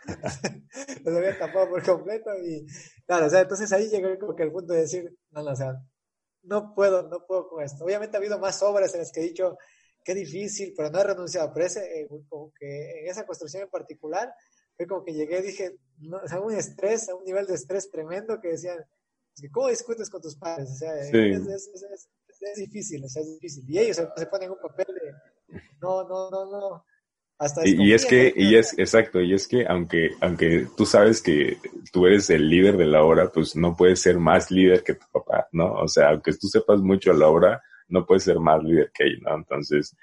Los 1.05 1.17
había 1.17 1.39
tapado 1.39 1.69
por 1.69 1.83
completo 1.83 2.31
y 2.37 2.65
claro, 3.07 3.27
o 3.27 3.31
sea, 3.31 3.41
entonces 3.41 3.73
ahí 3.73 3.89
llegó 3.89 4.17
como 4.19 4.37
que 4.37 4.45
el 4.45 4.53
punto 4.53 4.73
de 4.73 4.81
decir, 4.81 5.17
no, 5.31 5.43
no, 5.43 5.51
o 5.51 5.57
sea, 5.57 5.75
no 6.43 6.75
puedo, 6.75 7.09
no 7.09 7.27
puedo 7.27 7.49
con 7.49 7.63
esto. 7.65 7.85
Obviamente 7.85 8.17
ha 8.17 8.21
habido 8.21 8.39
más 8.39 8.63
obras 8.63 8.95
en 8.95 9.01
las 9.01 9.13
que 9.13 9.21
he 9.21 9.25
dicho, 9.25 9.59
qué 10.05 10.15
difícil, 10.15 10.73
pero 10.77 10.91
no 10.91 11.01
he 11.01 11.05
renunciado, 11.05 11.53
pero 11.53 11.67
ese, 11.67 12.01
eh, 12.01 12.09
como 12.29 12.53
que 12.53 13.01
en 13.01 13.09
esa 13.09 13.27
construcción 13.27 13.65
en 13.65 13.71
particular, 13.71 14.33
fue 14.77 14.87
como 14.87 15.05
que 15.05 15.13
llegué 15.13 15.39
y 15.39 15.43
dije, 15.43 15.77
no, 15.99 16.19
o 16.19 16.29
sea, 16.29 16.41
un 16.41 16.55
estrés, 16.55 17.09
a 17.09 17.15
un 17.15 17.25
nivel 17.25 17.47
de 17.47 17.55
estrés 17.55 17.91
tremendo 17.91 18.41
que 18.41 18.49
decían, 18.49 18.79
¿cómo 19.51 19.69
discutes 19.69 20.11
con 20.11 20.21
tus 20.21 20.37
padres? 20.37 20.71
O 20.71 20.77
sea, 20.77 20.95
es, 21.01 21.13
difícil, 22.57 23.03
o 23.05 23.09
sea, 23.09 23.23
es 23.23 23.33
difícil. 23.41 23.65
Y 23.69 23.79
ellos 23.79 23.97
se, 23.97 24.27
ponen 24.27 24.51
un 24.51 24.61
papel 24.61 24.87
de, 24.87 25.59
no, 25.81 26.07
no, 26.07 26.31
no, 26.31 26.51
no. 26.51 26.85
Hasta 27.39 27.67
y, 27.69 27.89
y 27.89 27.93
es 27.93 28.07
que, 28.07 28.33
y 28.35 28.57
es, 28.57 28.79
exacto, 28.79 29.21
y 29.21 29.35
es 29.35 29.47
que 29.47 29.67
aunque, 29.67 30.11
aunque 30.23 30.69
tú 30.75 30.87
sabes 30.87 31.21
que 31.21 31.59
tú 31.93 32.07
eres 32.07 32.31
el 32.31 32.49
líder 32.49 32.79
de 32.79 32.87
la 32.87 33.03
obra, 33.03 33.31
pues 33.31 33.55
no 33.57 33.77
puedes 33.77 34.01
ser 34.01 34.19
más 34.19 34.51
líder 34.51 34.83
que 34.83 34.95
tu 34.95 35.05
papá, 35.13 35.47
¿no? 35.53 35.75
O 35.75 35.89
sea, 35.89 36.11
aunque 36.11 36.33
tú 36.33 36.49
sepas 36.49 36.81
mucho 36.81 37.13
la 37.13 37.29
obra, 37.29 37.63
no 37.89 38.07
puedes 38.07 38.25
ser 38.25 38.39
más 38.41 38.63
líder 38.63 38.91
que 38.93 39.05
él, 39.05 39.21
¿no? 39.21 39.35
Entonces, 39.35 39.95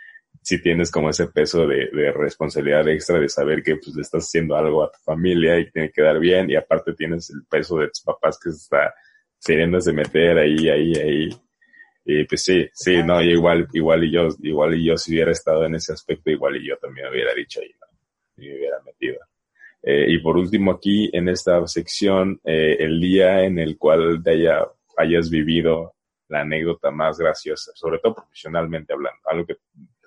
si 0.43 0.61
tienes 0.61 0.91
como 0.91 1.09
ese 1.09 1.27
peso 1.27 1.65
de, 1.65 1.89
de, 1.91 2.11
responsabilidad 2.11 2.87
extra 2.89 3.19
de 3.19 3.29
saber 3.29 3.63
que 3.63 3.77
pues 3.77 3.95
le 3.95 4.01
estás 4.01 4.25
haciendo 4.25 4.55
algo 4.55 4.83
a 4.83 4.91
tu 4.91 4.99
familia 4.99 5.57
y 5.59 5.71
tiene 5.71 5.89
que 5.91 6.01
dar 6.01 6.19
bien 6.19 6.49
y 6.49 6.55
aparte 6.55 6.93
tienes 6.93 7.29
el 7.29 7.45
peso 7.49 7.77
de 7.77 7.87
tus 7.87 8.01
papás 8.01 8.37
que 8.41 8.51
se 8.51 8.57
está 8.57 8.93
de 9.47 9.93
meter 9.93 10.37
ahí, 10.37 10.69
ahí, 10.69 10.93
ahí. 10.95 11.29
Y 12.05 12.25
pues 12.25 12.43
sí, 12.43 12.67
sí, 12.73 13.01
no, 13.03 13.21
igual, 13.21 13.67
igual 13.73 14.03
y 14.03 14.11
yo, 14.11 14.27
igual 14.41 14.75
y 14.75 14.85
yo 14.85 14.97
si 14.97 15.13
hubiera 15.13 15.31
estado 15.31 15.65
en 15.65 15.75
ese 15.75 15.93
aspecto, 15.93 16.29
igual 16.29 16.57
y 16.57 16.67
yo 16.67 16.77
también 16.77 17.07
hubiera 17.07 17.33
dicho 17.33 17.61
ahí, 17.61 17.71
¿no? 17.79 17.87
Y 18.43 18.49
me 18.49 18.55
hubiera 18.57 18.81
metido. 18.81 19.19
Eh, 19.81 20.05
y 20.09 20.19
por 20.19 20.37
último 20.37 20.71
aquí, 20.71 21.09
en 21.13 21.29
esta 21.29 21.65
sección, 21.67 22.39
eh, 22.43 22.77
el 22.79 22.99
día 22.99 23.43
en 23.43 23.59
el 23.59 23.77
cual 23.77 24.21
de 24.21 24.31
haya, 24.31 24.67
hayas 24.97 25.29
vivido 25.29 25.93
la 26.27 26.41
anécdota 26.41 26.91
más 26.91 27.17
graciosa, 27.17 27.71
sobre 27.75 27.99
todo 27.99 28.15
profesionalmente 28.15 28.93
hablando, 28.93 29.19
algo 29.25 29.45
que 29.45 29.57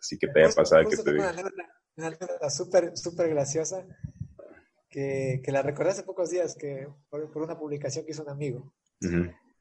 sí 0.06 0.18
que 0.18 0.28
te 0.28 0.44
haya 0.44 0.54
pasado 0.54 0.88
que 0.88 0.96
te 0.96 1.10
Una 1.12 2.08
anécdota 2.08 2.50
súper, 2.50 2.96
súper 2.96 3.28
graciosa 3.30 3.86
que, 4.88 5.40
que, 5.42 5.52
la 5.52 5.62
recordé 5.62 5.90
hace 5.90 6.02
pocos 6.02 6.30
días 6.30 6.54
que 6.54 6.88
por, 7.08 7.30
por, 7.32 7.42
una 7.42 7.58
publicación 7.58 8.04
que 8.04 8.12
hizo 8.12 8.22
un 8.22 8.30
amigo. 8.30 8.72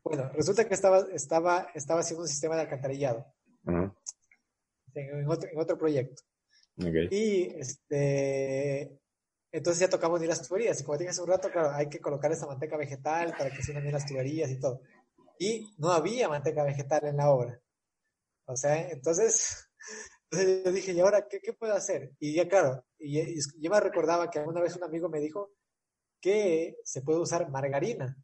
Bueno, 0.03 0.29
resulta 0.33 0.67
que 0.67 0.73
estaba, 0.73 0.99
estaba, 1.13 1.67
estaba 1.73 2.01
haciendo 2.01 2.23
un 2.23 2.27
sistema 2.27 2.55
de 2.55 2.61
alcantarillado 2.61 3.25
en, 3.65 5.27
otro, 5.27 5.49
en, 5.49 5.59
otro, 5.59 5.77
proyecto. 5.77 6.23
Y 7.09 7.49
este, 7.57 8.99
entonces 9.51 9.79
ya 9.79 9.89
tocamos 9.89 10.21
ni 10.21 10.27
las 10.27 10.47
tuberías. 10.47 10.79
Y 10.79 10.83
como 10.83 10.97
dije 10.97 11.09
hace 11.09 11.21
un 11.21 11.27
rato, 11.27 11.49
claro, 11.49 11.71
hay 11.71 11.89
que 11.89 11.99
colocar 11.99 12.31
esa 12.31 12.45
manteca 12.45 12.77
vegetal 12.77 13.33
para 13.37 13.49
que 13.49 13.63
se 13.63 13.71
unan 13.71 13.83
bien 13.83 13.93
las 13.93 14.05
tuberías 14.05 14.51
y 14.51 14.59
todo. 14.59 14.81
Y 15.39 15.73
no 15.77 15.91
había 15.91 16.29
manteca 16.29 16.63
vegetal 16.63 17.05
en 17.05 17.17
la 17.17 17.29
obra. 17.29 17.59
O 18.45 18.55
sea, 18.55 18.89
entonces 18.89 19.69
entonces 20.35 20.63
yo 20.65 20.71
dije, 20.71 20.91
¿y 20.93 20.99
ahora 20.99 21.27
qué, 21.29 21.39
qué 21.39 21.53
puedo 21.53 21.73
hacer? 21.73 22.11
Y 22.19 22.33
ya 22.35 22.47
claro, 22.47 22.83
y, 22.99 23.39
yo 23.59 23.69
me 23.69 23.79
recordaba 23.79 24.29
que 24.29 24.39
alguna 24.39 24.61
vez 24.61 24.75
un 24.75 24.83
amigo 24.83 25.09
me 25.09 25.19
dijo 25.19 25.51
que 26.21 26.75
se 26.83 27.01
puede 27.01 27.19
usar 27.19 27.49
margarina. 27.49 28.15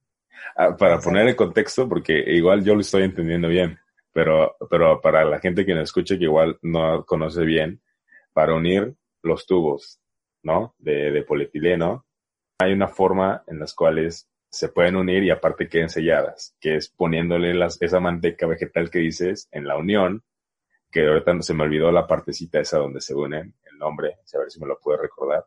Ah, 0.56 0.76
para 0.76 1.00
poner 1.00 1.28
en 1.28 1.36
contexto, 1.36 1.88
porque 1.88 2.14
igual 2.28 2.64
yo 2.64 2.74
lo 2.74 2.82
estoy 2.82 3.04
entendiendo 3.04 3.48
bien, 3.48 3.78
pero, 4.12 4.56
pero 4.70 5.00
para 5.02 5.24
la 5.26 5.40
gente 5.40 5.66
que 5.66 5.74
nos 5.74 5.84
escucha 5.84 6.18
que 6.18 6.24
igual 6.24 6.58
no 6.62 7.06
conoce 7.06 7.44
bien, 7.44 7.82
para 8.34 8.56
unir 8.56 8.96
los 9.22 9.46
tubos, 9.46 10.00
¿no? 10.44 10.74
De, 10.78 11.12
de 11.12 11.24
polietileno, 11.24 12.06
hay 12.60 12.74
una 12.74 12.88
forma 12.88 13.44
en 13.48 13.60
las 13.60 13.74
cuales 13.74 14.30
se 14.50 14.70
pueden 14.70 14.96
unir 14.96 15.24
y 15.24 15.30
aparte 15.30 15.70
queden 15.70 15.90
selladas, 15.90 16.56
que 16.60 16.76
es 16.76 16.90
poniéndole 16.90 17.54
las, 17.54 17.82
esa 17.82 18.00
manteca 18.00 18.48
vegetal 18.48 18.90
que 18.90 19.00
dices 19.00 19.48
en 19.52 19.66
la 19.66 19.78
unión 19.78 20.24
que 20.91 21.07
ahorita 21.07 21.34
no 21.34 21.41
se 21.41 21.53
me 21.53 21.63
olvidó 21.63 21.91
la 21.91 22.05
partecita 22.05 22.59
esa 22.59 22.77
donde 22.77 23.01
se 23.01 23.15
unen 23.15 23.55
el 23.72 23.77
nombre, 23.77 24.18
a 24.34 24.38
ver 24.38 24.51
si 24.51 24.59
me 24.59 24.68
lo 24.68 24.77
puedo 24.80 25.01
recordar. 25.01 25.45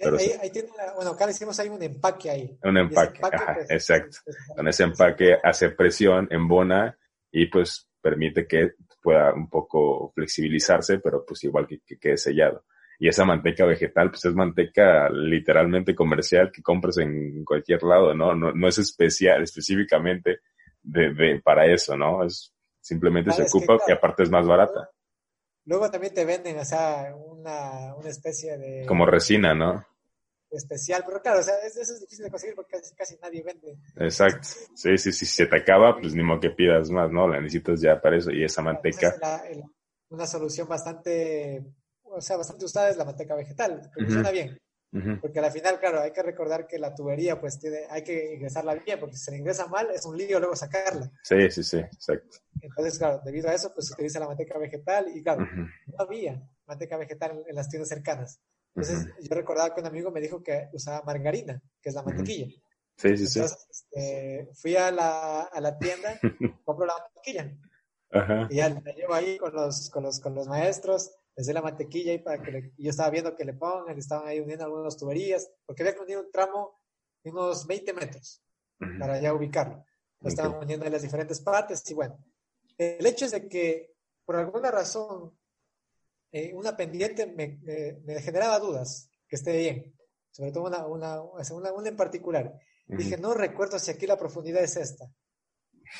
ahí, 0.00 0.50
tiene 0.50 0.68
bueno, 0.94 1.10
acá 1.10 1.26
le 1.26 1.32
hicimos 1.32 1.58
ahí 1.58 1.68
un 1.68 1.82
empaque 1.82 2.30
ahí. 2.30 2.58
Un 2.62 2.78
empaque, 2.78 3.20
pues, 3.20 3.70
exacto. 3.70 4.18
Con 4.56 4.68
ese 4.68 4.84
empaque 4.84 5.36
hace 5.42 5.70
presión, 5.70 6.28
embona 6.30 6.96
y 7.30 7.46
pues 7.46 7.88
permite 8.00 8.46
que 8.46 8.74
pueda 9.02 9.34
un 9.34 9.48
poco 9.48 10.12
flexibilizarse, 10.14 10.98
pero 10.98 11.24
pues 11.26 11.42
igual 11.44 11.66
que, 11.66 11.80
quede 11.98 12.16
sellado. 12.16 12.64
Y 12.98 13.08
esa 13.08 13.24
manteca 13.24 13.64
vegetal, 13.64 14.10
pues 14.10 14.24
es 14.24 14.34
manteca 14.34 15.08
literalmente 15.10 15.94
comercial 15.94 16.52
que 16.52 16.62
compras 16.62 16.98
en 16.98 17.44
cualquier 17.44 17.82
lado, 17.82 18.14
¿no? 18.14 18.34
No, 18.34 18.52
no 18.52 18.68
es 18.68 18.78
especial, 18.78 19.42
específicamente 19.42 20.38
de, 20.82 21.12
de, 21.12 21.40
para 21.40 21.66
eso, 21.66 21.96
¿no? 21.96 22.24
Es 22.24 22.52
Simplemente 22.82 23.30
se 23.30 23.44
ocupa 23.44 23.78
y 23.86 23.92
aparte 23.92 24.24
es 24.24 24.30
más 24.30 24.46
barata. 24.46 24.90
Luego 25.64 25.88
también 25.88 26.12
te 26.12 26.24
venden, 26.24 26.58
o 26.58 26.64
sea, 26.64 27.14
una, 27.14 27.94
una 27.94 28.08
especie 28.08 28.58
de... 28.58 28.84
Como 28.86 29.06
resina, 29.06 29.54
¿no? 29.54 29.86
Especial, 30.50 31.04
pero 31.06 31.22
claro, 31.22 31.38
o 31.38 31.42
sea, 31.42 31.54
eso 31.64 31.80
es 31.80 32.00
difícil 32.00 32.24
de 32.24 32.30
conseguir 32.30 32.56
porque 32.56 32.76
casi, 32.96 33.16
nadie 33.22 33.42
vende. 33.42 33.78
Exacto. 33.96 34.48
Sí, 34.74 34.98
sí, 34.98 35.12
sí, 35.12 35.12
si 35.12 35.26
se 35.26 35.46
te 35.46 35.56
acaba, 35.56 35.96
pues 35.98 36.14
ni 36.14 36.24
modo 36.24 36.40
que 36.40 36.50
pidas 36.50 36.90
más, 36.90 37.10
¿no? 37.10 37.28
La 37.28 37.40
necesitas 37.40 37.80
ya 37.80 38.00
para 38.00 38.18
eso 38.18 38.32
y 38.32 38.44
esa 38.44 38.60
manteca. 38.60 39.14
una 40.10 40.26
solución 40.26 40.68
bastante, 40.68 41.64
o 42.02 42.20
sea, 42.20 42.36
bastante 42.36 42.64
usada 42.64 42.90
es 42.90 42.96
la 42.96 43.04
manteca 43.04 43.34
vegetal, 43.36 43.90
funciona 43.94 44.30
bien. 44.30 44.60
Porque 45.22 45.38
al 45.38 45.50
final, 45.50 45.80
claro, 45.80 46.00
hay 46.00 46.12
que 46.12 46.22
recordar 46.22 46.66
que 46.66 46.78
la 46.78 46.94
tubería, 46.94 47.40
pues 47.40 47.58
tiene, 47.58 47.86
hay 47.88 48.04
que 48.04 48.34
ingresarla 48.34 48.74
bien, 48.74 49.00
porque 49.00 49.16
si 49.16 49.24
se 49.24 49.36
ingresa 49.36 49.66
mal, 49.68 49.88
es 49.90 50.04
un 50.04 50.18
lío 50.18 50.38
luego 50.38 50.54
sacarla. 50.54 51.10
Sí, 51.22 51.50
sí, 51.50 51.62
sí, 51.64 51.78
exacto. 51.78 52.38
Entonces, 52.62 52.98
claro, 52.98 53.20
debido 53.24 53.48
a 53.50 53.54
eso, 53.54 53.72
pues 53.74 53.88
se 53.88 53.94
utiliza 53.94 54.20
la 54.20 54.28
manteca 54.28 54.58
vegetal 54.58 55.06
y, 55.14 55.22
claro, 55.22 55.46
no 55.54 55.96
había 55.98 56.42
manteca 56.66 56.96
vegetal 56.96 57.44
en, 57.46 57.54
las 57.54 57.68
tiendas 57.68 57.88
cercanas. 57.88 58.40
Entonces, 58.74 59.08
yo 59.20 59.34
recordaba 59.34 59.74
que 59.74 59.80
un 59.80 59.86
amigo 59.86 60.10
me 60.10 60.20
dijo 60.20 60.42
que 60.42 60.68
usaba 60.72 61.02
margarina, 61.02 61.60
que 61.80 61.88
es 61.90 61.94
la 61.94 62.02
mantequilla. 62.02 62.46
Sí, 62.96 63.16
sí, 63.16 63.26
sí. 63.26 63.38
Entonces, 63.40 63.66
este, 63.70 64.48
fui 64.54 64.76
a 64.76 64.90
la, 64.90 65.42
a 65.42 65.60
la 65.60 65.78
tienda, 65.78 66.18
compro 66.64 66.86
la 66.86 66.94
mantequilla. 66.94 67.54
Ajá. 68.10 68.46
Y 68.50 68.56
ya 68.56 68.68
la 68.68 68.92
llevo 68.92 69.14
ahí 69.14 69.36
con 69.36 69.52
los, 69.52 69.90
con 69.90 70.04
los, 70.04 70.20
con 70.20 70.34
los 70.34 70.46
maestros 70.46 71.10
les 71.36 71.46
la 71.48 71.62
mantequilla 71.62 72.12
y 72.12 72.18
para 72.18 72.42
que 72.42 72.72
yo 72.76 72.90
estaba 72.90 73.10
viendo 73.10 73.34
que 73.34 73.44
le 73.44 73.54
pongan, 73.54 73.96
estaban 73.98 74.28
ahí 74.28 74.40
uniendo 74.40 74.64
algunas 74.64 74.96
tuberías, 74.96 75.50
porque 75.64 75.82
había 75.82 75.94
que 75.94 76.02
unir 76.02 76.18
un 76.18 76.30
tramo 76.30 76.78
de 77.24 77.30
unos 77.30 77.66
20 77.66 77.92
metros 77.94 78.42
para 78.98 79.20
ya 79.20 79.32
ubicarlo. 79.32 79.84
Lo 80.20 80.28
estaban 80.28 80.54
uniendo 80.54 80.86
en 80.86 80.92
las 80.92 81.02
diferentes 81.02 81.40
partes 81.40 81.88
y 81.90 81.94
bueno, 81.94 82.18
el 82.98 83.06
hecho 83.06 83.24
es 83.24 83.32
de 83.32 83.48
que 83.48 83.94
por 84.24 84.36
alguna 84.36 84.70
razón 84.70 85.36
eh, 86.30 86.52
una 86.54 86.76
pendiente 86.76 87.26
me, 87.26 87.58
me, 88.04 88.20
generaba 88.22 88.58
dudas 88.58 89.10
que 89.28 89.36
esté 89.36 89.56
bien, 89.56 89.94
sobre 90.30 90.52
todo 90.52 90.64
una, 90.64 90.86
una, 90.86 91.20
una, 91.20 91.88
en 91.88 91.96
particular. 91.96 92.58
Dije, 92.86 93.16
no 93.16 93.32
recuerdo 93.32 93.78
si 93.78 93.90
aquí 93.90 94.06
la 94.06 94.18
profundidad 94.18 94.62
es 94.62 94.76
esta. 94.76 95.06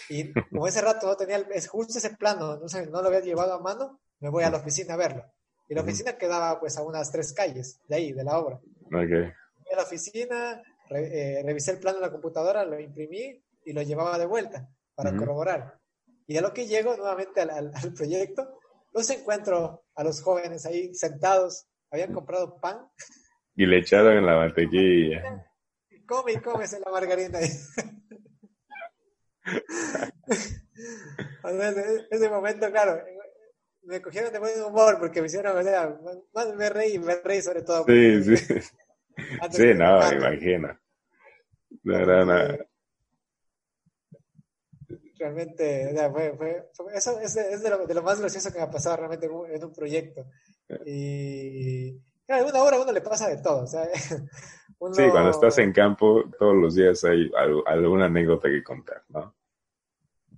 Y 0.09 0.33
como 0.51 0.67
ese 0.67 0.81
rato 0.81 1.07
no 1.07 1.17
tenía, 1.17 1.37
es 1.53 1.69
justo 1.69 1.99
ese 1.99 2.17
plano, 2.17 2.57
no, 2.57 2.69
sé, 2.69 2.87
no 2.87 3.03
lo 3.03 3.09
había 3.09 3.21
llevado 3.21 3.55
a 3.55 3.61
mano, 3.61 4.01
me 4.21 4.31
voy 4.31 4.45
a 4.45 4.51
la 4.51 4.59
oficina 4.59 4.95
a 4.95 4.97
verlo. 4.97 5.25
Y 5.69 5.75
la 5.75 5.83
oficina 5.83 6.17
quedaba 6.17 6.59
pues 6.61 6.77
a 6.77 6.83
unas 6.83 7.11
tres 7.11 7.33
calles 7.33 7.81
de 7.89 7.97
ahí, 7.97 8.13
de 8.13 8.25
la 8.25 8.39
obra. 8.39 8.61
Okay. 8.87 9.33
Fui 9.63 9.73
a 9.73 9.77
la 9.77 9.83
oficina, 9.83 10.63
eh, 10.91 11.43
revisé 11.45 11.73
el 11.73 11.79
plano 11.79 11.99
en 11.99 12.03
la 12.03 12.11
computadora, 12.13 12.65
lo 12.65 12.79
imprimí 12.79 13.43
y 13.65 13.73
lo 13.73 13.83
llevaba 13.83 14.19
de 14.19 14.27
vuelta 14.27 14.69
para 14.95 15.17
corroborar. 15.17 15.82
Y 16.33 16.39
a 16.39 16.41
lo 16.41 16.55
que 16.55 16.67
llego 16.67 16.97
nuevamente 16.97 17.43
al, 17.43 17.71
proyecto, 17.95 18.59
los 18.93 19.11
encuentro 19.11 19.85
a 19.95 20.03
los 20.03 20.23
jóvenes 20.23 20.65
ahí 20.65 20.95
sentados, 20.95 21.67
habían 21.91 22.15
comprado 22.15 22.59
pan. 22.59 22.89
Y 23.55 23.67
le 23.67 23.81
echaron 23.81 24.17
en 24.17 24.25
la 24.25 24.37
mantequilla. 24.37 25.47
Come 26.07 26.33
y 26.33 26.39
come 26.39 26.65
la 26.67 26.91
margarina. 26.91 27.39
ese 32.11 32.31
momento, 32.31 32.71
claro, 32.71 32.99
me 33.83 34.01
cogieron 34.01 34.33
de 34.33 34.39
buen 34.39 34.59
humor 34.63 34.97
porque 34.99 35.21
me 35.21 35.27
hicieron, 35.27 35.59
o 35.59 35.63
sea, 35.63 35.95
más 36.33 36.55
me 36.55 36.71
reí, 36.71 36.99
me 36.99 37.17
reí 37.17 37.43
sobre 37.43 37.61
todo. 37.61 37.85
Sí, 37.85 38.25
sí. 38.25 38.37
Sí, 39.51 39.75
no, 39.75 39.99
me 39.99 40.17
imagino. 40.17 40.81
No 41.83 41.99
era 41.99 42.25
nada. 42.25 42.57
Realmente, 45.23 45.87
o 45.87 45.93
sea, 45.93 46.11
fue, 46.11 46.37
fue, 46.37 46.67
eso 46.95 47.21
es, 47.21 47.35
de, 47.35 47.71
lo, 47.71 47.87
de, 47.87 47.95
lo, 47.95 48.03
más 48.03 48.21
gracioso 48.21 48.51
que 48.51 48.59
me 48.59 48.65
ha 48.65 48.71
pasado 48.71 48.97
realmente 48.97 49.27
en 49.27 49.65
un, 49.65 49.73
proyecto. 49.73 50.27
Y 50.85 51.97
claro, 52.27 52.43
en 52.43 52.51
una 52.51 52.63
hora 52.65 52.77
a 52.77 52.83
uno 52.83 52.91
le 52.91 53.01
pasa 53.01 53.29
de 53.29 53.41
todo. 53.41 53.63
O 53.63 53.67
sea, 53.67 53.89
Sí, 54.91 55.09
cuando 55.11 55.31
estás 55.31 55.59
en 55.59 55.73
campo, 55.73 56.25
todos 56.37 56.57
los 56.57 56.75
días 56.75 57.05
hay 57.05 57.31
alguna 57.67 58.07
anécdota 58.07 58.49
que 58.49 58.65
contar, 58.65 59.05
¿no? 59.11 59.33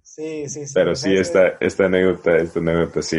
Sí, 0.03 0.49
sí, 0.51 0.67
sí. 0.67 0.75
Pero 0.75 0.95
sí, 0.95 1.17
esta, 1.17 1.57
esta 1.61 1.87
anécdota, 1.87 2.37
esta 2.37 2.59
anécdota 2.59 3.01
sí 3.01 3.19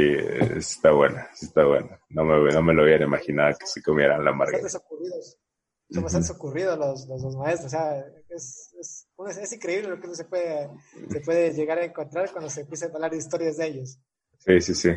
está 0.55 0.91
buena, 0.91 1.27
sí 1.33 1.47
está 1.47 1.65
buena. 1.65 1.99
No 2.09 2.23
me, 2.23 2.53
no 2.53 2.61
me 2.61 2.73
lo 2.75 2.83
hubiera 2.83 3.05
imaginado 3.05 3.57
que 3.57 3.65
se 3.65 3.81
comieran 3.81 4.23
la 4.23 4.33
margarita. 4.33 4.69
Son 4.69 4.81
ocurridos, 4.85 5.39
son 5.89 6.03
bastante 6.03 6.31
ocurridos 6.31 6.77
los, 6.77 7.07
los, 7.07 7.35
maestros. 7.35 7.73
O 7.73 7.75
sea, 7.75 8.05
es, 8.29 8.75
es, 8.79 9.04
es, 9.27 9.53
increíble 9.53 9.89
lo 9.89 9.99
que 9.99 10.07
uno 10.07 10.15
se 10.15 10.25
puede, 10.25 10.69
se 11.09 11.21
puede 11.21 11.53
llegar 11.53 11.79
a 11.79 11.85
encontrar 11.85 12.31
cuando 12.31 12.49
se 12.49 12.61
empieza 12.61 12.85
a 12.85 12.89
hablar 12.89 13.11
de 13.11 13.17
historias 13.17 13.57
de 13.57 13.67
ellos. 13.67 13.99
Sí, 14.39 14.61
sí, 14.61 14.75
sí. 14.75 14.91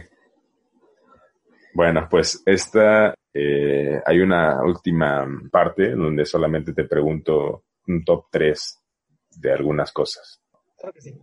Bueno, 1.74 2.09
pues 2.11 2.43
esta, 2.45 3.15
eh, 3.32 4.01
hay 4.05 4.20
una 4.20 4.62
última 4.62 5.27
parte 5.51 5.90
donde 5.90 6.24
solamente 6.24 6.73
te 6.73 6.85
pregunto 6.85 7.65
un 7.86 8.05
top 8.05 8.27
3 8.31 8.82
de 9.36 9.53
algunas 9.53 9.93
cosas. 9.93 10.43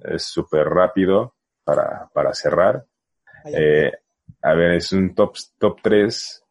Es 0.04 0.24
súper 0.24 0.68
rápido 0.68 1.36
para, 1.64 2.10
para 2.14 2.34
cerrar. 2.34 2.86
Eh, 3.46 3.92
a 4.42 4.54
ver, 4.54 4.76
es 4.76 4.92
un 4.94 5.14
top, 5.14 5.36
top 5.58 5.80
3 5.82 6.45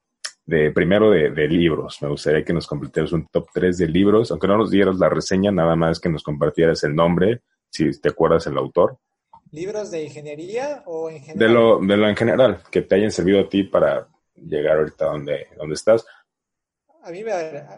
de, 0.47 0.71
primero 0.73 1.11
de, 1.11 1.49
libros. 1.49 2.01
Me 2.03 2.09
gustaría 2.09 2.45
que 2.45 2.53
nos 2.53 2.67
completemos 2.67 3.13
un 3.13 3.27
top 3.29 3.49
3 3.53 3.79
de 3.79 3.89
libros, 3.89 4.31
aunque 4.31 4.47
no 4.47 4.59
nos 4.59 4.71
dieras 4.71 4.97
la 4.97 5.09
reseña, 5.09 5.51
nada 5.51 5.77
más 5.77 6.01
que 6.01 6.09
nos 6.09 6.23
compartieras 6.23 6.85
el 6.85 6.95
nombre, 6.95 7.43
si 7.71 7.91
te 8.01 8.11
acuerdas 8.11 8.47
el 8.47 8.59
autor. 8.59 8.99
¿Libros 9.51 9.91
de 9.91 10.05
ingeniería 10.05 10.83
o 10.87 11.09
en 11.11 11.21
general? 11.21 11.39
De 11.39 11.55
lo, 11.55 11.79
de 11.79 11.97
lo 11.97 12.09
en 12.09 12.17
general, 12.17 12.63
que 12.71 12.83
te 12.83 12.95
hayan 12.97 13.11
servido 13.11 13.41
a 13.41 13.49
ti 13.49 13.63
para 13.63 14.09
llegar 14.35 14.79
ahorita 14.79 15.05
donde, 15.07 15.47
donde 15.57 15.75
estás. 15.75 16.05
A 17.03 17.11
mí, 17.11 17.23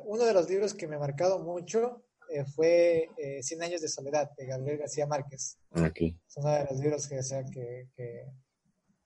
uno 0.05 0.25
de 0.25 0.33
los 0.33 0.49
libros 0.49 0.75
que 0.75 0.87
me 0.87 0.97
ha 0.97 1.01
marcado 1.01 1.39
mucho 1.41 2.05
eh, 2.29 2.45
fue 2.45 3.11
eh, 3.17 3.43
Cien 3.43 3.63
años 3.63 3.81
de 3.81 3.89
soledad 3.89 4.31
de 4.37 4.47
Gabriel 4.47 4.79
García 4.79 5.07
Márquez. 5.07 5.59
Es 5.75 6.37
uno 6.37 6.51
de 6.51 6.65
los 6.71 6.81
libros 6.81 7.09
que, 7.09 7.23
sea, 7.23 7.45
que, 7.45 7.89
que 7.97 8.27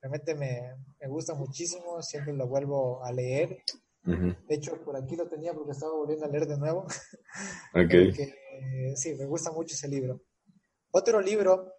realmente 0.01 0.35
me, 0.35 0.75
me, 0.99 1.07
gusta 1.07 1.33
muchísimo, 1.33 2.01
siempre 2.01 2.33
lo 2.33 2.47
vuelvo 2.47 3.03
a 3.03 3.11
leer. 3.11 3.63
De 4.03 4.55
hecho, 4.55 4.83
por 4.83 4.97
aquí 4.97 5.15
lo 5.15 5.29
tenía 5.29 5.53
porque 5.53 5.71
estaba 5.71 5.93
volviendo 5.93 6.25
a 6.25 6.29
leer 6.29 6.47
de 6.47 6.57
nuevo. 6.57 6.85
Eh, 8.63 8.95
sí, 8.95 9.15
me 9.15 9.25
gusta 9.25 9.51
mucho 9.51 9.73
ese 9.73 9.87
libro. 9.87 10.21
Otro 10.91 11.19
libro, 11.19 11.73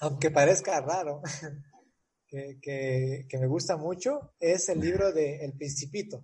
aunque 0.00 0.30
parezca 0.30 0.80
raro, 0.80 1.20
que, 2.26 2.58
que, 2.62 3.26
que, 3.28 3.38
me 3.38 3.46
gusta 3.46 3.76
mucho, 3.76 4.32
es 4.40 4.70
el 4.70 4.80
libro 4.80 5.12
de 5.12 5.44
El 5.44 5.52
Principito. 5.52 6.22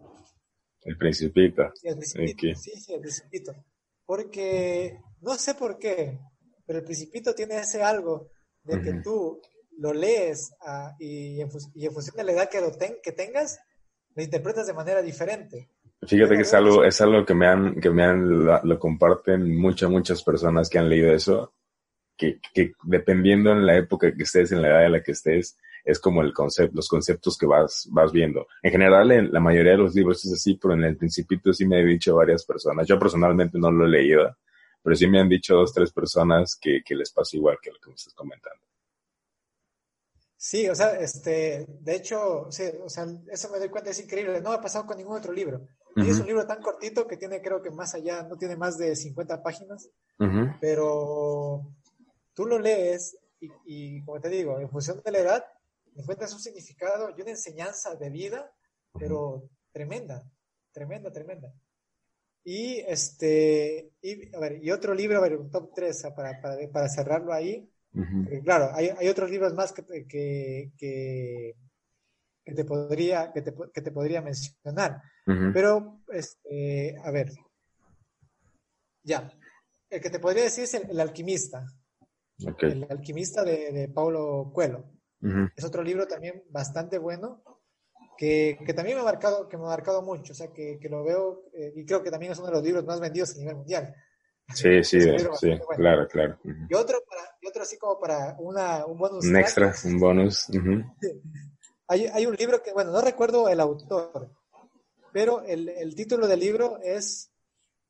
El 0.81 0.97
Principito. 0.97 1.65
el 1.83 1.97
Principito. 1.99 2.59
Sí, 2.59 2.71
sí, 2.81 2.95
El 2.95 3.01
Principito 3.01 3.53
porque 4.07 5.01
no 5.21 5.35
sé 5.37 5.55
por 5.55 5.79
qué, 5.79 6.19
pero 6.67 6.81
el 6.81 6.85
principito 6.85 7.35
tiene 7.35 7.59
ese 7.59 7.83
algo 7.83 8.31
de 8.63 8.81
que 8.81 8.93
tú 9.03 9.41
lo 9.79 9.93
lees 9.93 10.55
ah, 10.67 10.95
y, 10.99 11.41
en 11.41 11.51
función 11.51 12.17
de 12.17 12.25
la 12.25 12.33
edad 12.33 12.51
que, 12.51 12.61
lo 12.61 12.73
que 13.03 13.13
tengas, 13.13 13.61
lo 14.15 14.23
interpretas 14.23 14.67
de 14.67 14.75
manera 14.75 15.03
diferente. 15.03 15.71
Fíjate 16.07 16.37
que 16.37 16.43
es 16.43 16.55
algo, 16.55 16.85
es 16.85 17.01
algo 17.01 17.25
que 17.25 17.35
me 17.35 17.47
han, 17.47 17.81
que 17.81 17.91
me 17.91 18.05
han, 18.05 18.45
lo, 18.47 18.79
comparten 18.79 19.57
muchas, 19.57 19.91
muchas 19.91 20.23
personas 20.23 20.69
que 20.69 20.79
han 20.79 20.89
leído 20.89 21.13
eso, 21.13 21.55
que, 22.17 22.41
que 22.53 22.73
dependiendo 22.85 23.53
en 23.53 23.65
la 23.65 23.77
época 23.77 24.15
que 24.15 24.23
estés, 24.23 24.53
en 24.53 24.63
la 24.63 24.69
edad 24.69 24.87
en 24.87 24.93
la 24.93 25.03
que 25.03 25.13
estés, 25.13 25.57
es 25.85 25.99
como 25.99 26.23
el 26.23 26.33
concepto, 26.33 26.77
los 26.77 26.89
conceptos 26.89 27.37
que 27.37 27.47
vas, 27.47 27.89
vas 27.91 28.13
viendo. 28.13 28.47
En 28.63 28.73
general, 28.73 29.11
en 29.13 29.33
la 29.33 29.41
mayoría 29.41 29.73
de 29.73 29.79
los 29.79 29.95
libros 29.95 30.25
es 30.25 30.33
así, 30.33 30.59
pero 30.61 30.75
en 30.75 30.85
el 30.85 30.97
principito 30.97 31.53
sí 31.53 31.67
me 31.67 31.79
han 31.79 31.87
dicho 31.87 32.17
varias 32.17 32.45
personas. 32.45 32.87
Yo 32.87 32.99
personalmente 32.99 33.59
no 33.59 33.71
lo 33.71 33.87
he 33.87 33.91
leído, 33.91 34.37
pero 34.83 34.97
sí 34.97 35.07
me 35.07 35.21
han 35.21 35.29
dicho 35.29 35.55
dos, 35.55 35.73
tres 35.73 35.93
personas 35.93 36.57
que, 36.61 36.81
que 36.85 36.95
les 36.95 37.13
pasa 37.13 37.37
igual 37.37 37.59
que 37.63 37.71
lo 37.71 37.79
que 37.79 37.91
me 37.91 37.97
estás 37.97 38.15
comentando. 38.15 38.63
Sí, 40.47 40.69
o 40.69 40.75
sea, 40.75 41.01
este, 41.01 41.65
de 41.67 41.97
hecho, 41.97 42.49
sí, 42.51 42.65
o 42.83 42.91
sea, 42.91 43.07
eso 43.33 43.49
me 43.51 43.59
doy 43.59 43.71
cuenta, 43.71 43.89
es 43.89 43.99
increíble, 43.99 44.43
no 44.43 44.53
ha 44.53 44.61
pasado 44.61 44.85
con 44.85 44.99
ningún 44.99 45.17
otro 45.17 45.33
libro. 45.33 45.67
Y 45.97 46.11
es 46.11 46.21
un 46.21 46.27
libro 46.27 46.47
tan 46.47 46.61
cortito 46.61 47.07
que 47.07 47.17
tiene, 47.17 47.41
creo 47.41 47.63
que 47.63 47.71
más 47.71 47.95
allá, 47.95 48.25
no 48.25 48.37
tiene 48.37 48.55
más 48.55 48.77
de 48.77 48.95
50 48.95 49.43
páginas, 49.43 49.89
pero 50.61 51.73
tú 52.35 52.45
lo 52.45 52.59
lees 52.59 53.17
y, 53.41 53.49
y, 53.65 54.05
como 54.05 54.21
te 54.21 54.29
digo, 54.29 54.61
en 54.61 54.69
función 54.69 55.01
de 55.03 55.13
la 55.13 55.19
edad, 55.21 55.45
encuentras 55.97 56.35
un 56.35 56.41
significado 56.41 57.09
y 57.17 57.23
una 57.23 57.31
enseñanza 57.31 57.95
de 57.95 58.11
vida, 58.11 58.53
pero 58.99 59.49
tremenda, 59.73 60.31
tremenda, 60.73 61.11
tremenda. 61.11 61.55
Y 62.45 62.81
este, 62.81 63.93
y, 64.03 64.37
a 64.37 64.41
ver, 64.41 64.63
y 64.63 64.71
otro 64.73 64.93
libro, 64.93 65.17
a 65.17 65.23
ver, 65.23 65.39
un 65.39 65.51
top 65.51 65.73
3 65.75 66.09
para, 66.15 66.39
para, 66.43 66.71
para 66.71 66.89
cerrarlo 66.91 67.33
ahí. 67.33 67.67
Claro, 68.43 68.71
hay, 68.75 68.91
hay, 68.99 69.09
otros 69.09 69.31
libros 69.31 69.55
más 69.55 69.73
que, 69.73 69.85
que, 70.07 70.73
que, 70.77 71.55
que 72.45 72.55
te 72.55 72.65
podría, 72.65 73.33
que 73.33 73.43
te, 73.43 73.55
que 73.73 73.83
te 73.83 73.93
podría 73.93 74.21
mencionar. 74.21 75.01
Pero, 75.25 76.01
este, 76.09 76.97
a 77.03 77.11
ver, 77.11 77.33
ya. 79.03 79.31
El 79.89 80.01
que 80.01 80.11
te 80.11 80.19
podría 80.19 80.45
decir 80.45 80.65
es 80.65 80.75
el, 80.75 80.99
alquimista. 81.01 81.67
El 82.61 82.87
alquimista 82.91 83.45
de, 83.45 83.73
de 83.73 83.89
Paulo 83.89 84.51
Coelho. 84.53 84.91
Es 85.57 85.65
otro 85.65 85.83
libro 85.83 86.07
también 86.07 86.43
bastante 86.51 86.99
bueno, 86.99 87.43
que, 88.19 88.59
que, 88.67 88.75
también 88.75 88.97
me 88.97 89.03
ha 89.03 89.07
marcado, 89.07 89.49
que 89.49 89.57
me 89.57 89.65
ha 89.65 89.69
marcado 89.69 90.03
mucho, 90.03 90.33
o 90.33 90.37
sea, 90.37 90.53
que, 90.53 90.79
que 90.79 90.89
lo 90.89 91.03
veo, 91.03 91.45
eh, 91.55 91.73
y 91.77 91.87
creo 91.87 92.03
que 92.03 92.11
también 92.11 92.33
es 92.33 92.39
uno 92.39 92.49
de 92.49 92.55
los 92.55 92.63
libros 92.63 92.85
más 92.85 93.01
vendidos 93.01 93.35
a 93.35 93.39
nivel 93.39 93.57
mundial. 93.57 93.95
Sí, 94.53 94.85
sí, 94.85 95.01
sí, 95.41 95.59
claro, 95.77 96.07
claro. 96.09 96.39
Y, 96.45 96.75
otro 96.75 97.03
para, 97.09 97.23
y 97.41 97.47
otro 97.47 97.63
así 97.63 97.79
como 97.79 97.99
para 97.99 98.37
una, 98.39 98.85
un 98.87 98.99
bonus. 98.99 99.25
Un 99.25 99.37
extra, 99.37 99.75
un 99.85 99.99
bonus. 99.99 100.47
hay, 101.89 102.07
hay 102.07 102.27
un 102.27 102.35
libro 102.35 102.63
que, 102.63 102.73
bueno, 102.73 102.91
no 102.91 103.01
recuerdo 103.01 103.49
el 103.49 103.61
autor, 103.61 104.31
pero 105.13 105.43
el, 105.45 105.69
el 105.69 105.95
título 105.95 106.27
del 106.27 106.41
libro 106.41 106.79
es 106.83 107.31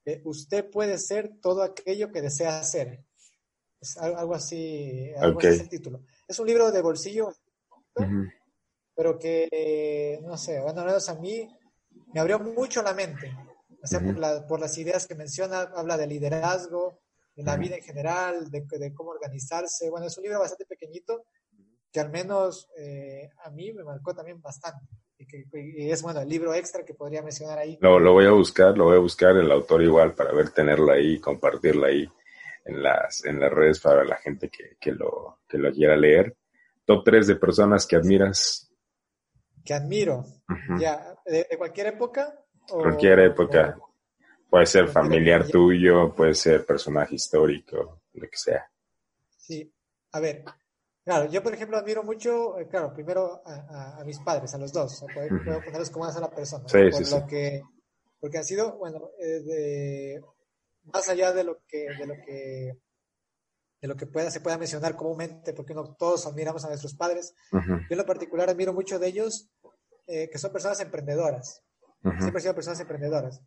eh, 0.05 0.21
Usted 0.25 0.71
puede 0.71 0.99
ser 0.99 1.41
todo 1.41 1.63
aquello 1.63 2.13
que 2.13 2.21
desea 2.21 2.63
ser. 2.63 3.05
Es 3.81 3.97
algo 3.97 4.35
así, 4.35 5.11
algo 5.19 5.39
así 5.39 5.49
es 5.49 5.61
el 5.61 5.69
título. 5.69 6.03
Es 6.27 6.39
un 6.39 6.47
libro 6.47 6.71
de 6.71 6.81
bolsillo, 6.81 7.35
pero 8.95 9.19
que, 9.19 10.21
no 10.23 10.39
sé, 10.39 10.61
bueno, 10.61 10.83
a 10.83 11.15
mí 11.17 11.49
me 12.13 12.21
abrió 12.21 12.39
mucho 12.39 12.83
la 12.83 12.95
mente. 12.95 13.35
O 13.85 13.87
sea, 13.87 14.01
por, 14.49 14.61
las 14.61 14.79
ideas 14.79 15.07
que 15.07 15.15
menciona, 15.15 15.61
habla 15.77 15.99
de 15.99 16.07
liderazgo, 16.07 17.03
de 17.37 17.43
la 17.43 17.57
vida 17.59 17.77
en 17.77 17.83
general, 17.83 18.51
de, 18.51 18.95
cómo 18.95 19.11
organizarse. 19.11 19.91
Bueno, 19.91 20.07
es 20.07 20.17
un 20.17 20.25
libro 20.25 20.41
bastante 20.41 20.65
pequeñito 20.65 21.27
que 21.93 22.01
al 22.01 22.11
menos 22.11 22.69
eh, 22.79 23.29
a 23.45 23.51
mí 23.51 23.73
me 23.75 23.85
marcó 23.85 24.15
también 24.15 24.41
bastante. 24.41 24.87
Y, 25.19 25.27
que, 25.27 25.45
es, 25.93 26.03
bueno, 26.03 26.21
el 26.23 26.29
libro 26.29 26.55
extra 26.55 26.83
que 26.83 26.95
podría 26.95 27.23
mencionar 27.23 27.59
ahí. 27.59 27.77
Lo, 27.81 28.01
lo 28.01 28.15
voy 28.15 28.25
a 28.27 28.33
buscar, 28.33 28.77
lo 28.77 28.85
voy 28.85 28.97
a 28.97 29.01
buscar 29.01 29.37
el 29.37 29.53
autor 29.53 29.83
igual 29.83 30.15
para 30.15 30.33
ver 30.33 30.49
tenerlo 30.49 30.91
ahí, 30.91 31.21
compartirlo 31.21 31.87
ahí 31.87 32.09
en 32.65 32.83
las, 32.83 33.25
en 33.25 33.39
las 33.39 33.53
redes 33.53 33.81
para 33.81 34.03
la 34.05 34.17
gente 34.17 34.49
que, 34.49 34.77
que, 34.81 34.93
lo, 34.93 35.41
que 35.47 35.59
lo 35.59 35.71
quiera 35.73 35.95
leer. 35.95 36.35
Top 36.87 37.05
3 37.05 37.27
de 37.27 37.37
personas 37.37 37.87
que 37.87 37.97
admiras. 37.97 38.73
Que 39.65 39.75
admiro. 39.75 40.25
Ya, 40.79 41.17
¿de, 41.25 41.47
cualquier 41.57 41.89
época? 41.89 42.44
Cualquier 42.69 43.21
época. 43.21 43.79
puede 44.49 44.67
ser 44.67 44.89
familiar 44.89 45.47
tuyo, 45.47 46.15
puede 46.15 46.35
ser 46.35 46.65
personaje 46.65 47.17
histórico, 47.17 48.03
lo 48.13 48.29
que 48.29 48.37
sea. 48.37 48.71
Sí, 49.37 49.73
a 50.13 50.21
ver. 50.21 50.45
Claro, 51.05 51.31
yo 51.31 51.43
por 51.43 51.53
ejemplo 51.53 51.77
admiro 51.77 52.03
mucho, 52.03 52.59
eh, 52.59 52.67
claro, 52.67 52.95
primero 52.95 53.43
a, 53.45 54.01
a, 54.01 54.05
mis 54.05 54.19
padres, 54.21 54.55
a 54.55 54.59
los 54.59 54.73
dos, 54.73 55.05
puedo, 55.13 55.29
ponerlos 55.63 55.91
como 55.91 56.05
una 56.05 56.15
sola 56.15 56.31
persona. 56.31 56.65
Sí, 56.67 56.79
por 56.91 57.21
lo 57.21 57.27
que, 57.27 57.63
porque 58.19 58.39
han 58.39 58.45
sido, 58.45 58.79
bueno, 58.79 59.11
eh, 59.21 59.41
de, 59.41 60.23
más 60.85 61.09
allá 61.11 61.33
de 61.33 61.45
lo 61.45 61.59
que, 61.67 61.89
de 61.99 62.07
lo 62.07 62.15
que, 62.25 62.79
de 63.83 63.89
lo 63.89 63.97
que 63.97 64.07
pueda, 64.07 64.31
se 64.31 64.41
pueda 64.41 64.57
mencionar 64.57 64.97
comúnmente, 64.97 65.53
porque 65.53 65.75
no 65.75 65.95
todos 65.95 66.27
admiramos 66.27 66.65
a 66.65 66.69
nuestros 66.69 66.95
padres. 66.95 67.35
Yo 67.53 67.61
en 67.91 67.99
lo 67.99 68.07
particular 68.07 68.49
admiro 68.49 68.73
mucho 68.73 68.99
de 68.99 69.09
ellos, 69.09 69.51
eh, 70.07 70.31
que 70.31 70.39
son 70.39 70.53
personas 70.53 70.81
emprendedoras. 70.81 71.64
Siempre 72.05 72.37
han 72.37 72.41
sido 72.41 72.55
personas 72.55 72.81
emprendedoras. 72.81 73.41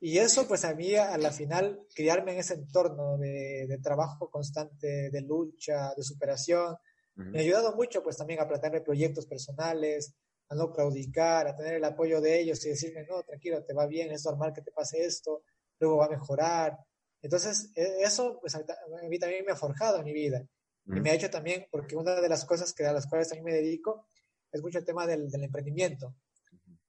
Y 0.00 0.16
eso, 0.16 0.48
pues 0.48 0.64
a 0.64 0.74
mí, 0.74 0.94
a 0.94 1.18
la 1.18 1.30
final, 1.30 1.86
criarme 1.94 2.32
en 2.32 2.38
ese 2.38 2.54
entorno 2.54 3.18
de, 3.18 3.78
trabajo 3.82 4.30
constante, 4.30 5.10
de 5.10 5.20
lucha, 5.20 5.92
de 5.94 6.02
superación, 6.02 6.76
me 7.16 7.40
ha 7.40 7.42
ayudado 7.42 7.76
mucho, 7.76 8.02
pues 8.02 8.16
también 8.16 8.40
a 8.40 8.48
plantearme 8.48 8.80
proyectos 8.80 9.26
personales, 9.26 10.14
a 10.48 10.54
no 10.54 10.72
claudicar, 10.72 11.46
a 11.46 11.54
tener 11.54 11.74
el 11.74 11.84
apoyo 11.84 12.22
de 12.22 12.40
ellos 12.40 12.64
y 12.64 12.70
decirme, 12.70 13.04
no, 13.04 13.22
tranquilo, 13.22 13.62
te 13.62 13.74
va 13.74 13.86
bien, 13.86 14.10
es 14.10 14.24
normal 14.24 14.54
que 14.54 14.62
te 14.62 14.72
pase 14.72 15.04
esto, 15.04 15.42
luego 15.78 15.98
va 15.98 16.06
a 16.06 16.10
mejorar. 16.10 16.78
Entonces, 17.20 17.70
e, 17.74 18.02
eso, 18.02 18.38
pues 18.40 18.54
a 18.54 18.64
mí 19.06 19.18
también 19.18 19.44
me 19.44 19.52
ha 19.52 19.56
forjado 19.56 19.98
en 19.98 20.04
mi 20.04 20.14
vida. 20.14 20.42
Y 20.86 21.00
me 21.00 21.10
ha 21.10 21.14
hecho 21.14 21.28
también, 21.28 21.66
porque 21.70 21.94
una 21.94 22.20
de 22.20 22.28
las 22.28 22.46
cosas 22.46 22.72
que 22.72 22.86
a 22.86 22.92
las 22.92 23.06
cuales 23.06 23.28
también 23.28 23.44
me 23.44 23.52
dedico 23.52 24.06
es 24.50 24.62
mucho 24.62 24.78
el 24.78 24.84
tema 24.86 25.06
del, 25.06 25.30
del 25.30 25.44
emprendimiento. 25.44 26.16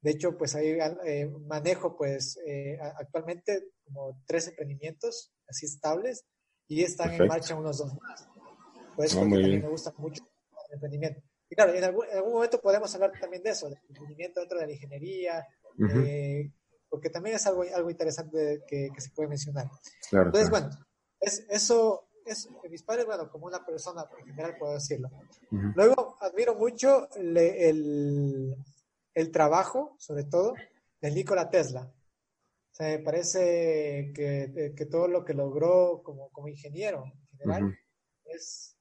De 0.01 0.11
hecho, 0.11 0.37
pues 0.37 0.55
ahí 0.55 0.77
eh, 1.05 1.31
manejo 1.47 1.95
pues 1.95 2.37
eh, 2.45 2.77
actualmente 2.97 3.69
como 3.85 4.19
tres 4.25 4.47
emprendimientos 4.47 5.31
así 5.47 5.65
estables 5.67 6.25
y 6.67 6.83
están 6.83 7.13
en 7.13 7.27
marcha 7.27 7.55
unos 7.55 7.77
dos 7.77 7.93
más. 8.01 8.27
Pues 8.95 9.11
eso 9.11 9.25
me 9.25 9.59
gusta 9.67 9.93
mucho 9.97 10.23
el 10.69 10.73
emprendimiento. 10.75 11.21
Y 11.49 11.55
claro, 11.55 11.73
en 11.73 11.83
algún, 11.83 12.05
momento 12.31 12.61
podemos 12.61 12.93
hablar 12.95 13.11
también 13.19 13.43
de 13.43 13.51
eso, 13.51 13.67
del 13.67 13.77
emprendimiento 13.89 14.39
dentro 14.39 14.59
de 14.59 14.67
la 14.67 14.71
ingeniería, 14.71 15.47
eh, 15.95 16.51
porque 16.89 17.09
también 17.09 17.35
es 17.35 17.45
algo, 17.45 17.63
algo 17.63 17.89
interesante 17.89 18.63
que, 18.67 18.89
que 18.93 19.01
se 19.01 19.11
puede 19.11 19.29
mencionar. 19.29 19.69
Entonces, 20.11 20.49
bueno, 20.49 20.69
es, 21.19 21.45
eso 21.49 22.07
es 22.25 22.49
mis 22.69 22.83
padres, 22.83 23.05
bueno, 23.05 23.29
como 23.29 23.47
una 23.47 23.65
persona 23.65 24.05
en 24.19 24.25
general 24.27 24.57
puedo 24.57 24.73
decirlo. 24.73 25.09
Luego, 25.49 26.17
admiro 26.19 26.55
mucho 26.55 27.09
el, 27.15 28.55
el 29.13 29.31
trabajo, 29.31 29.95
sobre 29.99 30.23
todo, 30.23 30.53
de 31.01 31.11
Nikola 31.11 31.49
Tesla. 31.49 31.91
O 32.71 32.73
sea, 32.73 32.87
me 32.87 32.99
parece 32.99 34.11
que, 34.15 34.73
que, 34.75 34.85
todo 34.85 35.07
lo 35.07 35.25
que 35.25 35.33
logró 35.33 36.01
como, 36.03 36.29
como 36.31 36.47
ingeniero 36.47 37.03
en 37.05 37.37
general 37.37 37.77
es, 38.25 38.77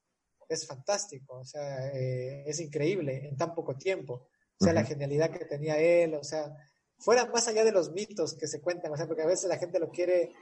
es, 0.49 0.67
fantástico, 0.67 1.39
o 1.39 1.45
sea, 1.45 1.89
eh, 1.89 2.45
es 2.47 2.61
increíble 2.61 3.29
en 3.29 3.37
tan 3.37 3.55
poco 3.55 3.77
tiempo. 3.77 4.29
O 4.61 4.65
sea, 4.65 4.73
la 4.73 4.85
genialidad 4.85 5.31
que 5.31 5.45
tenía 5.45 5.79
él, 5.79 6.15
o 6.15 6.23
sea, 6.23 6.55
fuera 6.99 7.27
más 7.27 7.49
allá 7.49 7.65
de 7.65 7.73
los 7.73 7.91
mitos 7.93 8.37
que 8.37 8.47
se 8.47 8.61
cuentan, 8.61 8.93
o 8.93 8.97
sea, 8.97 9.07
porque 9.07 9.23
a 9.23 9.27
veces 9.27 9.49
la 9.49 9.59
gente 9.59 9.81
lo 9.81 9.91
quiere, 9.91 10.33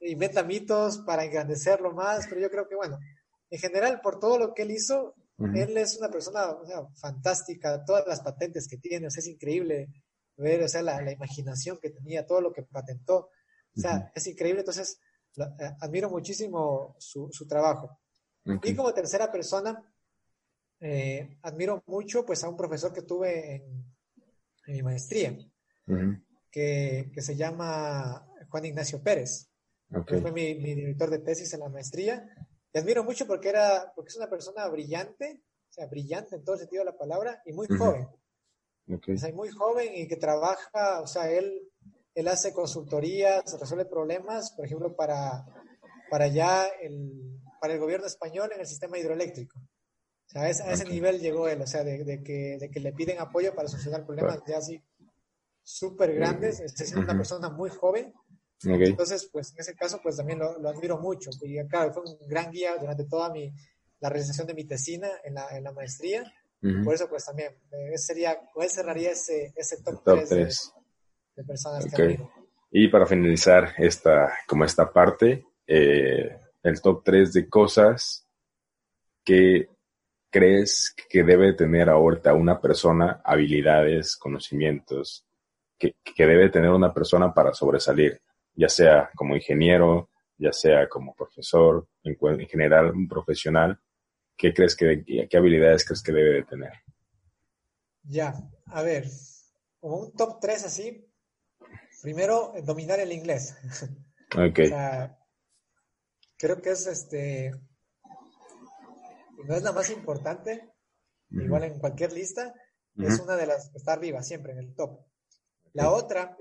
inventa 0.00 0.42
mitos 0.42 0.98
para 1.06 1.24
engrandecerlo 1.24 1.92
más, 1.92 2.26
pero 2.28 2.40
yo 2.40 2.50
creo 2.50 2.68
que, 2.68 2.74
bueno, 2.74 2.98
en 3.50 3.58
general, 3.58 4.00
por 4.02 4.18
todo 4.18 4.38
lo 4.38 4.52
que 4.52 4.62
él 4.62 4.72
hizo, 4.72 5.14
él 5.54 5.76
es 5.76 5.98
una 5.98 6.10
persona 6.10 6.56
fantástica, 6.94 7.84
todas 7.84 8.06
las 8.06 8.20
patentes 8.20 8.68
que 8.68 8.76
tiene, 8.76 9.06
o 9.06 9.10
sea, 9.10 9.20
es 9.20 9.28
increíble 9.28 9.88
ver, 10.36 10.62
o 10.62 10.68
sea, 10.68 10.82
la, 10.82 11.12
imaginación 11.12 11.78
que 11.78 11.90
tenía, 11.90 12.26
todo 12.26 12.40
lo 12.40 12.52
que 12.52 12.62
patentó, 12.62 13.30
o 13.76 13.80
sea, 13.80 14.12
es 14.14 14.26
increíble, 14.26 14.60
entonces 14.60 14.98
eh, 15.36 15.70
admiro 15.80 16.10
muchísimo 16.10 16.96
su, 16.98 17.30
trabajo. 17.48 18.00
Y 18.44 18.74
como 18.74 18.92
tercera 18.92 19.30
persona, 19.30 19.82
eh, 20.80 21.38
admiro 21.42 21.82
mucho 21.86 22.26
pues 22.26 22.42
a 22.42 22.48
un 22.48 22.56
profesor 22.56 22.92
que 22.92 23.02
tuve 23.02 23.56
en, 23.56 23.84
mi 24.66 24.82
maestría, 24.82 25.36
que, 26.50 27.10
se 27.16 27.36
llama 27.36 28.26
Juan 28.48 28.64
Ignacio 28.64 29.02
Pérez. 29.02 29.48
que 30.06 30.18
Fue 30.18 30.32
mi, 30.32 30.54
mi, 30.54 30.74
director 30.74 31.10
de 31.10 31.18
tesis 31.18 31.52
en 31.54 31.60
la 31.60 31.68
maestría 31.68 32.41
te 32.72 32.80
admiro 32.80 33.04
mucho 33.04 33.26
porque, 33.26 33.50
era, 33.50 33.92
porque 33.94 34.08
es 34.08 34.16
una 34.16 34.30
persona 34.30 34.66
brillante, 34.68 35.42
o 35.70 35.72
sea, 35.72 35.86
brillante 35.86 36.36
en 36.36 36.44
todo 36.44 36.56
sentido 36.56 36.84
de 36.84 36.90
la 36.90 36.96
palabra, 36.96 37.42
y 37.44 37.52
muy 37.52 37.66
joven. 37.68 38.08
O 38.88 39.16
sea, 39.16 39.32
muy 39.32 39.50
joven 39.50 39.90
y 39.94 40.08
que 40.08 40.16
trabaja, 40.16 41.00
o 41.02 41.06
sea, 41.06 41.30
él, 41.30 41.70
él 42.14 42.28
hace 42.28 42.52
consultorías, 42.52 43.44
resuelve 43.60 43.84
problemas, 43.84 44.52
por 44.56 44.66
ejemplo, 44.66 44.96
para, 44.96 45.44
para 46.10 46.28
ya 46.28 46.66
el, 46.66 47.40
para 47.60 47.74
el 47.74 47.80
gobierno 47.80 48.06
español 48.06 48.50
en 48.52 48.60
el 48.60 48.66
sistema 48.66 48.98
hidroeléctrico. 48.98 49.58
O 49.58 50.30
sea, 50.32 50.42
a 50.42 50.48
ese, 50.48 50.84
nivel 50.86 51.20
llegó 51.20 51.46
él, 51.46 51.60
o 51.60 51.66
sea, 51.66 51.84
de, 51.84 52.04
de, 52.04 52.22
que, 52.22 52.56
de, 52.58 52.70
que, 52.70 52.80
le 52.80 52.92
piden 52.92 53.20
apoyo 53.20 53.54
para 53.54 53.68
solucionar 53.68 54.06
problemas 54.06 54.40
ya 54.46 54.58
así 54.58 54.82
súper 55.62 56.14
grandes. 56.14 56.60
Es 56.60 56.92
una 56.94 57.14
persona 57.14 57.50
muy 57.50 57.68
joven 57.68 58.14
entonces, 58.64 59.28
pues 59.32 59.52
en 59.52 59.60
ese 59.60 59.74
caso, 59.74 60.00
pues 60.02 60.16
también 60.16 60.38
lo, 60.38 60.68
admiro 60.68 60.98
mucho. 60.98 61.30
Y 61.42 61.64
claro, 61.66 61.92
fue 61.92 62.02
un 62.04 62.16
gran 62.28 62.50
guía 62.50 62.76
durante 62.78 63.04
toda 63.04 63.30
mi, 63.30 63.52
la 64.00 64.08
realización 64.08 64.46
de 64.46 64.54
mi 64.54 64.64
tesina 64.64 65.08
en 65.24 65.34
la, 65.34 65.56
en 65.56 65.64
la 65.64 65.72
maestría. 65.72 66.32
Por 66.84 66.94
eso, 66.94 67.08
pues 67.08 67.24
también, 67.24 67.52
eh, 67.72 67.98
sería, 67.98 68.38
él 68.54 68.70
cerraría 68.70 69.10
ese, 69.10 69.52
ese 69.56 69.82
top, 69.82 70.00
3, 70.04 70.72
De, 71.34 71.44
personas 71.44 71.86
que 71.86 72.02
admiro. 72.02 72.30
Y 72.70 72.86
para 72.86 73.04
finalizar 73.04 73.74
esta, 73.78 74.32
como 74.46 74.64
esta 74.64 74.92
parte, 74.92 75.44
eh, 75.66 76.38
el 76.62 76.80
top 76.80 77.02
3 77.04 77.32
de 77.32 77.48
cosas 77.48 78.28
que 79.24 79.68
crees 80.30 80.94
que 81.08 81.24
debe 81.24 81.52
tener 81.54 81.90
ahorita 81.90 82.32
una 82.32 82.60
persona, 82.60 83.20
habilidades, 83.24 84.16
conocimientos, 84.16 85.26
que, 85.76 85.96
que 86.14 86.26
debe 86.26 86.48
tener 86.48 86.70
una 86.70 86.94
persona 86.94 87.34
para 87.34 87.52
sobresalir 87.52 88.20
ya 88.54 88.68
sea 88.68 89.10
como 89.14 89.34
ingeniero, 89.34 90.10
ya 90.38 90.52
sea 90.52 90.88
como 90.88 91.14
profesor, 91.14 91.88
en, 92.02 92.16
general 92.48 92.90
un 92.90 93.08
profesional, 93.08 93.80
¿qué 94.36 94.52
crees 94.52 94.74
que, 94.76 95.04
qué 95.28 95.36
habilidades 95.36 95.84
crees 95.84 96.02
que 96.02 96.12
debe 96.12 96.34
de 96.34 96.44
tener? 96.44 96.72
Ya, 98.02 98.34
a 98.66 98.82
ver, 98.82 99.06
como 99.78 99.98
un 99.98 100.12
top 100.12 100.40
3 100.40 100.64
así, 100.64 101.06
primero 102.02 102.52
dominar 102.64 103.00
el 103.00 103.12
inglés. 103.12 103.56
Ok. 104.34 104.60
o 104.60 104.66
sea, 104.66 105.18
creo 106.38 106.62
que 106.62 106.70
es 106.70 106.86
este, 106.86 107.52
no 109.44 109.54
es 109.54 109.62
la 109.62 109.72
más 109.72 109.90
importante, 109.90 110.72
igual 111.28 111.64
en 111.64 111.78
cualquier 111.78 112.14
lista, 112.14 112.54
es 112.96 113.20
una 113.20 113.36
de 113.36 113.46
las 113.46 113.68
que 113.68 113.76
está 113.76 113.92
arriba, 113.92 114.22
siempre 114.22 114.52
en 114.52 114.60
el 114.60 114.74
top. 114.74 115.04
La 115.74 115.90
otra 115.90 116.34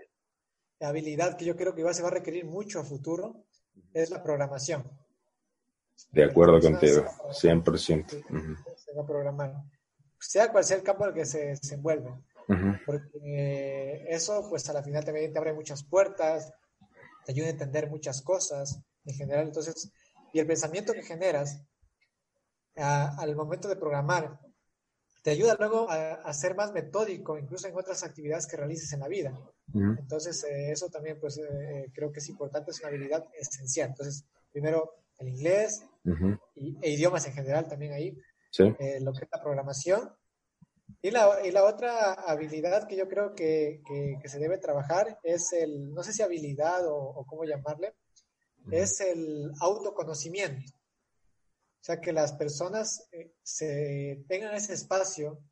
habilidad 0.90 1.38
que 1.38 1.46
yo 1.46 1.56
creo 1.56 1.76
que 1.76 1.84
va, 1.84 1.94
se 1.94 2.02
va 2.02 2.10
a 2.10 2.12
requerir 2.12 2.46
mucho 2.46 2.80
a 2.80 2.84
futuro 2.84 3.46
es 3.94 4.10
la 4.10 4.24
programación. 4.24 4.90
De 6.12 6.24
acuerdo 6.24 6.60
contigo, 6.60 7.06
100%. 7.30 8.08
Se 8.76 8.94
va 8.94 9.04
a 9.04 9.06
programar. 9.06 9.56
Sea 10.20 10.52
cual 10.52 10.64
sea 10.64 10.78
el 10.78 10.84
campo 10.84 11.04
en 11.04 11.10
el 11.10 11.16
que 11.16 11.26
se, 11.26 11.56
se 11.56 11.76
envuelve. 11.76 12.12
Porque 12.86 14.06
eso, 14.10 14.48
pues 14.50 14.68
a 14.70 14.74
la 14.74 14.84
final 14.84 15.06
también 15.06 15.32
te 15.32 15.40
abre 15.40 15.54
muchas 15.54 15.84
puertas, 15.84 16.52
te 17.26 17.32
ayuda 17.32 17.48
a 17.48 17.52
entender 17.52 17.90
muchas 17.90 18.22
cosas 18.22 18.82
en 19.06 19.16
general. 19.16 19.48
Entonces, 19.48 19.92
y 20.34 20.40
el 20.40 20.48
pensamiento 20.48 20.94
que 20.94 21.04
generas 21.04 21.64
al 22.76 23.36
momento 23.36 23.68
de 23.68 23.76
programar 23.76 24.40
te 25.22 25.32
ayuda 25.32 25.56
luego 25.60 25.88
a, 25.90 26.34
ser 26.34 26.56
más 26.56 26.74
metódico, 26.74 27.38
incluso 27.38 27.68
en 27.68 27.76
otras 27.76 28.04
actividades 28.04 28.48
que 28.48 28.58
realices 28.58 28.92
en 28.94 29.02
la 29.02 29.08
vida. 29.08 29.40
Entonces, 29.74 30.44
eh, 30.44 30.72
eso 30.72 30.90
también, 30.90 31.20
pues, 31.20 31.38
eh, 31.38 31.92
creo 31.94 32.12
que 32.12 32.20
es 32.20 32.30
importante, 32.30 32.72
es 32.72 32.80
una 32.80 32.90
habilidad 32.90 33.26
esencial. 33.40 33.90
Entonces, 33.90 34.26
primero, 34.52 34.96
el 35.20 35.30
inglés 35.30 35.86
y, 36.56 36.78
e 36.82 36.90
idiomas 36.92 37.26
en 37.28 37.34
general 37.34 37.68
también 37.68 37.94
ahí, 37.94 38.18
eh, 38.58 39.00
lo 39.02 39.14
que 39.14 39.26
es 39.26 39.30
la 39.32 39.42
programación. 39.42 40.10
Y 41.04 41.12
la, 41.12 41.46
y 41.46 41.52
la 41.52 41.64
otra 41.64 42.14
habilidad 42.14 42.88
que 42.88 42.98
yo 42.98 43.08
creo 43.08 43.34
que, 43.34 43.82
que, 44.22 44.28
se 44.28 44.40
debe 44.40 44.58
trabajar 44.58 45.20
es 45.24 45.54
el, 45.54 45.94
no 45.94 46.04
sé 46.04 46.14
si 46.14 46.22
habilidad 46.22 46.86
o, 46.88 46.96
o 46.96 47.26
cómo 47.26 47.46
llamarle, 47.46 47.94
es 48.70 49.00
el 49.02 49.52
autoconocimiento. 49.62 50.74
O 51.82 51.84
sea, 51.84 52.00
que 52.00 52.14
las 52.14 52.34
personas 52.34 53.08
eh, 53.12 53.34
se 53.42 54.24
tengan 54.28 54.54
ese 54.54 54.74
espacio 54.74 55.44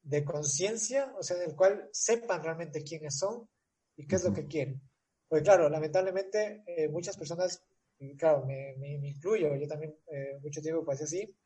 de 0.00 0.24
conciencia, 0.24 1.12
o 1.18 1.24
sea, 1.24 1.38
en 1.38 1.50
el 1.50 1.56
cual 1.56 1.88
sepan 1.92 2.40
realmente 2.40 2.84
quiénes 2.84 3.18
son 3.18 3.48
y 3.96 4.06
qué 4.06 4.14
es 4.14 4.22
lo 4.22 4.32
que 4.32 4.46
quieren. 4.46 4.80
Porque 5.28 5.42
claro, 5.42 5.68
lamentablemente 5.68 6.62
eh, 6.66 6.88
muchas 6.88 7.16
personas, 7.16 7.64
claro, 8.16 8.46
me, 8.46 8.76
me, 8.78 9.08
incluyo, 9.08 9.56
yo 9.56 9.66
también 9.66 9.96
eh, 10.06 10.38
mucho 10.40 10.62
tiempo 10.62 10.84
pasé 10.84 11.04
así, 11.04 11.36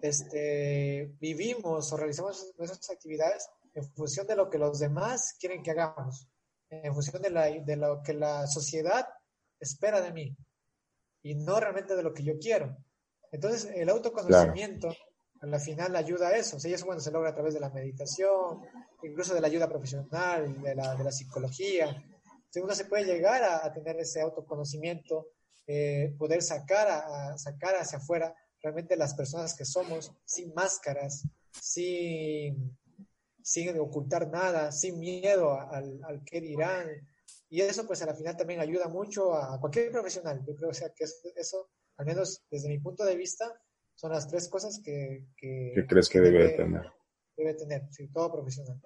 este, 0.00 1.12
vivimos 1.20 1.92
o 1.92 1.96
realizamos 1.96 2.54
nuestras 2.56 2.90
actividades 2.90 3.50
en 3.74 3.84
función 3.92 4.26
de 4.26 4.36
lo 4.36 4.48
que 4.48 4.58
los 4.58 4.78
demás 4.78 5.36
quieren 5.38 5.62
que 5.62 5.72
hagamos, 5.72 6.28
en 6.70 6.94
función 6.94 7.20
de, 7.20 7.30
la, 7.30 7.50
de 7.50 7.76
lo 7.76 8.02
que 8.02 8.14
la 8.14 8.46
sociedad 8.46 9.06
espera 9.60 10.00
de 10.00 10.12
mí 10.12 10.36
y 11.22 11.34
no 11.34 11.58
realmente 11.60 11.96
de 11.96 12.02
lo 12.02 12.14
que 12.14 12.22
yo 12.22 12.38
quiero. 12.38 12.76
Entonces, 13.32 13.70
el 13.74 13.88
autoconocimiento 13.88 14.94
a 15.40 15.46
la 15.46 15.58
final 15.58 15.94
ayuda 15.96 16.28
a 16.28 16.36
eso. 16.36 16.56
O 16.56 16.60
sea, 16.60 16.74
eso 16.74 16.86
cuando 16.86 17.02
se 17.02 17.10
logra 17.10 17.30
a 17.30 17.34
través 17.34 17.54
de 17.54 17.60
la 17.60 17.70
meditación, 17.70 18.62
incluso 19.02 19.34
de 19.34 19.40
la 19.40 19.46
ayuda 19.46 19.68
profesional, 19.68 20.60
de 20.62 20.74
la, 20.74 20.94
de 20.94 21.04
la 21.04 21.12
psicología. 21.12 21.86
Entonces, 21.88 22.62
uno 22.62 22.74
se 22.74 22.86
puede 22.86 23.04
llegar 23.04 23.42
a, 23.44 23.72
tener 23.72 23.98
ese 23.98 24.20
autoconocimiento 24.20 25.28
eh, 25.66 26.14
poder 26.18 26.42
sacar, 26.42 26.88
a, 26.88 27.36
sacar 27.36 27.76
hacia 27.76 27.98
afuera 27.98 28.34
realmente 28.62 28.96
las 28.96 29.14
personas 29.14 29.54
que 29.54 29.64
somos, 29.64 30.12
sin 30.24 30.52
máscaras, 30.54 31.24
sin, 31.52 32.76
sin 33.42 33.78
ocultar 33.78 34.28
nada, 34.28 34.72
sin 34.72 34.98
miedo 34.98 35.52
al, 35.52 36.00
al 36.04 36.24
qué 36.24 36.40
dirán. 36.40 36.88
Y 37.50 37.62
eso 37.62 37.86
pues 37.86 38.02
a 38.02 38.06
la 38.06 38.14
final 38.14 38.36
también 38.36 38.60
ayuda 38.60 38.88
mucho 38.88 39.34
a 39.34 39.58
cualquier 39.60 39.90
profesional. 39.90 40.44
Yo 40.46 40.54
creo 40.54 40.72
sea, 40.74 40.90
que 40.90 41.04
eso, 41.36 41.70
al 41.98 42.06
menos 42.06 42.42
desde 42.50 42.68
mi 42.68 42.78
punto 42.78 43.04
de 43.04 43.16
vista, 43.16 43.52
son 43.94 44.12
las 44.12 44.28
tres 44.28 44.48
cosas 44.48 44.80
que... 44.82 45.26
que 45.36 45.72
¿Qué 45.74 45.86
crees 45.86 46.08
que 46.08 46.20
debe, 46.20 46.50
tener? 46.50 46.82
Debe 47.36 47.54
tener, 47.54 47.82
sí, 47.90 48.08
todo 48.12 48.32
profesional. 48.32 48.80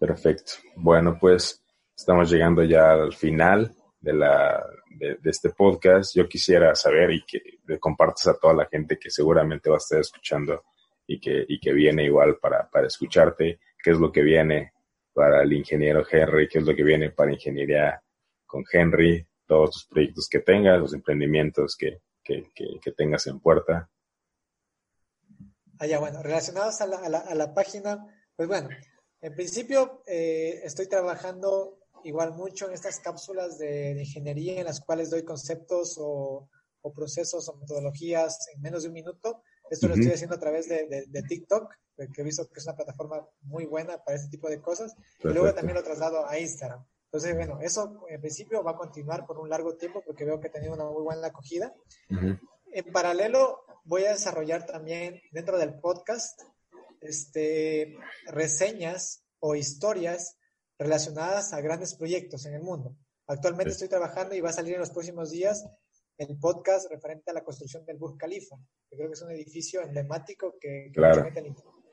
Perfecto. 0.00 0.52
Bueno, 0.76 1.18
pues 1.20 1.62
estamos 1.94 2.30
llegando 2.30 2.64
ya 2.64 2.92
al 2.92 3.12
final 3.12 3.76
de, 4.00 4.14
la, 4.14 4.64
de, 4.88 5.18
este 5.24 5.50
podcast. 5.50 6.14
Yo 6.16 6.26
quisiera 6.26 6.74
saber 6.74 7.10
y 7.10 7.22
que 7.26 7.78
compartas 7.78 8.28
a 8.28 8.38
toda 8.38 8.54
la 8.54 8.66
gente 8.66 8.98
que 8.98 9.10
seguramente 9.10 9.68
va 9.68 9.76
a 9.76 9.78
estar 9.78 10.00
escuchando 10.00 10.64
y 11.06 11.20
que, 11.20 11.44
y 11.46 11.60
que 11.60 11.72
viene 11.72 12.04
igual 12.04 12.38
para, 12.38 12.68
para 12.70 12.86
escucharte, 12.86 13.60
qué 13.82 13.90
es 13.90 13.98
lo 13.98 14.10
que 14.10 14.22
viene 14.22 14.72
para 15.12 15.42
el 15.42 15.52
ingeniero 15.52 16.02
Henry, 16.10 16.48
qué 16.48 16.60
es 16.60 16.64
lo 16.64 16.74
que 16.74 16.82
viene 16.82 17.10
para 17.10 17.32
ingeniería 17.32 18.02
con 18.46 18.64
Henry, 18.72 19.26
todos 19.46 19.72
tus 19.72 19.86
proyectos 19.86 20.28
que 20.30 20.38
tengas, 20.38 20.80
los 20.80 20.94
emprendimientos 20.94 21.76
que, 21.76 22.00
que, 22.22 22.52
que, 22.54 22.92
tengas 22.92 23.26
en 23.26 23.40
puerta. 23.40 23.90
Ah, 25.78 25.86
ya, 25.86 25.98
bueno, 25.98 26.22
relacionados 26.22 26.80
a 26.80 26.86
la, 26.86 26.98
a 26.98 27.34
la, 27.34 27.54
página, 27.54 28.06
pues 28.36 28.48
bueno, 28.48 28.68
en 29.20 29.34
principio 29.34 30.02
eh, 30.06 30.60
estoy 30.64 30.86
trabajando 30.86 31.78
igual 32.04 32.32
mucho 32.32 32.66
en 32.66 32.74
estas 32.74 33.00
cápsulas 33.00 33.58
de, 33.58 33.92
ingeniería 33.98 34.60
en 34.60 34.66
las 34.66 34.80
cuales 34.80 35.10
doy 35.10 35.24
conceptos 35.24 35.96
o, 35.98 36.48
procesos 36.94 37.48
o 37.48 37.56
metodologías 37.56 38.48
en 38.54 38.60
menos 38.60 38.82
de 38.82 38.88
un 38.88 38.94
minuto. 38.94 39.42
Esto 39.70 39.88
lo 39.88 39.94
estoy 39.94 40.12
haciendo 40.12 40.36
a 40.36 40.40
través 40.40 40.68
de, 40.68 41.06
de, 41.06 41.22
TikTok, 41.22 41.72
que 42.12 42.20
he 42.20 42.24
visto 42.24 42.46
que 42.48 42.58
es 42.58 42.66
una 42.66 42.76
plataforma 42.76 43.26
muy 43.42 43.66
buena 43.66 44.02
para 44.04 44.16
este 44.16 44.28
tipo 44.28 44.48
de 44.48 44.60
cosas. 44.60 44.94
Y 45.22 45.28
luego 45.28 45.54
también 45.54 45.76
lo 45.76 45.84
traslado 45.84 46.28
a 46.28 46.38
Instagram. 46.38 46.84
Entonces, 47.12 47.36
bueno, 47.36 47.58
eso 47.60 48.06
en 48.08 48.22
principio 48.22 48.64
va 48.64 48.70
a 48.70 48.76
continuar 48.76 49.26
por 49.26 49.38
un 49.38 49.50
largo 49.50 49.76
tiempo 49.76 50.02
porque 50.02 50.24
veo 50.24 50.40
que 50.40 50.48
ha 50.48 50.52
tenido 50.52 50.72
una 50.72 50.86
muy 50.86 51.02
buena 51.02 51.26
acogida. 51.26 51.74
En 52.08 52.90
paralelo, 52.90 53.66
voy 53.84 54.04
a 54.04 54.12
desarrollar 54.12 54.64
también 54.64 55.20
dentro 55.30 55.58
del 55.58 55.78
podcast 55.78 56.40
este, 57.02 57.94
reseñas 58.28 59.26
o 59.40 59.54
historias 59.54 60.38
relacionadas 60.78 61.52
a 61.52 61.60
grandes 61.60 61.94
proyectos 61.96 62.46
en 62.46 62.54
el 62.54 62.62
mundo. 62.62 62.96
Actualmente 63.26 63.72
estoy 63.72 63.88
trabajando 63.88 64.34
y 64.34 64.40
va 64.40 64.48
a 64.48 64.54
salir 64.54 64.72
en 64.72 64.80
los 64.80 64.90
próximos 64.90 65.30
días 65.30 65.66
el 66.16 66.38
podcast 66.38 66.90
referente 66.90 67.30
a 67.30 67.34
la 67.34 67.44
construcción 67.44 67.84
del 67.84 67.98
Burj 67.98 68.16
Khalifa, 68.16 68.56
que 68.88 68.96
creo 68.96 69.08
que 69.08 69.14
es 69.14 69.22
un 69.22 69.32
edificio 69.32 69.82
emblemático 69.82 70.54
que, 70.58 70.86
que 70.86 70.92
claro. 70.92 71.26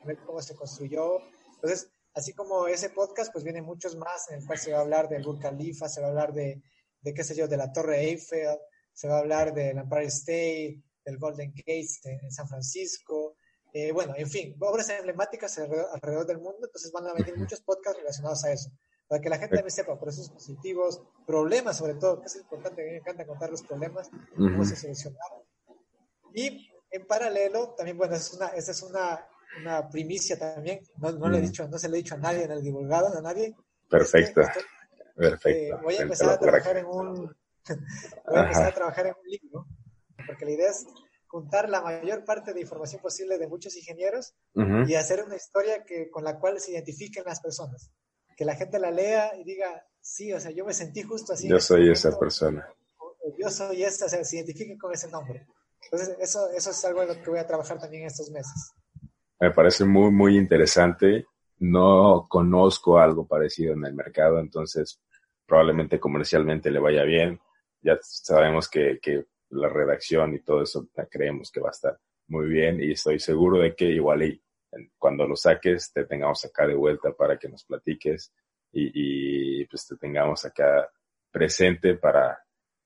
ver 0.05 0.17
cómo 0.25 0.41
se 0.41 0.55
construyó. 0.55 1.19
Entonces, 1.55 1.91
así 2.19 2.33
como 2.33 2.67
ese 2.67 2.89
podcast, 2.89 3.31
pues 3.31 3.43
vienen 3.43 3.65
muchos 3.65 3.95
más 3.95 4.29
en 4.29 4.39
el 4.39 4.45
cual 4.45 4.59
se 4.59 4.71
va 4.71 4.79
a 4.79 4.81
hablar 4.81 5.09
del 5.09 5.23
Burj 5.23 5.41
Khalifa, 5.41 5.89
se 5.89 6.01
va 6.01 6.07
a 6.07 6.09
hablar 6.09 6.33
de, 6.33 6.61
de 7.01 7.13
qué 7.13 7.23
sé 7.23 7.35
yo, 7.35 7.47
de 7.47 7.57
la 7.57 7.71
Torre 7.71 8.01
Eiffel, 8.01 8.57
se 8.93 9.07
va 9.07 9.15
a 9.15 9.19
hablar 9.19 9.53
del 9.53 9.77
Empire 9.77 10.05
State, 10.05 10.83
del 11.05 11.17
Golden 11.17 11.53
Gate 11.55 11.87
en 12.03 12.31
San 12.31 12.47
Francisco, 12.47 13.35
eh, 13.71 13.91
bueno, 13.91 14.13
en 14.17 14.29
fin, 14.29 14.55
obras 14.59 14.89
emblemáticas 14.89 15.57
alrededor, 15.59 16.25
del 16.25 16.39
mundo, 16.39 16.59
entonces 16.63 16.91
van 16.91 17.05
a 17.07 17.13
venir 17.13 17.37
muchos 17.37 17.61
podcasts 17.61 17.99
relacionados 17.99 18.43
a 18.43 18.51
eso, 18.51 18.71
para 19.07 19.21
que 19.21 19.29
la 19.29 19.37
gente 19.37 19.61
me 19.61 19.69
sepa 19.69 19.99
procesos 19.99 20.31
positivos, 20.31 21.01
problemas 21.25 21.77
sobre 21.77 21.93
todo, 21.93 22.19
que 22.19 22.27
es 22.27 22.35
importante, 22.35 22.81
a 22.81 22.85
mí 22.85 22.91
me 22.91 22.97
encanta 22.97 23.27
contar 23.27 23.51
los 23.51 23.61
problemas, 23.61 24.09
cómo 24.35 24.65
se 24.65 24.75
solucionaron. 24.75 25.43
Y 26.33 26.69
en 26.89 27.05
paralelo, 27.05 27.75
también, 27.75 27.97
bueno, 27.97 28.15
esa 28.15 28.25
es 28.25 28.33
una, 28.33 28.47
esa 28.47 28.71
es 28.71 28.81
una, 28.81 29.27
una 29.61 29.89
primicia 29.89 30.37
también, 30.37 30.81
no, 30.97 31.11
no, 31.11 31.29
le 31.29 31.39
he 31.39 31.41
dicho, 31.41 31.67
no 31.67 31.77
se 31.77 31.89
le 31.89 31.97
he 31.97 32.03
dicho 32.03 32.15
a 32.15 32.19
nadie 32.19 32.43
en 32.43 32.51
el 32.51 32.61
divulgado, 32.61 33.17
a 33.17 33.21
nadie. 33.21 33.55
Perfecto, 33.89 34.41
perfecto. 35.15 35.49
Eh, 35.49 35.79
voy 35.81 35.95
a 35.95 36.01
empezar 36.01 36.29
a 36.29 36.39
trabajar 36.39 36.77
en 36.77 36.85
un, 36.85 37.35
voy 38.27 38.37
a 38.37 38.41
empezar 38.43 38.67
a 38.67 38.73
trabajar 38.73 39.07
en 39.07 39.13
un 39.21 39.29
libro, 39.29 39.67
porque 40.25 40.45
la 40.45 40.51
idea 40.51 40.69
es 40.69 40.85
juntar 41.29 41.69
la 41.69 41.81
mayor 41.81 42.25
parte 42.25 42.53
de 42.53 42.61
información 42.61 43.01
posible 43.01 43.37
de 43.37 43.47
muchos 43.47 43.75
ingenieros 43.77 44.33
y 44.87 44.95
hacer 44.95 45.23
una 45.23 45.35
historia 45.35 45.83
que, 45.85 46.09
con 46.09 46.23
la 46.23 46.39
cual 46.39 46.59
se 46.59 46.71
identifiquen 46.71 47.23
las 47.23 47.39
personas. 47.39 47.91
Que 48.35 48.45
la 48.45 48.55
gente 48.55 48.79
la 48.79 48.89
lea 48.89 49.35
y 49.37 49.43
diga, 49.43 49.85
sí, 50.01 50.33
o 50.33 50.39
sea, 50.39 50.49
yo 50.51 50.65
me 50.65 50.73
sentí 50.73 51.03
justo 51.03 51.33
así. 51.33 51.47
Yo 51.47 51.59
soy 51.59 51.91
esa 51.91 52.17
persona. 52.17 52.67
yo 53.37 53.49
soy 53.49 53.83
esa, 53.83 54.05
o 54.05 54.09
sea, 54.09 54.23
se 54.23 54.37
identifiquen 54.37 54.77
con 54.79 54.91
ese 54.91 55.07
nombre. 55.09 55.45
Entonces, 55.83 56.17
eso, 56.19 56.49
eso 56.49 56.71
es 56.71 56.85
algo 56.85 57.03
en 57.03 57.09
lo 57.09 57.21
que 57.21 57.29
voy 57.29 57.39
a 57.39 57.47
trabajar 57.47 57.79
también 57.79 58.05
estos 58.05 58.31
meses. 58.31 58.73
Me 59.39 59.51
parece 59.51 59.85
muy, 59.85 60.11
muy 60.11 60.37
interesante. 60.37 61.25
No 61.59 62.27
conozco 62.29 62.99
algo 62.99 63.27
parecido 63.27 63.73
en 63.73 63.85
el 63.85 63.93
mercado, 63.93 64.39
entonces 64.39 65.01
probablemente 65.45 65.99
comercialmente 65.99 66.71
le 66.71 66.79
vaya 66.79 67.03
bien. 67.03 67.39
Ya 67.81 67.97
sabemos 68.01 68.69
que, 68.69 68.99
que 69.01 69.25
la 69.49 69.69
redacción 69.69 70.35
y 70.35 70.39
todo 70.39 70.61
eso 70.61 70.87
creemos 71.09 71.51
que 71.51 71.59
va 71.59 71.69
a 71.69 71.71
estar 71.71 71.99
muy 72.27 72.47
bien 72.47 72.81
y 72.81 72.91
estoy 72.91 73.19
seguro 73.19 73.59
de 73.59 73.75
que 73.75 73.85
igual 73.85 74.23
y 74.23 74.41
cuando 74.97 75.27
lo 75.27 75.35
saques 75.35 75.91
te 75.91 76.05
tengamos 76.05 76.45
acá 76.45 76.67
de 76.67 76.75
vuelta 76.75 77.11
para 77.11 77.37
que 77.37 77.49
nos 77.49 77.63
platiques 77.63 78.31
y, 78.71 79.65
pues 79.65 79.87
te 79.87 79.97
tengamos 79.97 80.45
acá 80.45 80.87
presente 81.31 81.95
para 81.95 82.37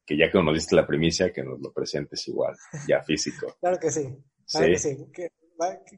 que 0.06 0.16
ya 0.16 0.32
que 0.32 0.42
nos 0.42 0.54
diste 0.54 0.78
la 0.78 0.88
primicia, 0.88 1.34
que 1.34 1.44
nos 1.44 1.60
lo 1.60 1.74
presentes 1.74 2.26
igual, 2.30 2.56
ya 2.88 3.02
físico. 3.04 3.58
claro 3.60 3.78
que 3.80 3.92
sí, 3.92 4.18
claro 4.50 4.68
que 4.68 4.80
sí. 4.80 4.98
Que, 5.14 5.30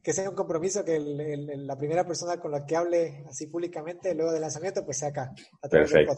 sea 0.03 0.29
un 0.29 0.35
compromiso 0.35 0.83
que 0.83 0.99
la 0.99 1.77
primera 1.77 2.05
persona 2.05 2.39
con 2.39 2.51
la 2.51 2.65
que 2.65 2.75
hable 2.75 3.25
así 3.29 3.47
públicamente 3.47 4.13
luego 4.13 4.31
del 4.31 4.41
lanzamiento, 4.41 4.83
pues 4.85 4.97
sea 4.99 5.09
acá. 5.09 5.33
Perfecto. 5.69 6.15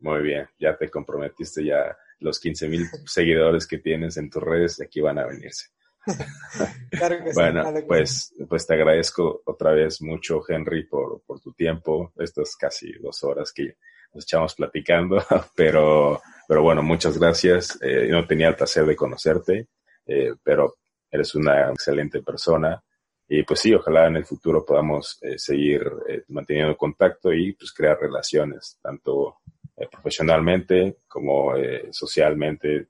Muy 0.00 0.22
bien, 0.22 0.46
ya 0.58 0.76
te 0.76 0.88
comprometiste, 0.88 1.64
ya 1.64 1.96
los 2.20 2.38
15 2.38 2.68
mil 2.68 2.86
seguidores 3.06 3.66
que 3.66 3.78
tienes 3.78 4.16
en 4.16 4.30
tus 4.30 4.42
redes, 4.42 4.80
aquí 4.80 5.00
van 5.00 5.18
a 5.18 5.26
venirse. 5.26 5.66
claro 6.90 7.22
que 7.22 7.32
bueno, 7.34 7.64
pues, 7.86 8.34
pues 8.48 8.66
te 8.66 8.74
agradezco 8.74 9.42
otra 9.44 9.72
vez 9.72 10.00
mucho, 10.00 10.40
Henry, 10.48 10.86
por, 10.86 11.22
por 11.22 11.40
tu 11.40 11.52
tiempo. 11.52 12.12
Estas 12.16 12.56
casi 12.56 12.92
dos 12.94 13.22
horas 13.24 13.52
que 13.52 13.76
nos 14.14 14.24
echamos 14.24 14.54
platicando, 14.54 15.18
pero, 15.54 16.20
pero 16.46 16.62
bueno, 16.62 16.82
muchas 16.82 17.18
gracias. 17.18 17.78
Eh, 17.82 18.08
no 18.10 18.26
tenía 18.26 18.48
el 18.48 18.56
placer 18.56 18.86
de 18.86 18.96
conocerte, 18.96 19.68
eh, 20.06 20.34
pero 20.42 20.76
eres 21.10 21.34
una 21.34 21.70
excelente 21.70 22.22
persona. 22.22 22.82
Y 23.30 23.42
pues 23.42 23.60
sí, 23.60 23.74
ojalá 23.74 24.06
en 24.06 24.16
el 24.16 24.24
futuro 24.24 24.64
podamos 24.64 25.18
eh, 25.20 25.38
seguir 25.38 25.82
eh, 26.08 26.22
manteniendo 26.28 26.76
contacto 26.78 27.30
y 27.30 27.52
pues 27.52 27.72
crear 27.72 27.98
relaciones, 28.00 28.78
tanto 28.80 29.40
eh, 29.76 29.86
profesionalmente 29.90 31.00
como 31.06 31.52
socialmente. 31.90 32.86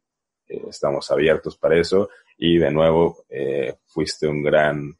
Estamos 0.46 1.10
abiertos 1.10 1.58
para 1.58 1.78
eso. 1.78 2.08
Y 2.38 2.56
de 2.56 2.70
nuevo, 2.70 3.26
fuiste 3.84 4.26
un 4.26 4.42
gran 4.42 4.96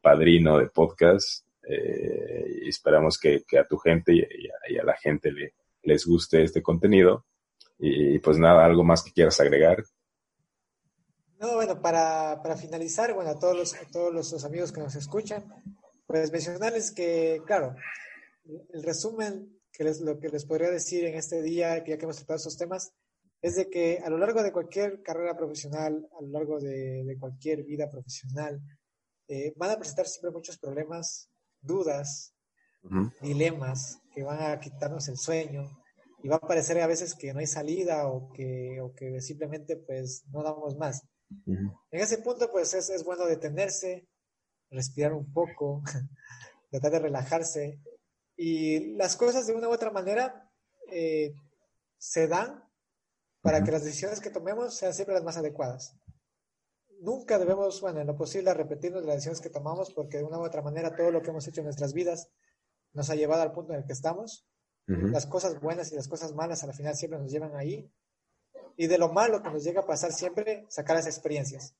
padrino 0.00 0.58
de 0.58 0.68
podcast. 0.68 1.44
y 1.66 2.68
esperamos 2.68 3.18
que, 3.18 3.42
a 3.58 3.64
tu 3.64 3.76
gente 3.78 4.12
y, 4.14 4.78
a, 4.78 4.84
la 4.84 4.94
gente 4.94 5.32
le, 5.32 5.54
les 5.82 6.06
guste 6.06 6.44
este 6.44 6.62
contenido. 6.62 7.24
Y 7.80 8.20
pues 8.20 8.38
nada, 8.38 8.64
algo 8.64 8.84
más 8.84 9.02
que 9.02 9.12
quieras 9.12 9.40
agregar. 9.40 9.82
No, 11.38 11.54
bueno, 11.54 11.80
para, 11.80 12.40
para 12.42 12.56
finalizar, 12.56 13.14
bueno, 13.14 13.30
a 13.30 13.38
todos 13.38 13.56
los, 13.56 13.74
a 13.74 13.86
todos 13.92 14.12
los 14.12 14.44
amigos 14.44 14.72
que 14.72 14.80
nos 14.80 14.96
escuchan, 14.96 15.44
pues 16.06 16.32
mencionarles 16.32 16.90
que, 16.90 17.42
claro, 17.46 17.76
el 18.72 18.82
resumen 18.82 19.60
que 19.70 19.84
les, 19.84 20.00
lo 20.00 20.18
que 20.18 20.30
les 20.30 20.44
podría 20.44 20.70
decir 20.70 21.04
en 21.04 21.14
este 21.14 21.40
día, 21.42 21.84
ya 21.84 21.96
que 21.96 22.04
hemos 22.04 22.16
tratado 22.16 22.38
esos 22.38 22.56
temas, 22.56 22.92
es 23.40 23.54
de 23.54 23.70
que 23.70 23.98
a 24.04 24.10
lo 24.10 24.18
largo 24.18 24.42
de 24.42 24.52
cualquier 24.52 25.00
carrera 25.02 25.36
profesional, 25.36 26.08
a 26.18 26.22
lo 26.22 26.28
largo 26.28 26.58
de, 26.58 27.16
cualquier 27.20 27.62
vida 27.62 27.88
profesional, 27.88 28.60
eh, 29.28 29.52
van 29.56 29.70
a 29.70 29.78
presentar 29.78 30.06
siempre 30.06 30.32
muchos 30.32 30.58
problemas, 30.58 31.30
dudas, 31.60 32.34
dilemas 33.20 34.00
que 34.12 34.22
van 34.22 34.42
a 34.42 34.58
quitarnos 34.58 35.08
el 35.08 35.18
sueño 35.18 35.68
y 36.22 36.28
va 36.28 36.36
a 36.36 36.40
parecer 36.40 36.80
a 36.80 36.86
veces 36.86 37.14
que 37.14 37.32
no 37.32 37.40
hay 37.40 37.46
salida 37.46 38.08
o 38.08 38.32
que, 38.32 38.80
o 38.80 38.92
que 38.94 39.20
simplemente 39.20 39.76
pues 39.76 40.24
no 40.32 40.42
damos 40.42 40.76
más. 40.76 41.02
En 41.46 41.70
ese 41.90 42.18
punto 42.18 42.50
pues 42.50 42.72
es, 42.74 42.90
es 42.90 43.04
bueno 43.04 43.26
detenerse, 43.26 44.08
respirar 44.70 45.12
un 45.12 45.32
poco, 45.32 45.82
tratar 46.70 46.92
de 46.92 46.98
relajarse 46.98 47.80
y 48.36 48.94
las 48.94 49.16
cosas 49.16 49.46
de 49.46 49.54
una 49.54 49.68
u 49.68 49.72
otra 49.72 49.90
manera 49.90 50.48
eh, 50.90 51.34
se 51.98 52.28
dan 52.28 52.64
para 53.40 53.64
que 53.64 53.72
las 53.72 53.84
decisiones 53.84 54.20
que 54.20 54.30
tomemos 54.30 54.74
sean 54.74 54.94
siempre 54.94 55.14
las 55.14 55.24
más 55.24 55.36
adecuadas. 55.36 55.96
Nunca 57.00 57.38
debemos, 57.38 57.80
bueno, 57.80 58.00
en 58.00 58.06
lo 58.06 58.16
posible, 58.16 58.54
repetirnos 58.54 59.04
las 59.04 59.16
decisiones 59.16 59.40
que 59.40 59.50
tomamos 59.50 59.92
porque 59.92 60.18
de 60.18 60.24
una 60.24 60.38
u 60.38 60.44
otra 60.44 60.62
manera 60.62 60.94
todo 60.94 61.10
lo 61.10 61.22
que 61.22 61.30
hemos 61.30 61.46
hecho 61.46 61.60
en 61.60 61.66
nuestras 61.66 61.92
vidas 61.92 62.28
nos 62.92 63.10
ha 63.10 63.14
llevado 63.14 63.42
al 63.42 63.52
punto 63.52 63.72
en 63.72 63.80
el 63.80 63.86
que 63.86 63.92
estamos. 63.92 64.46
Las 64.86 65.26
cosas 65.26 65.60
buenas 65.60 65.92
y 65.92 65.96
las 65.96 66.08
cosas 66.08 66.34
malas 66.34 66.64
al 66.64 66.72
final 66.72 66.94
siempre 66.94 67.18
nos 67.18 67.30
llevan 67.30 67.54
ahí. 67.54 67.92
Y 68.78 68.86
de 68.86 68.96
lo 68.96 69.08
malo 69.12 69.42
que 69.42 69.50
nos 69.50 69.64
llega 69.64 69.80
a 69.80 69.86
pasar 69.86 70.12
siempre, 70.12 70.64
sacar 70.68 70.94
las 70.94 71.06
experiencias. 71.06 71.74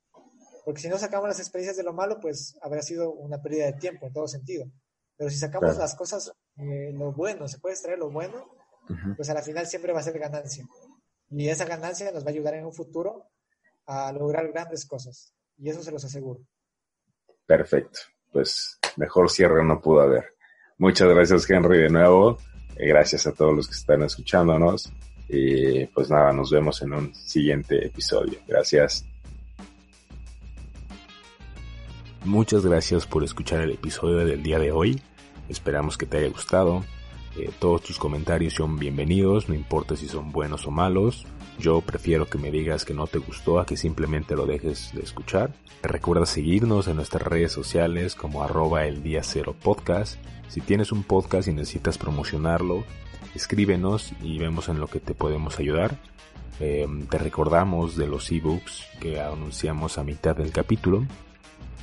Porque 0.64 0.80
si 0.80 0.88
no 0.88 0.98
sacamos 0.98 1.28
las 1.28 1.38
experiencias 1.38 1.76
de 1.76 1.84
lo 1.84 1.92
malo, 1.92 2.18
pues 2.20 2.58
habrá 2.60 2.82
sido 2.82 3.12
una 3.12 3.40
pérdida 3.40 3.66
de 3.66 3.74
tiempo 3.74 4.08
en 4.08 4.12
todo 4.12 4.26
sentido. 4.26 4.66
Pero 5.16 5.30
si 5.30 5.36
sacamos 5.36 5.78
las 5.78 5.94
cosas, 5.94 6.32
eh, 6.56 6.90
lo 6.92 7.12
bueno, 7.12 7.46
se 7.46 7.60
puede 7.60 7.74
extraer 7.74 8.00
lo 8.00 8.10
bueno, 8.10 8.50
pues 9.16 9.30
a 9.30 9.34
la 9.34 9.42
final 9.42 9.66
siempre 9.68 9.92
va 9.92 10.00
a 10.00 10.02
ser 10.02 10.18
ganancia. 10.18 10.66
Y 11.30 11.48
esa 11.48 11.66
ganancia 11.66 12.10
nos 12.10 12.24
va 12.24 12.30
a 12.30 12.32
ayudar 12.32 12.54
en 12.54 12.66
un 12.66 12.72
futuro 12.72 13.30
a 13.86 14.10
lograr 14.12 14.48
grandes 14.48 14.84
cosas. 14.84 15.32
Y 15.56 15.70
eso 15.70 15.84
se 15.84 15.92
los 15.92 16.04
aseguro. 16.04 16.40
Perfecto. 17.46 18.00
Pues 18.32 18.80
mejor 18.96 19.30
cierre 19.30 19.64
no 19.64 19.80
pudo 19.80 20.00
haber. 20.00 20.34
Muchas 20.78 21.08
gracias, 21.08 21.48
Henry, 21.48 21.78
de 21.78 21.90
nuevo. 21.90 22.38
Eh, 22.76 22.88
gracias 22.88 23.26
a 23.28 23.32
todos 23.32 23.54
los 23.54 23.68
que 23.68 23.74
están 23.74 24.02
escuchándonos. 24.02 24.92
Y 25.28 25.84
pues 25.86 26.10
nada, 26.10 26.32
nos 26.32 26.50
vemos 26.50 26.80
en 26.82 26.92
un 26.94 27.14
siguiente 27.14 27.86
episodio. 27.86 28.38
Gracias. 28.46 29.04
Muchas 32.24 32.64
gracias 32.64 33.06
por 33.06 33.24
escuchar 33.24 33.60
el 33.60 33.72
episodio 33.72 34.18
del 34.18 34.42
día 34.42 34.58
de 34.58 34.72
hoy. 34.72 35.00
Esperamos 35.48 35.96
que 35.96 36.06
te 36.06 36.18
haya 36.18 36.28
gustado. 36.28 36.84
Eh, 37.36 37.50
todos 37.58 37.82
tus 37.82 37.98
comentarios 37.98 38.54
son 38.54 38.78
bienvenidos, 38.78 39.48
no 39.48 39.54
importa 39.54 39.96
si 39.96 40.08
son 40.08 40.32
buenos 40.32 40.66
o 40.66 40.70
malos. 40.70 41.26
Yo 41.58 41.80
prefiero 41.80 42.26
que 42.26 42.38
me 42.38 42.50
digas 42.50 42.84
que 42.84 42.94
no 42.94 43.06
te 43.06 43.18
gustó 43.18 43.60
a 43.60 43.66
que 43.66 43.76
simplemente 43.76 44.34
lo 44.34 44.46
dejes 44.46 44.90
de 44.94 45.02
escuchar. 45.02 45.52
Recuerda 45.82 46.26
seguirnos 46.26 46.88
en 46.88 46.96
nuestras 46.96 47.22
redes 47.22 47.52
sociales 47.52 48.14
como 48.14 48.42
arroba 48.42 48.86
el 48.86 49.02
día 49.02 49.22
cero 49.22 49.54
podcast. 49.60 50.16
Si 50.48 50.60
tienes 50.60 50.92
un 50.92 51.04
podcast 51.04 51.48
y 51.48 51.52
necesitas 51.52 51.98
promocionarlo, 51.98 52.84
escríbenos 53.34 54.12
y 54.22 54.38
vemos 54.38 54.68
en 54.68 54.80
lo 54.80 54.86
que 54.86 55.00
te 55.00 55.14
podemos 55.14 55.58
ayudar. 55.58 55.96
Em, 56.60 57.06
te 57.06 57.18
recordamos 57.18 57.96
de 57.96 58.06
los 58.06 58.30
ebooks 58.30 58.86
que 59.00 59.20
anunciamos 59.20 59.98
a 59.98 60.04
mitad 60.04 60.36
del 60.36 60.52
capítulo. 60.52 61.06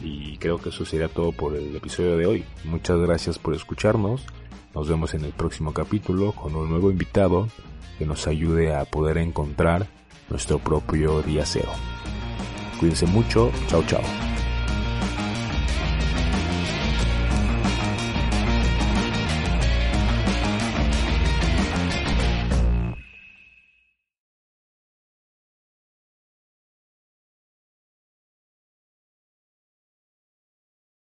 Y 0.01 0.38
creo 0.38 0.57
que 0.57 0.69
eso 0.69 0.85
sería 0.85 1.07
todo 1.07 1.31
por 1.31 1.55
el 1.55 1.76
episodio 1.76 2.17
de 2.17 2.26
hoy. 2.26 2.45
Muchas 2.65 2.99
gracias 2.99 3.39
por 3.39 3.55
escucharnos. 3.55 4.26
Nos 4.73 4.89
vemos 4.89 5.13
en 5.13 5.23
el 5.23 5.31
próximo 5.31 5.73
capítulo 5.73 6.34
con 6.34 6.55
un 6.55 6.69
nuevo 6.69 6.91
invitado 6.91 7.47
que 7.97 8.05
nos 8.05 8.27
ayude 8.27 8.76
a 8.76 8.84
poder 8.84 9.17
encontrar 9.17 9.88
nuestro 10.30 10.59
propio 10.59 11.22
día 11.22 11.45
cero. 11.45 11.72
Cuídense 12.80 13.05
mucho. 13.05 13.51
Chao, 13.67 13.84
chao. 13.88 14.34